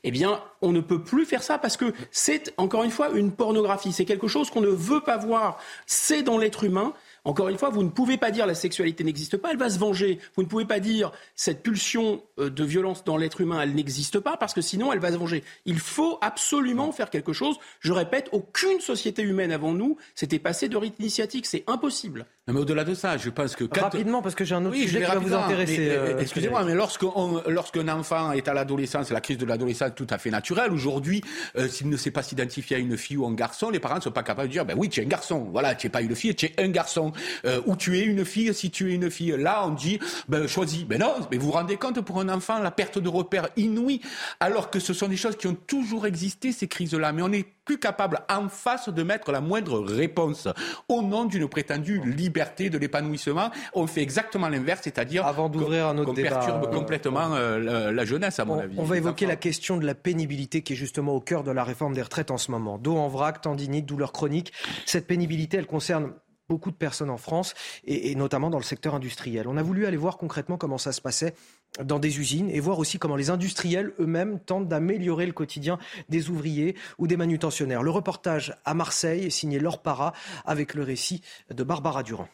[0.04, 3.32] Eh bien, on ne peut plus faire ça parce que c'est, encore une fois, une
[3.32, 3.92] pornographie.
[3.92, 5.58] C'est quelque chose qu'on ne veut pas voir.
[5.86, 6.92] C'est dans l'être humain.
[7.24, 9.78] Encore une fois, vous ne pouvez pas dire la sexualité n'existe pas, elle va se
[9.78, 10.18] venger.
[10.34, 14.18] Vous ne pouvez pas dire cette pulsion euh, de violence dans l'être humain, elle n'existe
[14.18, 15.44] pas, parce que sinon elle va se venger.
[15.64, 17.58] Il faut absolument faire quelque chose.
[17.78, 21.46] Je répète, aucune société humaine avant nous s'était passée de rite initiatique.
[21.46, 22.26] C'est impossible.
[22.48, 23.62] Non, mais au-delà de ça, je pense que...
[23.78, 25.90] Rapidement, parce que j'ai un autre sujet qui va vous intéresser.
[25.90, 30.30] Euh, excusez-moi, mais lorsqu'un enfant est à l'adolescence, la crise de l'adolescence tout à fait
[30.30, 31.22] naturelle, aujourd'hui,
[31.56, 34.00] euh, s'il ne sait pas s'identifier à une fille ou un garçon, les parents ne
[34.00, 35.50] sont pas capables de dire, ben oui, tu es un garçon.
[35.52, 37.12] Voilà, tu n'es pas une fille, tu es un garçon.
[37.44, 39.36] Euh, ou tu es une fille, si tu es une fille.
[39.38, 40.82] Là, on dit, ben choisis.
[40.82, 44.00] Ben non, mais vous vous rendez compte pour un enfant, la perte de repères inouïe,
[44.40, 47.12] alors que ce sont des choses qui ont toujours existé, ces crises-là.
[47.12, 50.48] Mais on est plus capable en face de mettre la moindre réponse
[50.88, 53.50] au nom d'une prétendue liberté de l'épanouissement.
[53.74, 57.92] On fait exactement l'inverse, c'est-à-dire avant d'ouvrir un autre débat, perturbe euh, complètement euh, la,
[57.92, 58.74] la, jeunesse, à mon on, avis.
[58.78, 61.64] On va évoquer la question de la pénibilité qui est justement au cœur de la
[61.64, 62.78] réforme des retraites en ce moment.
[62.78, 64.52] Dos en vrac, tendinite, douleur chronique.
[64.86, 66.12] Cette pénibilité, elle concerne
[66.48, 67.54] beaucoup de personnes en France,
[67.84, 69.46] et, notamment dans le secteur industriel.
[69.48, 71.34] On a voulu aller voir concrètement comment ça se passait
[71.82, 75.78] dans des usines et voir aussi comment les industriels eux-mêmes tentent d'améliorer le quotidien
[76.08, 77.82] des ouvriers ou des manutentionnaires.
[77.82, 80.12] Le reportage à Marseille est signé Laure Para
[80.44, 82.28] avec le récit de Barbara Durand.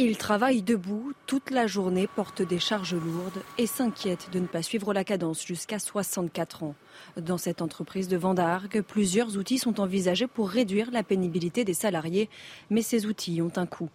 [0.00, 4.62] Ils travaillent debout toute la journée, portent des charges lourdes et s'inquiètent de ne pas
[4.62, 6.76] suivre la cadence jusqu'à 64 ans.
[7.16, 12.30] Dans cette entreprise de Vendargue, plusieurs outils sont envisagés pour réduire la pénibilité des salariés,
[12.70, 13.90] mais ces outils ont un coût.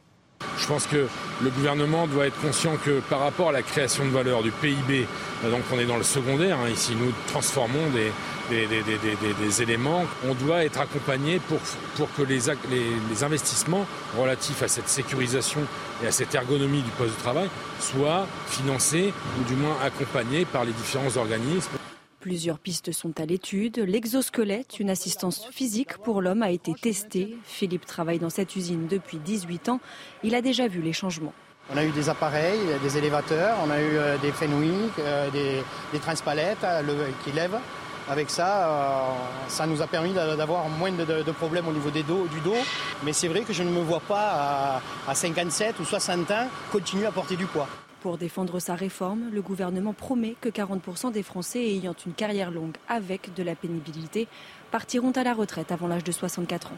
[0.57, 1.07] Je pense que
[1.41, 5.07] le gouvernement doit être conscient que par rapport à la création de valeur du PIB,
[5.43, 10.05] donc on est dans le secondaire, hein, ici nous transformons des, éléments.
[10.27, 13.85] On doit être accompagné pour, que les, investissements
[14.17, 15.61] relatifs à cette sécurisation
[16.03, 17.49] et à cette ergonomie du poste de travail
[17.79, 21.71] soient financés ou du moins accompagnés par les différents organismes.
[22.23, 23.79] Plusieurs pistes sont à l'étude.
[23.79, 27.35] L'exosquelette, une assistance physique pour l'homme, a été testé.
[27.43, 29.81] Philippe travaille dans cette usine depuis 18 ans.
[30.23, 31.33] Il a déjà vu les changements.
[31.69, 35.61] On a eu des appareils, des élévateurs, on a eu euh, des Fenwick, euh, des,
[35.91, 37.59] des transpalettes euh, qui lèvent.
[38.09, 39.13] Avec ça,
[39.49, 42.55] ça nous a permis d'avoir moins de, problèmes au niveau des dos, du dos.
[43.03, 46.47] Mais c'est vrai que je ne me vois pas à, à 57 ou 60 ans
[46.71, 47.67] continuer à porter du poids.
[48.03, 52.75] Pour défendre sa réforme, le gouvernement promet que 40% des Français ayant une carrière longue
[52.89, 54.27] avec de la pénibilité
[54.71, 56.77] partiront à la retraite avant l'âge de 64 ans.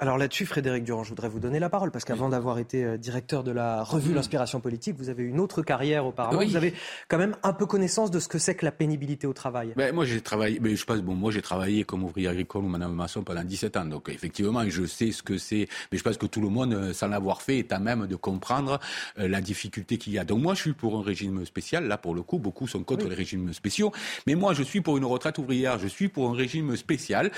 [0.00, 2.96] Alors là-dessus, Frédéric Durand, je voudrais vous donner la parole, parce qu'avant d'avoir été euh,
[2.96, 6.40] directeur de la revue L'Inspiration politique, vous avez une autre carrière auparavant.
[6.40, 6.72] Vous avez
[7.08, 9.72] quand même un peu connaissance de ce que c'est que la pénibilité au travail.
[9.74, 12.68] Ben, moi, j'ai travaillé, mais je pense, bon, moi, j'ai travaillé comme ouvrier agricole ou
[12.68, 13.86] madame Masson pendant 17 ans.
[13.86, 15.66] Donc, effectivement, je sais ce que c'est.
[15.90, 18.14] Mais je pense que tout le monde, euh, sans l'avoir fait, est à même de
[18.14, 18.78] comprendre
[19.18, 20.24] euh, la difficulté qu'il y a.
[20.24, 21.88] Donc, moi, je suis pour un régime spécial.
[21.88, 23.90] Là, pour le coup, beaucoup sont contre les régimes spéciaux.
[24.28, 25.76] Mais moi, je suis pour une retraite ouvrière.
[25.80, 27.32] Je suis pour un régime spécial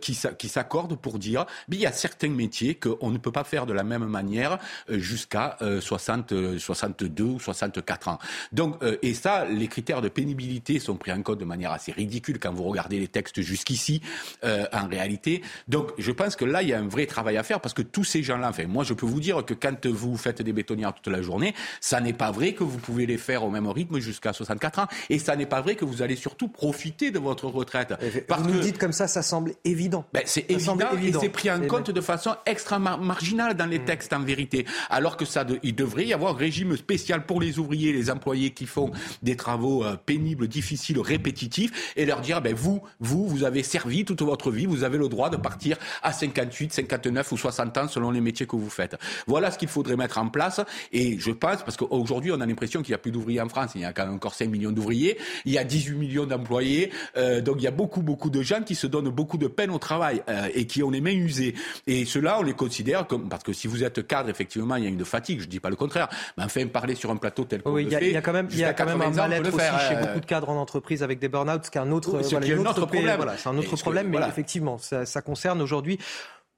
[0.00, 3.66] qui, qui s'accorde pour dire, il y a certains métiers qu'on ne peut pas faire
[3.66, 4.58] de la même manière
[4.90, 8.18] euh, jusqu'à 60, 62 euh, ou 64 ans.
[8.52, 11.92] Donc, euh, et ça, les critères de pénibilité sont pris en compte de manière assez
[11.92, 14.00] ridicule quand vous regardez les textes jusqu'ici,
[14.42, 15.42] en réalité.
[15.68, 17.82] Donc, je pense que là, il y a un vrai travail à faire parce que
[17.82, 20.94] tous ces gens-là, enfin, moi, je peux vous dire que quand vous faites des bétonnières
[20.94, 23.98] toute la journée, ça n'est pas vrai que vous pouvez les faire au même rythme
[23.98, 24.86] jusqu'à 64 ans.
[25.10, 27.94] Et ça n'est pas vrai que vous allez surtout profiter de votre retraite.
[28.26, 30.04] Parce vous nous dites comme ça, ça semble évident.
[30.12, 33.78] Ben, c'est évident, évident, et c'est pris en compte de façon extra marginale dans les
[33.78, 33.84] mm.
[33.84, 34.66] textes en vérité.
[34.88, 38.50] Alors que ça, il devrait y avoir un régime spécial pour les ouvriers, les employés
[38.50, 38.90] qui font
[39.22, 44.04] des travaux euh, pénibles, difficiles, répétitifs, et leur dire, ben vous, vous, vous avez servi
[44.04, 47.88] toute votre vie, vous avez le droit de partir à 58, 59 ou 60 ans
[47.88, 48.96] selon les métiers que vous faites.
[49.26, 50.60] Voilà ce qu'il faudrait mettre en place.
[50.92, 53.72] Et je pense, parce qu'aujourd'hui, on a l'impression qu'il n'y a plus d'ouvriers en France.
[53.74, 55.18] Il y a quand même encore 5 millions d'ouvriers.
[55.44, 56.90] Il y a 18 millions d'employés.
[57.16, 59.70] Euh, donc il y a beaucoup, beaucoup de gens qui se donnent beaucoup de peine
[59.70, 61.54] au travail euh, et qui ont les mains usées.
[61.86, 64.86] Et cela, on les considère comme parce que si vous êtes cadre, effectivement, il y
[64.86, 65.40] a une fatigue.
[65.40, 67.90] Je dis pas le contraire, mais enfin parler sur un plateau tel qu'on oui, le
[67.90, 68.06] fait.
[68.06, 70.00] Il y a quand même, il y a quand même un mal-être aussi chez euh,
[70.00, 72.66] beaucoup de cadres en entreprise avec des burn-out, ce qui est un autre, voilà, un
[72.66, 73.16] autre problème.
[73.16, 75.98] Voilà, c'est un autre problème, mais effectivement, ça, ça concerne aujourd'hui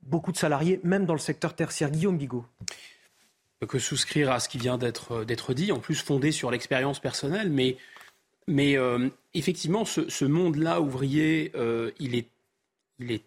[0.03, 1.91] beaucoup de salariés, même dans le secteur tertiaire.
[1.91, 2.45] Guillaume Bigot
[3.69, 7.49] que souscrire à ce qui vient d'être d'être dit, en plus fondé sur l'expérience personnelle,
[7.51, 7.77] mais
[8.49, 12.27] mais euh, effectivement, ce, ce monde-là ouvrier, euh, il est
[12.99, 13.23] il est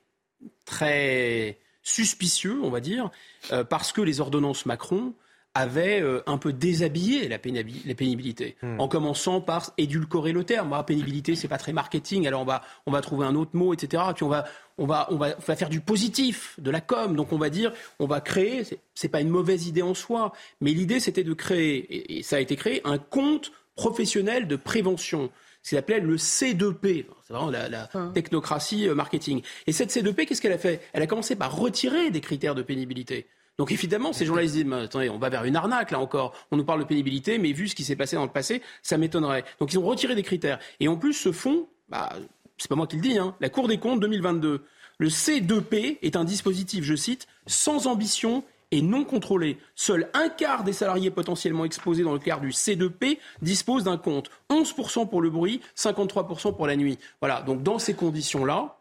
[0.66, 3.10] très suspicieux, on va dire,
[3.54, 5.14] euh, parce que les ordonnances Macron
[5.54, 8.82] avaient euh, un peu déshabillé la, pénibilité, hmm.
[8.82, 10.74] en commençant par édulcorer le terme.
[10.74, 13.74] Ah, pénibilité, c'est pas très marketing, alors on va, on va trouver un autre mot,
[13.74, 14.04] etc.
[14.14, 14.46] Puis on va,
[14.78, 17.16] on va, on va, faire du positif, de la com.
[17.16, 18.64] Donc on va dire, on va créer,
[18.96, 22.40] c'est pas une mauvaise idée en soi, mais l'idée c'était de créer, et ça a
[22.40, 25.30] été créé, un compte professionnel de prévention
[25.66, 27.06] ce qu'il appelait le C2P.
[27.24, 28.12] C'est vraiment la, ah.
[28.14, 29.42] technocratie euh, marketing.
[29.66, 30.80] Et cette C2P, qu'est-ce qu'elle a fait?
[30.94, 33.26] Elle a commencé par retirer des critères de pénibilité.
[33.58, 36.36] Donc évidemment, ces gens-là, ils disent, attendez, on va vers une arnaque là encore.
[36.52, 39.00] On nous parle de pénibilité, mais vu ce qui s'est passé dans le passé, ça
[39.00, 39.44] m'étonnerait.
[39.60, 40.60] Donc ils ont retiré des critères.
[40.80, 42.14] Et en plus, ce fonds, bah,
[42.60, 44.64] c'est pas moi qui le dis, hein, la Cour des comptes 2022.
[45.00, 48.44] Le C2P est un dispositif, je cite, sans ambition
[48.76, 49.58] et non contrôlé.
[49.76, 54.30] Seul un quart des salariés potentiellement exposés dans le cadre du C2P disposent d'un compte.
[54.50, 57.00] 11% pour le bruit, 53% pour la nuit.
[57.22, 58.78] Voilà, donc dans ces conditions-là,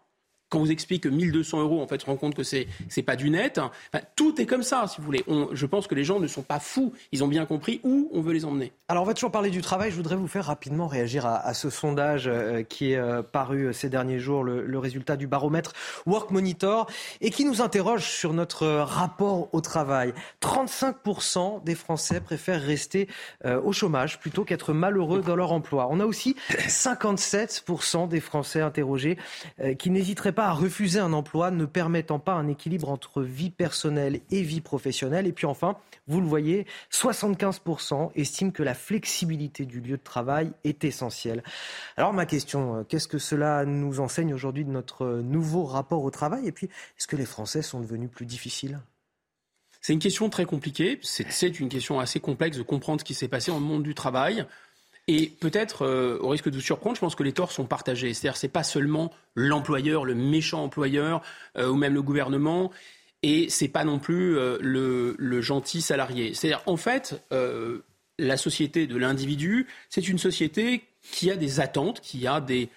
[0.48, 3.16] quand vous explique que 1200 euros, en fait, se rend compte que c'est c'est pas
[3.16, 3.60] du net.
[4.16, 5.24] tout est comme ça, si vous voulez.
[5.52, 6.92] je pense que les gens ne sont pas fous.
[7.12, 8.72] Ils ont bien compris où on veut les emmener.
[8.88, 9.90] Alors, on va toujours parler du travail.
[9.90, 13.72] Je voudrais vous faire rapidement réagir à, ce sondage euh, qui est euh, paru euh,
[13.72, 15.72] ces derniers jours, le, résultat du baromètre
[16.04, 16.90] Work Monitor,
[17.20, 20.12] et qui nous interroge sur notre rapport au travail.
[20.42, 23.08] 35% des Français préfèrent rester
[23.44, 25.88] au chômage plutôt qu'être malheureux dans leur emploi.
[25.90, 29.16] On a aussi 57% des Français interrogés
[29.78, 34.20] qui n'hésiteraient pas à refuser un emploi ne permettant pas un équilibre entre vie personnelle
[34.30, 35.26] et vie professionnelle.
[35.26, 40.52] Et puis enfin, vous le voyez, 75% estiment que la flexibilité du lieu de travail
[40.64, 41.42] est essentielle.
[41.96, 46.10] Alors ma question, euh, qu'est-ce que cela nous enseigne aujourd'hui de notre nouveau rapport au
[46.10, 46.46] travail?
[46.46, 48.80] Et puis, est-ce que les Français sont devenus plus difficiles?
[49.80, 53.28] C'est une question très compliquée, c'est une question assez complexe de comprendre ce qui s'est
[53.28, 54.46] passé dans le monde du travail.
[55.06, 58.14] Et peut-être, euh, au risque de vous surprendre, je pense que les torts sont partagés.
[58.14, 61.22] C'est-à-dire, c'est pas seulement l'employeur, le méchant employeur,
[61.58, 62.70] euh, ou même le gouvernement.
[63.22, 66.34] et c'est pas non plus le, gentil salarié.
[66.34, 67.24] C'est-à-dire, en fait,
[68.18, 72.68] la société de l'individu, c'est une société qui a des attentes, qui a des,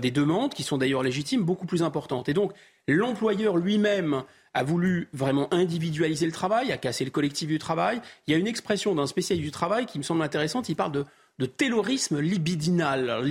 [0.00, 2.28] des demandes, qui sont d'ailleurs légitimes, beaucoup plus importantes.
[2.28, 2.52] Et donc,
[2.86, 8.00] l'employeur lui-même a voulu vraiment individualiser le travail, a cassé le collectif du travail.
[8.26, 10.92] Il y a une expression d'un spécialiste du travail qui me semble intéressante, il parle
[10.92, 11.04] de,
[11.38, 13.24] de terrorisme libidinal.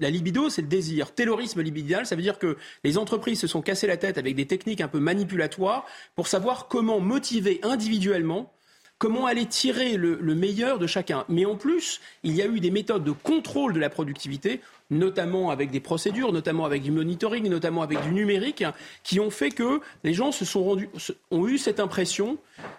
[0.00, 1.14] la libido, c'est le désir.
[1.14, 4.46] Terrorisme libidinal, ça veut dire que les entreprises se sont cassées la tête avec des
[4.46, 8.52] techniques un peu manipulatoires pour savoir comment motiver individuellement
[8.98, 11.24] comment aller tirer le, meilleur de chacun.
[11.28, 14.60] Mais en plus, il y a eu des méthodes de contrôle de la productivité,
[14.90, 18.64] notamment avec des procédures, notamment avec du monitoring, notamment avec du numérique,
[19.04, 20.88] qui ont fait que les gens se sont rendus,
[21.30, 22.38] ont eu cette impression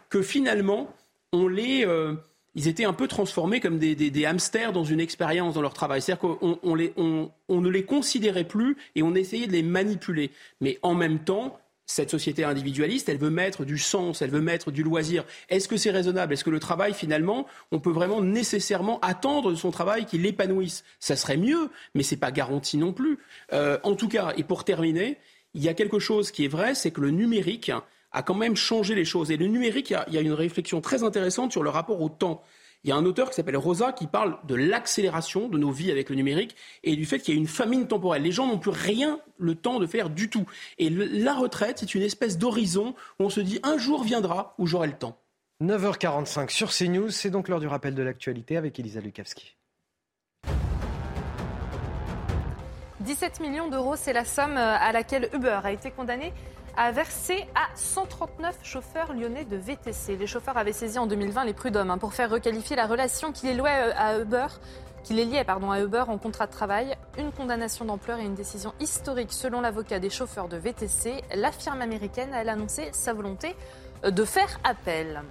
[0.10, 0.94] que finalement,
[1.32, 2.14] on les, euh,
[2.60, 6.02] ils étaient un peu transformés comme des, hamsters dans une expérience dans leur travail.
[6.02, 10.32] C'est-à-dire qu'on on ne les considérait plus et on essayait de les manipuler.
[10.60, 14.72] Mais en même temps, cette société individualiste, elle veut mettre du sens, elle veut mettre
[14.72, 15.24] du loisir.
[15.48, 16.34] Est-ce que c'est raisonnable?
[16.34, 20.84] Est-ce que le travail, finalement, on peut vraiment nécessairement attendre de son travail qu'il l'épanouisse?
[21.00, 23.20] Ça serait mieux, mais ce n'est pas garanti non plus.
[23.54, 25.18] Euh, en tout cas, et pour terminer,
[25.54, 27.72] il y a quelque chose qui est vrai, c'est que le numérique
[28.12, 29.32] a quand même changé les choses.
[29.32, 32.44] Et le numérique, il y a une réflexion très intéressante sur le rapport au temps.
[32.84, 35.92] Il y a un auteur qui s'appelle Rosa qui parle de l'accélération de nos vies
[35.92, 38.22] avec le numérique et du fait qu'il y a une famine temporelle.
[38.22, 40.46] Les gens n'ont plus rien le temps de faire du tout.
[40.78, 44.66] Et la retraite, c'est une espèce d'horizon où on se dit un jour viendra où
[44.66, 45.18] j'aurai le temps.
[45.62, 49.58] 9h45 sur CNews, c'est donc l'heure du rappel de l'actualité avec Elisa Lukavski.
[53.02, 56.32] 17 millions d'euros, c'est la somme à laquelle Uber a été condamné
[56.80, 60.16] a versé à 139 chauffeurs lyonnais de VTC.
[60.16, 63.48] Les chauffeurs avaient saisi en 2020 les prud'hommes hein, pour faire requalifier la relation qui
[63.48, 64.48] les louait à Uber
[65.10, 66.96] liait à Uber en contrat de travail.
[67.18, 71.22] Une condamnation d'ampleur et une décision historique selon l'avocat des chauffeurs de VTC.
[71.36, 73.56] La firme américaine a annoncé sa volonté
[74.04, 75.22] de faire appel.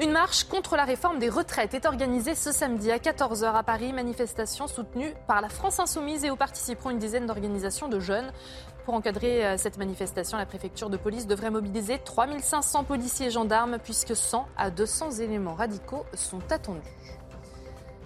[0.00, 3.92] Une marche contre la réforme des retraites est organisée ce samedi à 14h à Paris,
[3.92, 8.32] manifestation soutenue par la France Insoumise et où participeront une dizaine d'organisations de jeunes.
[8.84, 13.78] Pour encadrer euh, cette manifestation, la préfecture de police devrait mobiliser 3500 policiers et gendarmes
[13.82, 16.80] puisque 100 à 200 éléments radicaux sont attendus.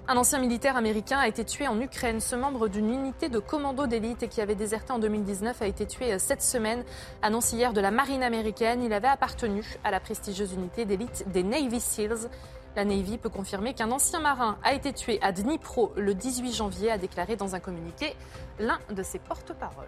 [0.06, 2.20] Un ancien militaire américain a été tué en Ukraine.
[2.20, 6.12] Ce membre d'une unité de commando d'élite qui avait déserté en 2019 a été tué
[6.12, 6.84] euh, cette semaine.
[7.22, 8.82] Annonce hier de la marine américaine.
[8.82, 12.28] Il avait appartenu à la prestigieuse unité d'élite des Navy SEALs.
[12.76, 16.90] La Navy peut confirmer qu'un ancien marin a été tué à Dnipro le 18 janvier,
[16.90, 18.16] a déclaré dans un communiqué
[18.58, 19.86] l'un de ses porte-paroles.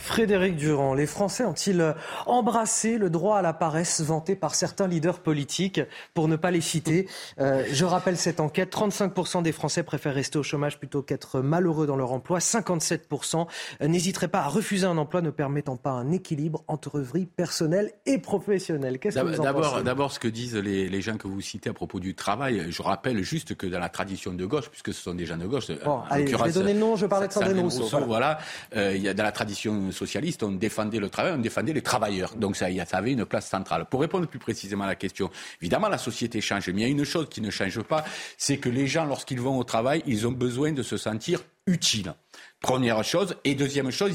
[0.00, 1.94] Frédéric Durand, les Français ont-ils
[2.26, 5.80] embrassé le droit à la paresse vanté par certains leaders politiques,
[6.14, 7.06] pour ne pas les citer
[7.38, 11.86] euh, Je rappelle cette enquête, 35% des Français préfèrent rester au chômage plutôt qu'être malheureux
[11.86, 13.46] dans leur emploi, 57%
[13.82, 18.18] n'hésiteraient pas à refuser un emploi ne permettant pas un équilibre entre vie personnelle et
[18.18, 18.98] professionnelle.
[18.98, 21.70] Qu'est-ce que vous en d'abord, D'abord, ce que disent les, les, gens que vous citez
[21.70, 25.02] à propos du travail, je rappelle juste que dans la tradition de gauche, puisque ce
[25.02, 25.70] sont des gens de gauche...
[25.84, 27.82] Bon, allez, je vais donner le nom, je parlais de Sandrine Rousseau.
[27.82, 28.04] Rousseau.
[28.06, 28.38] Voilà,
[28.76, 31.82] euh, il y a dans la tradition socialistes, on défendait le travail, on défendait les
[31.82, 32.34] travailleurs.
[32.36, 33.86] Donc ça, ça avait une place centrale.
[33.86, 36.68] Pour répondre plus précisément à la question, évidemment, la société change.
[36.68, 38.04] Mais il y a une chose qui ne change pas,
[38.36, 42.14] c'est que les gens, lorsqu'ils vont au travail, ils ont besoin de se sentir utiles.
[42.60, 43.36] Première chose.
[43.44, 44.12] Et deuxième chose,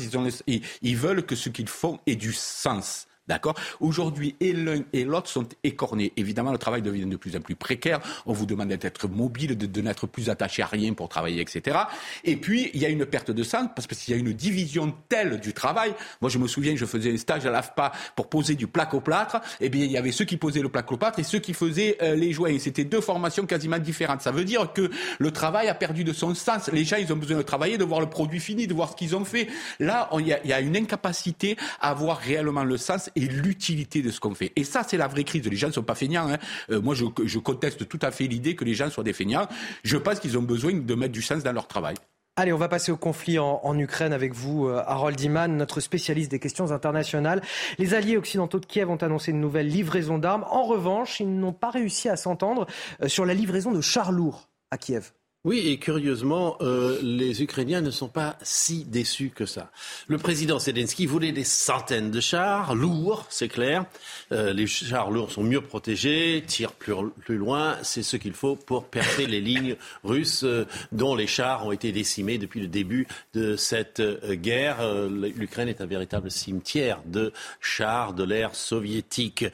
[0.48, 3.08] ils, veulent que ce qu'ils font ait du sens.
[3.28, 6.14] D'accord Aujourd'hui, et l'un et l'autre sont écornés.
[6.16, 8.00] Évidemment, le travail devient de plus en plus précaire.
[8.28, 11.78] On vous demande d'être mobile, de, n'être plus attaché à rien pour travailler, etc.
[12.24, 14.94] Et puis, il y a une perte de sens parce qu'il y a une division
[15.10, 15.96] telle du travail.
[16.22, 19.02] Moi, je me souviens, je faisais un stage à l'AFPA pour poser du plaque au
[19.02, 19.42] plâtre.
[19.60, 21.54] Eh bien, il y avait ceux qui posaient le plaque au plâtre et ceux qui
[21.54, 22.60] faisaient euh, les joints.
[22.60, 24.22] C'était deux formations quasiment différentes.
[24.22, 26.70] Ça veut dire que le travail a perdu de son sens.
[26.72, 28.96] Les gens, ils ont besoin de travailler, de voir le produit fini, de voir ce
[28.96, 29.48] qu'ils ont fait.
[29.80, 34.12] Là, il y, y, a une incapacité à voir réellement le sens et l'utilité de
[34.12, 34.52] ce qu'on fait.
[34.56, 35.48] Et ça, c'est la vraie crise.
[35.48, 36.28] Les gens ne sont pas feignants.
[36.30, 36.38] Hein.
[36.70, 39.48] Euh, moi, je, conteste tout à fait l'idée que les gens soient des feignants.
[39.84, 41.96] Je pense qu'ils ont besoin de mettre du sens dans leur travail.
[42.38, 45.80] Allez, on va passer au conflit en, en Ukraine avec vous, euh, Harold Iman, notre
[45.80, 47.42] spécialiste des questions internationales.
[47.78, 50.46] Les alliés occidentaux de Kiev ont annoncé une nouvelle livraison d'armes.
[50.50, 52.68] En revanche, ils n'ont pas réussi à s'entendre
[53.02, 55.14] euh, sur la livraison de chars lourds à Kiev.
[55.46, 59.70] Oui, et curieusement, euh, les Ukrainiens ne sont pas si déçus que ça.
[60.08, 63.86] Le président Zelensky voulait des centaines de chars lourds, c'est clair.
[64.32, 67.78] Euh, les chars lourds sont mieux protégés, tirent plus, loin.
[67.84, 71.92] C'est ce qu'il faut pour percer les lignes russes euh, dont les chars ont été
[71.92, 74.78] décimés depuis le début de cette euh, guerre.
[75.10, 79.46] L'Ukraine est un véritable cimetière de chars de l'ère soviétique.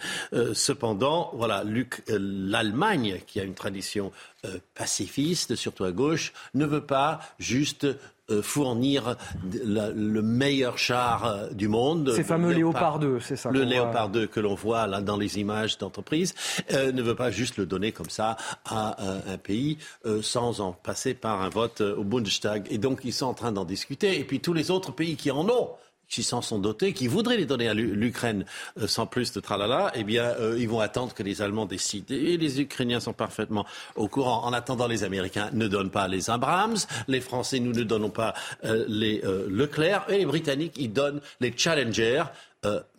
[0.54, 1.66] cependant, voilà,
[2.08, 4.14] l'Allemagne, qui a une tradition
[4.44, 7.86] euh, pacifiste, surtout à gauche, ne veut pas juste
[8.32, 12.12] euh, fournir le meilleur char euh, du monde.
[12.16, 13.52] Ces fameux Léopard 2, c'est ça.
[13.52, 16.34] Le Léopard 2 que l'on voit là dans les images d'entreprise
[16.72, 18.96] ne veut pas juste le donner comme ça à
[19.32, 19.78] un pays
[20.24, 22.66] sans en passer par un vote au Bundestag.
[22.72, 24.20] Et donc ils sont en train d'en discuter.
[24.20, 25.70] Et puis tous les autres pays qui en ont
[26.12, 28.46] qui s'en sont dotés, qui voudraient les donner à l'Ukraine
[28.80, 32.06] euh, sans plus de tralala, eh bien, euh, ils vont attendre que les Allemands décident.
[32.14, 33.66] Et les Ukrainiens sont parfaitement
[33.96, 34.44] au courant.
[34.44, 38.34] En attendant, les Américains ne donnent pas les Abrams, les Français, nous ne donnons pas
[38.66, 42.24] euh, les Leclerc, et les Britanniques, ils donnent les Challenger,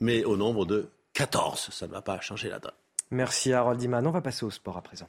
[0.00, 1.68] mais au nombre de 14.
[1.70, 2.73] Ça ne va pas changer la donne.
[3.10, 4.07] Merci Harold Diman.
[4.07, 5.08] On va passer au sport à présent.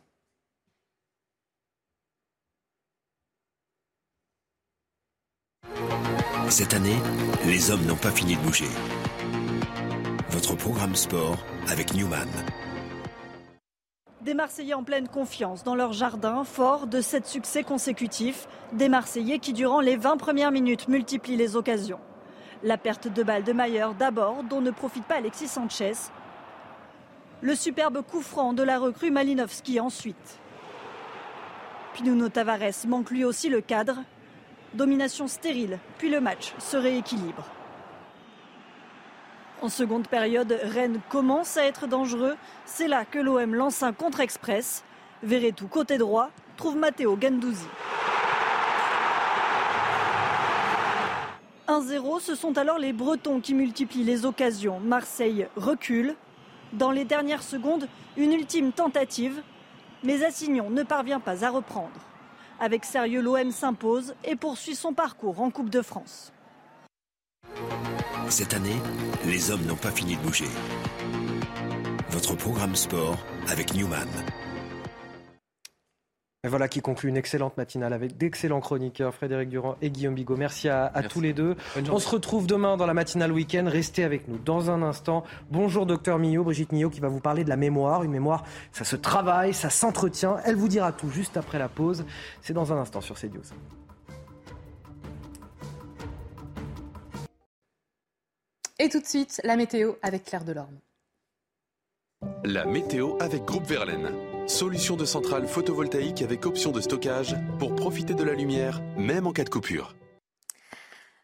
[6.55, 6.99] Cette année,
[7.47, 8.69] les hommes n'ont pas fini de bouger.
[10.29, 11.35] Votre programme sport
[11.67, 12.29] avec Newman.
[14.21, 18.47] Des Marseillais en pleine confiance dans leur jardin, fort de sept succès consécutifs.
[18.71, 21.99] Des Marseillais qui, durant les 20 premières minutes, multiplient les occasions.
[22.61, 25.93] La perte de balle de Mayer d'abord, dont ne profite pas Alexis Sanchez.
[27.41, 30.37] Le superbe coup franc de la recrue Malinowski ensuite.
[31.95, 33.95] Puis Nuno Tavares manque lui aussi le cadre
[34.73, 37.45] Domination stérile, puis le match se rééquilibre.
[39.61, 42.35] En seconde période, Rennes commence à être dangereux.
[42.65, 44.83] C'est là que l'OM lance un contre-express.
[45.53, 47.67] tout côté droit, trouve Matteo Gandouzi.
[51.67, 54.79] 1-0, ce sont alors les Bretons qui multiplient les occasions.
[54.79, 56.15] Marseille recule.
[56.73, 57.87] Dans les dernières secondes,
[58.17, 59.41] une ultime tentative,
[60.03, 62.01] mais Assignon ne parvient pas à reprendre.
[62.59, 66.31] Avec sérieux, l'OM s'impose et poursuit son parcours en Coupe de France.
[68.29, 68.77] Cette année,
[69.25, 70.47] les hommes n'ont pas fini de bouger.
[72.09, 73.17] Votre programme sport
[73.47, 74.07] avec Newman.
[76.45, 80.35] Et voilà qui conclut une excellente matinale avec d'excellents chroniqueurs, Frédéric Durand et Guillaume Bigot.
[80.35, 81.55] Merci à, tous les deux.
[81.89, 83.63] On se retrouve demain dans la matinale week-end.
[83.65, 85.23] Restez avec nous dans un instant.
[85.51, 88.03] Bonjour docteur Millot, Brigitte Millot qui va vous parler de la mémoire.
[88.03, 90.35] Une mémoire, ça se travaille, ça s'entretient.
[90.43, 92.03] Elle vous dira tout juste après la pause.
[92.41, 93.41] C'est dans un instant sur CNews.
[98.79, 100.77] Et tout de suite, la météo avec Claire Delorme.
[102.43, 104.09] La météo avec Groupe Verlaine.
[104.47, 109.31] Solution de centrale photovoltaïque avec option de stockage pour profiter de la lumière, même en
[109.31, 109.95] cas de coupure.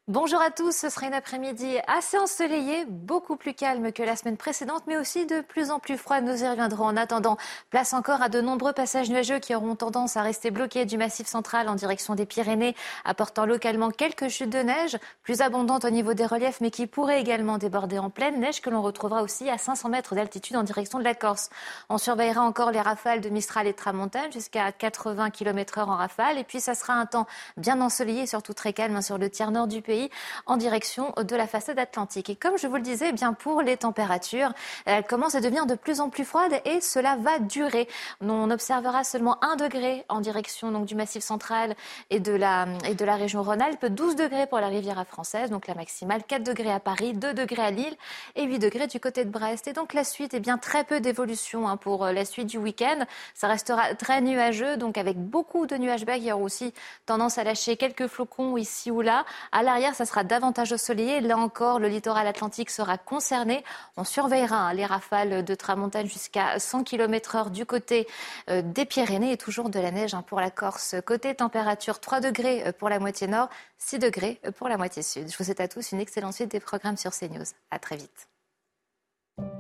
[0.10, 4.38] Bonjour à tous, ce sera une après-midi assez ensoleillée, beaucoup plus calme que la semaine
[4.38, 6.24] précédente, mais aussi de plus en plus froide.
[6.24, 6.86] Nous y reviendrons.
[6.86, 7.38] En attendant,
[7.70, 11.28] place encore à de nombreux passages nuageux qui auront tendance à rester bloqués du massif
[11.28, 16.16] central en direction des Pyrénées, apportant localement quelques chutes de neige, plus abondantes au niveau
[16.16, 19.60] des reliefs, mais qui pourraient également déborder en pleine neige que l'on retrouvera aussi à
[19.60, 21.52] 500 mètres d'altitude en direction de la Corse.
[21.88, 26.40] On surveillera encore les rafales de Mistral et Tramontane jusqu'à 80 km heure en rafale,
[26.40, 29.68] et puis ça sera un temps bien ensoleillé, surtout très calme sur le tiers nord
[29.68, 29.99] du pays
[30.46, 32.30] en direction de la façade atlantique.
[32.30, 34.52] Et comme je vous le disais, eh bien pour les températures,
[34.86, 37.88] elles commencent à devenir de plus en plus froides et cela va durer.
[38.22, 41.76] On observera seulement 1 degré en direction donc, du Massif central
[42.10, 45.68] et de la, et de la région Rhône-Alpes, 12 degrés pour la Riviera française, donc
[45.68, 47.96] la maximale, 4 degrés à Paris, 2 degrés à Lille
[48.36, 49.68] et 8 degrés du côté de Brest.
[49.68, 52.58] Et donc la suite, eh bien très peu d'évolution hein, pour euh, la suite du
[52.58, 53.06] week-end.
[53.34, 56.18] Ça restera très nuageux, donc avec beaucoup de nuages bas.
[56.18, 56.74] Y aura aussi
[57.06, 59.26] tendance à lâcher quelques flocons ici ou là.
[59.52, 61.22] À l'arrière, ça sera davantage ensoleillé.
[61.22, 63.64] Là encore, le littoral atlantique sera concerné.
[63.98, 68.08] On surveillera hein, les rafales de tramontane jusqu'à 100 km heure du côté
[68.50, 70.96] euh, des Pyrénées et toujours de la neige hein, pour la Corse.
[71.06, 75.04] Côté température, 3 degrés euh, pour la moitié nord, 6 degrés euh, pour la moitié
[75.04, 75.30] sud.
[75.30, 77.46] Je vous souhaite à tous une excellente suite des programmes sur CNews.
[77.72, 78.28] À très vite.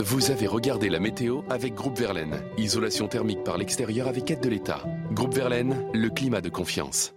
[0.01, 2.41] Vous avez regardé la météo avec Groupe Verlaine.
[2.57, 4.83] Isolation thermique par l'extérieur avec aide de l'État.
[5.11, 7.13] Groupe Verlaine, le climat de confiance.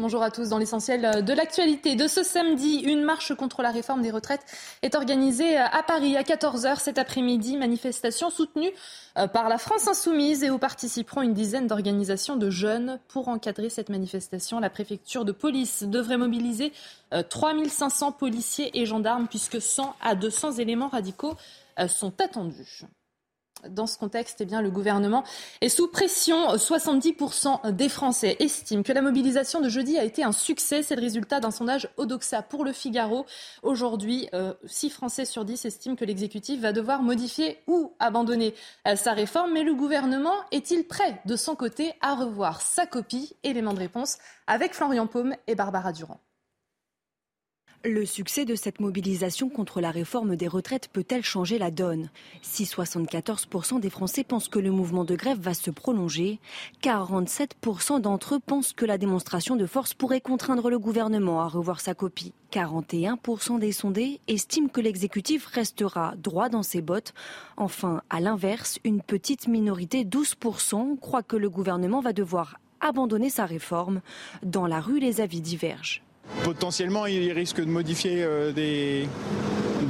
[0.00, 0.48] Bonjour à tous.
[0.48, 4.44] Dans l'essentiel de l'actualité de ce samedi, une marche contre la réforme des retraites
[4.82, 7.56] est organisée à Paris à 14h cet après-midi.
[7.56, 8.72] Manifestation soutenue
[9.16, 12.98] euh, par la France insoumise et où participeront une dizaine d'organisations de jeunes.
[13.06, 16.72] Pour encadrer cette manifestation, la préfecture de police devrait mobiliser
[17.30, 21.36] 3500 euh, policiers et gendarmes puisque 100 à 200 éléments radicaux
[21.78, 22.82] euh, sont attendus.
[23.70, 25.24] Dans ce contexte, eh bien, le gouvernement
[25.60, 26.54] est sous pression.
[26.54, 30.82] 70% des Français estiment que la mobilisation de jeudi a été un succès.
[30.82, 33.26] C'est le résultat d'un sondage Odoxa pour le Figaro.
[33.62, 34.28] Aujourd'hui,
[34.64, 38.54] 6 euh, Français sur 10 estiment que l'exécutif va devoir modifier ou abandonner
[38.88, 39.52] euh, sa réforme.
[39.52, 43.34] Mais le gouvernement est-il prêt de son côté à revoir sa copie?
[43.42, 46.20] Élément de réponse avec Florian Paume et Barbara Durand.
[47.86, 52.08] Le succès de cette mobilisation contre la réforme des retraites peut-elle changer la donne?
[52.40, 56.40] Si 74% des Français pensent que le mouvement de grève va se prolonger,
[56.82, 61.82] 47% d'entre eux pensent que la démonstration de force pourrait contraindre le gouvernement à revoir
[61.82, 62.32] sa copie.
[62.52, 67.12] 41% des sondés estiment que l'exécutif restera droit dans ses bottes.
[67.58, 73.44] Enfin, à l'inverse, une petite minorité, 12%, croit que le gouvernement va devoir abandonner sa
[73.44, 74.00] réforme.
[74.42, 76.03] Dans la rue, les avis divergent.
[76.42, 79.08] Potentiellement, il risque de modifier euh, des,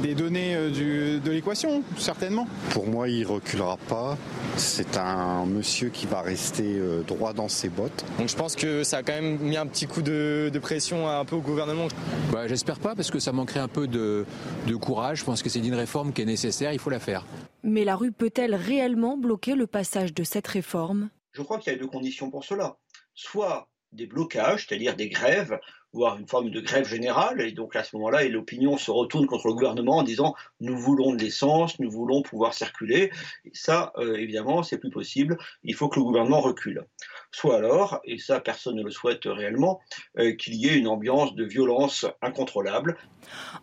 [0.01, 2.47] des données euh, de l'équation, certainement.
[2.69, 4.17] Pour moi, il reculera pas.
[4.57, 8.05] C'est un monsieur qui va rester euh, droit dans ses bottes.
[8.17, 11.25] Donc je pense que ça a quand même mis un petit coup de, pression un
[11.25, 11.87] peu au gouvernement.
[12.31, 14.25] Bah, J'espère pas parce que ça manquerait un peu de,
[14.67, 15.19] de courage.
[15.19, 17.25] Je pense que c'est une réforme qui est nécessaire, il faut la faire.
[17.63, 21.09] Mais la rue peut-elle réellement bloquer le passage de cette réforme?
[21.33, 22.77] Je crois qu'il y a deux conditions pour cela.
[23.13, 25.59] Soit des blocages, c'est-à-dire des grèves,
[25.95, 29.47] voire une forme de grève générale, et donc à ce moment-là, l'opinion se retourne contre
[29.47, 33.11] le gouvernement en disant nous voulons de l'essence, nous voulons pouvoir circuler.
[33.45, 35.37] Et ça, euh, évidemment, c'est plus possible.
[35.63, 36.85] Il faut que le gouvernement recule.
[37.31, 39.79] Soit alors, et ça personne ne le souhaite réellement,
[40.19, 42.97] euh, qu'il y ait une ambiance de violence incontrôlable.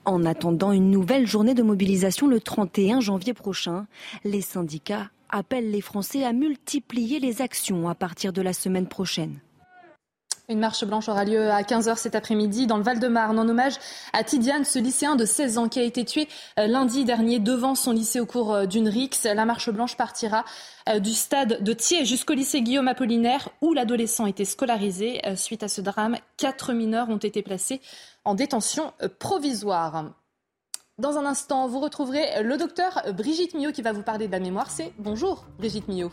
[0.05, 3.87] En attendant une nouvelle journée de mobilisation le 31 janvier prochain,
[4.25, 9.41] les syndicats appellent les Français à multiplier les actions à partir de la semaine prochaine.
[10.53, 13.73] Une marche blanche aura lieu à 15h cet après-midi dans le Val-de-Marne en hommage
[14.13, 17.75] à Tidiane, ce lycéen de 16 ans qui a été tué euh, lundi dernier devant
[17.75, 19.25] son lycée au cours euh, d'une rixe.
[19.25, 20.45] La marche blanche partira
[20.91, 25.23] euh, du stade de Thiers jusqu'au lycée Guillaume Apollinaire où l'adolescent était scolarisé.
[25.37, 27.81] Suite à ce drame, quatre mineurs ont été placés
[28.27, 30.13] en détention provisoire.
[30.99, 34.41] Dans un instant, vous retrouverez le docteur Brigitte Millot qui va vous parler de la
[34.41, 34.71] mémoire.
[34.71, 36.13] C'est bonjour Brigitte Millot.